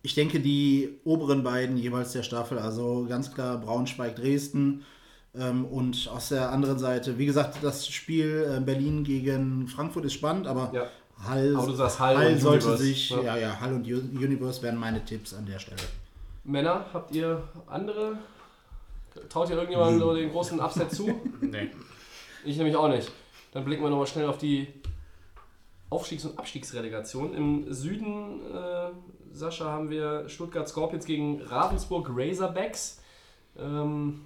Ich 0.03 0.15
denke, 0.15 0.41
die 0.41 0.99
oberen 1.05 1.43
beiden 1.43 1.77
jeweils 1.77 2.13
der 2.13 2.23
Staffel, 2.23 2.59
also 2.59 3.07
ganz 3.07 3.35
klar 3.35 3.59
Braunschweig, 3.59 4.17
Dresden 4.17 4.85
ähm, 5.35 5.65
und 5.65 6.09
aus 6.13 6.31
der 6.31 6.51
anderen 6.51 6.79
Seite, 6.79 7.19
wie 7.19 7.27
gesagt, 7.27 7.59
das 7.63 7.87
Spiel 7.89 8.57
äh, 8.57 8.61
Berlin 8.61 9.05
gegen 9.05 9.69
Frankfurt 9.69 10.05
ist 10.07 10.15
spannend, 10.15 10.47
aber 10.47 10.71
Ja. 10.73 10.87
Hall, 11.29 11.55
Aber 11.55 11.99
Hall 11.99 12.33
und 12.33 12.39
sollte 12.41 12.65
Universe, 12.67 12.83
sich, 12.83 13.11
ja. 13.11 13.21
ja. 13.23 13.37
ja, 13.37 13.61
Hall 13.61 13.75
und 13.75 13.87
U- 13.87 14.17
Universe 14.25 14.63
wären 14.63 14.77
meine 14.77 15.05
Tipps 15.05 15.35
an 15.35 15.45
der 15.45 15.59
Stelle. 15.59 15.77
Männer, 16.45 16.87
habt 16.95 17.15
ihr 17.15 17.43
andere? 17.67 18.17
Traut 19.29 19.51
ihr 19.51 19.57
irgendjemandem 19.57 20.01
so 20.01 20.15
den 20.15 20.31
großen 20.31 20.59
Upset 20.61 20.91
zu? 20.91 21.09
Nee. 21.43 21.69
Ich 22.45 22.57
nämlich 22.57 22.75
auch 22.75 22.89
nicht. 22.89 23.13
Dann 23.53 23.67
blicken 23.67 23.83
wir 23.83 23.91
nochmal 23.91 24.07
schnell 24.07 24.27
auf 24.27 24.39
die 24.39 24.69
Aufstiegs- 25.91 26.25
und 26.25 26.39
Abstiegsrelegation. 26.39 27.35
Im 27.35 27.71
Süden, 27.73 28.41
äh, 28.55 28.91
Sascha, 29.33 29.67
haben 29.67 29.91
wir 29.91 30.27
Stuttgart 30.29 30.67
Scorpions 30.69 31.05
gegen 31.05 31.43
Ravensburg 31.43 32.09
Razorbacks. 32.15 33.03
Ähm, 33.59 34.23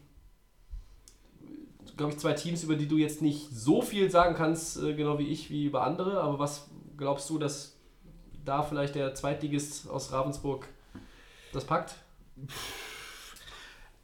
Glaube 1.97 2.13
ich, 2.13 2.19
zwei 2.19 2.33
Teams, 2.33 2.63
über 2.65 2.75
die 2.77 2.89
du 2.89 2.97
jetzt 2.97 3.23
nicht 3.23 3.49
so 3.53 3.81
viel 3.83 4.11
sagen 4.11 4.35
kannst, 4.35 4.83
äh, 4.83 4.95
genau 4.95 5.19
wie 5.19 5.29
ich, 5.29 5.49
wie 5.51 5.65
über 5.67 5.85
andere. 5.85 6.21
Aber 6.21 6.39
was 6.39 6.67
glaubst 6.97 7.31
du, 7.31 7.39
dass 7.39 7.77
da 8.45 8.63
vielleicht 8.63 8.95
der 8.97 9.15
Zweitligist 9.15 9.89
aus 9.89 10.11
Ravensburg 10.13 10.67
das 11.53 11.65
packt? 11.65 11.95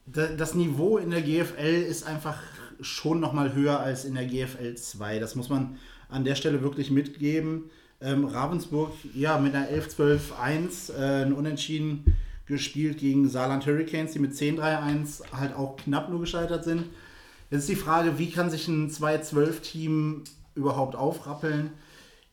Da- 0.07 0.29
Das 0.29 0.55
Niveau 0.55 0.99
in 0.99 1.11
der 1.11 1.23
GFL 1.23 1.83
ist 1.89 2.05
einfach 2.07 2.39
schon 2.81 3.21
nochmal 3.21 3.55
höher 3.55 3.81
als 3.81 4.05
in 4.05 4.15
der 4.15 4.25
GFL 4.27 4.75
2. 4.75 5.19
Das 5.19 5.35
muss 5.35 5.49
man 5.49 5.77
an 6.09 6.25
der 6.25 6.35
Stelle 6.35 6.63
wirklich 6.63 6.91
mitgeben. 6.91 7.71
Ähm, 8.01 8.25
Ravensburg, 8.25 8.93
ja, 9.15 9.39
mit 9.39 9.55
einer 9.55 9.69
11-12-1 9.69 10.91
äh, 10.97 11.25
ein 11.25 11.33
Unentschieden 11.35 12.17
gespielt 12.47 12.99
gegen 12.99 13.29
Saarland 13.29 13.67
Hurricanes, 13.67 14.13
die 14.13 14.19
mit 14.21 14.33
10-3-1 14.33 15.23
halt 15.33 15.55
auch 15.55 15.77
knapp 15.77 16.09
nur 16.09 16.21
gescheitert 16.21 16.65
sind. 16.65 16.85
Jetzt 17.51 17.63
ist 17.63 17.69
die 17.69 17.77
Frage, 17.77 18.19
wie 18.19 18.31
kann 18.31 18.49
sich 18.51 18.69
ein 18.69 18.91
2-12-Team 18.91 20.25
überhaupt 20.55 20.95
aufrappeln? 20.97 21.73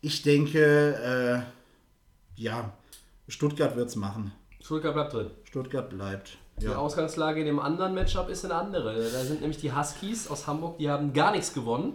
Ich 0.01 0.21
denke, 0.21 1.43
äh, 1.45 2.41
ja, 2.41 2.71
Stuttgart 3.27 3.75
wird 3.75 3.89
es 3.89 3.95
machen. 3.95 4.31
Stuttgart 4.61 4.93
bleibt 4.93 5.13
drin. 5.13 5.31
Stuttgart 5.43 5.89
bleibt. 5.89 6.37
Die 6.61 6.65
Ja. 6.65 6.75
Ausgangslage 6.77 7.39
in 7.39 7.45
dem 7.45 7.59
anderen 7.59 7.93
Matchup 7.93 8.29
ist 8.29 8.45
eine 8.45 8.55
andere. 8.55 8.95
Da 9.11 9.23
sind 9.23 9.41
nämlich 9.41 9.59
die 9.59 9.73
Huskies 9.73 10.27
aus 10.27 10.47
Hamburg, 10.47 10.77
die 10.77 10.89
haben 10.89 11.13
gar 11.13 11.31
nichts 11.31 11.53
gewonnen. 11.53 11.93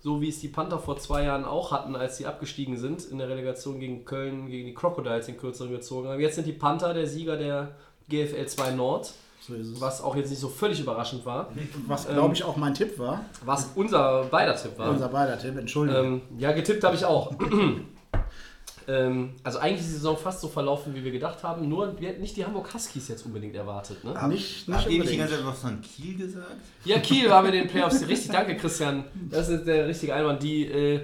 So 0.00 0.20
wie 0.20 0.28
es 0.28 0.40
die 0.40 0.48
Panther 0.48 0.80
vor 0.80 0.98
zwei 0.98 1.22
Jahren 1.24 1.44
auch 1.44 1.70
hatten, 1.70 1.94
als 1.94 2.16
sie 2.16 2.26
abgestiegen 2.26 2.76
sind 2.76 3.04
in 3.04 3.18
der 3.18 3.28
Relegation 3.28 3.78
gegen 3.78 4.04
Köln, 4.04 4.48
gegen 4.48 4.66
die 4.66 4.74
Crocodiles 4.74 5.28
in 5.28 5.36
kürzeren 5.36 5.70
gezogen 5.70 6.08
haben. 6.08 6.20
Jetzt 6.20 6.34
sind 6.34 6.46
die 6.46 6.52
Panther 6.52 6.92
der 6.92 7.06
Sieger 7.06 7.36
der 7.36 7.76
GFL 8.08 8.46
2 8.46 8.72
Nord, 8.72 9.12
So 9.46 9.54
ist 9.54 9.68
es. 9.68 9.80
was 9.80 10.00
auch 10.00 10.14
jetzt 10.14 10.30
nicht 10.30 10.38
so 10.38 10.48
völlig 10.48 10.78
überraschend 10.78 11.26
war. 11.26 11.50
Was, 11.88 12.06
glaube 12.06 12.34
ich, 12.34 12.44
auch 12.44 12.56
mein 12.56 12.74
Tipp 12.74 12.96
war. 12.98 13.24
Was 13.44 13.70
unser 13.74 14.24
beider 14.24 14.54
Tipp 14.54 14.78
war. 14.78 14.90
Unser 14.90 15.08
beider 15.08 15.36
Tipp, 15.36 15.58
Entschuldigung. 15.58 16.04
Ähm, 16.04 16.38
ja, 16.38 16.52
getippt 16.52 16.84
habe 16.84 16.94
ich 16.94 17.04
auch. 17.04 17.32
ähm, 18.88 19.34
also 19.42 19.58
eigentlich 19.58 19.80
ist 19.80 19.88
die 19.88 19.94
Saison 19.94 20.16
fast 20.16 20.40
so 20.42 20.48
verlaufen, 20.48 20.94
wie 20.94 21.02
wir 21.02 21.10
gedacht 21.10 21.42
haben. 21.42 21.68
Nur 21.68 21.98
wir 21.98 22.10
hätten 22.10 22.20
nicht 22.20 22.36
die 22.36 22.44
Hamburg 22.44 22.72
Huskies 22.72 23.08
jetzt 23.08 23.26
unbedingt 23.26 23.56
erwartet. 23.56 24.04
Ne? 24.04 24.12
nicht 24.28 24.28
nicht 24.28 24.68
nicht 24.68 24.88
die 24.88 24.94
unbedingt. 25.00 25.18
ganze 25.18 25.34
Zeit 25.34 25.46
was 25.46 25.58
von 25.58 25.80
Kiel 25.80 26.16
gesagt? 26.16 26.56
Ja, 26.84 27.00
Kiel 27.00 27.28
war 27.28 27.42
mit 27.42 27.54
den 27.54 27.66
Playoffs. 27.66 28.06
Richtig, 28.06 28.30
danke 28.30 28.56
Christian. 28.56 29.04
Das 29.28 29.48
ist 29.48 29.66
der 29.66 29.88
richtige 29.88 30.14
Einwand. 30.14 30.40
Die 30.40 30.66
äh, 30.66 31.00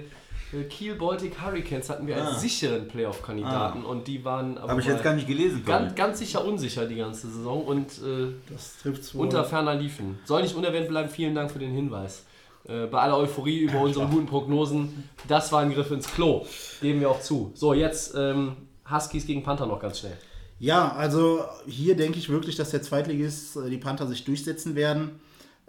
Kiel 0.69 0.95
Baltic 0.95 1.39
Hurricanes 1.41 1.89
hatten 1.89 2.07
wir 2.07 2.15
als 2.17 2.35
Ah. 2.37 2.39
sicheren 2.39 2.87
Playoff-Kandidaten 2.87 3.85
und 3.85 4.07
die 4.07 4.25
waren 4.25 4.57
aber 4.57 4.69
Habe 4.71 4.81
ich 4.81 4.87
jetzt 4.87 5.03
gar 5.03 5.13
nicht 5.13 5.27
gelesen. 5.27 5.63
ganz, 5.65 5.93
ganz 5.95 6.19
sicher 6.19 6.43
unsicher 6.43 6.85
die 6.87 6.95
ganze 6.95 7.27
Saison 7.29 7.63
und 7.65 7.87
äh, 7.99 8.33
Das 8.51 8.77
trifft 8.81 9.13
wohl. 9.13 9.21
unter 9.23 9.43
ferner 9.45 9.75
liefen. 9.75 10.17
Soll 10.25 10.41
nicht 10.41 10.55
unerwähnt 10.55 10.87
bleiben, 10.87 11.09
vielen 11.09 11.35
Dank 11.35 11.51
für 11.51 11.59
den 11.59 11.71
Hinweis. 11.71 12.25
Äh, 12.67 12.87
bei 12.87 12.99
aller 12.99 13.17
Euphorie 13.17 13.59
über 13.59 13.79
unsere 13.81 14.07
guten 14.07 14.25
Prognosen, 14.25 15.07
das 15.27 15.51
war 15.51 15.61
ein 15.61 15.71
Griff 15.73 15.91
ins 15.91 16.11
Klo. 16.11 16.45
Geben 16.81 16.99
wir 16.99 17.09
auch 17.11 17.21
zu. 17.21 17.51
So, 17.53 17.73
jetzt 17.73 18.13
ähm, 18.17 18.55
Huskies 18.89 19.25
gegen 19.27 19.43
Panther 19.43 19.65
noch 19.67 19.79
ganz 19.79 19.99
schnell. 19.99 20.17
Ja, 20.57 20.91
also 20.93 21.45
hier 21.67 21.95
denke 21.95 22.17
ich 22.19 22.27
wirklich, 22.27 22.55
dass 22.57 22.71
der 22.71 22.81
Zweitligist, 22.81 23.55
äh, 23.55 23.69
die 23.69 23.77
Panther, 23.77 24.07
sich 24.07 24.25
durchsetzen 24.25 24.75
werden. 24.75 25.19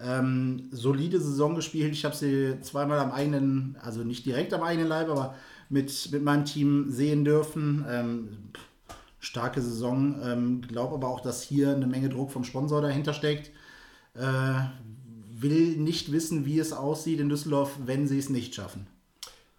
Ähm, 0.02 0.68
solide 0.70 1.20
Saison 1.20 1.54
gespielt. 1.54 1.92
Ich 1.92 2.04
habe 2.04 2.16
sie 2.16 2.58
zweimal 2.62 2.98
am 2.98 3.12
eigenen, 3.12 3.76
also 3.82 4.02
nicht 4.02 4.24
direkt 4.24 4.54
am 4.54 4.62
eigenen 4.62 4.88
Leib, 4.88 5.08
aber 5.08 5.34
mit, 5.68 6.10
mit 6.12 6.22
meinem 6.22 6.44
Team 6.44 6.90
sehen 6.90 7.24
dürfen. 7.24 7.84
Ähm, 7.88 8.28
starke 9.18 9.60
Saison. 9.60 10.16
Ähm, 10.22 10.60
Glaube 10.62 10.94
aber 10.94 11.08
auch, 11.08 11.20
dass 11.20 11.42
hier 11.42 11.74
eine 11.74 11.86
Menge 11.86 12.08
Druck 12.08 12.30
vom 12.30 12.44
Sponsor 12.44 12.80
dahinter 12.80 13.12
steckt. 13.12 13.50
Äh, 14.14 14.60
will 15.30 15.76
nicht 15.76 16.12
wissen, 16.12 16.44
wie 16.46 16.58
es 16.58 16.72
aussieht 16.72 17.20
in 17.20 17.28
Düsseldorf, 17.28 17.78
wenn 17.84 18.08
sie 18.08 18.18
es 18.18 18.28
nicht 18.28 18.54
schaffen. 18.54 18.86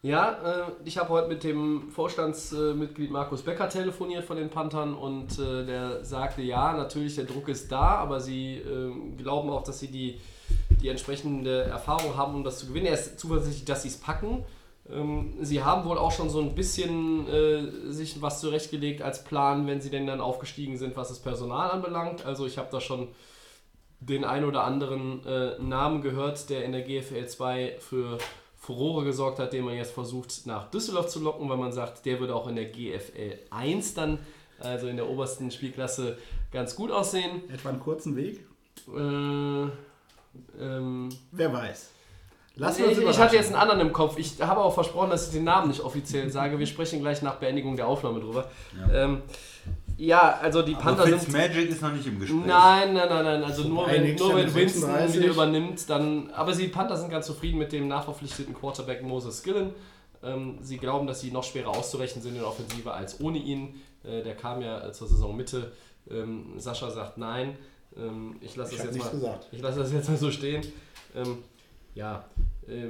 Ja, 0.04 0.32
äh, 0.32 0.72
ich 0.84 0.98
habe 0.98 1.10
heute 1.10 1.28
mit 1.28 1.44
dem 1.44 1.92
Vorstandsmitglied 1.92 3.12
Markus 3.12 3.44
Becker 3.44 3.70
telefoniert 3.70 4.24
von 4.24 4.36
den 4.36 4.50
Panthern 4.50 4.96
und 4.96 5.38
äh, 5.38 5.64
der 5.64 6.04
sagte, 6.04 6.42
ja, 6.42 6.74
natürlich, 6.74 7.16
der 7.16 7.26
Druck 7.26 7.48
ist 7.50 7.72
da, 7.72 7.98
aber 7.98 8.20
sie 8.20 8.56
äh, 8.56 8.92
glauben 9.18 9.52
auch, 9.52 9.64
dass 9.64 9.80
sie 9.80 9.90
die, 9.90 10.20
die 10.82 10.90
entsprechende 10.90 11.64
Erfahrung 11.66 12.18
haben, 12.18 12.34
um 12.34 12.44
das 12.44 12.58
zu 12.58 12.68
gewinnen. 12.68 12.88
Er 12.88 12.96
ist 12.96 13.20
zuversichtlich, 13.20 13.66
dass 13.66 13.84
sie 13.84 13.90
es 13.90 13.98
packen. 13.98 14.44
Ähm, 14.90 15.36
sie 15.42 15.64
haben 15.64 15.88
wohl 15.88 16.00
auch 16.00 16.12
schon 16.12 16.32
so 16.32 16.42
ein 16.42 16.56
bisschen 16.56 17.28
äh, 17.28 17.92
sich 17.92 18.24
was 18.24 18.40
zurechtgelegt 18.42 19.04
als 19.04 19.24
Plan, 19.24 19.68
wenn 19.68 19.82
sie 19.82 19.92
denn 19.92 20.08
dann 20.08 20.20
aufgestiegen 20.20 20.78
sind, 20.78 20.98
was 20.98 21.10
das 21.10 21.20
Personal 21.20 21.70
anbelangt. 21.70 22.26
Also 22.26 22.48
ich 22.48 22.58
habe 22.58 22.70
da 22.72 22.82
schon 22.82 23.10
den 24.00 24.26
ein 24.26 24.46
oder 24.46 24.64
anderen 24.64 25.24
äh, 25.28 25.60
Namen 25.60 26.02
gehört, 26.02 26.50
der 26.50 26.66
in 26.66 26.72
der 26.72 26.82
GFL 26.82 27.28
2 27.28 27.76
für 27.78 28.18
Furore 28.62 29.04
gesorgt 29.04 29.40
hat, 29.40 29.54
den 29.54 29.66
man 29.66 29.74
jetzt 29.74 29.92
versucht 29.92 30.46
nach 30.46 30.70
Düsseldorf 30.70 31.08
zu 31.08 31.20
locken, 31.20 31.50
weil 31.50 31.58
man 31.58 31.72
sagt, 31.72 32.06
der 32.06 32.20
würde 32.20 32.36
auch 32.36 32.48
in 32.48 32.56
der 32.56 32.66
GFL 32.66 33.40
1 33.50 33.96
dann, 33.96 34.20
also 34.60 34.88
in 34.88 34.98
der 34.98 35.10
obersten 35.10 35.50
Spielklasse, 35.50 36.20
ganz 36.52 36.76
gut 36.76 36.92
aussehen. 36.92 37.42
Etwa 37.52 37.70
einen 37.70 37.80
kurzen 37.80 38.16
Weg? 38.16 38.46
Äh, 38.88 39.64
ähm, 40.64 41.10
Wer 41.32 41.52
weiß. 41.52 41.90
Ich, 42.54 42.62
wir 42.62 42.68
uns 42.68 42.80
ich 42.80 42.98
überraschen. 42.98 43.24
hatte 43.24 43.36
jetzt 43.36 43.48
einen 43.48 43.56
anderen 43.56 43.80
im 43.80 43.94
Kopf. 43.94 44.20
Ich 44.20 44.40
habe 44.40 44.60
auch 44.60 44.74
versprochen, 44.76 45.10
dass 45.10 45.26
ich 45.26 45.34
den 45.34 45.46
Namen 45.46 45.70
nicht 45.70 45.82
offiziell 45.82 46.30
sage. 46.30 46.60
Wir 46.60 46.68
sprechen 46.68 47.00
gleich 47.00 47.24
nach 47.24 47.38
Beendigung 47.38 47.76
der 47.76 47.88
Aufnahme 47.88 48.20
drüber. 48.20 48.52
Ja, 48.78 49.06
ähm, 49.06 49.24
ja 50.06 50.40
also 50.42 50.62
die 50.62 50.74
Panther 50.74 51.04
Aber 51.04 51.10
sind. 51.10 51.22
Fitzmagic 51.22 51.70
ist 51.70 51.82
noch 51.82 51.92
nicht 51.94 52.08
im 52.08 52.20
Gespräch. 52.20 52.46
Nein, 52.46 52.94
nein, 52.94 53.10
nein, 53.10 53.24
nein. 53.24 53.44
Also 53.44 53.64
nur 53.64 53.88
wenn, 53.88 54.16
nur 54.16 54.36
wenn 54.36 54.54
Winston 54.54 54.82
36. 54.82 55.22
wieder 55.22 55.32
übernimmt, 55.32 55.90
dann. 55.90 56.30
Aber 56.32 56.54
sie 56.54 56.68
Panther 56.68 56.98
sind 56.98 57.10
ganz 57.10 57.26
zufrieden 57.28 57.58
mit 57.58 57.72
dem 57.72 57.88
nachverpflichteten 57.88 58.54
Quarterback 58.54 59.04
Moses 59.04 59.40
Skillen. 59.40 59.72
Ähm, 60.24 60.58
sie 60.62 60.78
glauben, 60.78 61.08
dass 61.08 61.22
sie 61.22 61.32
noch 61.32 61.44
schwerer 61.44 61.70
auszurechnen 61.70 62.22
sind 62.22 62.34
in 62.34 62.40
der 62.40 62.48
Offensive 62.48 62.92
als 62.92 63.20
ohne 63.22 63.38
ihn. 63.38 63.82
Äh, 64.04 64.24
der 64.24 64.36
kam 64.36 64.62
ja 64.62 64.88
äh, 64.88 64.92
zur 64.92 65.08
Saisonmitte. 65.08 65.72
Ähm, 66.10 66.54
Sascha 66.58 66.90
sagt 66.90 67.18
nein. 67.18 67.58
Ähm, 67.98 68.36
ich 68.42 68.56
lasse 68.56 68.76
das 68.76 68.86
jetzt 68.86 68.98
mal. 68.98 69.10
gesagt. 69.10 69.48
Ich 69.52 69.62
lasse 69.62 69.80
das 69.80 69.92
jetzt 69.92 70.10
mal 70.10 70.18
so 70.18 70.32
stehen. 70.32 70.62
Ähm, 71.16 71.40
ja. 71.96 72.26
Äh, 72.68 72.90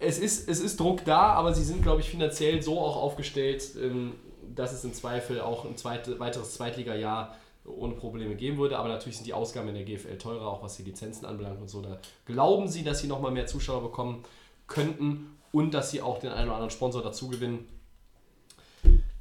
es 0.00 0.18
ist, 0.18 0.48
es 0.48 0.60
ist 0.60 0.78
Druck 0.78 1.04
da, 1.04 1.32
aber 1.32 1.52
sie 1.52 1.64
sind, 1.64 1.82
glaube 1.82 2.00
ich, 2.00 2.08
finanziell 2.08 2.62
so 2.62 2.78
auch 2.78 2.96
aufgestellt, 2.96 3.64
ähm, 3.82 4.12
dass 4.58 4.72
es 4.72 4.84
im 4.84 4.92
Zweifel 4.92 5.40
auch 5.40 5.64
ein 5.64 5.76
zweit, 5.76 6.18
weiteres 6.18 6.54
Zweitliga-Jahr 6.54 7.36
ohne 7.64 7.94
Probleme 7.94 8.34
geben 8.34 8.58
würde. 8.58 8.78
Aber 8.78 8.88
natürlich 8.88 9.16
sind 9.16 9.26
die 9.26 9.34
Ausgaben 9.34 9.68
in 9.68 9.74
der 9.74 9.84
GFL 9.84 10.18
teurer, 10.18 10.48
auch 10.48 10.62
was 10.62 10.76
die 10.76 10.82
Lizenzen 10.82 11.26
anbelangt 11.26 11.60
und 11.60 11.68
so. 11.68 11.80
Da 11.80 11.98
glauben 12.26 12.68
sie, 12.68 12.82
dass 12.82 13.00
sie 13.00 13.06
nochmal 13.06 13.30
mehr 13.30 13.46
Zuschauer 13.46 13.82
bekommen 13.82 14.24
könnten 14.66 15.38
und 15.52 15.72
dass 15.72 15.90
sie 15.90 16.02
auch 16.02 16.18
den 16.18 16.30
einen 16.30 16.48
oder 16.48 16.56
anderen 16.56 16.70
Sponsor 16.70 17.02
dazu 17.02 17.28
gewinnen. 17.28 17.68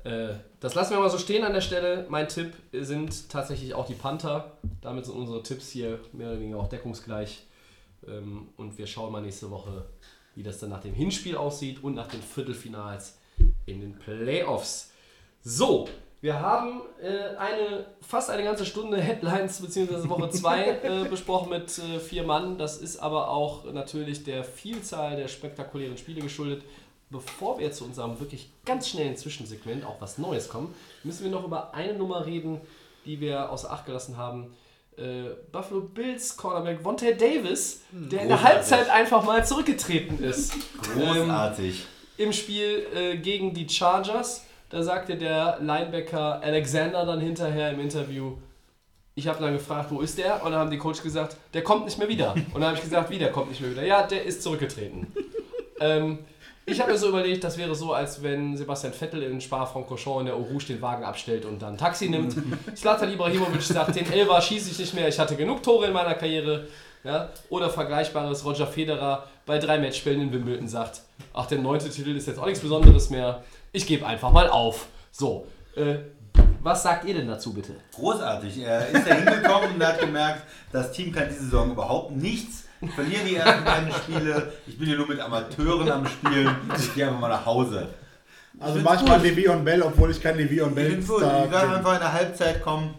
Äh, 0.03 0.35
das 0.59 0.73
lassen 0.73 0.93
wir 0.93 0.99
mal 0.99 1.09
so 1.09 1.17
stehen 1.17 1.43
an 1.43 1.53
der 1.53 1.61
Stelle. 1.61 2.05
Mein 2.09 2.27
Tipp 2.27 2.53
sind 2.71 3.29
tatsächlich 3.29 3.73
auch 3.73 3.85
die 3.85 3.93
Panther. 3.93 4.57
Damit 4.81 5.05
sind 5.05 5.15
unsere 5.15 5.43
Tipps 5.43 5.69
hier 5.69 5.99
mehr 6.13 6.29
oder 6.29 6.39
weniger 6.39 6.59
auch 6.59 6.69
deckungsgleich. 6.69 7.45
Ähm, 8.07 8.49
Und 8.57 8.77
wir 8.77 8.87
schauen 8.87 9.11
mal 9.11 9.21
nächste 9.21 9.51
Woche, 9.51 9.85
wie 10.35 10.43
das 10.43 10.59
dann 10.59 10.69
nach 10.69 10.81
dem 10.81 10.93
Hinspiel 10.93 11.35
aussieht 11.35 11.83
und 11.83 11.95
nach 11.95 12.07
den 12.07 12.21
Viertelfinals 12.21 13.17
in 13.65 13.81
den 13.81 13.99
Playoffs. 13.99 14.91
So, 15.49 15.87
wir 16.19 16.41
haben 16.41 16.81
äh, 17.01 17.37
eine, 17.37 17.85
fast 18.01 18.29
eine 18.29 18.43
ganze 18.43 18.65
Stunde 18.65 18.97
Headlines 18.97 19.61
bzw. 19.61 20.09
Woche 20.09 20.29
2 20.31 20.65
äh, 20.65 21.05
besprochen 21.09 21.51
mit 21.51 21.77
äh, 21.77 21.99
vier 22.01 22.23
Mann. 22.23 22.57
Das 22.57 22.75
ist 22.79 22.97
aber 22.97 23.29
auch 23.29 23.63
natürlich 23.71 24.25
der 24.25 24.43
Vielzahl 24.43 25.15
der 25.15 25.29
spektakulären 25.29 25.97
Spiele 25.97 26.19
geschuldet. 26.19 26.63
Bevor 27.09 27.59
wir 27.59 27.71
zu 27.71 27.85
unserem 27.85 28.19
wirklich 28.19 28.49
ganz 28.65 28.89
schnellen 28.89 29.15
Zwischensegment, 29.15 29.85
auch 29.85 30.01
was 30.01 30.17
Neues 30.17 30.49
kommen, 30.49 30.75
müssen 31.05 31.23
wir 31.23 31.31
noch 31.31 31.45
über 31.45 31.73
eine 31.73 31.93
Nummer 31.93 32.25
reden, 32.25 32.59
die 33.05 33.21
wir 33.21 33.49
außer 33.49 33.71
Acht 33.71 33.85
gelassen 33.85 34.17
haben. 34.17 34.53
Äh, 34.97 35.29
Buffalo 35.53 35.79
Bills 35.79 36.35
Cornerback 36.35 36.83
Vontae 36.83 37.13
Davis, 37.15 37.83
der 37.91 38.23
in 38.23 38.27
der 38.27 38.35
Großartig. 38.35 38.43
Halbzeit 38.43 38.89
einfach 38.89 39.23
mal 39.23 39.45
zurückgetreten 39.45 40.21
ist. 40.21 40.53
Ähm, 40.93 41.23
Großartig. 41.23 41.85
im 42.17 42.33
Spiel 42.33 42.85
äh, 42.93 43.15
gegen 43.15 43.53
die 43.53 43.69
Chargers. 43.69 44.43
Da 44.69 44.83
sagte 44.83 45.15
der 45.15 45.59
Linebacker 45.61 46.41
Alexander 46.41 47.05
dann 47.05 47.21
hinterher 47.21 47.71
im 47.71 47.79
Interview, 47.79 48.33
ich 49.15 49.27
habe 49.27 49.41
dann 49.41 49.53
gefragt, 49.53 49.89
wo 49.91 50.01
ist 50.01 50.17
der? 50.17 50.43
Und 50.43 50.51
dann 50.51 50.59
haben 50.59 50.71
die 50.71 50.77
Coach 50.77 51.01
gesagt, 51.01 51.37
der 51.53 51.63
kommt 51.63 51.85
nicht 51.85 51.97
mehr 51.97 52.07
wieder. 52.07 52.33
Und 52.33 52.55
dann 52.55 52.65
habe 52.65 52.75
ich 52.75 52.83
gesagt, 52.83 53.09
wie, 53.09 53.17
der 53.17 53.31
kommt 53.31 53.49
nicht 53.49 53.61
mehr 53.61 53.71
wieder? 53.71 53.83
Ja, 53.83 54.05
der 54.05 54.23
ist 54.23 54.43
zurückgetreten. 54.43 55.07
ähm, 55.79 56.19
ich 56.65 56.81
habe 56.81 56.91
mir 56.91 56.97
so 56.97 57.07
überlegt, 57.07 57.43
das 57.43 57.57
wäre 57.57 57.73
so, 57.73 57.93
als 57.93 58.21
wenn 58.21 58.57
Sebastian 58.57 58.91
Vettel 58.91 59.23
in 59.23 59.39
Spa-Francorchamps 59.39 60.19
in 60.19 60.25
der 60.25 60.35
Eau 60.35 60.41
Rouge 60.41 60.65
den 60.65 60.81
Wagen 60.81 61.05
abstellt 61.05 61.45
und 61.45 61.61
dann 61.61 61.77
Taxi 61.77 62.09
nimmt. 62.09 62.35
Zlatan 62.75 63.11
Ibrahimovic 63.11 63.61
sagt, 63.61 63.95
den 63.95 64.11
Elfer 64.11 64.41
schieße 64.41 64.71
ich 64.71 64.79
nicht 64.79 64.93
mehr, 64.93 65.07
ich 65.07 65.17
hatte 65.17 65.37
genug 65.37 65.63
Tore 65.63 65.87
in 65.87 65.93
meiner 65.93 66.13
Karriere. 66.13 66.67
Ja? 67.05 67.29
Oder 67.49 67.69
vergleichbares 67.69 68.43
Roger 68.43 68.67
Federer 68.67 69.23
bei 69.45 69.59
drei 69.59 69.79
Matchspielen 69.79 70.21
in 70.21 70.33
Wimbledon 70.33 70.67
sagt, 70.67 71.01
ach, 71.33 71.45
der 71.45 71.59
neunte 71.59 71.89
Titel 71.89 72.15
ist 72.15 72.27
jetzt 72.27 72.37
auch 72.37 72.45
nichts 72.45 72.59
Besonderes 72.59 73.09
mehr, 73.09 73.43
ich 73.71 73.85
gebe 73.85 74.05
einfach 74.05 74.31
mal 74.31 74.49
auf. 74.49 74.87
So, 75.11 75.47
äh, 75.75 75.95
was 76.61 76.83
sagt 76.83 77.05
ihr 77.05 77.13
denn 77.13 77.27
dazu 77.27 77.53
bitte? 77.53 77.73
Großartig. 77.95 78.59
Er 78.59 78.87
ist 78.89 79.07
da 79.07 79.13
hingekommen 79.15 79.75
und 79.75 79.85
hat 79.85 79.99
gemerkt, 79.99 80.43
das 80.71 80.91
Team 80.91 81.11
kann 81.11 81.27
diese 81.29 81.43
Saison 81.45 81.71
überhaupt 81.71 82.11
nichts. 82.15 82.63
Verlieren 82.93 83.25
die 83.25 83.35
ersten 83.35 83.63
beiden 83.63 83.91
Spiele. 83.91 84.53
Ich 84.67 84.77
bin 84.77 84.87
hier 84.87 84.97
nur 84.97 85.07
mit 85.07 85.19
Amateuren 85.19 85.89
am 85.89 86.05
Spielen. 86.05 86.55
Ich 86.77 86.93
gehe 86.93 87.07
einfach 87.07 87.19
mal 87.19 87.29
nach 87.29 87.45
Hause. 87.45 87.87
Also 88.59 88.79
manchmal. 88.79 89.19
Le'Veon 89.19 89.63
Bell, 89.63 89.81
obwohl 89.81 90.11
ich 90.11 90.21
kein 90.21 90.35
Le'Veon 90.37 90.69
Ich 90.69 90.75
Bell 90.75 90.89
bin 90.91 90.99
Ich 90.99 91.07
sage 91.07 91.47
bin. 91.49 91.57
einfach 91.57 91.93
in 91.93 91.99
der 91.99 92.13
Halbzeit, 92.13 92.61
komm, 92.63 92.93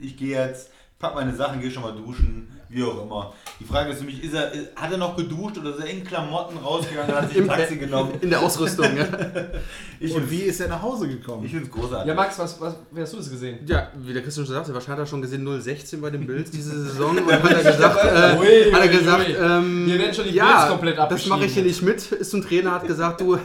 ich 0.00 0.16
gehe 0.16 0.38
jetzt, 0.38 0.70
pack 0.98 1.14
meine 1.14 1.34
Sachen, 1.34 1.60
gehe 1.60 1.70
schon 1.70 1.82
mal 1.82 1.94
duschen, 1.94 2.50
wie 2.72 2.82
auch 2.82 3.02
immer. 3.04 3.32
Die 3.60 3.64
Frage 3.64 3.90
ist 3.92 3.98
für 3.98 4.04
mich, 4.04 4.24
ist 4.24 4.34
er, 4.34 4.50
hat 4.74 4.90
er 4.90 4.96
noch 4.98 5.16
geduscht 5.16 5.58
oder 5.58 5.70
ist 5.70 5.80
er 5.80 5.86
in 5.90 6.02
Klamotten 6.04 6.56
rausgegangen, 6.58 7.14
hat 7.14 7.28
sich 7.28 7.38
ein 7.42 7.46
Taxi 7.46 7.76
genommen? 7.76 8.12
In 8.20 8.30
der 8.30 8.40
Ausrüstung, 8.40 8.96
ja. 8.96 9.04
Ich 10.00 10.12
Und 10.12 10.22
finde 10.22 10.30
wie 10.32 10.40
ist 10.42 10.58
er 10.60 10.68
nach 10.68 10.82
Hause 10.82 11.06
gekommen? 11.06 11.44
es 11.44 11.70
großartig. 11.70 12.08
Ja, 12.08 12.14
Max, 12.14 12.36
was, 12.38 12.60
was, 12.60 12.74
wie 12.90 13.00
hast 13.02 13.12
du 13.12 13.18
das 13.18 13.30
gesehen? 13.30 13.60
Ja, 13.66 13.88
wie 13.94 14.12
der 14.12 14.22
Christian 14.22 14.44
schon 14.46 14.54
sagte, 14.56 14.74
wahrscheinlich 14.74 14.98
hat 15.00 15.06
er 15.06 15.06
schon 15.06 15.22
gesehen 15.22 15.46
016 15.60 16.00
bei 16.00 16.10
den 16.10 16.26
Bills 16.26 16.50
diese 16.50 16.82
Saison 16.82 17.16
und 17.18 17.32
hat 17.32 17.44
er 17.52 17.62
gesagt, 17.72 18.04
äh, 18.04 18.38
Ui, 18.38 18.72
hat 18.72 18.80
er 18.80 18.88
gesagt 18.88 19.28
ui. 19.28 19.34
ähm, 19.34 19.84
Hier 19.86 19.98
werden 20.00 20.14
schon 20.14 20.24
die 20.24 20.30
ja, 20.34 20.56
Bills 20.56 20.68
komplett 20.70 20.98
das 20.98 21.26
mache 21.26 21.44
ich 21.44 21.52
hier 21.54 21.62
abgeschrieben. 21.62 21.68
nicht 21.68 22.10
mit, 22.10 22.20
ist 22.20 22.30
zum 22.32 22.42
Trainer, 22.42 22.72
hat 22.72 22.86
gesagt, 22.86 23.20
du, 23.20 23.38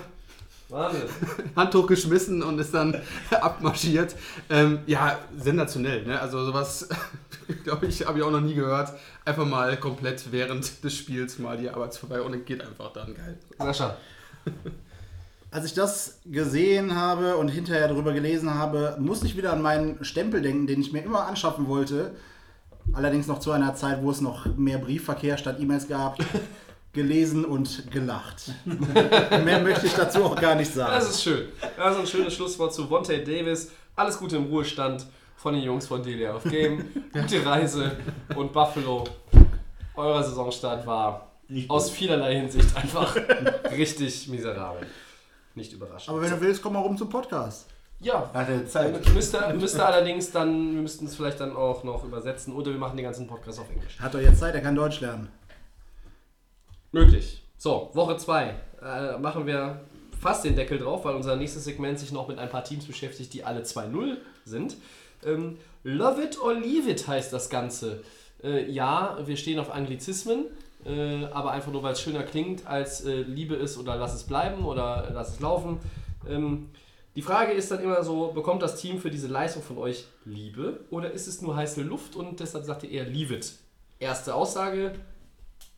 Wahnsinn. 0.70 1.04
Handtuch 1.56 1.88
geschmissen 1.88 2.44
und 2.44 2.60
ist 2.60 2.74
dann 2.74 3.00
abmarschiert. 3.40 4.16
Ähm, 4.50 4.80
ja, 4.86 5.18
sensationell, 5.38 6.06
ne? 6.06 6.20
Also 6.20 6.44
sowas, 6.44 6.90
glaube 7.64 7.86
ich, 7.88 8.06
habe 8.06 8.20
ich 8.20 8.24
auch 8.24 8.32
noch 8.32 8.42
nie 8.42 8.54
gehört. 8.54 8.92
Einfach 9.26 9.46
mal 9.46 9.78
komplett 9.78 10.32
während 10.32 10.84
des 10.84 10.94
Spiels 10.94 11.40
mal 11.40 11.58
die 11.58 11.70
Arbeit 11.70 11.96
vorbei 11.96 12.22
und 12.22 12.46
geht 12.46 12.62
einfach 12.62 12.94
dann, 12.94 13.14
geil. 13.14 13.38
Sascha. 13.58 13.98
Als 15.52 15.66
ich 15.66 15.74
das 15.74 16.20
gesehen 16.26 16.96
habe 16.96 17.38
und 17.38 17.48
hinterher 17.48 17.88
darüber 17.88 18.14
gelesen 18.14 18.54
habe, 18.54 18.98
musste 19.00 19.26
ich 19.26 19.38
wieder 19.38 19.54
an 19.54 19.62
meinen 19.62 20.04
Stempel 20.04 20.42
denken, 20.42 20.68
den 20.68 20.82
ich 20.82 20.92
mir 20.92 21.04
immer 21.04 21.26
anschaffen 21.26 21.68
wollte. 21.68 22.12
Allerdings 22.94 23.28
noch 23.28 23.40
zu 23.40 23.52
einer 23.52 23.74
Zeit, 23.76 24.02
wo 24.02 24.12
es 24.12 24.22
noch 24.22 24.46
mehr 24.58 24.78
Briefverkehr 24.78 25.38
statt 25.38 25.58
E-Mails 25.60 25.88
gab. 25.88 26.18
Gelesen 26.94 27.46
und 27.46 27.92
gelacht. 27.92 28.54
mehr 28.66 29.62
möchte 29.62 29.86
ich 29.86 29.94
dazu 29.94 30.24
auch 30.24 30.36
gar 30.36 30.56
nicht 30.56 30.74
sagen. 30.74 30.94
Das 30.94 31.10
ist 31.10 31.22
schön. 31.22 31.48
Das 31.78 31.94
ist 31.94 32.00
ein 32.00 32.08
schönes 32.08 32.34
Schlusswort 32.34 32.74
zu 32.74 32.88
Vontae 32.88 33.24
Davis. 33.24 33.72
Alles 33.96 34.18
Gute 34.18 34.38
im 34.38 34.46
Ruhestand 34.46 35.06
von 35.38 35.54
den 35.54 35.64
Jungs 35.64 35.88
von 35.88 36.04
Delia 36.04 36.36
of 36.36 36.44
Game. 36.44 36.84
Gute 37.14 37.46
Reise 37.46 37.96
und 38.36 38.52
Buffalo. 38.52 39.04
Euer 39.96 40.22
Saisonstart 40.24 40.86
war 40.86 41.32
Nicht 41.48 41.70
aus 41.70 41.90
vielerlei 41.90 42.36
Hinsicht 42.36 42.76
einfach 42.76 43.16
richtig 43.72 44.28
miserabel. 44.28 44.86
Nicht 45.56 45.74
überraschend. 45.74 46.10
Aber 46.10 46.22
wenn 46.22 46.32
du 46.32 46.42
willst, 46.42 46.62
komm 46.62 46.74
mal 46.74 46.80
rum 46.82 46.98
zum 46.98 47.10
Podcast. 47.10 47.68
ja, 48.00 48.30
Hat 48.34 48.50
er 48.50 48.66
Zeit. 48.68 49.14
müsste, 49.14 49.54
müsste 49.54 49.86
allerdings 49.86 50.32
dann, 50.32 50.74
wir 50.76 50.82
müssten 50.82 51.06
es 51.06 51.16
vielleicht 51.16 51.40
dann 51.40 51.56
auch 51.56 51.84
noch 51.84 52.04
übersetzen 52.04 52.54
oder 52.54 52.72
wir 52.72 52.78
machen 52.78 52.98
den 52.98 53.06
ganzen 53.06 53.28
Podcast 53.28 53.60
auf 53.60 53.70
Englisch. 53.72 54.00
Hat 54.00 54.14
doch 54.14 54.20
jetzt 54.20 54.40
Zeit, 54.40 54.54
er 54.56 54.62
kann 54.62 54.76
Deutsch 54.76 55.00
lernen. 55.02 55.30
Möglich. 56.92 57.44
So, 57.58 57.90
Woche 57.94 58.18
2. 58.18 58.56
Äh, 58.82 59.18
machen 59.18 59.46
wir 59.48 59.82
fast 60.20 60.46
den 60.46 60.56
Deckel 60.56 60.78
drauf, 60.78 61.06
weil 61.06 61.16
unser 61.16 61.36
nächstes 61.36 61.64
Segment 61.66 62.00
sich 62.00 62.12
noch 62.12 62.28
mit 62.28 62.38
ein 62.40 62.50
paar 62.50 62.64
Teams 62.64 62.86
beschäftigt, 62.86 63.34
die 63.34 63.44
alle 63.44 63.62
2-0 63.62 64.18
sind. 64.46 64.78
Ähm, 65.26 65.58
Love 65.88 66.22
it 66.22 66.42
or 66.42 66.54
leave 66.54 66.90
it 66.90 67.08
heißt 67.08 67.32
das 67.32 67.50
Ganze. 67.50 68.04
Äh, 68.44 68.70
ja, 68.70 69.18
wir 69.26 69.38
stehen 69.38 69.58
auf 69.58 69.74
Anglizismen, 69.74 70.48
äh, 70.86 71.24
aber 71.26 71.52
einfach 71.52 71.72
nur, 71.72 71.82
weil 71.82 71.94
es 71.94 72.02
schöner 72.02 72.24
klingt, 72.24 72.68
als 72.68 73.06
äh, 73.06 73.22
liebe 73.22 73.56
es 73.56 73.78
oder 73.78 73.96
lass 73.96 74.14
es 74.14 74.24
bleiben 74.24 74.66
oder 74.66 75.10
lass 75.14 75.36
es 75.36 75.40
laufen. 75.40 75.80
Ähm, 76.28 76.70
die 77.16 77.22
Frage 77.22 77.54
ist 77.54 77.72
dann 77.72 77.82
immer 77.82 78.04
so, 78.04 78.34
bekommt 78.34 78.62
das 78.62 78.80
Team 78.80 79.00
für 79.00 79.10
diese 79.10 79.28
Leistung 79.28 79.64
von 79.64 79.78
euch 79.78 80.06
Liebe 80.26 80.82
oder 80.92 81.12
ist 81.12 81.28
es 81.28 81.42
nur 81.42 81.56
heiße 81.56 81.82
Luft 81.82 82.18
und 82.18 82.42
deshalb 82.42 82.66
sagt 82.66 82.84
ihr 82.84 82.92
eher 82.92 83.06
leave 83.06 83.34
it? 83.34 83.54
Erste 83.98 84.36
Aussage, 84.36 84.94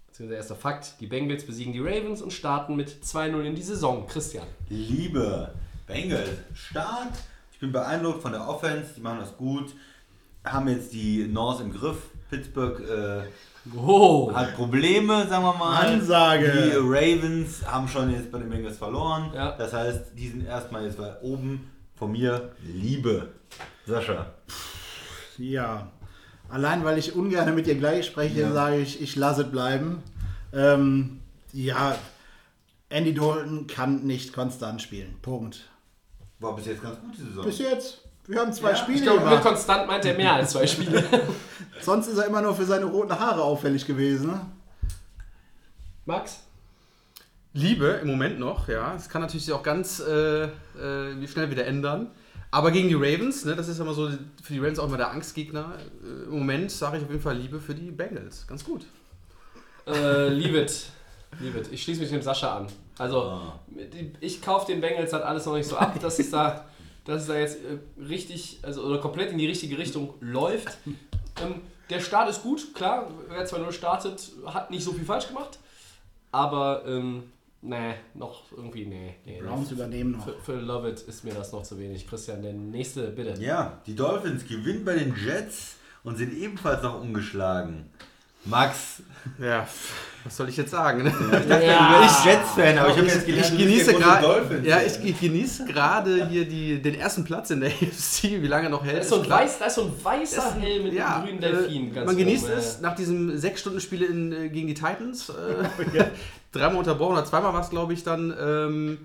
beziehungsweise 0.08 0.38
erster 0.38 0.56
Fakt, 0.56 0.96
die 1.00 1.08
Bengals 1.08 1.46
besiegen 1.46 1.72
die 1.72 1.80
Ravens 1.80 2.22
und 2.24 2.34
starten 2.34 2.76
mit 2.76 2.90
2-0 2.90 3.44
in 3.44 3.56
die 3.56 3.62
Saison. 3.62 4.08
Christian. 4.08 4.48
Liebe 4.70 5.54
Bengals, 5.86 6.30
stark. 6.54 7.14
Ich 7.60 7.62
bin 7.62 7.74
beeindruckt 7.74 8.22
von 8.22 8.32
der 8.32 8.48
Offense, 8.48 8.94
die 8.96 9.02
machen 9.02 9.20
das 9.20 9.36
gut. 9.36 9.74
Haben 10.46 10.70
jetzt 10.70 10.94
die 10.94 11.28
North 11.28 11.60
im 11.60 11.74
Griff. 11.74 11.98
Pittsburgh 12.30 12.80
äh, 12.80 13.24
Oh. 13.76 14.34
hat 14.34 14.56
Probleme, 14.56 15.28
sagen 15.28 15.44
wir 15.44 15.54
mal. 15.56 15.86
Ansage. 15.86 16.70
Die 16.72 16.78
Ravens 16.78 17.66
haben 17.68 17.90
schon 17.90 18.12
jetzt 18.12 18.32
bei 18.32 18.40
den 18.40 18.50
Bengals 18.50 18.78
verloren. 18.78 19.32
Ja. 19.36 19.58
Das 19.58 19.74
heißt, 19.74 20.12
die 20.16 20.30
sind 20.30 20.46
erstmal 20.46 20.86
jetzt 20.86 20.98
bei 20.98 21.20
oben. 21.20 21.70
Von 21.98 22.14
mir 22.14 22.54
Liebe. 22.64 23.28
Sascha. 23.86 24.28
Ja, 25.38 25.92
allein 26.48 26.86
weil 26.86 26.98
ich 26.98 27.14
ungern 27.14 27.54
mit 27.56 27.68
dir 27.68 27.76
gleich 27.76 28.06
spreche, 28.06 28.40
Ja. 28.40 28.54
sage 28.54 28.78
ich, 28.78 29.02
ich 29.02 29.18
lasse 29.18 29.42
es 29.42 29.52
bleiben. 29.52 30.02
Ähm, 30.54 31.20
ja, 31.52 31.98
Andy 32.88 33.14
Dalton 33.14 33.68
kann 33.68 34.04
nicht 34.06 34.32
konstant 34.32 34.82
spielen. 34.82 35.18
Punkt. 35.22 35.69
War 36.40 36.56
bis 36.56 36.66
jetzt 36.66 36.82
ganz 36.82 37.00
gut 37.00 37.16
die 37.18 37.22
Saison. 37.22 37.46
Bis 37.46 37.60
jetzt. 37.60 38.02
Wir 38.28 38.40
haben 38.40 38.54
zwei 38.54 38.72
Ja, 38.72 38.76
Spiele 38.76 38.98
Ich 38.98 39.04
glaube, 39.04 39.30
mit 39.30 39.42
konstant 39.42 39.88
meint 39.88 40.06
er 40.06 40.16
mehr 40.16 40.34
als 40.34 40.52
zwei 40.52 40.68
Spiele. 40.68 41.04
Sonst 41.82 42.08
ist 42.08 42.18
er 42.18 42.28
immer 42.28 42.42
nur 42.42 42.56
für 42.56 42.66
seine 42.66 42.86
roten 42.86 43.18
Haare 43.18 43.42
auffällig 43.42 43.86
gewesen. 43.86 44.28
Ne? 44.28 44.42
Max? 46.06 46.42
Liebe 47.54 47.88
im 48.02 48.08
Moment 48.08 48.40
noch, 48.40 48.68
ja. 48.68 48.94
Es 48.96 49.10
kann 49.10 49.22
natürlich 49.22 49.46
sich 49.46 49.54
auch 49.54 49.64
ganz 49.64 50.00
äh, 50.00 50.44
äh, 50.44 50.50
wie 51.20 51.28
schnell 51.28 51.50
wieder 51.50 51.66
ändern. 51.66 52.12
Aber 52.52 52.72
gegen 52.72 52.88
die 52.88 52.96
Ravens, 52.96 53.46
ne, 53.46 53.56
das 53.56 53.68
ist 53.68 53.80
immer 53.80 53.94
so 53.94 54.10
für 54.10 54.54
die 54.54 54.60
Ravens 54.60 54.80
auch 54.80 54.88
immer 54.88 54.98
der 54.98 55.12
Angstgegner. 55.12 55.74
Äh, 56.04 56.26
Im 56.26 56.40
Moment 56.40 56.72
sage 56.72 56.98
ich 56.98 57.04
auf 57.04 57.10
jeden 57.10 57.22
Fall 57.22 57.38
Liebe 57.38 57.60
für 57.60 57.76
die 57.76 57.92
Bengals. 57.92 58.46
Ganz 58.48 58.64
gut. 58.64 58.86
Äh, 59.88 60.30
leave 60.30 60.62
it. 60.62 60.86
Leave 61.40 61.60
it. 61.60 61.72
Ich 61.72 61.84
schließe 61.84 62.02
mich 62.02 62.10
dem 62.10 62.22
Sascha 62.22 62.58
an. 62.58 62.68
Also, 63.00 63.22
Ah. 63.24 63.60
ich 64.20 64.42
kaufe 64.42 64.72
den 64.72 64.82
Bengals 64.82 65.12
halt 65.14 65.24
alles 65.24 65.46
noch 65.46 65.56
nicht 65.56 65.68
so 65.68 65.78
ab, 65.78 66.00
dass 66.00 66.20
es 66.20 66.30
da, 66.30 66.66
dass 67.06 67.22
es 67.24 67.28
da 67.28 67.38
jetzt 67.38 67.58
äh, 67.58 68.02
richtig, 68.04 68.60
also 68.62 68.84
oder 68.84 69.00
komplett 69.00 69.32
in 69.32 69.38
die 69.40 69.48
richtige 69.48 69.78
Richtung 69.78 70.14
läuft. 70.20 70.78
Ähm, 71.42 71.62
der 71.90 72.00
Start 72.02 72.30
ist 72.30 72.44
gut, 72.44 72.76
klar. 72.76 73.10
Wer 73.30 73.48
2-0 73.48 73.72
startet, 73.72 74.32
hat 74.46 74.70
nicht 74.70 74.84
so 74.84 74.92
viel 74.94 75.06
falsch 75.06 75.28
gemacht. 75.28 75.58
Aber 76.32 76.84
ähm, 76.86 77.24
Nee, 77.62 77.96
noch 78.14 78.44
irgendwie, 78.56 78.86
nee. 78.86 79.16
nee 79.26 79.42
Browns 79.42 79.70
übernehmen 79.72 80.12
noch. 80.12 80.24
Für, 80.24 80.40
für 80.40 80.56
Love 80.62 80.92
It 80.92 81.02
ist 81.02 81.26
mir 81.26 81.34
das 81.34 81.52
noch 81.52 81.64
zu 81.64 81.78
wenig. 81.78 82.08
Christian, 82.08 82.42
der 82.42 82.54
nächste, 82.54 83.10
bitte. 83.10 83.38
Ja, 83.42 83.82
die 83.86 83.96
Dolphins 83.96 84.48
gewinnen 84.48 84.86
bei 84.86 84.94
den 84.96 85.14
Jets 85.14 85.76
und 86.06 86.18
sind 86.18 86.32
ebenfalls 86.34 86.84
noch 86.84 87.02
umgeschlagen. 87.02 87.90
Max, 88.46 89.02
Ja, 89.42 89.68
was 90.24 90.36
soll 90.36 90.50
ich 90.50 90.58
jetzt 90.58 90.72
sagen? 90.72 91.04
Ne? 91.04 91.10
ich 91.10 91.48
dachte, 91.48 91.66
du 91.66 92.02
bist 92.04 92.26
Jets-Fan, 92.26 92.78
aber 92.78 92.90
ich 92.90 92.98
habe 92.98 93.08
jetzt 93.08 93.26
gelernt, 93.26 93.52
Ich 93.54 93.58
genieße 93.58 93.94
gerade 93.94 94.62
ja, 94.64 94.82
ich, 94.82 95.04
ich 95.04 95.20
genieße 95.20 95.66
gerade 95.66 96.28
hier 96.28 96.46
die, 96.46 96.82
den 96.82 96.96
ersten 96.96 97.24
Platz 97.24 97.50
in 97.52 97.62
der 97.62 97.70
AFC, 97.82 98.24
wie 98.24 98.48
lange 98.48 98.70
noch 98.70 98.84
hält. 98.84 98.98
Da 98.98 99.02
ist 99.02 99.10
so 99.10 99.22
ein, 99.22 99.30
weiß, 99.30 99.60
da 99.60 99.66
ist 99.66 99.76
so 99.76 99.84
ein 99.84 99.94
weißer 100.04 100.56
Helm 100.56 100.84
mit 100.84 100.94
Ja, 100.94 101.16
einem 101.16 101.26
grünen 101.26 101.42
Delfin. 101.42 101.92
äh, 101.92 101.96
ganz 101.96 102.06
man 102.08 102.18
genießt 102.18 102.46
oben, 102.46 102.54
es 102.54 102.82
nach 102.82 102.96
diesem 102.96 103.38
sechs 103.38 103.62
Stunden 103.62 103.80
Spiel 103.80 104.04
in, 104.04 104.34
äh, 104.34 104.50
gegen 104.50 104.68
die 104.68 104.74
Titans. 104.74 105.30
Äh, 105.30 106.04
dreimal 106.52 106.80
unterbrochen 106.80 107.14
oder 107.14 107.26
zweimal 107.26 107.54
war 107.54 107.62
es, 107.62 107.70
glaube 107.70 107.94
ich, 107.94 108.04
dann. 108.04 108.34
Ähm, 108.40 108.98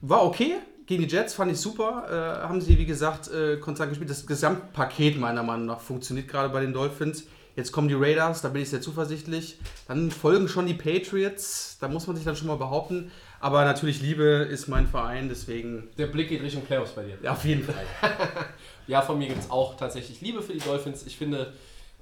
war 0.00 0.24
okay. 0.24 0.54
Gegen 0.86 1.02
die 1.02 1.08
Jets 1.08 1.34
fand 1.34 1.50
ich 1.50 1.58
super. 1.58 2.04
Äh, 2.08 2.46
haben 2.46 2.60
sie, 2.60 2.78
wie 2.78 2.86
gesagt, 2.86 3.28
äh, 3.28 3.56
konstant 3.56 3.90
gespielt. 3.90 4.08
Das 4.08 4.24
Gesamtpaket 4.26 5.18
meiner 5.18 5.42
Meinung 5.42 5.66
nach 5.66 5.80
funktioniert 5.80 6.28
gerade 6.28 6.48
bei 6.48 6.60
den 6.60 6.72
Dolphins. 6.72 7.24
Jetzt 7.56 7.72
kommen 7.72 7.88
die 7.88 7.94
Raiders, 7.94 8.42
da 8.42 8.50
bin 8.50 8.60
ich 8.60 8.68
sehr 8.68 8.82
zuversichtlich. 8.82 9.56
Dann 9.88 10.10
folgen 10.10 10.46
schon 10.46 10.66
die 10.66 10.74
Patriots, 10.74 11.78
da 11.80 11.88
muss 11.88 12.06
man 12.06 12.14
sich 12.14 12.24
dann 12.24 12.36
schon 12.36 12.48
mal 12.48 12.56
behaupten. 12.58 13.10
Aber 13.40 13.64
natürlich 13.64 14.02
Liebe 14.02 14.24
ist 14.24 14.68
mein 14.68 14.86
Verein, 14.86 15.30
deswegen 15.30 15.88
Der 15.96 16.06
Blick 16.06 16.28
geht 16.28 16.42
Richtung 16.42 16.62
Playoffs 16.62 16.92
bei 16.92 17.04
dir. 17.04 17.18
ja, 17.22 17.32
auf 17.32 17.44
jeden 17.44 17.64
Fall. 17.64 17.84
Ja, 18.88 19.02
von 19.02 19.18
mir 19.18 19.26
gibt 19.26 19.40
es 19.40 19.50
auch 19.50 19.76
tatsächlich 19.76 20.20
Liebe 20.20 20.42
für 20.42 20.52
die 20.52 20.60
Dolphins. 20.60 21.04
Ich 21.06 21.16
finde, 21.16 21.52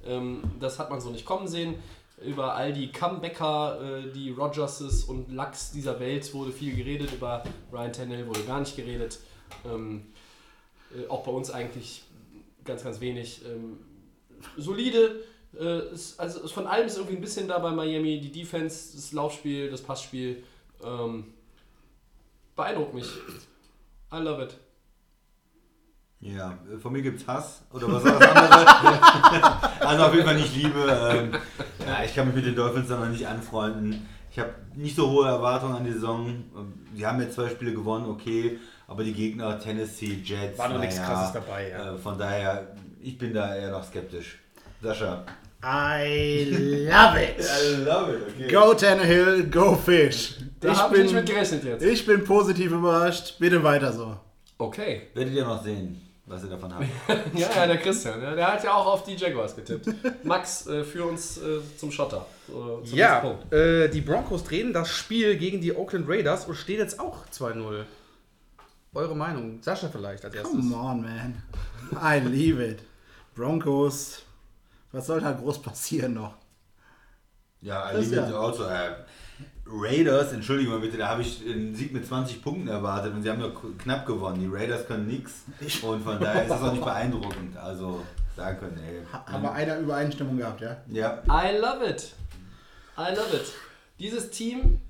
ähm, 0.05 0.43
das 0.61 0.79
hat 0.79 0.91
man 0.91 1.01
so 1.01 1.09
nicht 1.09 1.25
kommen 1.25 1.49
sehen. 1.49 1.77
Über 2.23 2.55
all 2.57 2.75
die 2.75 2.93
Comebacker, 2.93 3.81
äh, 3.81 4.13
die 4.13 4.31
Rogerses 4.31 5.05
und 5.05 5.33
Lachs 5.33 5.71
dieser 5.73 5.99
Welt 5.99 6.35
wurde 6.35 6.53
viel 6.53 6.77
geredet. 6.77 7.11
Über 7.13 7.43
Ryan 7.73 7.93
Tannehill 7.93 8.27
wurde 8.27 8.43
gar 8.43 8.61
nicht 8.61 8.77
geredet. 8.77 9.19
Ähm, 9.65 10.07
äh, 10.95 11.09
auch 11.09 11.25
bei 11.25 11.33
uns 11.33 11.51
eigentlich 11.51 12.03
ganz, 12.65 12.85
ganz 12.85 13.01
wenig. 13.01 13.43
Ähm, 13.47 13.79
solide. 14.59 15.23
Äh, 15.59 15.93
ist, 15.93 16.19
also 16.19 16.41
ist 16.41 16.53
von 16.53 16.67
allem 16.67 16.87
ist 16.87 16.97
irgendwie 16.97 17.17
ein 17.17 17.21
bisschen 17.21 17.49
da 17.49 17.59
bei 17.59 17.71
Miami. 17.71 18.21
Die 18.21 18.33
Defense, 18.33 18.97
das 18.97 19.13
Laufspiel, 19.13 19.71
das 19.71 19.83
Passspiel. 19.83 20.43
Ähm, 20.85 21.35
beeindruckt 22.57 22.95
mich. 22.95 23.09
I 24.13 24.19
love 24.19 24.43
it. 24.43 24.57
Ja, 26.21 26.59
äh, 26.73 26.79
von 26.79 26.93
mir 26.93 27.03
gibt's 27.03 27.27
Hass 27.27 27.63
oder 27.73 27.93
was 27.93 28.05
war 28.05 28.19
das 28.19 28.29
andere? 28.31 29.87
also 29.87 30.05
auf 30.05 30.15
jeden 30.15 30.25
Fall 30.25 30.37
nicht 30.37 30.57
Liebe. 30.57 30.81
Ähm, 30.89 31.35
ja, 31.87 32.03
ich 32.05 32.15
kann 32.15 32.27
mich 32.27 32.37
mit 32.37 32.47
den 32.47 32.57
Dolphins 32.57 32.89
dann 32.89 33.01
noch 33.01 33.09
nicht 33.09 33.27
anfreunden. 33.27 34.09
Ich 34.31 34.39
habe 34.39 34.55
nicht 34.75 34.97
so 34.97 35.11
hohe 35.11 35.29
Erwartungen 35.29 35.77
an 35.77 35.85
die 35.85 35.93
Saison. 35.93 36.27
Ähm, 36.27 36.73
Sie 36.95 37.07
haben 37.07 37.21
jetzt 37.21 37.35
zwei 37.35 37.49
Spiele 37.49 37.73
gewonnen, 37.73 38.07
okay, 38.07 38.59
aber 38.87 39.05
die 39.05 39.13
Gegner 39.13 39.59
Tennessee, 39.59 40.21
Jets, 40.25 40.59
War 40.59 40.69
noch 40.69 40.79
nichts 40.79 40.97
naja, 40.97 41.09
Krasses 41.09 41.33
dabei, 41.33 41.71
ja. 41.71 41.95
Äh, 41.95 41.99
von 41.99 42.19
daher, 42.19 42.69
ich 43.01 43.19
bin 43.19 43.35
da 43.35 43.55
eher 43.55 43.71
noch 43.71 43.85
skeptisch. 43.85 44.39
Sascha. 44.85 45.25
I 45.63 46.45
love 46.91 47.17
it. 47.17 47.41
I 47.59 47.77
love 47.85 48.11
it, 48.11 48.23
okay. 48.29 48.49
Go 48.49 48.75
Tannehill, 48.75 49.51
go 49.51 49.75
Fish. 49.75 50.37
Da 50.61 50.73
ich, 50.73 50.79
habe 50.79 50.97
ich 50.99 51.03
nicht 51.05 51.15
mit 51.15 51.25
bin, 51.25 51.35
gerechnet 51.35 51.65
jetzt. 51.65 51.83
ich 51.83 52.05
bin 52.05 52.23
positiv 52.23 52.73
überrascht. 52.73 53.39
Bitte 53.39 53.63
weiter 53.65 53.91
so. 53.91 54.15
Okay. 54.59 55.09
Werdet 55.15 55.33
ihr 55.33 55.45
noch 55.45 55.63
sehen, 55.65 56.03
was 56.27 56.45
ihr 56.45 56.51
davon 56.51 56.75
habt. 56.75 56.85
Ja, 57.35 57.49
ja, 57.57 57.67
der 57.67 57.79
Christian, 57.79 58.23
ja, 58.23 58.35
der 58.35 58.53
hat 58.53 58.63
ja 58.63 58.75
auch 58.75 58.87
auf 58.87 59.05
die 59.05 59.15
Jaguars 59.15 59.57
getippt. 59.57 59.89
Max, 60.25 60.67
äh, 60.67 60.85
führ 60.85 61.07
uns 61.07 61.39
äh, 61.39 61.61
zum 61.79 61.91
Schotter. 61.91 62.27
Äh, 62.49 62.87
zum 62.87 62.99
Ja, 62.99 63.39
äh, 63.51 63.89
die 63.89 64.03
Broncos 64.03 64.45
drehen 64.45 64.75
das 64.75 64.91
Spiel 64.91 65.37
gegen 65.39 65.63
die 65.63 65.75
Oakland 65.75 66.07
Raiders 66.07 66.45
und 66.45 66.57
stehen 66.57 66.79
jetzt 66.79 67.01
auch 67.01 67.27
2-0. 67.33 67.85
Eure 68.93 69.17
Meinung? 69.17 69.63
Sascha 69.63 69.89
vielleicht 69.89 70.27
als 70.27 70.35
erstes. 70.35 70.55
Come 70.61 70.77
on, 70.77 71.01
man. 71.01 71.43
I 72.03 72.19
leave 72.19 72.63
it. 72.63 72.81
Broncos. 73.35 74.25
Was 74.95 75.09
soll 75.09 75.21
da 75.21 75.33
groß 75.33 75.61
passieren 75.61 76.15
noch? 76.15 76.37
Ja, 77.61 77.91
I 77.91 77.97
leave 77.97 78.15
it 78.15 78.31
ja. 78.31 78.41
also. 78.41 78.65
Äh, 78.65 78.95
Raiders, 79.67 80.33
Entschuldigung 80.33 80.75
mal 80.75 80.81
bitte, 80.81 80.99
da 80.99 81.09
habe 81.09 81.23
ich 81.23 81.43
einen 81.45 81.75
Sieg 81.75 81.93
mit 81.93 82.07
20 82.07 82.41
Punkten 82.43 82.69
erwartet 82.69 83.13
und 83.13 83.23
sie 83.23 83.31
haben 83.31 83.41
nur 83.41 83.77
knapp 83.79 84.07
gewonnen. 84.07 84.39
Die 84.39 84.47
Raiders 84.47 84.87
können 84.87 85.09
nichts 85.09 85.43
und 85.83 86.05
von 86.05 86.21
daher 86.21 86.43
ist 86.43 86.51
das 86.51 86.63
auch 86.63 86.73
nicht 86.73 86.85
beeindruckend. 86.85 87.57
Also 87.57 88.05
sagen 88.37 88.59
können, 88.61 88.79
ey. 88.87 89.03
Haben 89.11 89.43
wir 89.43 89.53
einer 89.53 89.79
Übereinstimmung 89.79 90.37
gehabt, 90.37 90.61
ja? 90.61 90.77
Ja, 90.89 91.23
I 91.27 91.57
love 91.57 91.85
it. 91.85 92.15
I 92.97 93.17
love 93.17 93.35
it. 93.35 93.53
Dieses 93.99 94.31
Team 94.31 94.81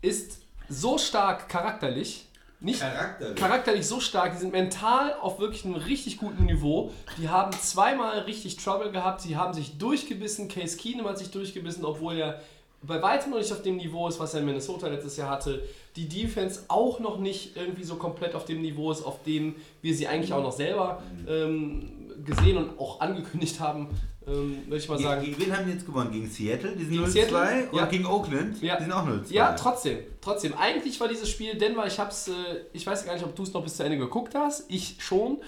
ist 0.00 0.38
so 0.70 0.96
stark 0.96 1.48
charakterlich. 1.50 2.26
Nicht 2.60 2.80
Charakterlich. 2.80 3.36
charakterlich 3.36 3.86
so 3.86 4.00
stark, 4.00 4.32
die 4.32 4.38
sind 4.38 4.52
mental 4.52 5.14
auf 5.20 5.38
wirklich 5.38 5.64
einem 5.64 5.74
richtig 5.74 6.16
guten 6.16 6.46
Niveau. 6.46 6.90
Die 7.18 7.28
haben 7.28 7.52
zweimal 7.52 8.20
richtig 8.20 8.56
Trouble 8.56 8.90
gehabt, 8.90 9.20
sie 9.20 9.36
haben 9.36 9.52
sich 9.52 9.76
durchgebissen. 9.78 10.48
Case 10.48 10.76
Keenum 10.76 11.06
hat 11.06 11.18
sich 11.18 11.30
durchgebissen, 11.30 11.84
obwohl 11.84 12.16
er 12.16 12.40
bei 12.82 13.02
weitem 13.02 13.30
noch 13.30 13.38
nicht 13.38 13.52
auf 13.52 13.62
dem 13.62 13.76
Niveau 13.76 14.08
ist, 14.08 14.20
was 14.20 14.34
er 14.34 14.40
in 14.40 14.46
Minnesota 14.46 14.88
letztes 14.88 15.16
Jahr 15.16 15.30
hatte. 15.30 15.62
Die 15.96 16.08
Defense 16.08 16.64
auch 16.68 16.98
noch 16.98 17.18
nicht 17.18 17.56
irgendwie 17.56 17.84
so 17.84 17.96
komplett 17.96 18.34
auf 18.34 18.44
dem 18.44 18.62
Niveau 18.62 18.90
ist, 18.92 19.04
auf 19.04 19.22
dem 19.22 19.56
wir 19.82 19.94
sie 19.94 20.06
eigentlich 20.06 20.32
auch 20.32 20.42
noch 20.42 20.52
selber 20.52 21.02
ähm, 21.28 21.90
gesehen 22.24 22.56
und 22.56 22.78
auch 22.78 23.00
angekündigt 23.00 23.60
haben, 23.60 23.88
ähm, 24.26 24.62
würde 24.66 24.76
ich 24.76 24.88
mal 24.88 24.98
sagen. 24.98 25.24
Gegen 25.24 25.40
wen 25.40 25.56
haben 25.56 25.66
die 25.66 25.72
jetzt 25.72 25.86
gewonnen? 25.86 26.10
Gegen 26.10 26.28
Seattle? 26.28 26.74
Die 26.76 26.84
sind 26.84 26.92
Gegen 26.92 27.04
0-2 27.04 27.08
Seattle? 27.10 27.68
und 27.70 27.78
Ja. 27.78 27.86
gegen 27.86 28.06
Oakland? 28.06 28.62
Ja. 28.62 28.76
Die 28.76 28.82
sind 28.84 28.92
auch 28.92 29.06
0-2. 29.06 29.32
Ja, 29.32 29.52
trotzdem, 29.52 29.98
trotzdem. 30.20 30.54
Eigentlich 30.54 30.98
war 31.00 31.08
dieses 31.08 31.28
Spiel 31.30 31.54
Denver, 31.56 31.86
ich 31.86 31.98
hab's, 31.98 32.28
äh, 32.28 32.32
ich 32.72 32.86
weiß 32.86 33.04
gar 33.06 33.14
nicht, 33.14 33.24
ob 33.24 33.34
du 33.34 33.42
es 33.42 33.52
noch 33.52 33.62
bis 33.62 33.76
zu 33.76 33.84
Ende 33.84 33.98
geguckt 33.98 34.34
hast, 34.34 34.64
ich 34.68 34.96
schon. 34.98 35.38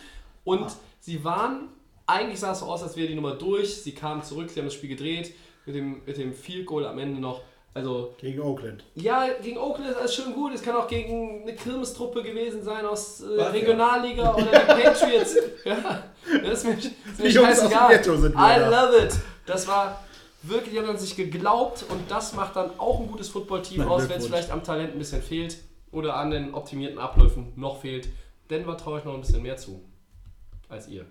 Und 0.45 0.67
sie 1.01 1.23
waren, 1.25 1.69
eigentlich 2.07 2.39
sah 2.41 2.53
es 2.53 2.61
so 2.61 2.67
aus, 2.67 2.83
als 2.83 2.97
wäre 2.97 3.09
die 3.09 3.15
Nummer 3.15 3.35
durch. 3.35 3.77
Sie 3.83 3.93
kamen 3.93 4.23
zurück, 4.23 4.51
sie 4.51 4.61
haben 4.61 4.67
das 4.67 4.75
Spiel 4.75 4.91
gedreht 4.91 5.35
mit 5.67 5.75
dem, 5.75 6.01
mit 6.07 6.17
dem 6.17 6.33
Field 6.33 6.65
Goal 6.67 6.87
am 6.87 6.99
Ende 6.99 7.21
noch. 7.21 7.43
Also, 7.75 8.15
Gegen 8.19 8.41
Oakland. 8.41 8.83
ja, 8.97 9.29
gegen 9.41 9.59
Oakland 9.59 9.91
ist 9.91 9.97
alles 9.99 10.15
schön 10.15 10.33
gut. 10.33 10.53
Es 10.55 10.63
kann 10.63 10.75
auch 10.75 10.89
gegen 10.89 11.43
eine 11.43 11.55
Kirmestruppe 11.55 12.23
gewesen 12.23 12.63
sein 12.63 12.85
aus 12.85 13.21
äh, 13.21 13.37
Was, 13.37 13.53
Regionalliga 13.53 14.35
oder 14.35 14.47
die 14.47 14.51
Patriots. 14.83 15.37
ja, 15.65 16.05
das 16.43 16.65
ist 16.65 16.65
mir, 16.65 16.75
das 16.75 16.85
ist 16.87 17.19
mir 17.19 17.29
Die 17.29 17.35
Jungs 17.35 17.49
aus 17.51 17.59
dem 17.61 17.71
scheißegal. 17.71 17.89
Ghetto 17.99 18.17
sind 18.17 18.33
I 18.33 18.37
da. 18.37 18.69
love 18.87 19.05
it. 19.05 19.15
Das 19.47 19.69
war 19.69 20.03
wirklich, 20.43 20.75
die 20.75 20.81
haben 20.81 20.89
an 20.89 20.99
sich 20.99 21.15
geglaubt 21.15 21.85
und 21.89 22.11
das 22.11 22.33
macht 22.35 22.57
dann 22.57 22.71
auch 22.79 23.01
ein 23.01 23.07
gutes 23.07 23.29
Footballteam 23.29 23.83
aus, 23.87 24.09
wenn 24.09 24.19
es 24.19 24.27
vielleicht 24.27 24.51
am 24.51 24.65
Talent 24.65 24.95
ein 24.95 24.99
bisschen 24.99 25.23
fehlt 25.23 25.59
oder 25.93 26.17
an 26.17 26.31
den 26.31 26.55
optimierten 26.55 26.99
Abläufen 26.99 27.53
noch 27.55 27.81
fehlt. 27.81 28.09
Denver 28.51 28.77
traue 28.77 28.99
ich 28.99 29.05
noch 29.05 29.15
ein 29.15 29.21
bisschen 29.21 29.43
mehr 29.43 29.57
zu 29.57 29.85
als 30.69 30.89
ihr. 30.89 31.03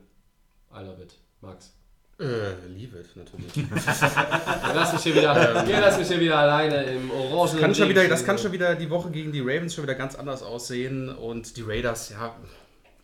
I 0.76 0.80
love 0.84 1.02
it. 1.02 1.16
Max. 1.40 1.74
Äh, 2.20 2.68
leave 2.68 2.98
it, 2.98 3.16
natürlich. 3.16 3.56
Ja, 3.88 4.74
lass 4.74 4.94
mich 4.94 5.04
hier 5.04 5.16
wieder, 5.16 5.68
ja, 5.68 5.80
lass 5.80 6.00
mich 6.00 6.08
hier 6.08 6.20
wieder 6.20 6.40
alleine 6.40 6.84
im 6.84 7.12
Orangen. 7.12 7.60
kann 7.60 7.76
schon 7.76 7.90
wieder, 7.90 8.08
das 8.08 8.26
kann 8.26 8.38
schon 8.40 8.52
wieder 8.52 8.76
die 8.76 8.90
Woche 8.90 9.12
gegen 9.12 9.32
die 9.32 9.42
Ravens 9.42 9.76
schon 9.76 9.84
wieder 9.84 9.96
ganz 9.96 10.16
anders 10.16 10.42
aussehen. 10.42 11.10
Und 11.10 11.58
die 11.58 11.62
Raiders, 11.62 12.10
ja, 12.10 12.36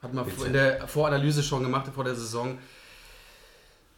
hat 0.02 0.14
man 0.14 0.26
in 0.46 0.54
der 0.54 0.88
Voranalyse 0.88 1.44
schon 1.44 1.64
gemacht 1.64 1.90
vor 1.94 2.04
der 2.04 2.16
Saison. 2.16 2.58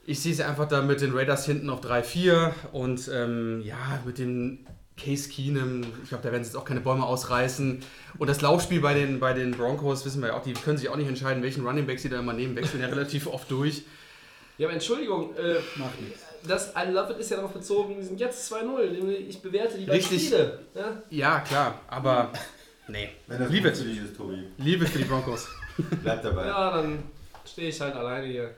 Ich 0.05 0.20
sehe 0.20 0.34
sie 0.34 0.43
einfach 0.43 0.68
da 0.68 0.82
mit 0.82 1.01
den 1.01 1.16
Raiders 1.16 1.45
hinten 1.45 1.70
auf 1.70 1.82
3-4 1.82 2.51
und 2.74 3.09
ähm, 3.11 3.61
ja, 3.63 4.01
mit 4.05 4.20
den 4.20 4.68
Case 4.97 5.30
Keenum, 5.30 5.82
ich 6.03 6.09
glaube, 6.09 6.24
da 6.24 6.32
werden 6.32 6.43
sie 6.43 6.49
jetzt 6.49 6.57
auch 6.57 6.66
keine 6.66 6.80
Bäume 6.82 7.05
ausreißen. 7.05 7.79
Und 8.17 8.29
das 8.29 8.42
Laufspiel 8.42 8.82
bei 8.82 8.93
den, 8.93 9.20
bei 9.20 9.33
den 9.33 9.51
Broncos, 9.51 10.05
wissen 10.05 10.21
wir 10.21 10.29
ja 10.29 10.37
auch, 10.37 10.43
die 10.43 10.54
können 10.54 10.78
sich 10.78 10.89
auch 10.89 10.96
nicht 10.96 11.08
entscheiden, 11.08 11.42
welchen 11.42 11.66
Running 11.66 11.87
Back 11.87 12.00
sie 12.00 12.09
da 12.09 12.20
immer 12.20 12.33
nehmen, 12.33 12.55
wechseln 12.55 12.82
ja 12.82 12.87
relativ 12.87 13.28
oft 13.28 13.50
durch. 13.50 13.83
Ja, 14.57 14.67
aber 14.67 14.73
Entschuldigung, 14.73 15.36
äh, 15.36 15.55
nichts. 16.03 16.23
das 16.47 16.73
I 16.75 16.89
Love 16.91 17.13
It 17.13 17.19
ist 17.19 17.29
ja 17.32 17.37
darauf 17.37 17.51
bezogen, 17.51 17.95
die 17.97 18.03
sind 18.03 18.19
jetzt 18.19 18.51
2-0. 18.51 19.09
Ich 19.27 19.41
bewerte 19.41 19.77
die 19.77 19.86
beiden 19.86 19.95
Richtig. 20.01 20.27
Spiele. 20.27 20.59
Ja? 20.73 21.01
Ja, 21.09 21.39
klar, 21.41 21.82
aber 21.87 22.32
nee. 22.87 23.09
Wenn 23.27 23.39
das 23.39 23.49
Liebe 23.51 23.69
gut 23.69 23.77
für 23.77 23.83
dich 23.86 23.97
ist, 24.03 24.15
Tobi. 24.15 24.43
Liebe 24.57 24.86
für 24.86 24.97
die 24.99 25.03
Broncos. 25.05 25.47
Bleib 26.03 26.21
dabei. 26.23 26.47
ja, 26.47 26.77
dann 26.77 27.03
stehe 27.45 27.69
ich 27.69 27.82
halt 27.82 27.95
alleine 27.95 28.27
hier. 28.27 28.51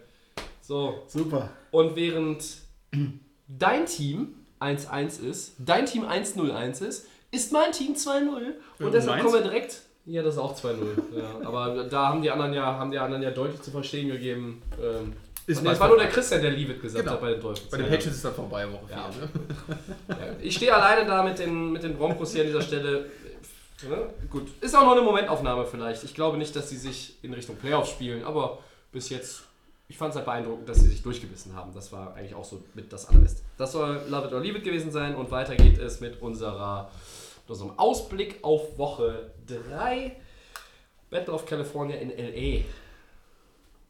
So, 0.61 1.03
Super. 1.07 1.49
und 1.71 1.95
während 1.95 2.43
dein 3.47 3.85
Team 3.85 4.35
1-1 4.59 5.21
ist, 5.23 5.53
dein 5.57 5.85
Team 5.85 6.03
1-0-1 6.05 6.83
ist, 6.85 7.07
ist 7.31 7.51
mein 7.51 7.71
Team 7.71 7.93
2-0. 7.93 8.07
Und 8.79 8.85
Und 8.85 8.91
deshalb 8.93 9.17
meins? 9.17 9.23
kommen 9.23 9.43
wir 9.43 9.49
direkt. 9.49 9.81
Ja, 10.05 10.21
das 10.23 10.35
ist 10.35 10.39
auch 10.39 10.57
2-0. 10.57 10.75
ja, 11.17 11.47
aber 11.47 11.83
da 11.85 12.07
haben 12.09 12.21
die 12.21 12.29
anderen 12.31 12.53
ja, 12.53 12.65
haben 12.65 12.91
die 12.91 12.97
anderen 12.97 13.21
ja 13.23 13.31
deutlich 13.31 13.61
zu 13.61 13.71
verstehen 13.71 14.07
gegeben. 14.09 14.61
Ähm, 14.81 15.13
Ist 15.47 15.63
nee, 15.63 15.69
es 15.69 15.79
war 15.79 15.87
nur 15.87 15.97
der 15.97 16.09
Christian, 16.09 16.41
der 16.41 16.51
Leave 16.51 16.73
It 16.73 16.81
gesagt 16.81 17.03
Genau. 17.03 17.13
hat 17.13 17.21
bei 17.21 17.31
den 17.31 17.41
Dolphins. 17.41 17.69
Bei 17.69 17.77
den 17.77 17.85
Patriots 17.87 18.17
ist 18.17 18.25
dann 18.25 18.33
vorbei, 18.35 18.67
Woche 18.71 18.87
4. 18.87 18.95
Ja. 18.95 19.07
Ne? 19.07 19.29
Ja, 20.09 20.35
ich 20.41 20.55
stehe 20.55 20.75
alleine 20.75 21.07
da 21.07 21.23
mit 21.23 21.39
den, 21.39 21.71
mit 21.71 21.83
den 21.83 21.95
Broncos 21.95 22.33
hier 22.33 22.41
an 22.41 22.47
dieser 22.47 22.61
Stelle. 22.61 23.09
Ne? 23.87 24.09
Gut, 24.29 24.49
ist 24.61 24.75
auch 24.75 24.83
noch 24.83 24.91
eine 24.91 25.01
Momentaufnahme 25.01 25.65
vielleicht. 25.65 26.03
Ich 26.03 26.13
glaube 26.13 26.37
nicht, 26.37 26.55
dass 26.55 26.69
sie 26.69 26.77
sich 26.77 27.15
in 27.23 27.33
Richtung 27.33 27.55
Playoffs 27.55 27.89
spielen, 27.91 28.23
aber 28.25 28.59
bis 28.91 29.09
jetzt 29.09 29.47
ich 29.89 29.97
fand 29.97 30.09
es 30.11 30.17
halt 30.17 30.25
beeindruckend, 30.25 30.67
dass 30.67 30.79
sie 30.79 30.89
sich 30.89 31.01
durchgebissen 31.01 31.55
haben. 31.55 31.73
Das 31.73 31.91
war 31.93 32.13
eigentlich 32.15 32.35
auch 32.35 32.43
so 32.43 32.61
mit 32.73 32.91
das 32.91 33.07
Allerbeste. 33.07 33.41
Das 33.57 33.71
soll 33.71 34.01
Love 34.09 34.27
It 34.27 34.33
or 34.33 34.41
Leave 34.41 34.57
It 34.57 34.63
gewesen 34.65 34.91
sein 34.91 35.15
und 35.15 35.31
weiter 35.31 35.55
geht 35.55 35.77
es 35.77 36.01
mit 36.01 36.21
unserer, 36.21 36.91
mit 37.43 37.49
unserem 37.49 37.79
Ausblick 37.79 38.43
auf 38.43 38.77
Woche 38.77 39.31
3. 39.47 40.15
Battle 41.09 41.33
of 41.33 41.45
California 41.45 41.95
in 41.95 42.11
L.A. 42.11 42.65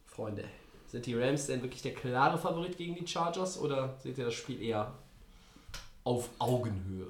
Freunde, 0.05 0.43
sind 0.87 1.05
die 1.05 1.15
Rams 1.15 1.47
denn 1.47 1.61
wirklich 1.61 1.81
der 1.81 1.93
klare 1.93 2.37
Favorit 2.37 2.77
gegen 2.77 2.95
die 2.95 3.07
Chargers 3.07 3.59
oder 3.59 3.95
seht 4.01 4.17
ihr 4.17 4.25
das 4.25 4.33
Spiel 4.33 4.61
eher 4.61 4.93
auf 6.03 6.29
Augenhöhe? 6.39 7.07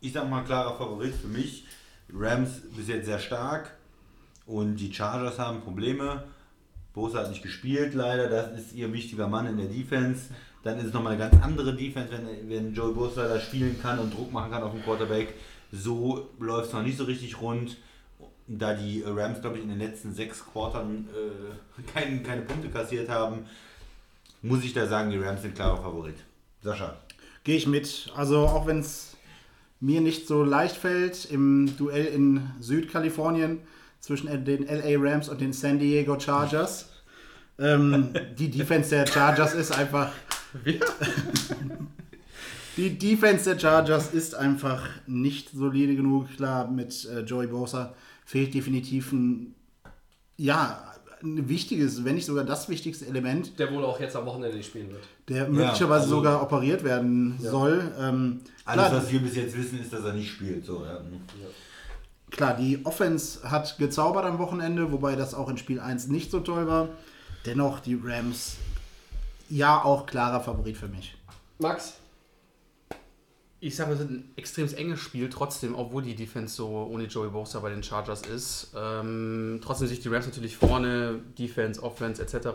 Ich 0.00 0.12
sag 0.12 0.28
mal, 0.28 0.44
klarer 0.44 0.76
Favorit 0.76 1.14
für 1.14 1.28
mich. 1.28 1.64
Rams 2.12 2.60
bis 2.76 2.88
jetzt 2.88 3.06
sehr 3.06 3.18
stark 3.18 3.74
und 4.46 4.76
die 4.76 4.92
Chargers 4.92 5.38
haben 5.38 5.62
Probleme. 5.62 6.24
Bosa 6.92 7.20
hat 7.20 7.30
nicht 7.30 7.42
gespielt, 7.42 7.94
leider. 7.94 8.28
Das 8.28 8.52
ist 8.52 8.74
ihr 8.74 8.92
wichtiger 8.92 9.28
Mann 9.28 9.46
in 9.46 9.56
der 9.56 9.68
Defense. 9.68 10.30
Dann 10.62 10.78
ist 10.78 10.86
es 10.86 10.92
nochmal 10.92 11.14
eine 11.14 11.30
ganz 11.30 11.42
andere 11.42 11.74
Defense, 11.74 12.12
wenn, 12.12 12.48
wenn 12.48 12.74
Joey 12.74 12.92
Bosa 12.92 13.26
da 13.26 13.40
spielen 13.40 13.80
kann 13.80 13.98
und 13.98 14.14
Druck 14.14 14.30
machen 14.30 14.50
kann 14.50 14.62
auf 14.62 14.72
den 14.72 14.82
Quarterback. 14.82 15.34
So 15.72 16.28
läuft 16.38 16.68
es 16.68 16.72
noch 16.74 16.82
nicht 16.82 16.98
so 16.98 17.04
richtig 17.04 17.40
rund. 17.40 17.78
Da 18.58 18.74
die 18.74 19.02
Rams, 19.06 19.40
glaube 19.40 19.56
ich, 19.56 19.62
in 19.62 19.70
den 19.70 19.78
letzten 19.78 20.12
sechs 20.12 20.44
Quartern 20.44 21.08
äh, 21.14 21.82
kein, 21.94 22.22
keine 22.22 22.42
Punkte 22.42 22.68
kassiert 22.68 23.08
haben, 23.08 23.46
muss 24.42 24.64
ich 24.64 24.72
da 24.72 24.86
sagen, 24.86 25.10
die 25.10 25.18
Rams 25.18 25.42
sind 25.42 25.54
klarer 25.54 25.82
Favorit. 25.82 26.16
Sascha. 26.62 26.96
Gehe 27.44 27.56
ich 27.56 27.66
mit. 27.66 28.10
Also 28.16 28.46
auch 28.46 28.66
wenn 28.66 28.80
es 28.80 29.16
mir 29.80 30.00
nicht 30.00 30.28
so 30.28 30.44
leicht 30.44 30.76
fällt, 30.76 31.24
im 31.24 31.76
Duell 31.76 32.06
in 32.06 32.50
Südkalifornien 32.60 33.60
zwischen 34.00 34.44
den 34.44 34.66
LA 34.66 34.98
Rams 34.98 35.28
und 35.28 35.40
den 35.40 35.52
San 35.52 35.78
Diego 35.78 36.18
Chargers. 36.18 36.88
Ähm, 37.58 38.10
die 38.38 38.50
Defense 38.50 38.90
der 38.90 39.06
Chargers 39.06 39.54
ist 39.54 39.76
einfach. 39.76 40.12
die 42.76 42.98
Defense 42.98 43.44
der 43.50 43.58
Chargers 43.58 44.12
ist 44.12 44.34
einfach 44.34 44.88
nicht 45.06 45.50
solide 45.50 45.96
genug. 45.96 46.28
Klar, 46.36 46.70
mit 46.70 47.04
äh, 47.06 47.20
Joey 47.20 47.46
Bosa 47.46 47.94
fehlt 48.32 48.54
definitiv 48.54 49.12
ein, 49.12 49.54
ja, 50.38 50.82
ein 51.22 51.50
wichtiges, 51.50 52.02
wenn 52.02 52.14
nicht 52.14 52.24
sogar 52.24 52.44
das 52.44 52.66
wichtigste 52.70 53.04
Element, 53.06 53.58
Der 53.58 53.70
wohl 53.70 53.84
auch 53.84 54.00
jetzt 54.00 54.16
am 54.16 54.24
Wochenende 54.24 54.56
nicht 54.56 54.68
spielen 54.68 54.90
wird. 54.90 55.02
der 55.28 55.48
möglicherweise 55.50 56.04
also- 56.04 56.16
sogar 56.16 56.42
operiert 56.42 56.82
werden 56.82 57.38
soll. 57.38 57.92
Ähm, 58.00 58.40
Alles, 58.64 58.86
klar, 58.88 59.02
was 59.02 59.12
wir 59.12 59.20
bis 59.20 59.36
jetzt 59.36 59.54
wissen, 59.54 59.78
ist, 59.82 59.92
dass 59.92 60.02
er 60.04 60.14
nicht 60.14 60.30
spielt. 60.30 60.64
So, 60.64 60.82
ja. 60.82 60.98
Klar, 62.30 62.56
die 62.56 62.80
Offense 62.86 63.48
hat 63.50 63.76
gezaubert 63.76 64.24
am 64.24 64.38
Wochenende, 64.38 64.90
wobei 64.90 65.14
das 65.14 65.34
auch 65.34 65.50
in 65.50 65.58
Spiel 65.58 65.78
1 65.78 66.08
nicht 66.08 66.30
so 66.30 66.40
toll 66.40 66.66
war. 66.66 66.88
Dennoch 67.44 67.80
die 67.80 68.00
Rams, 68.02 68.56
ja, 69.50 69.84
auch 69.84 70.06
klarer 70.06 70.40
Favorit 70.40 70.78
für 70.78 70.88
mich. 70.88 71.14
Max? 71.58 71.98
Ich 73.64 73.76
sage, 73.76 73.92
es 73.92 74.00
ist 74.00 74.10
ein 74.10 74.28
extrem 74.34 74.74
enges 74.74 74.98
Spiel, 74.98 75.30
trotzdem, 75.30 75.76
obwohl 75.76 76.02
die 76.02 76.16
Defense 76.16 76.56
so 76.56 76.66
ohne 76.66 77.04
Joey 77.04 77.30
Bosa 77.30 77.60
bei 77.60 77.70
den 77.70 77.84
Chargers 77.84 78.22
ist. 78.22 78.72
Ähm, 78.76 79.60
trotzdem 79.62 79.86
sich 79.86 80.00
die 80.00 80.08
Rams 80.08 80.26
natürlich 80.26 80.56
vorne, 80.56 81.20
Defense, 81.38 81.80
Offense 81.80 82.20
etc. 82.20 82.48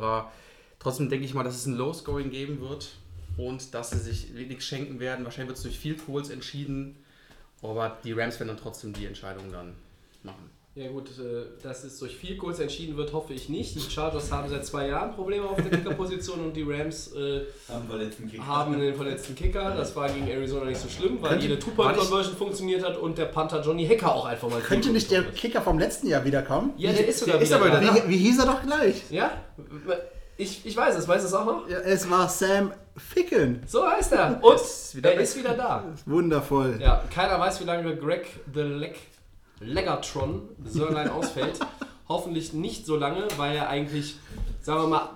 Trotzdem 0.79 1.07
denke 1.07 1.23
ich 1.23 1.34
mal, 1.34 1.43
dass 1.43 1.55
es 1.55 1.65
ein 1.65 1.75
Low-Scoring 1.75 2.29
geben 2.29 2.59
wird 2.59 2.89
und 3.38 3.73
dass 3.73 3.91
sie 3.91 3.99
sich 3.99 4.35
wenig 4.35 4.65
schenken 4.65 4.99
werden. 4.99 5.23
Wahrscheinlich 5.23 5.47
wird 5.47 5.57
es 5.59 5.63
durch 5.63 5.79
Field 5.79 6.05
Goals 6.05 6.29
entschieden, 6.29 6.97
aber 7.61 7.97
die 8.03 8.11
Rams 8.11 8.38
werden 8.41 8.49
dann 8.49 8.57
trotzdem 8.57 8.91
die 8.91 9.05
Entscheidung 9.05 9.49
dann 9.49 9.75
machen. 10.23 10.56
Ja 10.77 10.91
gut, 10.91 11.09
äh, 11.17 11.45
dass 11.63 11.83
es 11.85 11.97
durch 11.97 12.15
viel 12.15 12.37
Goals 12.37 12.59
entschieden 12.59 12.95
wird, 12.97 13.11
hoffe 13.11 13.33
ich 13.33 13.49
nicht. 13.49 13.73
Die 13.73 13.79
Chargers 13.81 14.31
haben 14.31 14.47
seit 14.47 14.63
zwei 14.63 14.87
Jahren 14.89 15.11
Probleme 15.15 15.45
auf 15.49 15.55
der 15.55 15.71
Kickerposition 15.71 16.39
und 16.39 16.53
die 16.55 16.61
Rams 16.61 17.13
äh, 17.15 17.45
Haben 17.67 17.89
wir 17.89 17.97
letzten 17.97 18.29
Kick. 18.29 18.39
haben 18.39 18.79
den 18.79 18.93
verletzten 18.93 19.33
Kicker. 19.33 19.73
Das 19.75 19.95
war 19.95 20.07
gegen 20.07 20.27
Arizona 20.27 20.65
nicht 20.65 20.79
so 20.79 20.87
schlimm, 20.87 21.17
weil 21.19 21.31
Könnte- 21.31 21.47
jede 21.47 21.57
Two-Point-Conversion 21.57 22.35
funktioniert 22.35 22.85
hat 22.85 22.95
und 22.97 23.17
der 23.17 23.25
Panther 23.25 23.61
Johnny 23.63 23.87
Hacker 23.87 24.13
auch 24.13 24.25
einfach 24.25 24.49
mal 24.51 24.61
Könnte 24.61 24.91
nicht 24.91 25.09
der 25.09 25.23
Kicker 25.31 25.63
vom 25.63 25.79
letzten 25.79 26.09
Jahr 26.09 26.23
wiederkommen? 26.23 26.73
Ja, 26.77 26.91
der 26.93 27.07
ist 27.07 27.21
sogar 27.21 27.37
Der 27.37 27.41
ist 27.43 27.55
wieder 27.55 27.81
wieder 27.81 28.05
Wie, 28.05 28.09
wie 28.09 28.17
hieß 28.17 28.37
er 28.37 28.45
doch 28.45 28.61
gleich? 28.61 29.01
Ja? 29.09 29.31
Ich, 30.37 30.63
ich 30.63 30.77
weiß 30.77 30.95
es, 30.95 31.07
weißt 31.07 31.23
du 31.23 31.27
es 31.27 31.33
auch 31.33 31.45
noch? 31.45 31.67
Ja, 31.67 31.79
es 31.79 32.07
war 32.07 32.29
Sam 32.29 32.71
Ficken. 32.95 33.63
So 33.65 33.83
heißt 33.89 34.11
er. 34.13 34.39
Und 34.43 34.59
wieder 34.93 35.09
er 35.11 35.17
weg. 35.17 35.23
ist 35.23 35.35
wieder 35.37 35.55
da. 35.55 35.83
Wundervoll. 36.05 36.77
Ja, 36.79 37.03
keiner 37.11 37.39
weiß, 37.39 37.61
wie 37.61 37.65
lange 37.65 37.95
Greg 37.95 38.27
the 38.53 38.61
Leg 38.61 38.95
Legatron 39.59 40.49
Sörlein 40.65 41.09
ausfällt. 41.09 41.59
Hoffentlich 42.09 42.53
nicht 42.53 42.85
so 42.85 42.95
lange, 42.95 43.27
weil 43.38 43.55
er 43.55 43.69
eigentlich, 43.69 44.15
sagen 44.61 44.84
wir 44.84 44.88
mal, 44.88 45.09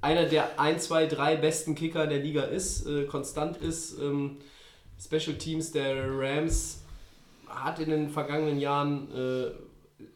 einer 0.00 0.24
der 0.24 0.58
1, 0.60 0.84
2, 0.84 1.06
3 1.06 1.36
besten 1.36 1.74
Kicker 1.74 2.06
der 2.06 2.18
Liga 2.18 2.42
ist, 2.42 2.86
äh, 2.86 3.04
konstant 3.04 3.56
ist. 3.58 3.98
Ähm, 3.98 4.38
Special 5.02 5.36
Teams 5.36 5.72
der 5.72 6.08
Rams 6.08 6.82
hat 7.48 7.78
in 7.80 7.90
den 7.90 8.08
vergangenen 8.10 8.58
Jahren 8.58 9.08
äh, 9.14 9.50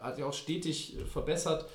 hat 0.02 0.16
sich 0.16 0.24
auch 0.24 0.32
stetig 0.32 0.97
verbessert. 1.12 1.66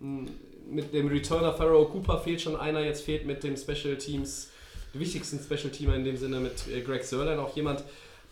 M, 0.00 0.26
Mit 0.68 0.92
dem 0.92 1.08
Returner 1.08 1.52
Pharaoh 1.52 1.86
Cooper 1.86 2.18
fehlt 2.18 2.40
schon 2.40 2.56
einer, 2.56 2.80
jetzt 2.80 3.02
fehlt 3.02 3.26
mit 3.26 3.42
dem 3.42 3.56
Special 3.56 3.96
Teams, 3.96 4.50
dem 4.92 5.00
wichtigsten 5.00 5.38
Special 5.38 5.70
Teamer 5.70 5.96
in 5.96 6.04
dem 6.04 6.16
Sinne 6.16 6.40
mit 6.40 6.66
äh, 6.68 6.80
Greg 6.82 7.04
Sörlein 7.04 7.38
auch 7.38 7.54
jemand. 7.56 7.84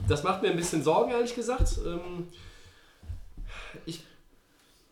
Das 0.08 0.22
macht 0.22 0.42
mir 0.42 0.50
ein 0.50 0.56
bisschen 0.56 0.82
Sorgen, 0.82 1.10
ehrlich 1.10 1.34
gesagt. 1.34 1.78
Ähm, 1.86 2.28
ich 3.86 4.02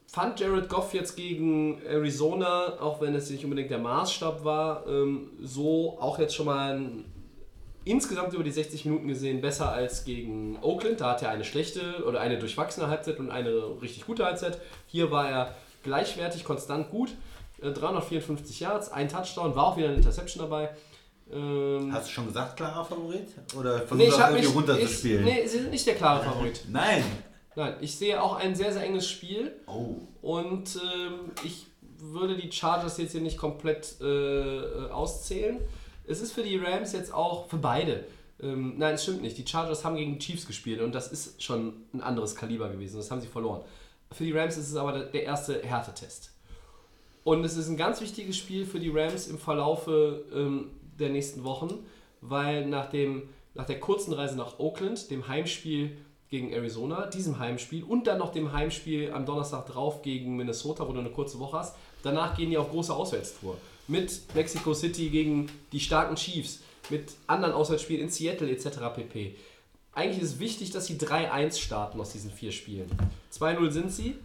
fand 0.06 0.40
Jared 0.40 0.68
Goff 0.68 0.94
jetzt 0.94 1.16
gegen 1.16 1.82
Arizona, 1.82 2.80
auch 2.80 3.00
wenn 3.00 3.14
es 3.14 3.28
nicht 3.30 3.44
unbedingt 3.44 3.70
der 3.70 3.78
Maßstab 3.78 4.44
war, 4.44 4.86
ähm, 4.86 5.30
so 5.42 5.98
auch 6.00 6.18
jetzt 6.18 6.34
schon 6.34 6.46
mal 6.46 6.80
insgesamt 7.84 8.32
über 8.34 8.42
die 8.42 8.50
60 8.50 8.84
Minuten 8.84 9.08
gesehen 9.08 9.40
besser 9.40 9.70
als 9.70 10.04
gegen 10.04 10.58
Oakland. 10.60 11.00
Da 11.00 11.10
hat 11.10 11.22
er 11.22 11.30
eine 11.30 11.44
schlechte 11.44 12.04
oder 12.04 12.20
eine 12.20 12.38
durchwachsene 12.38 12.88
Halbzeit 12.88 13.18
und 13.18 13.30
eine 13.30 13.80
richtig 13.80 14.06
gute 14.06 14.24
Halbzeit. 14.24 14.58
Hier 14.86 15.10
war 15.10 15.28
er 15.28 15.54
gleichwertig, 15.82 16.44
konstant 16.44 16.90
gut. 16.90 17.10
Äh, 17.62 17.70
354 17.70 18.60
Yards, 18.60 18.90
ein 18.90 19.08
Touchdown, 19.08 19.54
war 19.54 19.68
auch 19.68 19.76
wieder 19.76 19.88
eine 19.88 19.96
Interception 19.96 20.42
dabei. 20.42 20.70
Ähm, 21.32 21.92
Hast 21.92 22.08
du 22.08 22.12
schon 22.12 22.26
gesagt, 22.26 22.56
klarer 22.56 22.84
Favorit? 22.84 23.28
Oder 23.58 23.80
versuchst 23.80 24.18
nee, 24.18 24.24
du 24.24 24.30
irgendwie 24.30 24.46
runterzuspielen? 24.46 25.24
nee, 25.24 25.46
sie 25.46 25.58
sind 25.58 25.70
nicht 25.70 25.86
der 25.86 25.94
klare 25.94 26.24
Favorit. 26.24 26.64
Nein. 26.70 27.04
Nein, 27.56 27.74
ich 27.80 27.96
sehe 27.96 28.22
auch 28.22 28.36
ein 28.36 28.54
sehr, 28.54 28.72
sehr 28.72 28.82
enges 28.84 29.08
Spiel. 29.08 29.52
Oh. 29.66 29.96
Und 30.22 30.76
ähm, 30.76 31.32
ich 31.42 31.66
würde 31.98 32.36
die 32.36 32.52
Chargers 32.52 32.98
jetzt 32.98 33.12
hier 33.12 33.22
nicht 33.22 33.38
komplett 33.38 33.96
äh, 34.00 34.04
äh, 34.06 34.90
auszählen. 34.90 35.58
Es 36.06 36.20
ist 36.20 36.32
für 36.32 36.42
die 36.42 36.58
Rams 36.58 36.92
jetzt 36.92 37.12
auch, 37.12 37.48
für 37.48 37.56
beide. 37.56 38.04
Ähm, 38.40 38.74
nein, 38.76 38.94
es 38.94 39.02
stimmt 39.02 39.22
nicht. 39.22 39.38
Die 39.38 39.46
Chargers 39.46 39.84
haben 39.84 39.96
gegen 39.96 40.12
die 40.12 40.18
Chiefs 40.18 40.46
gespielt 40.46 40.80
und 40.82 40.94
das 40.94 41.10
ist 41.10 41.42
schon 41.42 41.72
ein 41.94 42.02
anderes 42.02 42.36
Kaliber 42.36 42.68
gewesen. 42.68 42.98
Das 42.98 43.10
haben 43.10 43.22
sie 43.22 43.26
verloren. 43.26 43.62
Für 44.12 44.24
die 44.24 44.32
Rams 44.32 44.58
ist 44.58 44.68
es 44.68 44.76
aber 44.76 44.92
der- 44.92 45.06
der 45.06 45.24
erste 45.24 45.62
Härtetest. 45.62 46.32
Und 47.24 47.42
es 47.44 47.56
ist 47.56 47.68
ein 47.68 47.76
ganz 47.78 48.00
wichtiges 48.02 48.36
Spiel 48.36 48.66
für 48.66 48.78
die 48.78 48.90
Rams 48.90 49.26
im 49.26 49.38
Verlaufe 49.38 50.24
ähm, 50.32 50.70
der 51.00 51.08
nächsten 51.08 51.42
Wochen, 51.42 51.84
weil 52.20 52.66
nach, 52.66 52.90
dem, 52.90 53.30
nach 53.54 53.64
der 53.66 53.80
kurzen 53.80 54.12
Reise 54.12 54.36
nach 54.36 54.58
Oakland, 54.58 55.10
dem 55.10 55.26
Heimspiel 55.26 55.96
gegen 56.30 56.52
Arizona, 56.52 57.06
diesem 57.06 57.38
Heimspiel 57.38 57.84
und 57.84 58.06
dann 58.06 58.18
noch 58.18 58.32
dem 58.32 58.52
Heimspiel 58.52 59.12
am 59.12 59.26
Donnerstag 59.26 59.66
drauf 59.66 60.02
gegen 60.02 60.36
Minnesota, 60.36 60.86
wo 60.88 60.92
du 60.92 61.00
eine 61.00 61.10
kurze 61.10 61.38
Woche 61.38 61.58
hast, 61.58 61.76
danach 62.02 62.36
gehen 62.36 62.50
die 62.50 62.58
auf 62.58 62.70
große 62.70 62.94
Auswärtstour. 62.94 63.56
Mit 63.88 64.34
Mexico 64.34 64.74
City 64.74 65.10
gegen 65.10 65.48
die 65.72 65.80
starken 65.80 66.16
Chiefs, 66.16 66.60
mit 66.90 67.12
anderen 67.26 67.54
Auswärtsspielen 67.54 68.02
in 68.02 68.10
Seattle 68.10 68.50
etc. 68.50 68.78
pp. 68.94 69.36
Eigentlich 69.92 70.22
ist 70.22 70.34
es 70.34 70.38
wichtig, 70.38 70.70
dass 70.70 70.86
sie 70.86 70.96
3-1 70.96 71.58
starten 71.58 72.00
aus 72.00 72.12
diesen 72.12 72.30
vier 72.30 72.52
Spielen. 72.52 72.90
2-0 73.32 73.70
sind 73.70 73.92
sie. 73.92 74.16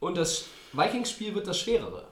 Und 0.00 0.16
das 0.16 0.46
Vikings-Spiel 0.72 1.34
wird 1.34 1.46
das 1.46 1.60
schwerere. 1.60 2.08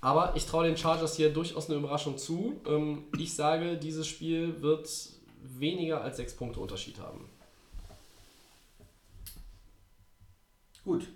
Aber 0.00 0.32
ich 0.34 0.44
traue 0.44 0.66
den 0.66 0.76
Chargers 0.76 1.16
hier 1.16 1.32
durchaus 1.32 1.70
eine 1.70 1.78
Überraschung 1.78 2.18
zu. 2.18 2.60
Ähm, 2.66 3.04
ich 3.16 3.34
sage, 3.34 3.76
dieses 3.76 4.06
Spiel 4.06 4.60
wird 4.60 4.90
weniger 5.44 6.00
als 6.00 6.16
sechs 6.16 6.34
Punkte 6.34 6.60
Unterschied 6.60 6.98
haben. 6.98 7.28
Gut. 10.84 11.08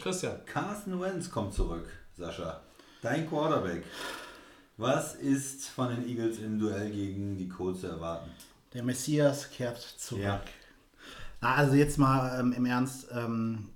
Christian, 0.00 0.44
Carson 0.46 1.00
Wentz 1.00 1.30
kommt 1.30 1.52
zurück, 1.52 1.88
Sascha. 2.16 2.60
Dein 3.02 3.28
Quarterback. 3.28 3.84
Was 4.76 5.16
ist 5.16 5.68
von 5.68 5.88
den 5.88 6.08
Eagles 6.08 6.38
im 6.38 6.58
Duell 6.58 6.90
gegen 6.90 7.36
die 7.36 7.48
Colts 7.48 7.80
zu 7.80 7.88
erwarten? 7.88 8.30
Der 8.72 8.82
Messias 8.82 9.50
kehrt 9.50 9.78
zurück. 9.78 10.22
Ja. 10.22 10.42
Na, 11.40 11.56
also 11.56 11.74
jetzt 11.74 11.98
mal 11.98 12.38
ähm, 12.38 12.52
im 12.52 12.64
Ernst, 12.64 13.08
ähm, 13.12 13.70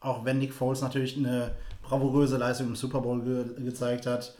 auch 0.00 0.24
wenn 0.24 0.38
Nick 0.38 0.54
Foles 0.54 0.80
natürlich 0.80 1.16
eine 1.16 1.56
bravouröse 1.82 2.36
Leistung 2.38 2.68
im 2.68 2.76
Super 2.76 3.00
Bowl 3.00 3.22
ge 3.22 3.64
gezeigt 3.64 4.06
hat. 4.06 4.34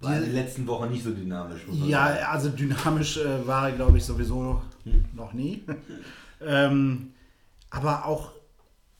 War 0.00 0.16
in 0.16 0.22
den 0.22 0.34
letzten 0.34 0.66
Wochen 0.66 0.90
nicht 0.90 1.04
so 1.04 1.10
dynamisch. 1.10 1.60
Ja, 1.70 2.08
sagen. 2.08 2.24
also 2.24 2.48
dynamisch 2.48 3.18
äh, 3.18 3.46
war 3.46 3.68
er, 3.68 3.76
glaube 3.76 3.98
ich, 3.98 4.04
sowieso 4.04 4.62
noch 5.14 5.32
nie. 5.34 5.62
ähm, 6.40 7.12
aber 7.70 8.06
auch 8.06 8.32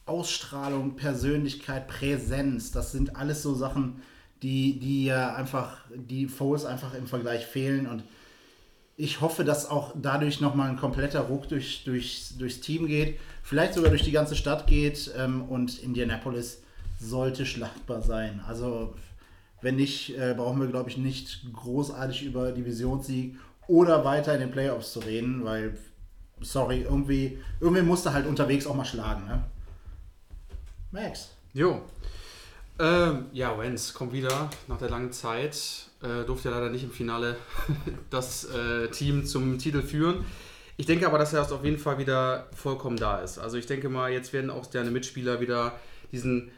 Ausstrahlung, 0.04 0.96
Persönlichkeit, 0.96 1.88
Präsenz, 1.88 2.70
das 2.72 2.92
sind 2.92 3.16
alles 3.16 3.42
so 3.42 3.54
Sachen, 3.54 4.02
die, 4.42 4.78
die 4.78 5.06
ja 5.06 5.34
einfach, 5.34 5.78
die 5.94 6.26
Foles 6.26 6.64
einfach 6.64 6.94
im 6.94 7.06
Vergleich 7.06 7.46
fehlen 7.46 7.86
und 7.86 8.02
ich 8.96 9.22
hoffe, 9.22 9.44
dass 9.44 9.70
auch 9.70 9.94
dadurch 10.00 10.42
nochmal 10.42 10.68
ein 10.68 10.76
kompletter 10.76 11.20
Ruck 11.20 11.48
durch, 11.48 11.84
durch, 11.84 12.34
durchs 12.38 12.60
Team 12.60 12.86
geht, 12.86 13.18
vielleicht 13.42 13.72
sogar 13.72 13.88
durch 13.88 14.02
die 14.02 14.12
ganze 14.12 14.36
Stadt 14.36 14.66
geht 14.66 15.10
ähm, 15.16 15.42
und 15.42 15.82
Indianapolis 15.82 16.62
sollte 17.00 17.46
schlachtbar 17.46 18.02
sein. 18.02 18.42
Also 18.46 18.94
wenn 19.62 19.76
nicht, 19.76 20.16
äh, 20.18 20.34
brauchen 20.36 20.60
wir, 20.60 20.68
glaube 20.68 20.90
ich, 20.90 20.96
nicht 20.96 21.52
großartig 21.52 22.24
über 22.24 22.52
Divisionssieg 22.52 23.36
oder 23.66 24.04
weiter 24.04 24.34
in 24.34 24.40
den 24.40 24.50
Playoffs 24.50 24.92
zu 24.92 25.00
reden, 25.00 25.44
weil, 25.44 25.76
sorry, 26.40 26.82
irgendwie, 26.82 27.38
irgendwie 27.60 27.82
musste 27.82 28.12
halt 28.12 28.26
unterwegs 28.26 28.66
auch 28.66 28.74
mal 28.74 28.84
schlagen. 28.84 29.26
Ne? 29.26 29.44
Max. 30.90 31.30
Jo. 31.52 31.82
Ähm, 32.78 33.26
ja, 33.32 33.58
Wenz 33.58 33.92
kommt 33.92 34.12
wieder 34.12 34.50
nach 34.66 34.78
der 34.78 34.88
langen 34.88 35.12
Zeit. 35.12 35.90
Äh, 36.02 36.24
durfte 36.24 36.48
ja 36.48 36.56
leider 36.56 36.70
nicht 36.70 36.82
im 36.82 36.90
Finale 36.90 37.36
das 38.10 38.46
äh, 38.46 38.88
Team 38.88 39.26
zum 39.26 39.58
Titel 39.58 39.82
führen. 39.82 40.24
Ich 40.78 40.86
denke 40.86 41.06
aber, 41.06 41.18
dass 41.18 41.34
er 41.34 41.42
auf 41.42 41.62
jeden 41.62 41.76
Fall 41.76 41.98
wieder 41.98 42.46
vollkommen 42.54 42.96
da 42.96 43.18
ist. 43.18 43.38
Also 43.38 43.58
ich 43.58 43.66
denke 43.66 43.90
mal, 43.90 44.10
jetzt 44.10 44.32
werden 44.32 44.48
auch 44.48 44.64
seine 44.64 44.90
Mitspieler 44.90 45.40
wieder 45.40 45.78
diesen 46.10 46.50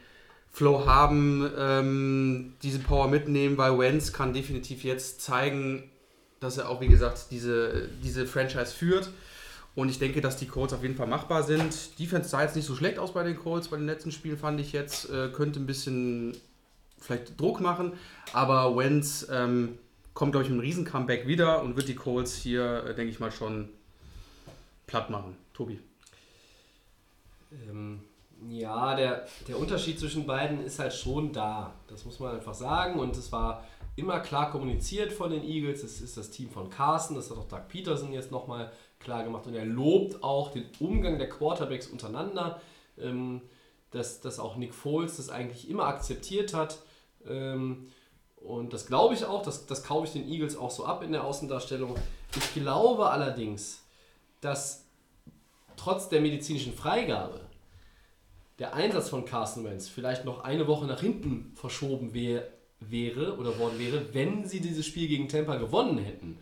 Flow 0.53 0.85
haben, 0.85 1.51
ähm, 1.57 2.53
diese 2.61 2.77
Power 2.77 3.07
mitnehmen, 3.07 3.57
weil 3.57 3.77
Wenz 3.79 4.13
kann 4.13 4.33
definitiv 4.33 4.83
jetzt 4.83 5.19
zeigen, 5.19 5.89
dass 6.39 6.59
er 6.59 6.69
auch, 6.69 6.79
wie 6.79 6.87
gesagt, 6.87 7.27
diese, 7.31 7.89
diese 8.03 8.27
Franchise 8.27 8.71
führt. 8.71 9.09
Und 9.73 9.89
ich 9.89 9.97
denke, 9.97 10.21
dass 10.21 10.37
die 10.37 10.45
Colts 10.45 10.71
auf 10.71 10.83
jeden 10.83 10.95
Fall 10.95 11.07
machbar 11.07 11.41
sind. 11.41 11.97
Defense 11.97 12.29
sah 12.29 12.43
jetzt 12.43 12.55
nicht 12.55 12.67
so 12.67 12.75
schlecht 12.75 12.99
aus 12.99 13.13
bei 13.13 13.23
den 13.23 13.35
Colts. 13.35 13.69
Bei 13.69 13.77
den 13.77 13.87
letzten 13.87 14.11
Spielen 14.11 14.37
fand 14.37 14.61
ich 14.61 14.71
jetzt, 14.73 15.09
äh, 15.09 15.29
könnte 15.29 15.59
ein 15.59 15.65
bisschen 15.65 16.37
vielleicht 16.99 17.39
Druck 17.41 17.59
machen. 17.59 17.93
Aber 18.33 18.77
Wenz 18.77 19.27
ähm, 19.31 19.79
kommt, 20.13 20.33
glaube 20.33 20.43
ich, 20.43 20.51
mit 20.51 20.59
einem 20.59 20.67
riesen 20.67 20.85
Comeback 20.85 21.25
wieder 21.25 21.63
und 21.63 21.75
wird 21.75 21.87
die 21.87 21.95
Colts 21.95 22.35
hier, 22.35 22.83
äh, 22.85 22.93
denke 22.93 23.11
ich 23.11 23.19
mal, 23.19 23.31
schon 23.31 23.69
platt 24.85 25.09
machen. 25.09 25.35
Tobi. 25.55 25.79
Ähm, 27.67 28.01
ja, 28.49 28.95
der, 28.95 29.25
der 29.47 29.59
Unterschied 29.59 29.99
zwischen 29.99 30.25
beiden 30.25 30.63
ist 30.63 30.79
halt 30.79 30.93
schon 30.93 31.31
da. 31.31 31.73
Das 31.87 32.05
muss 32.05 32.19
man 32.19 32.35
einfach 32.35 32.53
sagen. 32.53 32.99
Und 32.99 33.15
es 33.15 33.31
war 33.31 33.63
immer 33.95 34.19
klar 34.19 34.51
kommuniziert 34.51 35.11
von 35.11 35.31
den 35.31 35.43
Eagles. 35.43 35.83
Es 35.83 36.01
ist 36.01 36.17
das 36.17 36.29
Team 36.29 36.49
von 36.49 36.69
Carson. 36.69 37.15
Das 37.15 37.29
hat 37.29 37.37
auch 37.37 37.47
Doug 37.47 37.67
Peterson 37.67 38.13
jetzt 38.13 38.31
nochmal 38.31 38.71
klar 38.99 39.23
gemacht. 39.23 39.47
Und 39.47 39.55
er 39.55 39.65
lobt 39.65 40.23
auch 40.23 40.51
den 40.51 40.65
Umgang 40.79 41.17
der 41.17 41.29
Quarterbacks 41.29 41.87
untereinander. 41.87 42.61
Ähm, 42.97 43.41
dass, 43.93 44.21
dass 44.21 44.39
auch 44.39 44.55
Nick 44.55 44.73
Foles 44.73 45.17
das 45.17 45.29
eigentlich 45.29 45.69
immer 45.69 45.85
akzeptiert 45.85 46.53
hat. 46.53 46.79
Ähm, 47.27 47.87
und 48.37 48.73
das 48.73 48.87
glaube 48.87 49.13
ich 49.13 49.23
auch, 49.23 49.43
das, 49.43 49.65
das 49.67 49.83
kaufe 49.83 50.07
ich 50.07 50.13
den 50.13 50.27
Eagles 50.27 50.57
auch 50.57 50.71
so 50.71 50.85
ab 50.85 51.03
in 51.03 51.11
der 51.11 51.23
Außendarstellung. 51.23 51.95
Ich 52.35 52.53
glaube 52.53 53.09
allerdings, 53.09 53.83
dass 54.41 54.85
trotz 55.77 56.09
der 56.09 56.21
medizinischen 56.21 56.73
Freigabe 56.73 57.41
der 58.63 58.73
Einsatz 58.75 59.09
von 59.09 59.25
Carson 59.25 59.65
Wentz 59.65 59.89
vielleicht 59.89 60.23
noch 60.23 60.45
eine 60.45 60.67
Woche 60.67 60.85
nach 60.85 61.01
hinten 61.01 61.51
verschoben 61.53 62.13
wär, 62.13 62.47
wäre 62.79 63.37
oder 63.37 63.59
worden 63.59 63.77
wäre, 63.77 64.13
wenn 64.13 64.47
sie 64.47 64.61
dieses 64.61 64.85
Spiel 64.85 65.09
gegen 65.09 65.27
Tampa 65.27 65.57
gewonnen 65.57 65.97
hätten. 65.97 66.37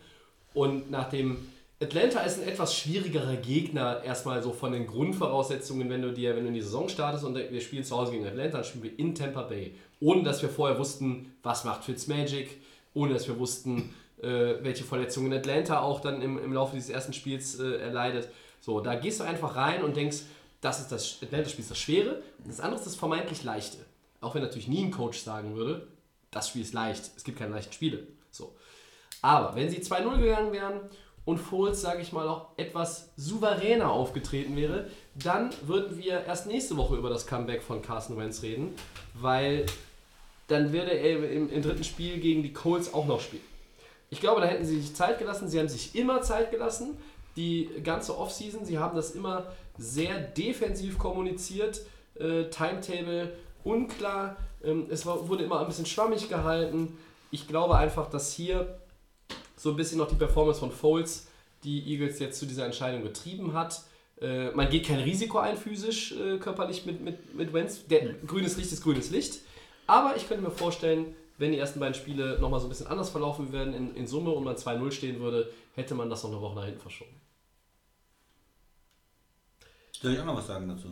Und 0.54 0.92
nach 0.92 1.10
dem 1.10 1.48
Atlanta 1.82 2.20
ist 2.20 2.40
ein 2.40 2.48
etwas 2.48 2.76
schwierigerer 2.76 3.38
Gegner, 3.38 4.04
erstmal 4.04 4.44
so 4.44 4.54
von 4.54 4.72
den 4.72 4.86
Grundvoraussetzungen, 4.86 5.90
wenn 5.90 6.04
du 6.04 6.14
dir, 6.14 6.36
wenn 6.36 6.44
du 6.44 6.50
in 6.50 6.54
die 6.54 6.62
Saison 6.62 6.90
startest 6.90 7.24
und 7.24 7.36
wir 7.36 7.62
spielen 7.62 7.84
zu 7.84 7.98
Hause 7.98 8.12
gegen 8.12 8.28
Atlanta, 8.28 8.58
dann 8.58 8.66
spielen 8.66 8.84
wir 8.84 9.00
in 9.00 9.16
Tampa 9.16 9.42
Bay. 9.42 9.74
Ohne 10.00 10.22
dass 10.22 10.44
wir 10.44 10.50
vorher 10.50 10.78
wussten, 10.78 11.34
was 11.42 11.64
macht 11.64 11.84
Fitzmagic, 11.86 12.62
ohne 12.94 13.14
dass 13.16 13.28
wir 13.28 13.40
wussten, 13.40 13.96
äh, 14.22 14.58
welche 14.62 14.84
Verletzungen 14.84 15.34
Atlanta 15.34 15.82
auch 15.82 16.02
dann 16.02 16.22
im, 16.22 16.38
im 16.38 16.54
Laufe 16.54 16.76
dieses 16.76 16.92
ersten 16.92 17.14
Spiels 17.14 17.60
äh, 17.60 17.78
erleidet. 17.78 18.28
So, 18.60 18.80
da 18.80 18.94
gehst 18.94 19.22
du 19.22 19.24
einfach 19.24 19.56
rein 19.56 19.84
und 19.84 19.98
denkst, 19.98 20.20
das 20.62 20.80
ist 20.80 20.92
das 20.92 21.18
Atlanta-Spiel 21.22 21.64
ist 21.64 21.72
das 21.72 21.80
Schwere, 21.80 22.22
das 22.46 22.60
andere 22.60 22.80
ist 22.80 22.86
das 22.86 22.96
vermeintlich 22.96 23.44
Leichte. 23.44 23.78
Auch 24.22 24.36
wenn 24.36 24.44
natürlich 24.44 24.68
nie 24.68 24.84
ein 24.84 24.92
Coach 24.92 25.20
sagen 25.20 25.56
würde, 25.56 25.88
das 26.30 26.50
Spiel 26.50 26.62
ist 26.62 26.74
leicht, 26.74 27.12
es 27.18 27.24
gibt 27.24 27.40
keine 27.40 27.54
leichten 27.54 27.74
Spiele. 27.74 28.08
So. 28.30 28.56
Aber 29.22 29.56
wenn 29.56 29.70
sie 29.70 29.80
2-0 29.80 30.20
gegangen 30.20 30.54
wären 30.54 30.80
und 31.26 31.38
Foles, 31.38 31.82
sage 31.82 32.02
ich 32.02 32.14
mal, 32.14 32.28
auch 32.28 32.50
etwas 32.58 33.10
souveräner 33.18 33.92
aufgetreten 33.92 34.56
wäre, 34.56 34.88
dann 35.16 35.50
würden 35.64 35.98
wir 35.98 36.24
erst 36.24 36.48
nächste 36.48 36.78
Woche 36.78 36.96
über 36.96 37.10
das 37.10 37.28
Comeback 37.28 37.62
von 37.62 37.82
Carson 37.82 38.18
Wentz 38.18 38.44
reden, 38.44 38.74
weil 39.14 39.66
dann 40.48 40.74
würde 40.74 40.92
er 40.92 41.32
im, 41.32 41.50
im 41.50 41.62
dritten 41.62 41.84
Spiel 41.84 42.20
gegen 42.20 42.44
die 42.44 42.54
Colts 42.54 42.94
auch 42.94 43.06
noch 43.06 43.22
spielen. 43.22 43.44
Ich 44.10 44.20
glaube, 44.20 44.42
da 44.42 44.48
hätten 44.48 44.66
sie 44.66 44.82
sich 44.82 44.94
Zeit 44.94 45.20
gelassen. 45.20 45.48
Sie 45.48 45.58
haben 45.58 45.70
sich 45.70 45.96
immer 45.96 46.22
Zeit 46.22 46.52
gelassen, 46.52 46.98
die 47.38 47.70
ganze 47.84 48.18
Offseason. 48.18 48.66
Sie 48.66 48.78
haben 48.78 48.96
das 48.96 49.12
immer 49.12 49.46
sehr 49.82 50.20
defensiv 50.20 50.98
kommuniziert. 50.98 51.82
Äh, 52.16 52.46
Timetable 52.46 53.34
unklar. 53.64 54.38
Ähm, 54.64 54.88
es 54.90 55.06
war, 55.06 55.28
wurde 55.28 55.44
immer 55.44 55.60
ein 55.60 55.68
bisschen 55.68 55.86
schwammig 55.86 56.30
gehalten. 56.30 56.98
Ich 57.32 57.48
glaube 57.48 57.78
einfach, 57.78 58.10
dass 58.10 58.34
hier 58.34 58.80
so 59.56 59.72
ein 59.72 59.76
bisschen 59.76 59.98
noch 59.98 60.08
die 60.08 60.16
Performance 60.16 60.60
von 60.60 60.72
Foles 60.72 61.28
die 61.64 61.92
Eagles 61.92 62.20
jetzt 62.20 62.40
zu 62.40 62.46
dieser 62.46 62.66
Entscheidung 62.66 63.04
getrieben 63.04 63.54
hat. 63.54 63.84
Äh, 64.20 64.52
man 64.52 64.70
geht 64.70 64.88
kein 64.88 65.00
Risiko 65.00 65.38
ein 65.40 65.58
physisch, 65.58 66.14
äh, 66.14 66.38
körperlich 66.38 66.86
mit, 66.86 67.02
mit, 67.02 67.36
mit 67.36 67.54
Wentz. 67.54 67.86
Der, 67.88 68.14
grünes 68.26 68.58
Licht 68.58 68.72
ist 68.72 68.84
grünes 68.84 69.12
Licht. 69.12 69.42
Aber 69.88 70.16
ich 70.16 70.28
könnte 70.28 70.44
mir 70.44 70.52
vorstellen, 70.52 71.16
wenn 71.38 71.52
die 71.52 71.58
ersten 71.58 71.80
beiden 71.80 71.96
Spiele 71.96 72.40
nochmal 72.40 72.60
so 72.60 72.68
ein 72.68 72.70
bisschen 72.70 72.88
anders 72.88 73.10
verlaufen 73.10 73.52
werden 73.52 73.74
in, 73.74 73.96
in 73.96 74.08
Summe 74.08 74.32
und 74.32 74.44
man 74.44 74.56
2-0 74.56 74.92
stehen 74.92 75.20
würde, 75.20 75.50
hätte 75.74 75.96
man 75.96 76.10
das 76.10 76.24
noch 76.24 76.32
eine 76.32 76.42
Woche 76.42 76.56
nach 76.56 76.66
hinten 76.66 76.80
verschoben. 76.80 77.21
Soll 80.02 80.14
ich 80.14 80.20
auch 80.20 80.26
noch 80.26 80.38
was 80.38 80.48
sagen 80.48 80.68
dazu? 80.68 80.88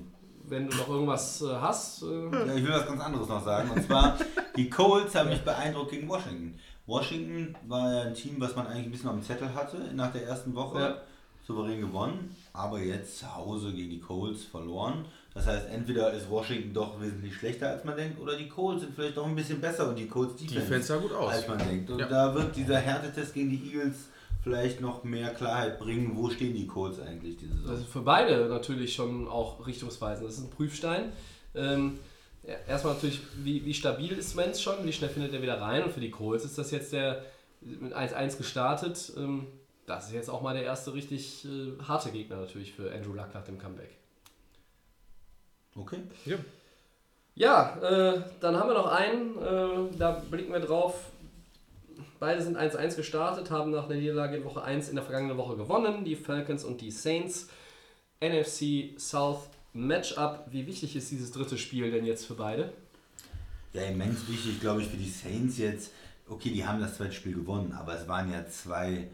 Wenn 0.47 0.67
du 0.69 0.75
noch 0.77 0.87
irgendwas 0.89 1.41
äh, 1.41 1.47
hast. 1.55 2.03
Äh, 2.03 2.05
Ja, 2.31 2.53
ich 2.55 2.63
will 2.63 2.71
was 2.71 2.87
ganz 2.87 3.01
anderes 3.01 3.27
noch 3.27 3.43
sagen. 3.43 3.69
Und 3.71 3.83
zwar, 3.83 4.17
die 4.55 4.69
Colts 4.69 5.15
haben 5.15 5.29
mich 5.29 5.41
beeindruckt 5.41 5.91
gegen 5.91 6.07
Washington. 6.09 6.55
Washington 6.87 7.55
war 7.67 7.93
ja 7.93 8.01
ein 8.03 8.13
Team, 8.15 8.35
was 8.39 8.55
man 8.55 8.65
eigentlich 8.67 8.85
ein 8.87 8.91
bisschen 8.91 9.09
auf 9.09 9.15
dem 9.15 9.23
Zettel 9.23 9.53
hatte 9.53 9.77
nach 9.93 10.11
der 10.11 10.25
ersten 10.25 10.55
Woche. 10.55 10.79
Ja. 10.79 10.97
Souverän 11.45 11.81
gewonnen, 11.81 12.35
aber 12.53 12.79
jetzt 12.79 13.17
zu 13.17 13.35
Hause 13.35 13.73
gegen 13.73 13.89
die 13.89 13.99
Colts 13.99 14.43
verloren. 14.43 15.05
Das 15.33 15.47
heißt, 15.47 15.67
entweder 15.69 16.11
ist 16.13 16.29
Washington 16.29 16.75
doch 16.75 17.01
wesentlich 17.01 17.35
schlechter 17.35 17.69
als 17.71 17.83
man 17.83 17.97
denkt, 17.97 18.19
oder 18.19 18.37
die 18.37 18.47
Colts 18.47 18.81
sind 18.81 18.93
vielleicht 18.93 19.17
doch 19.17 19.25
ein 19.25 19.35
bisschen 19.35 19.59
besser 19.59 19.89
und 19.89 19.95
die 19.97 20.07
Colts 20.07 20.35
Defense, 20.35 20.59
Defense 20.59 20.87
sah 20.87 20.97
gut 20.97 21.11
aus. 21.11 21.31
als 21.33 21.47
man 21.47 21.57
denkt. 21.57 21.89
Und 21.89 21.97
Ja. 21.97 22.07
da 22.07 22.35
wird 22.35 22.55
dieser 22.55 22.77
Härtetest 22.77 23.33
gegen 23.33 23.49
die 23.49 23.65
Eagles 23.73 24.09
vielleicht 24.43 24.81
noch 24.81 25.03
mehr 25.03 25.33
Klarheit 25.33 25.79
bringen, 25.79 26.15
wo 26.15 26.29
stehen 26.29 26.53
die 26.53 26.67
Colts 26.67 26.99
eigentlich 26.99 27.37
diese 27.37 27.53
Saison. 27.53 27.71
Das 27.71 27.79
ist 27.81 27.89
für 27.89 28.01
beide 28.01 28.47
natürlich 28.47 28.93
schon 28.93 29.27
auch 29.27 29.65
richtungsweisend. 29.65 30.27
Das 30.27 30.37
ist 30.37 30.43
ein 30.43 30.49
Prüfstein. 30.49 31.11
Ähm, 31.55 31.99
ja, 32.43 32.55
erstmal 32.67 32.93
natürlich, 32.93 33.21
wie, 33.43 33.65
wie 33.65 33.73
stabil 33.73 34.13
ist 34.13 34.37
Wentz 34.37 34.61
schon, 34.61 34.85
wie 34.85 34.93
schnell 34.93 35.09
findet 35.09 35.33
er 35.33 35.41
wieder 35.41 35.59
rein 35.59 35.83
und 35.83 35.91
für 35.91 35.99
die 35.99 36.11
Colts 36.11 36.45
ist 36.45 36.57
das 36.57 36.71
jetzt 36.71 36.93
der 36.93 37.23
mit 37.61 37.93
1-1 37.93 38.37
gestartet. 38.37 39.11
Ähm, 39.17 39.47
das 39.85 40.07
ist 40.07 40.13
jetzt 40.13 40.29
auch 40.29 40.41
mal 40.41 40.53
der 40.53 40.63
erste 40.63 40.93
richtig 40.93 41.45
äh, 41.45 41.81
harte 41.83 42.11
Gegner 42.11 42.37
natürlich 42.37 42.73
für 42.73 42.91
Andrew 42.91 43.13
Luck 43.13 43.33
nach 43.33 43.43
dem 43.43 43.57
Comeback. 43.57 43.97
Okay. 45.75 45.99
Ja. 46.25 46.37
Ja, 47.35 47.77
äh, 47.81 48.21
dann 48.41 48.57
haben 48.57 48.69
wir 48.69 48.73
noch 48.73 48.87
einen, 48.87 49.37
äh, 49.37 49.97
da 49.97 50.21
blicken 50.29 50.51
wir 50.51 50.59
drauf. 50.59 51.09
Beide 52.19 52.41
sind 52.41 52.57
1-1 52.57 52.95
gestartet, 52.95 53.51
haben 53.51 53.71
nach 53.71 53.87
der 53.87 53.97
Niederlage 53.97 54.37
in 54.37 54.45
Woche 54.45 54.61
1 54.61 54.89
in 54.89 54.95
der 54.95 55.03
vergangenen 55.03 55.37
Woche 55.37 55.55
gewonnen, 55.55 56.05
die 56.05 56.15
Falcons 56.15 56.63
und 56.63 56.81
die 56.81 56.91
Saints. 56.91 57.49
NFC 58.21 58.99
South 58.99 59.49
Matchup. 59.73 60.45
Wie 60.49 60.67
wichtig 60.67 60.95
ist 60.95 61.11
dieses 61.11 61.31
dritte 61.31 61.57
Spiel 61.57 61.89
denn 61.91 62.05
jetzt 62.05 62.25
für 62.25 62.33
beide? 62.33 62.73
Ja, 63.73 63.83
immens 63.83 64.27
wichtig, 64.27 64.59
glaube 64.59 64.81
ich, 64.81 64.87
für 64.87 64.97
die 64.97 65.09
Saints 65.09 65.57
jetzt. 65.57 65.91
Okay, 66.27 66.49
die 66.49 66.65
haben 66.65 66.81
das 66.81 66.97
zweite 66.97 67.13
Spiel 67.13 67.33
gewonnen, 67.33 67.71
aber 67.71 67.95
es 67.95 68.07
waren 68.07 68.31
ja 68.31 68.45
zwei 68.47 69.07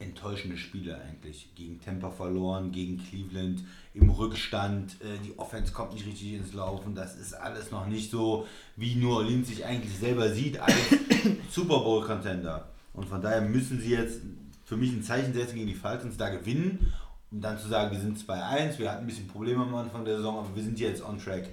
enttäuschende 0.00 0.56
Spiele 0.56 1.00
eigentlich. 1.00 1.50
Gegen 1.54 1.80
Tampa 1.80 2.10
verloren, 2.10 2.72
gegen 2.72 2.98
Cleveland 2.98 3.62
im 3.94 4.10
Rückstand. 4.10 4.96
Äh, 5.00 5.18
Die 5.24 5.38
Offense 5.38 5.72
kommt 5.72 5.94
nicht 5.94 6.06
richtig 6.06 6.34
ins 6.34 6.52
Laufen. 6.52 6.94
Das 6.94 7.16
ist 7.16 7.34
alles 7.34 7.70
noch 7.70 7.86
nicht 7.86 8.10
so, 8.10 8.46
wie 8.76 8.96
New 8.96 9.12
Orleans 9.12 9.48
sich 9.48 9.64
eigentlich 9.64 9.96
selber 9.96 10.30
sieht 10.32 10.58
als 10.58 10.74
Super 11.50 11.80
Bowl-Contender. 11.80 12.68
Und 12.92 13.08
von 13.08 13.22
daher 13.22 13.42
müssen 13.42 13.80
sie 13.80 13.90
jetzt 13.90 14.20
für 14.64 14.76
mich 14.76 14.92
ein 14.92 15.02
Zeichen 15.02 15.32
setzen 15.32 15.56
gegen 15.56 15.66
die 15.66 15.74
Falcons, 15.74 16.16
da 16.16 16.28
gewinnen, 16.30 16.92
um 17.30 17.40
dann 17.40 17.58
zu 17.58 17.68
sagen, 17.68 17.92
wir 17.92 18.00
sind 18.00 18.18
2-1, 18.18 18.78
wir 18.78 18.90
hatten 18.90 19.04
ein 19.04 19.06
bisschen 19.06 19.28
Probleme 19.28 19.62
am 19.62 19.74
Anfang 19.74 20.04
der 20.04 20.16
Saison, 20.16 20.38
aber 20.38 20.54
wir 20.54 20.62
sind 20.62 20.78
jetzt 20.80 21.04
on 21.04 21.18
track. 21.18 21.48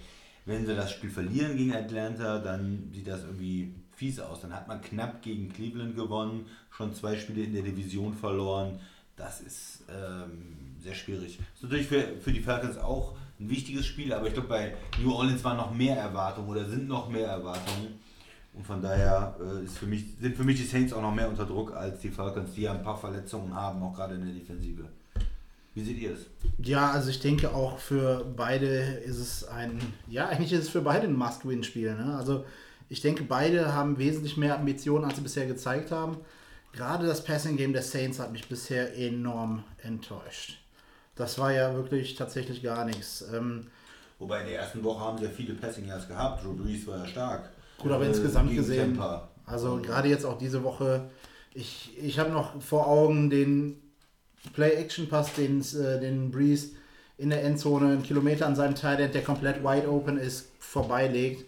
Wenn 0.45 0.65
sie 0.65 0.75
das 0.75 0.91
Spiel 0.91 1.09
verlieren 1.09 1.57
gegen 1.57 1.75
Atlanta, 1.75 2.39
dann 2.39 2.89
sieht 2.93 3.07
das 3.07 3.23
irgendwie 3.23 3.73
fies 3.97 4.19
aus. 4.19 4.41
Dann 4.41 4.53
hat 4.53 4.67
man 4.67 4.79
knapp 4.81 5.21
gegen 5.21 5.51
Cleveland 5.51 5.95
gewonnen, 5.95 6.45
schon 6.69 6.93
zwei 6.93 7.17
Spiele 7.17 7.43
in 7.43 7.53
der 7.53 7.63
Division 7.63 8.13
verloren. 8.13 8.79
das 9.15 9.41
ist 9.41 9.83
ähm, 9.89 10.77
sehr 10.79 10.93
schwierig. 10.93 11.37
Das 11.37 11.55
ist 11.55 11.63
natürlich 11.63 11.87
für, 11.87 12.21
für 12.21 12.31
die 12.31 12.39
Falcons 12.39 12.77
auch 12.77 13.15
ein 13.39 13.49
wichtiges 13.49 13.87
Spiel, 13.87 14.13
aber 14.13 14.27
ich 14.27 14.33
glaube, 14.33 14.49
bei 14.49 14.75
New 15.01 15.11
Orleans 15.11 15.43
waren 15.43 15.57
noch 15.57 15.73
mehr 15.73 15.97
Erwartungen 15.97 16.47
oder 16.47 16.65
sind 16.65 16.87
noch 16.87 17.09
mehr 17.09 17.27
Erwartungen. 17.27 17.99
Und 18.53 18.65
von 18.65 18.81
daher 18.81 19.35
äh, 19.39 19.65
ist 19.65 19.79
für 19.79 19.87
mich, 19.87 20.05
sind 20.21 20.37
für 20.37 20.43
mich 20.43 20.57
die 20.57 20.65
Saints 20.65 20.93
auch 20.93 21.01
noch 21.01 21.13
mehr 21.13 21.29
unter 21.29 21.45
Druck 21.45 21.75
als 21.75 21.99
die 21.99 22.09
Falcons, 22.09 22.53
die 22.53 22.61
ja 22.61 22.73
ein 22.73 22.83
paar 22.83 22.97
Verletzungen 22.97 23.53
haben, 23.53 23.81
auch 23.81 23.95
gerade 23.95 24.15
in 24.15 24.25
der 24.25 24.33
Defensive. 24.33 24.85
Wie 25.73 25.83
seht 25.83 25.97
ihr 25.97 26.13
es? 26.13 26.27
Ja, 26.59 26.91
also 26.91 27.09
ich 27.09 27.19
denke 27.19 27.53
auch 27.53 27.77
für 27.77 28.25
beide 28.35 28.65
ist 28.67 29.19
es 29.19 29.47
ein, 29.47 29.79
ja, 30.07 30.27
eigentlich 30.27 30.53
ist 30.53 30.63
es 30.63 30.69
für 30.69 30.81
beide 30.81 31.07
ein 31.07 31.15
Must-Win-Spiel. 31.15 31.95
Ne? 31.95 32.15
Also 32.15 32.45
ich 32.89 33.01
denke, 33.01 33.23
beide 33.23 33.73
haben 33.73 33.97
wesentlich 33.97 34.37
mehr 34.37 34.55
Ambitionen, 34.57 35.05
als 35.05 35.15
sie 35.15 35.21
bisher 35.21 35.45
gezeigt 35.45 35.91
haben. 35.91 36.17
Gerade 36.73 37.07
das 37.07 37.23
Passing-Game 37.23 37.73
der 37.73 37.81
Saints 37.81 38.19
hat 38.19 38.31
mich 38.31 38.47
bisher 38.47 38.95
enorm 38.97 39.63
enttäuscht. 39.83 40.59
Das 41.15 41.39
war 41.39 41.51
ja 41.51 41.73
wirklich 41.73 42.15
tatsächlich 42.15 42.61
gar 42.61 42.85
nichts. 42.85 43.23
Ähm, 43.33 43.67
Wobei 44.19 44.41
in 44.41 44.47
der 44.47 44.59
ersten 44.59 44.83
Woche 44.83 44.99
haben 44.99 45.17
sie 45.17 45.25
ja 45.25 45.29
viele 45.31 45.53
Passing 45.53 45.87
Yards 45.87 46.07
gehabt. 46.07 46.43
Drew 46.43 46.53
Brees 46.53 46.85
war 46.87 46.99
ja 46.99 47.07
stark. 47.07 47.49
Gut, 47.79 47.91
aber 47.91 48.05
Äh, 48.05 48.09
insgesamt 48.09 48.53
gesehen, 48.53 48.95
Tampa. 48.95 49.29
also 49.45 49.77
gerade 49.81 50.09
jetzt 50.09 50.25
auch 50.25 50.37
diese 50.37 50.63
Woche, 50.63 51.09
ich, 51.53 51.91
ich 52.01 52.19
habe 52.19 52.31
noch 52.31 52.61
vor 52.61 52.87
Augen 52.87 53.29
den 53.29 53.81
Play-Action-Pass, 54.53 55.33
den, 55.33 55.61
äh, 55.61 55.99
den 55.99 56.31
Breeze 56.31 56.69
in 57.17 57.29
der 57.31 57.43
Endzone 57.43 57.87
einen 57.87 58.03
Kilometer 58.03 58.45
an 58.45 58.55
seinem 58.55 58.75
Tight 58.75 59.13
der 59.13 59.23
komplett 59.23 59.63
wide 59.63 59.89
open 59.91 60.17
ist, 60.17 60.49
vorbeilegt. 60.59 61.45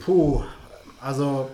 Puh, 0.00 0.42
also 1.00 1.50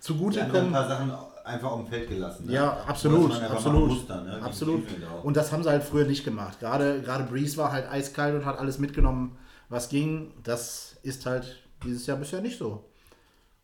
zugute 0.00 0.38
da 0.40 0.44
ein 0.44 0.50
kommen. 0.52 0.72
paar 0.72 0.88
Sachen 0.88 1.12
einfach 1.44 1.70
auf 1.70 1.80
dem 1.80 1.88
Feld 1.88 2.08
gelassen. 2.08 2.46
Ne? 2.46 2.52
Ja, 2.52 2.84
absolut, 2.86 3.32
absolut. 3.42 4.08
dann, 4.08 4.26
ne? 4.26 4.42
Absolut. 4.42 4.86
Und 5.22 5.36
das 5.36 5.50
haben 5.50 5.62
sie 5.62 5.70
halt 5.70 5.82
früher 5.82 6.04
nicht 6.04 6.24
gemacht. 6.24 6.60
Gerade, 6.60 7.00
gerade 7.02 7.24
Breeze 7.24 7.56
war 7.56 7.72
halt 7.72 7.88
eiskalt 7.90 8.34
und 8.34 8.44
hat 8.44 8.58
alles 8.58 8.78
mitgenommen, 8.78 9.38
was 9.68 9.88
ging. 9.88 10.32
Das 10.42 10.96
ist 11.02 11.26
halt 11.26 11.62
dieses 11.84 12.06
Jahr 12.06 12.18
bisher 12.18 12.40
nicht 12.40 12.58
so. 12.58 12.84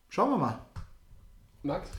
Schauen 0.09 0.31
wir 0.31 0.37
mal. 0.37 0.59
Max? 1.63 1.89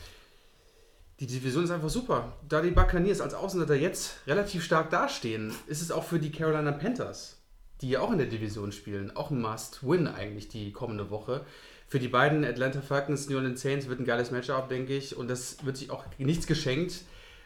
Die 1.18 1.26
Division 1.26 1.64
ist 1.64 1.70
einfach 1.70 1.88
super. 1.88 2.34
Da 2.46 2.60
die 2.60 2.70
Buccaneers 2.70 3.20
als 3.20 3.32
Außenseiter 3.32 3.74
jetzt 3.74 4.26
relativ 4.26 4.62
stark 4.62 4.90
dastehen, 4.90 5.54
ist 5.66 5.80
es 5.80 5.90
auch 5.90 6.04
für 6.04 6.18
die 6.18 6.30
Carolina 6.30 6.72
Panthers, 6.72 7.38
die 7.80 7.90
ja 7.90 8.00
auch 8.00 8.12
in 8.12 8.18
der 8.18 8.26
Division 8.26 8.70
spielen, 8.70 9.16
auch 9.16 9.30
ein 9.30 9.40
Must-Win 9.40 10.08
eigentlich 10.08 10.48
die 10.48 10.72
kommende 10.72 11.10
Woche. 11.10 11.46
Für 11.88 12.00
die 12.00 12.08
beiden 12.08 12.44
Atlanta 12.44 12.80
Falcons, 12.80 13.28
New 13.28 13.36
Orleans 13.36 13.62
Saints 13.62 13.88
wird 13.88 14.00
ein 14.00 14.04
geiles 14.04 14.32
Matchup, 14.32 14.68
denke 14.68 14.96
ich. 14.96 15.16
Und 15.16 15.28
das 15.28 15.64
wird 15.64 15.76
sich 15.76 15.90
auch 15.90 16.04
nichts 16.18 16.46
geschenkt, 16.46 17.02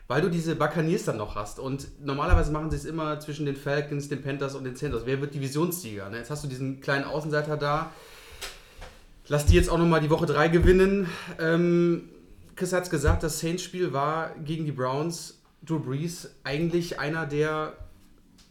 weil 0.09 0.23
du 0.23 0.31
diese 0.31 0.57
Buccaneers 0.57 1.05
dann 1.05 1.19
noch 1.19 1.35
hast. 1.35 1.59
Und 1.59 1.89
normalerweise 2.03 2.51
machen 2.51 2.71
sie 2.71 2.77
es 2.77 2.87
immer 2.87 3.21
zwischen 3.21 3.45
den 3.45 3.57
Falcons, 3.57 4.09
den 4.09 4.23
Panthers 4.23 4.55
und 4.55 4.65
den 4.65 4.77
Saints. 4.77 5.03
Wer 5.05 5.21
wird 5.21 5.35
Divisionssieger? 5.35 6.09
Ne? 6.09 6.19
Jetzt 6.19 6.31
hast 6.31 6.43
du 6.43 6.49
diesen 6.49 6.81
kleinen 6.81 7.05
Außenseiter 7.05 7.59
da. 7.59 7.93
Lass 9.29 9.47
die 9.47 9.55
jetzt 9.55 9.69
auch 9.69 9.79
nochmal 9.79 10.01
die 10.01 10.11
Woche 10.11 10.27
3 10.27 10.49
gewinnen. 10.49 11.09
Ähm, 11.39 12.09
Chris 12.57 12.73
hat 12.73 12.85
es 12.85 12.91
gesagt, 12.91 13.23
das 13.23 13.41
Saints-Spiel 13.41 13.93
war 13.93 14.35
gegen 14.45 14.65
die 14.65 14.73
Browns. 14.73 15.39
Drew 15.63 15.79
Brees 15.79 16.31
eigentlich 16.45 16.99
einer, 16.99 17.27
der 17.27 17.75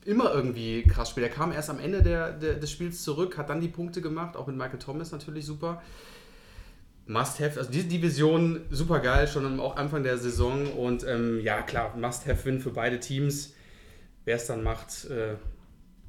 immer 0.09 0.33
irgendwie 0.33 0.83
krass 0.83 1.11
spielt. 1.11 1.27
Er 1.27 1.33
kam 1.33 1.51
erst 1.51 1.69
am 1.69 1.79
Ende 1.79 2.01
der, 2.01 2.31
der, 2.31 2.55
des 2.55 2.71
Spiels 2.71 3.03
zurück, 3.03 3.37
hat 3.37 3.49
dann 3.49 3.61
die 3.61 3.67
Punkte 3.67 4.01
gemacht, 4.01 4.35
auch 4.35 4.47
mit 4.47 4.55
Michael 4.55 4.79
Thomas 4.79 5.11
natürlich 5.11 5.45
super. 5.45 5.81
Must-have, 7.05 7.57
also 7.57 7.71
diese 7.71 7.87
Division 7.87 8.61
super 8.69 8.99
geil, 8.99 9.27
schon 9.27 9.45
am 9.45 9.59
auch 9.59 9.77
Anfang 9.77 10.03
der 10.03 10.17
Saison 10.17 10.67
und 10.73 11.05
ähm, 11.07 11.41
ja 11.41 11.61
klar, 11.61 11.95
Must-have-Win 11.95 12.59
für 12.59 12.71
beide 12.71 12.99
Teams. 12.99 13.53
Wer 14.25 14.35
es 14.35 14.45
dann 14.45 14.63
macht, 14.63 15.05
äh, 15.05 15.35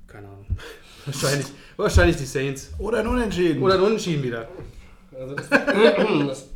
keine 0.07 0.29
Ahnung. 0.29 0.47
wahrscheinlich, 1.07 1.47
wahrscheinlich 1.77 2.17
die 2.17 2.27
Saints. 2.27 2.73
Oder 2.79 2.99
ein 2.99 3.07
Unentschieden. 3.07 3.63
Oder 3.63 3.75
ein 3.77 3.81
Unentschieden 3.83 4.23
wieder. 4.23 4.49
Also 5.15 5.35
das, 5.35 5.49
das 5.49 6.49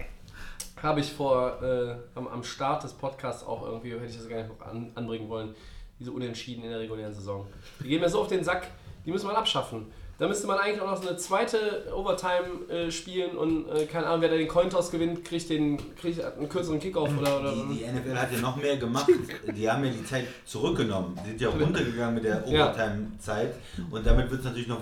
habe 0.82 1.00
ich 1.00 1.10
vor 1.10 1.62
äh, 1.62 1.96
am, 2.14 2.28
am 2.28 2.44
Start 2.44 2.84
des 2.84 2.92
Podcasts 2.92 3.42
auch 3.44 3.64
irgendwie, 3.64 3.92
hätte 3.92 4.04
ich 4.04 4.16
das 4.16 4.28
gar 4.28 4.36
nicht 4.36 4.48
noch 4.48 4.66
an, 4.66 4.92
anbringen 4.94 5.28
wollen, 5.28 5.54
diese 5.98 6.12
Unentschieden 6.12 6.64
in 6.64 6.70
der 6.70 6.80
regulären 6.80 7.14
Saison. 7.14 7.46
Die 7.82 7.88
gehen 7.88 8.00
mir 8.00 8.08
so 8.08 8.20
auf 8.20 8.28
den 8.28 8.44
Sack, 8.44 8.68
die 9.04 9.10
müssen 9.10 9.28
wir 9.28 9.36
abschaffen. 9.36 9.86
Da 10.16 10.28
müsste 10.28 10.46
man 10.46 10.58
eigentlich 10.58 10.80
auch 10.80 10.86
noch 10.92 11.02
so 11.02 11.08
eine 11.08 11.16
zweite 11.16 11.92
Overtime 11.92 12.70
äh, 12.70 12.90
spielen 12.92 13.36
und 13.36 13.68
äh, 13.68 13.84
keine 13.86 14.06
Ahnung, 14.06 14.20
wer 14.20 14.28
da 14.28 14.36
den 14.36 14.46
Cointoss 14.46 14.92
gewinnt, 14.92 15.24
kriegt, 15.24 15.50
den, 15.50 15.76
kriegt 15.96 16.22
einen 16.22 16.48
kürzeren 16.48 16.78
Kickoff 16.78 17.10
oder, 17.18 17.40
oder 17.40 17.52
Die, 17.52 17.78
die 17.78 17.84
NFL 17.84 18.16
hat 18.16 18.32
ja 18.32 18.38
noch 18.38 18.54
mehr 18.56 18.76
gemacht. 18.76 19.10
Die 19.56 19.68
haben 19.68 19.84
ja 19.84 19.90
die 19.90 20.04
Zeit 20.04 20.26
zurückgenommen. 20.44 21.18
Die 21.24 21.30
sind 21.30 21.40
ja 21.40 21.48
runtergegangen 21.48 22.14
mit 22.14 22.24
der. 22.24 22.46
Overtime-Zeit. 22.46 23.54
Und 23.90 24.06
damit 24.06 24.30
wird 24.30 24.38
es 24.40 24.46
natürlich 24.46 24.68
noch 24.68 24.80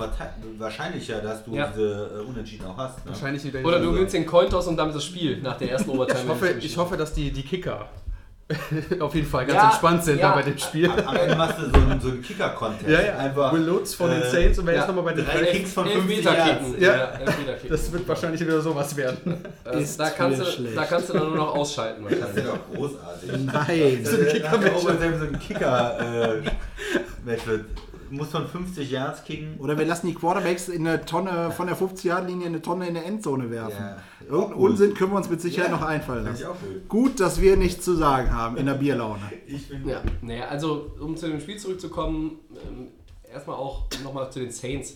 wahrscheinlicher, 0.58 1.20
dass 1.22 1.42
du 1.46 1.54
Ja. 1.54 1.68
diese 1.68 2.22
äh, 2.22 2.28
Unentschieden 2.28 2.66
auch 2.66 2.76
hast. 2.76 2.98
Ne? 3.06 3.12
Wahrscheinlich. 3.12 3.64
Oder 3.64 3.80
du 3.80 3.90
gewinnst 3.90 4.12
den 4.12 4.26
Cointoss 4.26 4.66
und 4.66 4.76
damit 4.76 4.94
das 4.94 5.04
Spiel 5.04 5.40
nach 5.40 5.56
der 5.56 5.70
ersten 5.70 5.88
Overtime. 5.88 6.20
Ich 6.20 6.28
hoffe, 6.28 6.50
ich 6.60 6.76
hoffe, 6.76 6.96
dass 6.98 7.14
die, 7.14 7.30
die 7.30 7.42
Kicker 7.42 7.88
auf 9.00 9.14
jeden 9.14 9.26
Fall 9.26 9.46
ganz 9.46 9.56
Ja, 9.56 9.68
entspannt 9.68 10.04
sind 10.04 10.18
ja. 10.18 10.28
da 10.30 10.34
bei 10.36 10.42
dem 10.42 10.58
Spiel. 10.58 10.90
Am 10.90 11.16
Ende 11.16 11.36
machst 11.36 11.58
du 11.58 11.64
so 11.70 11.74
einen, 11.74 12.00
so 12.00 12.08
einen 12.08 12.22
Kicker-Contest. 12.22 12.88
Ja, 12.88 13.00
ja. 13.00 13.16
Einfach, 13.18 13.52
Will 13.52 13.62
Lutz 13.62 13.94
von 13.94 14.10
den 14.10 14.22
äh, 14.22 14.30
Saints 14.30 14.58
und 14.58 14.66
wer 14.66 14.74
ja. 14.74 14.80
ist 14.82 14.88
nochmal 14.88 15.04
bei 15.04 15.12
den 15.14 15.24
drei? 15.24 15.44
Kicks 15.44 15.72
von 15.72 15.86
50 15.86 16.26
Elfmeterkicken. 16.26 16.80
Yards. 16.80 16.80
Ja. 16.80 16.94
Ja. 16.94 17.10
Das 17.68 17.92
wird 17.92 18.08
wahrscheinlich 18.08 18.40
wieder 18.40 18.60
sowas 18.60 18.96
werden. 18.96 19.44
Äh, 19.64 19.82
Ist 19.82 19.98
da, 19.98 20.10
kannst 20.10 20.40
du, 20.40 20.44
schlecht. 20.44 20.76
da 20.76 20.84
kannst 20.84 21.08
du 21.08 21.12
dann 21.14 21.28
nur 21.28 21.36
noch 21.36 21.54
ausschalten 21.54 22.04
Das 22.04 22.12
ist 22.30 22.36
ja 22.36 22.42
doch 22.44 22.58
großartig. 22.74 23.30
Nein. 23.52 24.04
So 24.04 24.16
ein 24.16 24.26
Kicker-Match. 24.28 24.82
So 24.82 24.88
ein 24.88 25.38
Kicker-Match 25.38 27.46
wird. 27.46 27.64
Muss 28.12 28.28
von 28.28 28.46
50 28.46 28.90
Yards 28.90 29.24
kicken. 29.24 29.56
Oder 29.58 29.78
wir 29.78 29.86
lassen 29.86 30.06
die 30.06 30.14
Quarterbacks 30.14 30.68
in 30.68 30.86
eine 30.86 31.04
Tonne 31.04 31.50
von 31.50 31.66
der 31.66 31.76
50-Yard-Linie 31.76 32.46
in 32.46 32.52
eine 32.54 32.60
Tonne 32.62 32.86
in 32.86 32.94
der 32.94 33.06
Endzone 33.06 33.50
werfen. 33.50 33.76
Ja. 33.80 33.96
Irgendeinen. 34.28 34.60
Unsinn 34.60 34.94
können 34.94 35.12
wir 35.12 35.16
uns 35.16 35.30
mit 35.30 35.40
Sicherheit 35.40 35.70
Ja. 35.70 35.76
noch 35.76 35.82
einfallen 35.82 36.24
lassen. 36.26 36.44
Gut, 36.88 37.20
dass 37.20 37.40
wir 37.40 37.56
nichts 37.56 37.84
zu 37.84 37.94
sagen 37.94 38.30
haben 38.32 38.58
in 38.58 38.66
der 38.66 38.74
Bierlaune. 38.74 39.22
Ich 39.46 39.68
bin 39.68 39.88
Ja, 39.88 40.02
naja, 40.20 40.44
also 40.48 40.90
um 41.00 41.16
zu 41.16 41.26
dem 41.28 41.40
Spiel 41.40 41.56
zurückzukommen, 41.58 42.38
ähm, 42.68 42.88
erstmal 43.32 43.56
auch 43.56 43.86
nochmal 44.04 44.30
zu 44.30 44.40
den 44.40 44.50
Saints. 44.50 44.94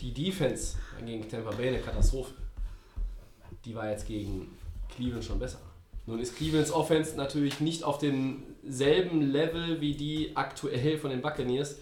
Die 0.00 0.12
Defense 0.14 0.76
gegen 1.04 1.28
Tampa 1.28 1.50
Bay 1.50 1.68
eine 1.68 1.78
Katastrophe. 1.78 2.32
Die 3.64 3.74
war 3.74 3.90
jetzt 3.90 4.06
gegen 4.06 4.48
Cleveland 4.94 5.24
schon 5.24 5.38
besser. 5.40 5.58
Nun 6.06 6.20
ist 6.20 6.36
Clevelands 6.36 6.70
Offense 6.70 7.16
natürlich 7.16 7.60
nicht 7.60 7.82
auf 7.82 7.98
demselben 7.98 9.20
Level 9.22 9.80
wie 9.80 9.94
die 9.96 10.30
aktuell 10.36 10.98
von 10.98 11.10
den 11.10 11.20
Buccaneers. 11.20 11.78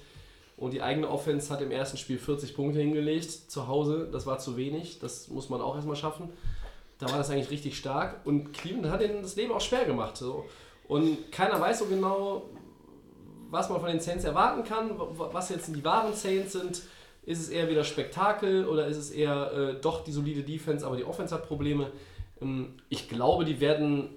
Und 0.57 0.73
die 0.73 0.83
eigene 0.83 1.09
Offense 1.09 1.53
hat 1.53 1.61
im 1.61 1.71
ersten 1.71 1.97
Spiel 1.97 2.19
40 2.19 2.55
Punkte 2.55 2.81
hingelegt 2.81 3.31
zu 3.31 3.67
Hause. 3.67 4.09
Das 4.13 4.27
war 4.27 4.39
zu 4.39 4.57
wenig. 4.57 4.99
Das 5.01 5.29
muss 5.29 5.49
man 5.49 5.61
auch 5.61 5.75
erstmal 5.75 5.97
schaffen. 5.97 6.31
Da 6.99 7.11
war 7.11 7.19
das 7.19 7.31
eigentlich 7.31 7.51
richtig 7.51 7.77
stark. 7.77 8.21
Und 8.25 8.53
Cleveland 8.53 8.91
hat 8.91 9.03
ihnen 9.03 9.23
das 9.23 9.37
Leben 9.37 9.53
auch 9.53 9.61
schwer 9.61 9.85
gemacht. 9.85 10.17
So. 10.17 10.45
Und 10.87 11.33
keiner 11.33 11.61
weiß 11.61 11.81
so 11.81 11.87
genau, 11.87 12.43
was 13.51 13.69
man 13.69 13.81
von 13.81 13.89
den 13.89 14.01
Saints 14.01 14.25
erwarten 14.25 14.65
kann, 14.65 14.91
was 14.97 15.49
jetzt 15.49 15.75
die 15.75 15.85
wahren 15.85 16.15
Saints 16.15 16.53
sind. 16.53 16.83
Ist 17.27 17.41
es 17.41 17.49
eher 17.49 17.71
wieder 17.71 17.85
Spektakel 17.85 18.67
oder 18.69 18.87
ist 18.87 18.99
es 18.99 19.11
eher 19.11 19.53
äh, 19.53 19.81
doch 19.81 20.05
die 20.05 20.13
solide 20.13 20.43
Defense, 20.43 20.87
aber 20.87 20.97
die 20.97 21.05
Offense 21.05 21.35
hat 21.35 21.47
Probleme? 21.47 21.91
Ähm, 22.43 22.75
ich 22.91 23.09
glaube, 23.09 23.47
die 23.47 23.61
werden, 23.61 24.11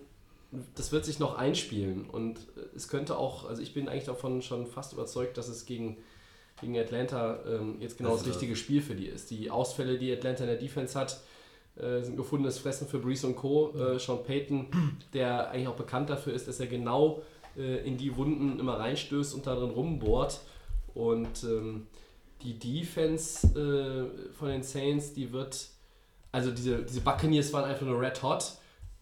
das 0.76 0.92
wird 0.92 1.06
sich 1.06 1.20
noch 1.20 1.38
einspielen 1.38 2.10
und 2.10 2.38
äh, 2.38 2.76
es 2.76 2.90
könnte 2.90 3.18
auch, 3.18 3.48
also 3.48 3.62
ich 3.62 3.74
bin 3.74 3.88
eigentlich 3.88 4.04
davon 4.04 4.42
schon 4.42 4.68
fast 4.68 4.92
überzeugt, 4.92 5.38
dass 5.38 5.48
es 5.48 5.66
gegen, 5.66 5.98
gegen 6.62 6.78
Atlanta 6.78 7.40
ähm, 7.48 7.78
jetzt 7.80 7.98
genau 7.98 8.12
das, 8.12 8.20
Also- 8.20 8.32
richtige 8.32 8.56
Spiel 8.56 8.82
für 8.82 8.96
die 8.96 9.08
ist. 9.08 9.30
Die 9.32 9.50
Ausfälle, 9.52 9.98
die 9.98 10.12
Atlanta 10.12 10.44
in 10.44 10.50
der 10.50 10.58
Defense 10.58 10.98
hat, 11.00 11.20
äh, 11.76 12.02
sind 12.02 12.18
gefundenes 12.18 12.58
Fressen 12.58 12.88
für 12.88 13.00
Brees 13.00 13.24
und 13.24 13.36
Co. 13.36 13.74
Äh, 13.78 14.00
Sean 14.00 14.24
Payton, 14.24 14.68
der 15.14 15.52
eigentlich 15.52 15.68
auch 15.68 15.76
bekannt 15.76 16.10
dafür 16.10 16.34
ist, 16.34 16.48
dass 16.48 16.60
er 16.60 16.68
genau 16.68 17.22
äh, 17.56 17.86
in 17.88 17.98
die 17.98 18.16
Wunden 18.16 18.60
immer 18.60 18.80
reinstößt 18.80 19.36
und 19.36 19.46
da 19.46 19.56
drin 19.56 19.70
rumbohrt. 19.70 20.40
Und 20.96 21.44
ähm, 21.44 21.86
die 22.42 22.58
Defense 22.58 23.48
äh, 23.48 24.34
von 24.34 24.50
den 24.50 24.64
Saints, 24.64 25.14
die 25.14 25.32
wird, 25.32 25.68
also 26.32 26.52
diese, 26.52 26.84
diese 26.84 27.02
Buccaneers 27.02 27.54
waren 27.54 27.66
einfach 27.66 27.86
nur 27.86 28.00
red 28.02 28.22
hot. 28.24 28.54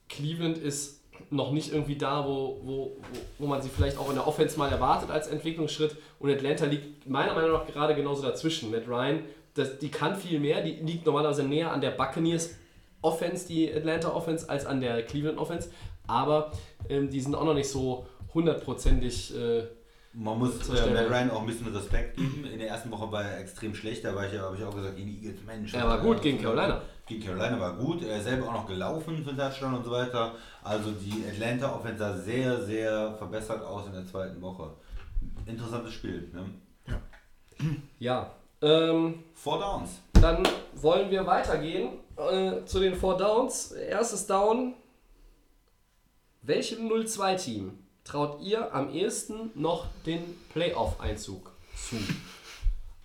Cleveland 0.09 0.57
ist 0.57 0.94
noch 1.29 1.51
nicht 1.51 1.71
irgendwie 1.71 1.97
da, 1.97 2.25
wo, 2.25 2.59
wo, 2.63 2.97
wo, 3.39 3.47
man 3.47 3.61
sie 3.61 3.69
vielleicht 3.69 3.97
auch 3.97 4.09
in 4.09 4.15
der 4.15 4.27
Offense 4.27 4.57
mal 4.57 4.71
erwartet 4.71 5.11
als 5.11 5.27
Entwicklungsschritt. 5.27 5.95
Und 6.19 6.31
Atlanta 6.31 6.65
liegt 6.65 7.07
meiner 7.07 7.33
Meinung 7.33 7.53
nach 7.53 7.65
gerade 7.65 7.95
genauso 7.95 8.21
dazwischen. 8.21 8.71
Matt 8.71 8.87
Ryan, 8.87 9.19
das, 9.53 9.79
die 9.79 9.89
kann 9.89 10.15
viel 10.15 10.39
mehr, 10.39 10.61
die 10.61 10.73
liegt 10.73 11.05
normalerweise 11.05 11.43
näher 11.43 11.71
an 11.71 11.81
der 11.81 11.91
Buccaneers 11.91 12.55
Offense, 13.01 13.47
die 13.47 13.71
Atlanta 13.73 14.09
Offense, 14.09 14.49
als 14.49 14.65
an 14.65 14.81
der 14.81 15.03
Cleveland 15.03 15.37
Offense. 15.37 15.69
Aber 16.07 16.51
ähm, 16.89 17.09
die 17.09 17.19
sind 17.19 17.35
auch 17.35 17.45
noch 17.45 17.53
nicht 17.53 17.69
so 17.69 18.05
hundertprozentig 18.33 19.35
äh, 19.35 19.63
Man 20.13 20.39
muss 20.39 20.69
äh. 20.69 20.91
Matt 20.91 21.09
Ryan 21.09 21.31
auch 21.31 21.41
ein 21.41 21.47
bisschen 21.47 21.73
Respekt 21.73 22.17
geben. 22.17 22.45
In 22.51 22.59
der 22.59 22.69
ersten 22.69 22.91
Woche 22.91 23.11
war 23.11 23.23
er 23.23 23.39
extrem 23.39 23.73
schlecht, 23.73 24.03
da 24.05 24.15
war 24.15 24.27
ich 24.27 24.33
ja, 24.33 24.41
habe 24.41 24.55
ich 24.57 24.63
auch 24.63 24.75
gesagt, 24.75 24.95
gegen 24.95 25.09
die 25.09 25.25
Eagles, 25.25 25.43
Mensch. 25.45 25.73
Er 25.73 25.87
war 25.87 25.99
gut 25.99 26.21
gegen 26.21 26.41
Carolina. 26.41 26.81
Gegen 27.05 27.23
Carolina 27.23 27.59
war 27.59 27.73
gut. 27.73 28.03
Er 28.03 28.17
ist 28.17 28.23
selber 28.23 28.47
auch 28.47 28.53
noch 28.53 28.67
gelaufen 28.67 29.17
für 29.17 29.31
den 29.31 29.37
Touchdown 29.37 29.75
und 29.75 29.85
so 29.85 29.91
weiter. 29.91 30.33
Also 30.63 30.91
die 30.91 31.23
Atlanta 31.29 31.75
Offense 31.75 31.99
sah 31.99 32.17
sehr, 32.17 32.63
sehr 32.63 33.13
verbessert 33.17 33.63
aus 33.63 33.85
in 33.85 33.93
der 33.93 34.05
zweiten 34.05 34.41
Woche. 34.41 34.71
Interessantes 35.45 35.93
Spiel. 35.93 36.31
Ne? 36.33 37.77
Ja. 37.99 38.31
Ähm, 38.61 39.23
Four 39.35 39.59
Downs. 39.59 39.99
dann 40.13 40.43
wollen 40.73 41.11
wir 41.11 41.25
weitergehen 41.27 41.99
äh, 42.17 42.65
zu 42.65 42.79
den 42.79 42.95
Four 42.95 43.17
Downs. 43.17 43.71
Erstes 43.71 44.25
Down. 44.25 44.73
Welchem 46.41 46.87
0-2-Team 46.91 47.77
traut 48.03 48.41
ihr 48.41 48.73
am 48.73 48.89
ehesten 48.89 49.51
noch 49.55 49.87
den 50.05 50.23
Playoff-Einzug 50.53 51.51
zu? 51.75 51.97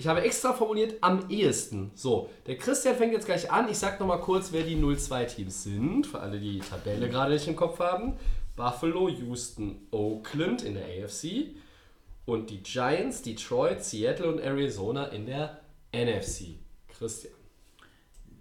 Ich 0.00 0.06
habe 0.06 0.22
extra 0.22 0.54
formuliert 0.54 0.94
am 1.02 1.28
ehesten. 1.28 1.90
So, 1.94 2.30
der 2.46 2.56
Christian 2.56 2.96
fängt 2.96 3.12
jetzt 3.12 3.26
gleich 3.26 3.52
an. 3.52 3.68
Ich 3.68 3.76
sag 3.76 4.00
noch 4.00 4.06
mal 4.06 4.16
kurz, 4.16 4.50
wer 4.50 4.62
die 4.62 4.74
0-2-Teams 4.74 5.62
sind, 5.62 6.06
für 6.06 6.20
alle, 6.20 6.40
die 6.40 6.52
die 6.52 6.60
Tabelle 6.60 7.10
gerade 7.10 7.34
nicht 7.34 7.46
im 7.46 7.54
Kopf 7.54 7.80
haben. 7.80 8.14
Buffalo, 8.56 9.10
Houston, 9.10 9.76
Oakland 9.90 10.62
in 10.62 10.72
der 10.72 10.84
AFC 10.84 11.48
und 12.24 12.48
die 12.48 12.62
Giants, 12.62 13.20
Detroit, 13.20 13.84
Seattle 13.84 14.32
und 14.32 14.38
Arizona 14.38 15.04
in 15.08 15.26
der 15.26 15.60
NFC. 15.92 16.54
Christian. 16.96 17.34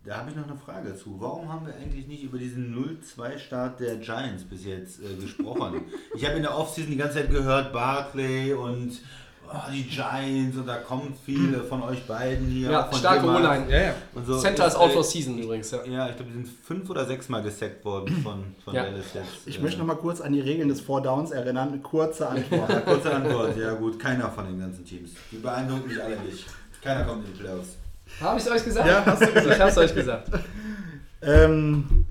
Da 0.06 0.20
habe 0.20 0.30
ich 0.30 0.38
noch 0.38 0.48
eine 0.48 0.56
Frage 0.56 0.96
zu. 0.96 1.20
Warum 1.20 1.52
haben 1.52 1.68
wir 1.68 1.76
eigentlich 1.76 2.08
nicht 2.08 2.24
über 2.24 2.38
diesen 2.38 2.74
0-2-Start 2.74 3.82
der 3.82 3.98
Giants 3.98 4.46
bis 4.46 4.64
jetzt 4.64 5.02
äh, 5.04 5.14
gesprochen? 5.16 5.82
ich 6.16 6.26
habe 6.26 6.38
in 6.38 6.44
der 6.44 6.58
Offseason 6.58 6.92
die 6.92 6.98
ganze 6.98 7.16
Zeit 7.16 7.30
gehört, 7.30 7.74
Barclay 7.74 8.54
und 8.54 9.02
oh, 9.52 9.72
die 9.72 9.84
Giants 9.84 10.58
und 10.58 10.68
da 10.68 10.78
kommt 10.78 11.18
viel 11.26 11.60
von 11.68 11.84
euch 11.84 12.06
beiden 12.06 12.48
hier. 12.48 12.72
Ja, 12.72 12.90
starke. 12.94 13.26
O-Line. 13.26 13.66
Ja, 13.70 13.82
ja. 13.82 13.94
Und 14.14 14.26
so. 14.26 14.38
Center 14.40 14.68
ist 14.68 14.76
Äh, 14.76 14.78
out 14.78 14.92
for 14.92 15.04
season 15.04 15.38
übrigens, 15.40 15.72
ja. 15.72 15.80
Ja, 15.86 16.10
ich 16.10 16.16
glaube, 16.16 16.32
die 16.32 16.44
sind 16.44 16.48
fünf 16.66 16.90
oder 16.90 17.06
sechs 17.06 17.30
Mal 17.30 17.42
gesackt 17.44 17.84
worden 17.86 18.16
von, 18.24 18.56
von 18.64 18.74
Ja. 18.74 18.84
Dallas 18.84 19.14
jetzt. 19.14 19.48
Ich 19.48 19.60
äh, 19.60 19.62
möchte 19.62 19.80
noch 19.80 19.88
mal 19.88 19.96
kurz 19.96 20.22
an 20.22 20.34
die 20.34 20.42
Regeln 20.42 20.70
des 20.70 20.82
Four 20.82 21.02
Downs 21.02 21.32
erinnern. 21.32 21.82
Kurze 21.84 22.28
Antwort. 22.30 22.70
Ja, 22.70 22.80
kurze 22.86 23.14
Antwort. 23.14 23.58
Ja 23.58 23.74
gut, 23.74 24.00
keiner 24.00 24.30
von 24.30 24.46
den 24.46 24.60
ganzen 24.60 24.86
Teams. 24.86 25.12
Die 25.32 25.38
beeindrucken 25.38 25.88
mich 25.88 26.02
alle 26.02 26.18
nicht. 26.20 26.46
Keiner 26.82 27.04
kommt 27.06 27.26
in 27.26 27.34
die 27.34 27.40
Playoffs. 27.40 27.78
Habe 28.22 28.40
ich 28.40 28.46
es 28.46 28.52
euch 28.52 28.64
gesagt? 28.66 28.88
Ja, 28.88 29.06
hast 29.06 29.22
du 29.22 29.28
gesagt. 29.28 29.48
Ich 29.48 29.60
habe 29.60 29.72
es 29.72 29.78
euch 29.78 29.96
gesagt. 29.96 30.30
ähm, 31.22 32.06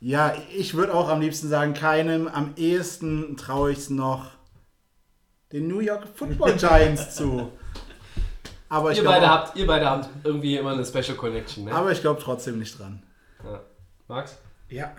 ja, 0.00 0.34
ich 0.56 0.74
würde 0.74 0.94
auch 0.94 1.08
am 1.08 1.20
liebsten 1.20 1.48
sagen, 1.48 1.74
keinem. 1.74 2.28
Am 2.28 2.52
ehesten 2.56 3.36
traue 3.36 3.72
ich 3.72 3.78
es 3.78 3.90
noch 3.90 4.35
den 5.52 5.68
New 5.68 5.80
York 5.80 6.04
Football 6.14 6.56
Giants 6.56 7.14
zu. 7.14 7.52
Aber 8.68 8.90
ich 8.90 8.98
Ihr 8.98 9.04
glaube 9.04 9.20
beide, 9.20 9.30
habt, 9.30 9.56
ihr 9.56 9.66
beide 9.66 9.88
habt 9.88 10.08
irgendwie 10.24 10.56
immer 10.56 10.72
eine 10.72 10.84
Special 10.84 11.16
Connection, 11.16 11.64
ne? 11.66 11.72
aber 11.72 11.92
ich 11.92 12.00
glaube 12.00 12.20
trotzdem 12.20 12.58
nicht 12.58 12.78
dran. 12.78 13.02
Ja. 13.44 13.60
Max? 14.08 14.36
Ja, 14.68 14.92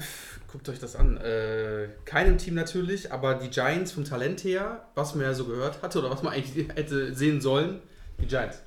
guckt 0.50 0.70
euch 0.70 0.80
das 0.80 0.96
an. 0.96 1.18
Äh, 1.18 1.90
keinem 2.06 2.38
Team 2.38 2.54
natürlich, 2.54 3.12
aber 3.12 3.36
die 3.36 3.50
Giants 3.50 3.92
vom 3.92 4.06
Talent 4.06 4.46
her, 4.46 4.86
was 4.96 5.16
man 5.16 5.26
ja 5.26 5.34
so 5.34 5.44
gehört 5.46 5.82
hatte 5.82 6.00
oder 6.00 6.10
was 6.10 6.24
man 6.24 6.32
eigentlich 6.32 6.70
hätte 6.76 7.14
sehen 7.14 7.42
sollen, 7.42 7.82
die 8.22 8.28
Giants. 8.28 8.62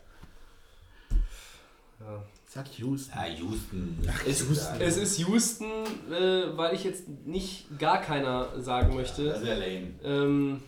Sag 2.53 2.67
Houston. 2.79 3.17
Ja, 3.17 3.27
Houston. 3.29 3.99
Es, 4.27 4.45
es 4.81 4.97
ist 4.97 5.19
Houston, 5.21 5.71
äh, 6.11 6.57
weil 6.57 6.75
ich 6.75 6.83
jetzt 6.83 7.07
nicht 7.25 7.79
gar 7.79 8.01
keiner 8.01 8.61
sagen 8.61 8.97
möchte. 8.97 9.25
Das 9.27 9.45
wäre 9.45 9.61
lame. 9.61 9.91
Ähm, 10.03 10.63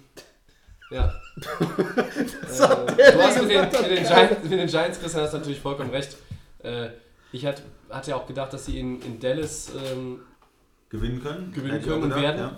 ja. 0.93 1.13
äh, 1.37 2.63
hat 2.63 2.99
der 2.99 3.13
du 3.13 3.23
hast 3.23 3.43
mit 3.43 3.51
den, 3.51 3.61
mit, 3.61 3.73
den 3.73 4.05
Giants, 4.05 4.43
mit 4.43 4.53
den 4.53 4.67
Giants, 4.67 5.01
Christian, 5.01 5.25
hast 5.25 5.33
natürlich 5.33 5.61
vollkommen 5.61 5.91
recht. 5.91 6.17
Äh, 6.63 6.89
ich 7.33 7.47
hatte 7.47 7.63
hat 7.93 8.07
ja 8.07 8.17
auch 8.17 8.27
gedacht, 8.27 8.53
dass 8.53 8.67
sie 8.67 8.79
in, 8.79 9.01
in 9.03 9.21
Dallas 9.21 9.71
ähm, 9.75 10.21
Gewinnen 10.89 11.23
können. 11.23 11.53
Gewinnen 11.53 11.75
Hätte 11.75 11.89
können 11.89 12.03
und 12.03 12.09
gedacht, 12.09 12.23
werden. 12.23 12.57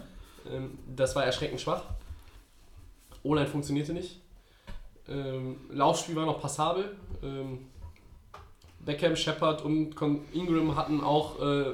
Ähm, 0.52 0.78
das 0.94 1.14
war 1.16 1.24
erschreckend 1.24 1.60
schwach. 1.60 1.82
O-Line 3.22 3.46
funktionierte 3.46 3.92
nicht. 3.92 4.20
Ähm, 5.08 5.56
Laufspiel 5.70 6.16
war 6.16 6.26
noch 6.26 6.40
passabel. 6.40 6.96
Ähm, 7.22 7.66
Beckham, 8.80 9.16
Shepard 9.16 9.62
und 9.62 9.94
Ingram 10.32 10.76
hatten 10.76 11.00
auch 11.00 11.40
äh, 11.40 11.64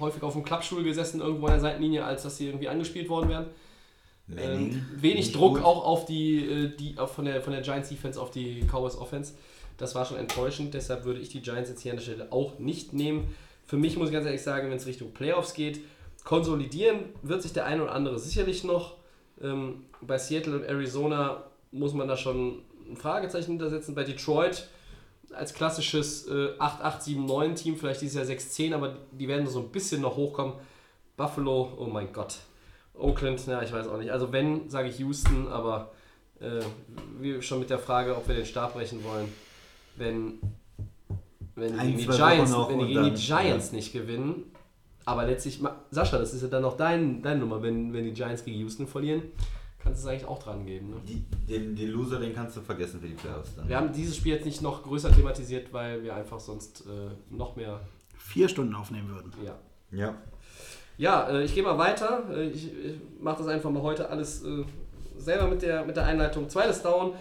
häufig 0.00 0.22
auf 0.22 0.32
dem 0.32 0.44
Klappstuhl 0.44 0.82
gesessen, 0.82 1.20
irgendwo 1.20 1.46
an 1.46 1.52
der 1.52 1.60
Seitenlinie, 1.60 2.04
als 2.04 2.24
dass 2.24 2.36
sie 2.36 2.46
irgendwie 2.46 2.68
angespielt 2.68 3.08
worden 3.08 3.28
wären. 3.28 3.46
Manning. 4.26 4.72
Ähm, 4.72 4.86
wenig 4.96 5.32
Druck 5.32 5.56
gut. 5.56 5.64
auch 5.64 5.84
auf 5.84 6.04
die, 6.04 6.38
äh, 6.38 6.76
die 6.76 6.98
auf 6.98 7.12
von, 7.12 7.24
der, 7.24 7.40
von 7.40 7.52
der 7.52 7.62
Giants 7.62 7.88
Defense 7.88 8.20
auf 8.20 8.30
die 8.30 8.62
Cowboys 8.62 8.96
Offense. 8.96 9.34
Das 9.76 9.94
war 9.94 10.04
schon 10.04 10.16
enttäuschend, 10.16 10.74
deshalb 10.74 11.04
würde 11.04 11.20
ich 11.20 11.28
die 11.28 11.42
Giants 11.42 11.68
jetzt 11.68 11.82
hier 11.82 11.92
an 11.92 11.98
der 11.98 12.04
Stelle 12.04 12.32
auch 12.32 12.58
nicht 12.58 12.92
nehmen. 12.92 13.34
Für 13.66 13.76
mich 13.76 13.96
muss 13.96 14.08
ich 14.08 14.12
ganz 14.12 14.26
ehrlich 14.26 14.42
sagen, 14.42 14.70
wenn 14.70 14.76
es 14.76 14.86
Richtung 14.86 15.12
Playoffs 15.12 15.54
geht, 15.54 15.80
konsolidieren 16.24 17.00
wird 17.22 17.42
sich 17.42 17.52
der 17.52 17.66
eine 17.66 17.82
oder 17.82 17.92
andere 17.92 18.18
sicherlich 18.18 18.64
noch. 18.64 18.96
Ähm, 19.40 19.84
bei 20.00 20.18
Seattle 20.18 20.56
und 20.56 20.64
Arizona 20.64 21.44
muss 21.72 21.92
man 21.92 22.08
da 22.08 22.16
schon 22.16 22.62
ein 22.88 22.96
Fragezeichen 22.96 23.52
hintersetzen. 23.52 23.94
Bei 23.94 24.04
Detroit 24.04 24.68
als 25.32 25.52
klassisches 25.54 26.26
äh, 26.28 26.52
8-8-7-9-Team, 26.58 27.76
vielleicht 27.76 28.00
dieses 28.00 28.16
Jahr 28.16 28.24
6-10, 28.24 28.74
aber 28.74 28.96
die 29.12 29.28
werden 29.28 29.46
so 29.46 29.60
ein 29.60 29.70
bisschen 29.70 30.00
noch 30.00 30.16
hochkommen. 30.16 30.54
Buffalo, 31.16 31.72
oh 31.78 31.86
mein 31.86 32.12
Gott. 32.12 32.38
Oakland, 32.98 33.42
na, 33.46 33.62
ich 33.62 33.72
weiß 33.72 33.88
auch 33.88 33.98
nicht. 33.98 34.10
Also 34.10 34.32
wenn, 34.32 34.68
sage 34.70 34.88
ich 34.88 34.98
Houston, 34.98 35.48
aber 35.48 35.92
äh, 36.40 36.60
wie 37.20 37.40
schon 37.42 37.60
mit 37.60 37.70
der 37.70 37.78
Frage, 37.78 38.16
ob 38.16 38.28
wir 38.28 38.34
den 38.34 38.46
Stab 38.46 38.74
brechen 38.74 39.02
wollen. 39.04 39.32
Wenn, 39.96 40.38
wenn 41.54 41.72
die 41.72 41.78
Ein, 41.78 41.86
gegen 41.96 41.98
die 41.98 42.16
Giants, 42.16 42.52
wenn 42.52 42.78
die 42.80 43.10
die 43.10 43.26
Giants 43.26 43.72
nicht 43.72 43.92
gewinnen, 43.92 44.52
aber 45.04 45.24
letztlich, 45.24 45.62
Sascha, 45.90 46.18
das 46.18 46.34
ist 46.34 46.42
ja 46.42 46.48
dann 46.48 46.62
noch 46.62 46.76
dein, 46.76 47.22
deine 47.22 47.40
Nummer, 47.40 47.62
wenn, 47.62 47.92
wenn 47.92 48.04
die 48.04 48.12
Giants 48.12 48.44
gegen 48.44 48.58
Houston 48.58 48.86
verlieren, 48.86 49.22
kannst 49.78 50.02
du 50.02 50.08
es 50.08 50.12
eigentlich 50.12 50.28
auch 50.28 50.42
dran 50.42 50.66
geben. 50.66 50.90
Ne? 50.90 50.96
Die, 51.06 51.24
den, 51.46 51.76
den 51.76 51.90
Loser, 51.90 52.18
den 52.18 52.34
kannst 52.34 52.56
du 52.56 52.60
vergessen 52.60 53.00
für 53.00 53.06
die 53.06 53.14
Playoffs 53.14 53.54
dann. 53.54 53.68
Wir 53.68 53.76
haben 53.76 53.92
dieses 53.92 54.16
Spiel 54.16 54.34
jetzt 54.34 54.44
nicht 54.44 54.60
noch 54.60 54.82
größer 54.82 55.12
thematisiert, 55.12 55.72
weil 55.72 56.02
wir 56.02 56.14
einfach 56.14 56.40
sonst 56.40 56.84
äh, 56.86 57.34
noch 57.34 57.56
mehr, 57.56 57.80
Vier 58.18 58.48
Stunden 58.48 58.74
aufnehmen 58.74 59.08
würden. 59.08 59.32
ja, 59.44 59.56
Ja. 59.92 60.14
Ja, 60.98 61.28
äh, 61.28 61.44
ich 61.44 61.54
gehe 61.54 61.62
mal 61.62 61.78
weiter. 61.78 62.24
Äh, 62.30 62.48
ich 62.48 62.66
ich 62.72 62.94
mache 63.20 63.38
das 63.38 63.48
einfach 63.48 63.70
mal 63.70 63.82
heute 63.82 64.08
alles 64.08 64.42
äh, 64.44 64.64
selber 65.18 65.46
mit 65.48 65.62
der, 65.62 65.84
mit 65.84 65.96
der 65.96 66.04
Einleitung. 66.06 66.48
Zweites 66.48 66.82
Down. 66.82 67.12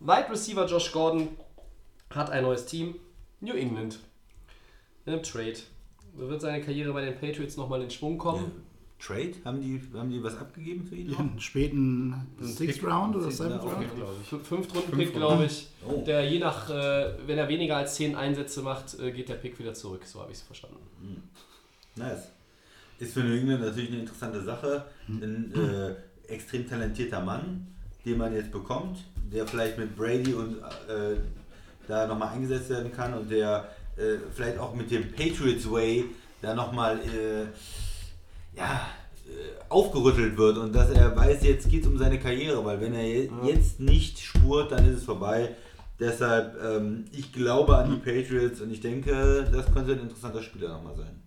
Wide 0.00 0.26
Receiver 0.30 0.66
Josh 0.66 0.92
Gordon 0.92 1.28
hat 2.10 2.30
ein 2.30 2.42
neues 2.42 2.66
Team. 2.66 2.96
New 3.40 3.54
England. 3.54 3.98
In 5.06 5.14
einem 5.14 5.22
Trade. 5.22 5.54
Wird 6.14 6.40
seine 6.40 6.60
Karriere 6.62 6.92
bei 6.92 7.04
den 7.04 7.14
Patriots 7.18 7.56
nochmal 7.56 7.82
in 7.82 7.90
Schwung 7.90 8.18
kommen. 8.18 8.52
Trade? 9.00 9.32
Haben 9.44 9.60
die, 9.60 9.80
haben 9.96 10.10
die 10.10 10.22
was 10.22 10.36
abgegeben 10.36 10.84
für 10.84 10.94
ihn? 10.94 11.10
noch? 11.10 11.18
Einen 11.18 11.40
späten 11.40 12.14
Sixth 12.40 12.84
Round 12.84 13.16
oder 13.16 13.30
Seventh 13.30 13.62
Round. 13.64 13.74
Round? 13.76 13.96
Glaube 13.96 14.12
ich. 14.22 14.28
Fün- 14.28 14.40
Fünftrunden-Pick, 14.44 15.12
glaube 15.14 15.46
ich. 15.46 15.68
Oh. 15.88 16.02
Der 16.06 16.28
je 16.30 16.38
nach, 16.38 16.70
äh, 16.70 17.14
wenn 17.26 17.36
er 17.38 17.48
weniger 17.48 17.78
als 17.78 17.96
10 17.96 18.14
Einsätze 18.14 18.62
macht, 18.62 18.96
äh, 19.00 19.10
geht 19.10 19.28
der 19.28 19.34
Pick 19.34 19.58
wieder 19.58 19.74
zurück. 19.74 20.02
So 20.04 20.20
habe 20.20 20.30
ich 20.30 20.38
es 20.38 20.42
verstanden. 20.44 20.76
Nice. 21.96 22.28
Ist 23.02 23.14
für 23.14 23.20
England 23.22 23.62
natürlich 23.62 23.90
eine 23.90 24.00
interessante 24.00 24.40
Sache. 24.42 24.84
Ein 25.08 25.52
äh, 25.54 26.32
extrem 26.32 26.68
talentierter 26.68 27.20
Mann, 27.20 27.66
den 28.04 28.16
man 28.18 28.32
jetzt 28.32 28.52
bekommt, 28.52 28.98
der 29.32 29.44
vielleicht 29.46 29.76
mit 29.76 29.96
Brady 29.96 30.32
und 30.34 30.58
äh, 30.58 31.16
da 31.88 32.06
nochmal 32.06 32.28
eingesetzt 32.34 32.70
werden 32.70 32.92
kann 32.92 33.12
und 33.14 33.28
der 33.28 33.68
äh, 33.96 34.18
vielleicht 34.32 34.58
auch 34.58 34.72
mit 34.74 34.90
dem 34.92 35.10
Patriots 35.12 35.68
Way 35.68 36.04
da 36.42 36.54
nochmal 36.54 36.98
äh, 37.00 37.46
ja, 38.56 38.86
äh, 39.26 39.62
aufgerüttelt 39.68 40.36
wird 40.36 40.58
und 40.58 40.72
dass 40.72 40.90
er 40.90 41.16
weiß, 41.16 41.42
jetzt 41.42 41.68
geht 41.68 41.82
es 41.82 41.88
um 41.88 41.98
seine 41.98 42.20
Karriere, 42.20 42.64
weil 42.64 42.80
wenn 42.80 42.94
er 42.94 43.02
je- 43.06 43.30
jetzt 43.44 43.80
nicht 43.80 44.20
spurt, 44.20 44.70
dann 44.70 44.88
ist 44.88 44.98
es 44.98 45.04
vorbei. 45.04 45.56
Deshalb, 45.98 46.56
ähm, 46.62 47.04
ich 47.10 47.32
glaube 47.32 47.76
an 47.76 47.90
die 47.90 47.96
Patriots 47.96 48.60
und 48.60 48.70
ich 48.72 48.80
denke, 48.80 49.48
das 49.52 49.72
könnte 49.74 49.92
ein 49.92 50.00
interessanter 50.02 50.42
Spieler 50.42 50.68
nochmal 50.68 50.94
sein. 50.96 51.20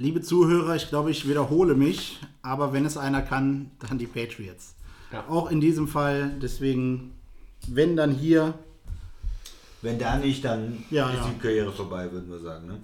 Liebe 0.00 0.22
Zuhörer, 0.22 0.76
ich 0.76 0.88
glaube, 0.88 1.10
ich 1.10 1.28
wiederhole 1.28 1.74
mich, 1.74 2.18
aber 2.40 2.72
wenn 2.72 2.86
es 2.86 2.96
einer 2.96 3.20
kann, 3.20 3.70
dann 3.86 3.98
die 3.98 4.06
Patriots. 4.06 4.74
Ja. 5.12 5.26
Auch 5.28 5.50
in 5.50 5.60
diesem 5.60 5.88
Fall, 5.88 6.30
deswegen, 6.40 7.12
wenn 7.68 7.96
dann 7.96 8.10
hier, 8.10 8.54
Wenn 9.82 9.98
da 9.98 10.16
nicht, 10.16 10.42
dann 10.42 10.84
Ja, 10.88 11.10
ist 11.10 11.16
ja. 11.18 11.28
die 11.28 11.38
Karriere 11.38 11.70
vorbei, 11.70 12.10
würden 12.10 12.30
wir 12.30 12.40
sagen. 12.40 12.66
Ne? 12.66 12.80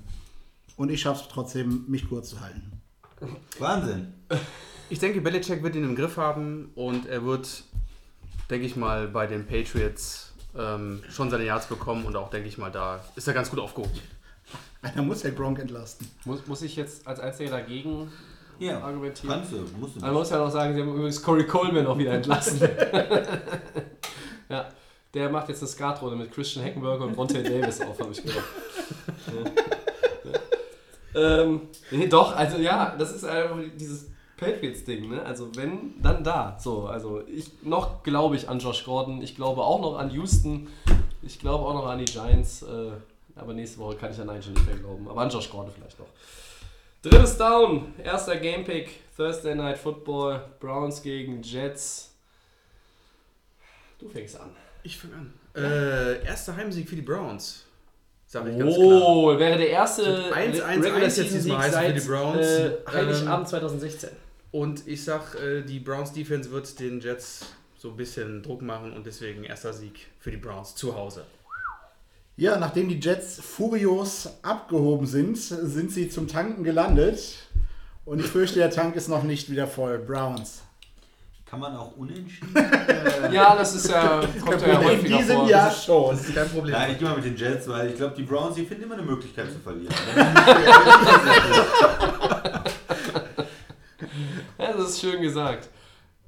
und 0.76 0.90
ich 0.90 1.00
schaffe 1.00 1.22
es 1.22 1.28
trotzdem, 1.32 1.86
mich 1.88 2.06
kurz 2.06 2.28
zu 2.28 2.40
halten. 2.42 2.70
Wahnsinn. 3.58 4.12
Ich 4.90 4.98
denke, 4.98 5.22
Belichick 5.22 5.62
wird 5.62 5.74
ihn 5.74 5.84
im 5.84 5.96
Griff 5.96 6.18
haben 6.18 6.70
und 6.74 7.06
er 7.06 7.24
wird, 7.24 7.64
denke 8.50 8.66
ich 8.66 8.76
mal, 8.76 9.08
bei 9.08 9.26
den 9.26 9.46
Patriots 9.46 10.34
ähm, 10.54 11.02
schon 11.08 11.30
seine 11.30 11.46
Yards 11.46 11.66
bekommen 11.66 12.04
und 12.04 12.14
auch, 12.14 12.28
denke 12.28 12.46
ich 12.48 12.58
mal, 12.58 12.70
da 12.70 13.02
ist 13.14 13.26
er 13.26 13.32
ganz 13.32 13.48
gut 13.48 13.58
aufgehoben. 13.58 13.98
Einer 14.82 15.02
muss 15.02 15.22
ja 15.22 15.30
Gronk 15.30 15.58
entlasten. 15.58 16.06
Muss, 16.24 16.46
muss 16.46 16.62
ich 16.62 16.76
jetzt 16.76 17.06
als 17.06 17.20
Einziger 17.20 17.50
dagegen 17.50 18.10
Ja, 18.58 18.80
argumentieren. 18.80 19.34
kannst 19.34 19.52
du, 19.52 19.64
musst 19.78 19.96
du. 19.96 20.00
Man 20.00 20.12
muss 20.12 20.30
ja 20.30 20.38
noch 20.38 20.50
sagen, 20.50 20.74
sie 20.74 20.80
haben 20.80 20.94
übrigens 20.94 21.22
Corey 21.22 21.46
Coleman 21.46 21.86
auch 21.86 21.98
wieder 21.98 22.12
entlassen. 22.12 22.60
ja, 24.48 24.68
der 25.14 25.30
macht 25.30 25.48
jetzt 25.48 25.62
eine 25.62 25.68
Skatrunde 25.68 26.16
mit 26.16 26.30
Christian 26.32 26.64
Heckenberger 26.64 27.04
und 27.06 27.16
Monte 27.16 27.42
Davis 27.42 27.80
auf, 27.80 27.98
habe 27.98 28.12
ich 28.12 28.22
gehört. 28.22 28.44
Ja. 29.28 29.50
Ja. 31.14 31.40
Ähm, 31.42 31.62
nee, 31.90 32.06
doch, 32.06 32.36
also 32.36 32.58
ja, 32.58 32.94
das 32.98 33.14
ist 33.14 33.24
einfach 33.24 33.56
dieses 33.78 34.10
Patriots-Ding, 34.36 35.08
ne? 35.08 35.22
Also 35.22 35.48
wenn, 35.56 35.94
dann 36.02 36.22
da. 36.22 36.58
So, 36.60 36.86
also 36.86 37.22
ich 37.26 37.62
noch 37.62 38.02
glaube 38.02 38.36
ich 38.36 38.48
an 38.48 38.58
Josh 38.58 38.84
Gordon, 38.84 39.22
ich 39.22 39.34
glaube 39.34 39.62
auch 39.62 39.80
noch 39.80 39.98
an 39.98 40.10
Houston, 40.10 40.68
ich 41.22 41.38
glaube 41.38 41.64
auch 41.64 41.74
noch 41.74 41.86
an 41.86 41.98
die 41.98 42.04
Giants, 42.04 42.62
äh, 42.62 42.90
aber 43.36 43.52
nächste 43.52 43.78
Woche 43.78 43.96
kann 43.96 44.10
ich 44.10 44.20
an 44.20 44.42
schon 44.42 44.54
nicht 44.54 44.66
mehr 44.66 44.76
glauben. 44.76 45.08
Aber 45.08 45.20
an 45.20 45.30
Josh 45.30 45.50
Gordon 45.50 45.72
vielleicht 45.72 45.98
noch. 45.98 46.08
Drittes 47.02 47.36
Down, 47.36 47.94
erster 48.02 48.36
Gamepick, 48.36 49.00
Thursday 49.16 49.54
Night 49.54 49.78
Football, 49.78 50.42
Browns 50.58 51.02
gegen 51.02 51.42
Jets. 51.42 52.14
Du 53.98 54.08
fängst 54.08 54.40
an. 54.40 54.50
Ich 54.82 54.98
fange 54.98 55.14
an. 55.14 55.32
Äh, 55.54 56.24
erster 56.24 56.56
Heimsieg 56.56 56.88
für 56.88 56.96
die 56.96 57.02
Browns. 57.02 57.64
Sag 58.26 58.46
ich 58.48 58.58
ganz 58.58 58.74
klar. 58.74 59.02
Oh, 59.06 59.38
wäre 59.38 59.56
der 59.56 59.70
erste 59.70 60.32
1-1 60.34 60.62
Regular 60.62 61.02
jetzt 61.02 61.14
Season 61.14 61.32
diesmal 61.38 61.42
Sieg 61.42 61.56
heißen 61.56 61.70
für 61.70 61.86
seit 61.86 61.96
die 61.96 62.08
Browns. 62.08 62.46
äh, 62.46 62.66
Ähm, 62.66 62.92
Heiligabend 62.92 63.48
2016. 63.48 64.10
Und 64.50 64.88
ich 64.88 65.04
sag, 65.04 65.34
äh, 65.36 65.62
die 65.62 65.78
Browns 65.80 66.12
Defense 66.12 66.50
wird 66.50 66.78
den 66.80 67.00
Jets 67.00 67.46
so 67.76 67.90
ein 67.90 67.96
bisschen 67.96 68.42
Druck 68.42 68.62
machen 68.62 68.92
und 68.92 69.06
deswegen 69.06 69.44
erster 69.44 69.72
Sieg 69.72 70.06
für 70.18 70.30
die 70.30 70.38
Browns 70.38 70.74
zu 70.74 70.96
Hause. 70.96 71.24
Ja, 72.36 72.58
nachdem 72.58 72.88
die 72.88 73.00
Jets 73.00 73.40
furios 73.40 74.28
abgehoben 74.42 75.06
sind, 75.06 75.38
sind 75.38 75.90
sie 75.90 76.08
zum 76.10 76.28
Tanken 76.28 76.64
gelandet. 76.64 77.18
Und 78.04 78.20
ich 78.20 78.26
fürchte, 78.26 78.58
der 78.58 78.70
Tank 78.70 78.94
ist 78.94 79.08
noch 79.08 79.22
nicht 79.22 79.50
wieder 79.50 79.66
voll. 79.66 79.98
Browns. 79.98 80.62
Kann 81.48 81.60
man 81.60 81.74
auch 81.76 81.96
unentschieden? 81.96 82.52
Ja, 83.32 83.56
das 83.56 83.74
ist 83.74 83.88
ja, 83.88 84.20
kommt 84.44 84.60
ja 84.60 84.78
In 84.80 84.84
häufiger 84.86 85.16
diesem 85.18 85.36
vor. 85.38 85.48
Jahr 85.48 85.68
Das 85.68 85.76
ist- 85.78 85.84
schon. 85.86 86.10
Das 86.16 86.28
ist 86.28 86.34
kein 86.34 86.48
Problem. 86.50 86.72
Nein, 86.74 86.92
ich 86.92 86.98
gehe 86.98 87.08
mal 87.08 87.16
mit 87.16 87.24
den 87.24 87.36
Jets, 87.36 87.68
weil 87.68 87.88
ich 87.90 87.96
glaube, 87.96 88.14
die 88.16 88.22
Browns, 88.22 88.54
die 88.56 88.64
finden 88.66 88.84
immer 88.84 88.94
eine 88.94 89.02
Möglichkeit 89.02 89.50
zu 89.50 89.58
verlieren. 89.58 89.94
Ja, 94.58 94.72
das 94.72 94.90
ist 94.90 95.00
schön 95.00 95.20
gesagt. 95.22 95.68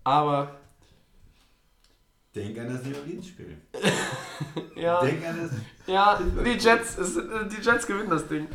Aber, 0.05 0.57
Denk 2.39 2.59
an 2.59 2.69
das 2.69 2.85
New 2.85 2.93
ja, 4.77 5.01
Denk 5.01 5.27
an 5.27 5.39
das. 5.43 5.51
ja 5.87 6.21
die, 6.45 6.51
Jets, 6.51 6.99
es, 6.99 7.15
die 7.15 7.63
Jets 7.63 7.87
gewinnen 7.87 8.11
das 8.11 8.27
Ding. 8.29 8.47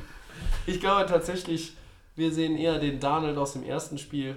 Ich 0.65 0.80
glaube 0.80 1.05
tatsächlich, 1.10 1.76
wir 2.15 2.31
sehen 2.31 2.57
eher 2.57 2.80
den 2.80 2.99
Donald 2.99 3.38
aus 3.38 3.53
dem 3.53 3.64
ersten 3.64 3.97
Spiel. 3.97 4.35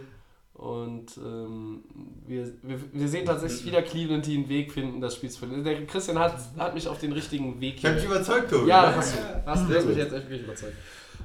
Und 0.54 1.18
ähm, 1.18 1.84
wir, 2.26 2.50
wir, 2.62 2.80
wir 2.90 3.08
sehen 3.08 3.26
tatsächlich 3.26 3.66
wieder 3.66 3.82
Cleveland, 3.82 4.24
die 4.24 4.36
einen 4.36 4.48
Weg 4.48 4.72
finden, 4.72 5.02
das 5.02 5.16
Spiel 5.16 5.30
zu 5.30 5.40
verlieren. 5.40 5.62
Der 5.62 5.86
Christian 5.86 6.18
hat, 6.18 6.34
hat 6.56 6.74
mich 6.74 6.88
auf 6.88 6.98
den 6.98 7.12
richtigen 7.12 7.60
Weg 7.60 7.76
Ich 7.76 7.84
hab 7.84 7.94
dich 7.94 8.06
überzeugt, 8.06 8.50
Tobi. 8.50 8.68
Ja, 8.68 8.94
hast 8.96 9.16
du. 9.16 9.18
Hast 9.44 9.68
du 9.68 9.76
hast 9.76 9.86
mich 9.86 9.98
jetzt 9.98 10.14
echt 10.14 10.24
wirklich 10.24 10.44
überzeugt. 10.44 10.72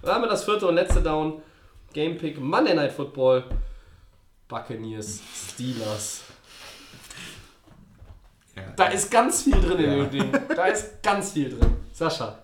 Dann 0.02 0.16
haben 0.16 0.24
wir 0.24 0.30
das 0.30 0.44
vierte 0.44 0.68
und 0.68 0.76
letzte 0.76 1.02
Down. 1.02 1.42
Game 1.94 2.18
Pick 2.18 2.40
Monday 2.40 2.76
Night 2.76 2.92
Football. 2.92 3.46
Buccaneers, 4.50 5.22
Steelers. 5.34 6.24
Da 8.76 8.88
ist 8.88 9.12
ganz 9.12 9.44
viel 9.44 9.60
drin 9.60 9.80
in 9.80 9.92
dem 9.92 10.10
Ding. 10.10 10.32
Da 10.56 10.66
ist 10.68 11.02
ganz 11.04 11.32
viel 11.32 11.50
drin. 11.50 11.76
Sascha. 11.94 12.44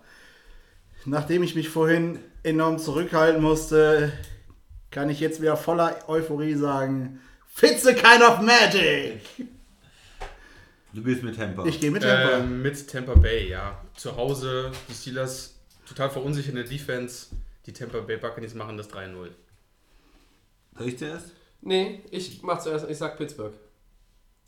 Nachdem 1.05 1.43
ich 1.43 1.55
mich 1.55 1.69
vorhin 1.69 2.19
enorm 2.43 2.79
zurückhalten 2.79 3.41
musste, 3.41 4.11
kann 4.91 5.09
ich 5.09 5.19
jetzt 5.19 5.41
wieder 5.41 5.57
voller 5.57 5.97
Euphorie 6.07 6.55
sagen: 6.55 7.21
Fits 7.47 7.85
a 7.87 7.93
kind 7.93 8.21
of 8.21 8.41
magic! 8.41 9.21
Du 10.93 11.03
gehst 11.03 11.23
mit 11.23 11.35
Tempo. 11.35 11.65
Ich 11.65 11.79
gehe 11.79 11.91
mit 11.91 12.01
Tempo. 12.01 12.33
Ähm, 12.37 12.61
mit 12.61 12.89
Tampa 12.89 13.13
Bay, 13.13 13.49
ja. 13.49 13.81
Zu 13.95 14.15
Hause, 14.15 14.71
die 14.89 14.93
Steelers 14.93 15.55
total 15.87 16.09
verunsichert 16.09 16.49
in 16.49 16.55
der 16.55 16.63
Defense. 16.65 17.27
Die 17.65 17.73
Tampa 17.73 17.99
Bay 17.99 18.17
Buccaneers 18.17 18.53
machen 18.53 18.77
das 18.77 18.89
3-0. 18.89 19.29
Soll 20.77 20.87
ich 20.87 20.97
zuerst? 20.97 21.33
Nee, 21.61 22.03
ich 22.11 22.41
mach 22.43 22.59
zuerst, 22.59 22.89
ich 22.89 22.97
sag 22.97 23.17
Pittsburgh. 23.17 23.53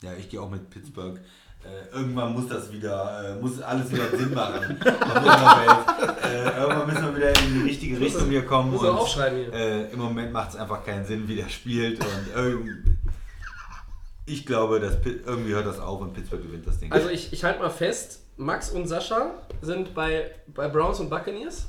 Ja, 0.02 0.14
ich 0.14 0.30
gehe 0.30 0.42
auch 0.42 0.50
mit 0.50 0.70
Pittsburgh. 0.70 1.20
Äh, 1.64 1.94
irgendwann 1.94 2.34
muss 2.34 2.48
das 2.48 2.72
wieder, 2.72 3.36
äh, 3.38 3.42
muss 3.42 3.62
alles 3.62 3.92
wieder 3.92 4.10
Sinn 4.10 4.34
machen. 4.34 4.80
Äh, 4.82 6.60
irgendwann 6.60 6.88
müssen 6.88 7.06
wir 7.08 7.16
wieder 7.18 7.30
in 7.42 7.54
die 7.56 7.70
richtige 7.70 8.00
Richtung 8.00 8.30
hier 8.30 8.46
kommen. 8.46 8.72
Muss 8.72 8.82
und, 8.82 8.90
aufschreiben 8.90 9.40
hier. 9.40 9.54
Äh, 9.54 9.92
Im 9.92 10.00
Moment 10.00 10.32
macht 10.32 10.52
es 10.52 10.56
einfach 10.56 10.86
keinen 10.86 11.06
Sinn, 11.06 11.28
wie 11.28 11.36
der 11.36 11.50
spielt. 11.50 12.00
Und 12.00 12.98
ich 14.26 14.46
glaube, 14.46 14.80
dass 14.80 14.98
irgendwie 15.04 15.54
hört 15.54 15.66
das 15.66 15.80
auf 15.80 16.02
und 16.02 16.14
Pittsburgh 16.14 16.44
gewinnt 16.44 16.68
das 16.68 16.80
Ding. 16.80 16.92
Also 16.92 17.10
ich, 17.10 17.34
ich 17.34 17.44
halte 17.44 17.60
mal 17.60 17.70
fest, 17.70 18.22
Max 18.38 18.70
und 18.70 18.88
Sascha 18.88 19.32
sind 19.62 19.94
bei, 19.96 20.32
bei 20.48 20.68
Browns 20.68 21.00
und 21.00 21.10
Buccaneers. 21.10 21.68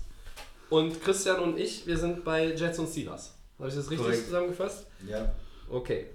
Und 0.68 1.02
Christian 1.02 1.40
und 1.40 1.58
ich, 1.58 1.86
wir 1.86 1.96
sind 1.96 2.22
bei 2.24 2.54
Jets 2.54 2.78
und 2.78 2.88
Steelers. 2.88 3.34
Habe 3.58 3.68
ich 3.68 3.74
das 3.74 3.90
richtig 3.90 4.06
Korrekt. 4.06 4.24
zusammengefasst? 4.26 4.86
ja. 5.08 5.32
Okay. 5.68 6.06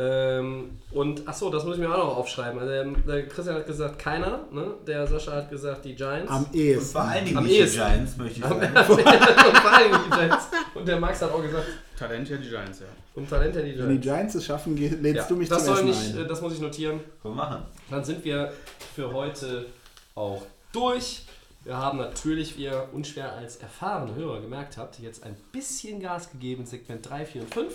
Ähm, 0.00 0.78
und 0.92 1.26
achso, 1.26 1.50
das 1.50 1.64
muss 1.64 1.74
ich 1.74 1.80
mir 1.80 1.92
auch 1.92 1.98
noch 1.98 2.16
aufschreiben. 2.18 2.60
Also 2.60 2.70
der, 2.72 2.84
der 2.84 3.26
Christian 3.26 3.56
hat 3.56 3.66
gesagt, 3.66 3.98
keiner. 3.98 4.44
Ne? 4.52 4.74
Der 4.86 5.06
Sascha 5.08 5.32
hat 5.32 5.50
gesagt, 5.50 5.84
die 5.84 5.94
Giants. 5.96 6.30
Am 6.30 6.44
Und 6.44 6.54
ehesten. 6.54 6.92
vor 6.92 7.00
allen 7.02 7.24
Dingen 7.24 7.36
Am 7.38 7.44
die 7.46 7.56
ehesten. 7.56 7.76
Giants, 7.78 8.16
möchte 8.16 8.38
ich 8.38 8.44
Am- 8.44 8.60
sagen. 8.60 8.76
und 8.76 8.86
vor 9.58 9.72
allem 9.72 9.92
die 10.06 10.10
Giants. 10.16 10.44
Und 10.74 10.86
der 10.86 11.00
Max 11.00 11.20
hat 11.20 11.32
auch 11.32 11.42
gesagt, 11.42 11.66
Talent 11.98 12.28
ja 12.28 12.36
die 12.36 12.48
Giants, 12.48 12.78
ja. 12.80 12.86
um 13.16 13.28
Talente 13.28 13.60
die 13.64 13.76
Wenn 13.76 13.88
die 13.88 13.98
Giants. 13.98 14.04
Giants 14.04 14.34
es 14.36 14.44
schaffen, 14.44 14.76
lädst 14.76 15.02
Ja, 15.16 15.24
du 15.24 15.34
mich 15.36 15.48
das 15.48 15.64
zum 15.64 15.74
soll 15.74 15.88
Essen 15.90 16.02
nicht, 16.04 16.16
ein. 16.16 16.24
äh, 16.24 16.28
das 16.28 16.40
muss 16.42 16.52
ich 16.52 16.60
notieren. 16.60 17.00
Wir 17.22 17.30
machen. 17.32 17.62
Dann 17.90 18.04
sind 18.04 18.24
wir 18.24 18.52
für 18.94 19.12
heute 19.12 19.66
auch 20.14 20.42
durch. 20.72 21.22
Wir 21.64 21.76
haben 21.76 21.98
natürlich, 21.98 22.56
wie 22.56 22.64
ihr 22.64 22.88
unschwer 22.92 23.32
als 23.32 23.56
erfahrene 23.56 24.14
Hörer 24.14 24.40
gemerkt 24.42 24.76
habt, 24.76 25.00
jetzt 25.00 25.24
ein 25.24 25.36
bisschen 25.50 25.98
Gas 26.00 26.30
gegeben 26.30 26.60
in 26.62 26.66
Segment 26.68 27.08
3, 27.10 27.26
4 27.26 27.42
und 27.42 27.52
5. 27.52 27.74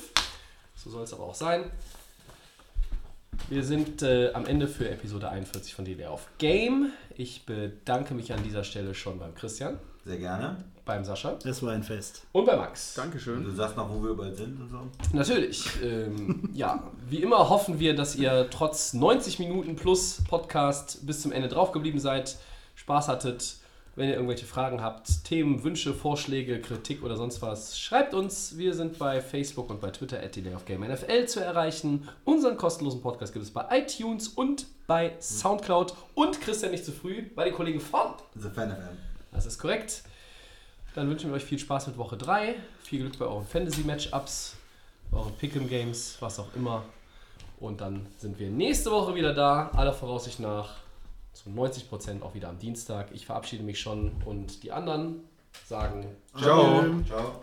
So 0.76 0.90
soll 0.90 1.04
es 1.04 1.14
aber 1.14 1.24
auch 1.24 1.36
sein. 1.36 1.66
Wir 3.50 3.64
sind 3.64 4.02
äh, 4.02 4.32
am 4.34 4.46
Ende 4.46 4.68
für 4.68 4.90
Episode 4.90 5.30
41 5.30 5.74
von 5.74 5.86
DD 5.86 6.06
auf 6.06 6.28
Game. 6.38 6.92
Ich 7.16 7.46
bedanke 7.46 8.14
mich 8.14 8.34
an 8.34 8.42
dieser 8.44 8.64
Stelle 8.64 8.94
schon 8.96 9.20
beim 9.20 9.36
Christian, 9.36 9.80
Sehr 10.06 10.18
gerne. 10.18 10.58
beim 10.86 11.04
Sascha 11.04 11.38
Das 11.44 11.62
war 11.64 11.74
ein 11.74 11.84
Fest. 11.84 12.24
und 12.32 12.46
bei 12.46 12.56
Max. 12.56 12.98
Und 12.98 13.04
Dankeschön. 13.06 13.44
du 13.44 13.52
sagst 13.52 13.78
noch, 13.78 13.90
wo 13.90 14.02
wir 14.04 14.12
überall 14.12 14.34
sind 14.36 14.60
und 14.60 14.70
so. 14.70 14.80
Natürlich. 15.14 15.68
Ähm, 15.84 16.50
ja, 16.54 16.92
wie 17.10 17.22
immer 17.22 17.50
hoffen 17.50 17.80
wir, 17.80 17.96
dass 17.96 18.16
ihr 18.16 18.48
trotz 18.50 18.94
90 18.94 19.40
Minuten 19.40 19.76
plus 19.76 20.22
Podcast 20.28 21.06
bis 21.06 21.22
zum 21.22 21.32
Ende 21.32 21.48
drauf 21.50 21.72
geblieben 21.72 22.00
seid, 22.00 22.38
Spaß 22.76 23.08
hattet. 23.08 23.58
Wenn 23.96 24.10
ihr 24.10 24.16
irgendwelche 24.16 24.48
Fragen 24.48 24.82
habt, 24.82 25.24
Themen, 25.24 25.64
Wünsche, 25.64 25.94
Vorschläge, 25.94 26.60
Kritik 26.60 27.04
oder 27.04 27.16
sonst 27.16 27.44
was, 27.44 27.80
schreibt 27.80 28.16
uns. 28.16 28.58
Wir 28.58 28.74
sind 28.74 28.98
bei 28.98 29.22
Facebook 29.22 29.70
und 29.70 29.82
bei 29.82 29.92
Twitter 29.92 30.20
at 30.20 30.36
Delay 30.36 30.56
of 30.56 30.66
Game 30.66 30.82
NFL 30.82 31.28
zu 31.28 31.42
erreichen. 31.42 32.10
Unseren 32.26 32.58
kostenlosen 32.58 33.04
Podcast 33.04 33.34
gibt 33.34 33.46
es 33.46 33.52
bei 33.52 33.66
iTunes 33.70 34.30
und 34.30 34.66
bei 34.88 35.14
Soundcloud 35.20 35.94
und 36.16 36.42
Christian 36.42 36.72
nicht 36.72 36.86
zu 36.86 36.92
früh 36.92 37.22
bei 37.36 37.44
den 37.44 37.54
Kollegen 37.54 37.80
von 37.80 38.14
The 38.34 38.50
Fan 38.50 38.72
FM. 38.72 38.98
das 39.32 39.46
ist 39.46 39.60
korrekt. 39.60 40.02
Dann 40.96 41.08
wünschen 41.08 41.30
wir 41.30 41.36
euch 41.36 41.46
viel 41.46 41.60
Spaß 41.60 41.86
mit 41.86 41.98
Woche 41.98 42.18
3. 42.18 42.56
Viel 42.82 43.02
Glück 43.02 43.20
bei 43.20 43.26
euren 43.26 43.46
Fantasy-Matchups, 43.46 44.56
euren 45.12 45.34
Pick'em-Games, 45.40 46.18
was 46.20 46.40
auch 46.40 46.50
immer. 46.56 46.84
Und 47.60 47.80
dann 47.80 48.08
sind 48.18 48.40
wir 48.40 48.50
nächste 48.50 48.90
Woche 48.90 49.14
wieder 49.14 49.36
da, 49.36 49.70
aller 49.76 49.94
Voraussicht 49.94 50.40
nach 50.40 50.83
zu 51.34 51.50
90 51.50 51.90
Prozent 51.90 52.24
auch 52.24 52.34
wieder 52.34 52.50
am 52.50 52.60
Dienstag. 52.60 53.10
Ich 53.14 53.26
verabschiede 53.26 53.64
mich 53.64 53.80
schon 53.80 54.12
und 54.26 54.64
die 54.64 54.72
anderen 54.72 55.22
sagen 55.66 56.06
Ciao. 56.38 56.84
Ciao. 57.08 57.42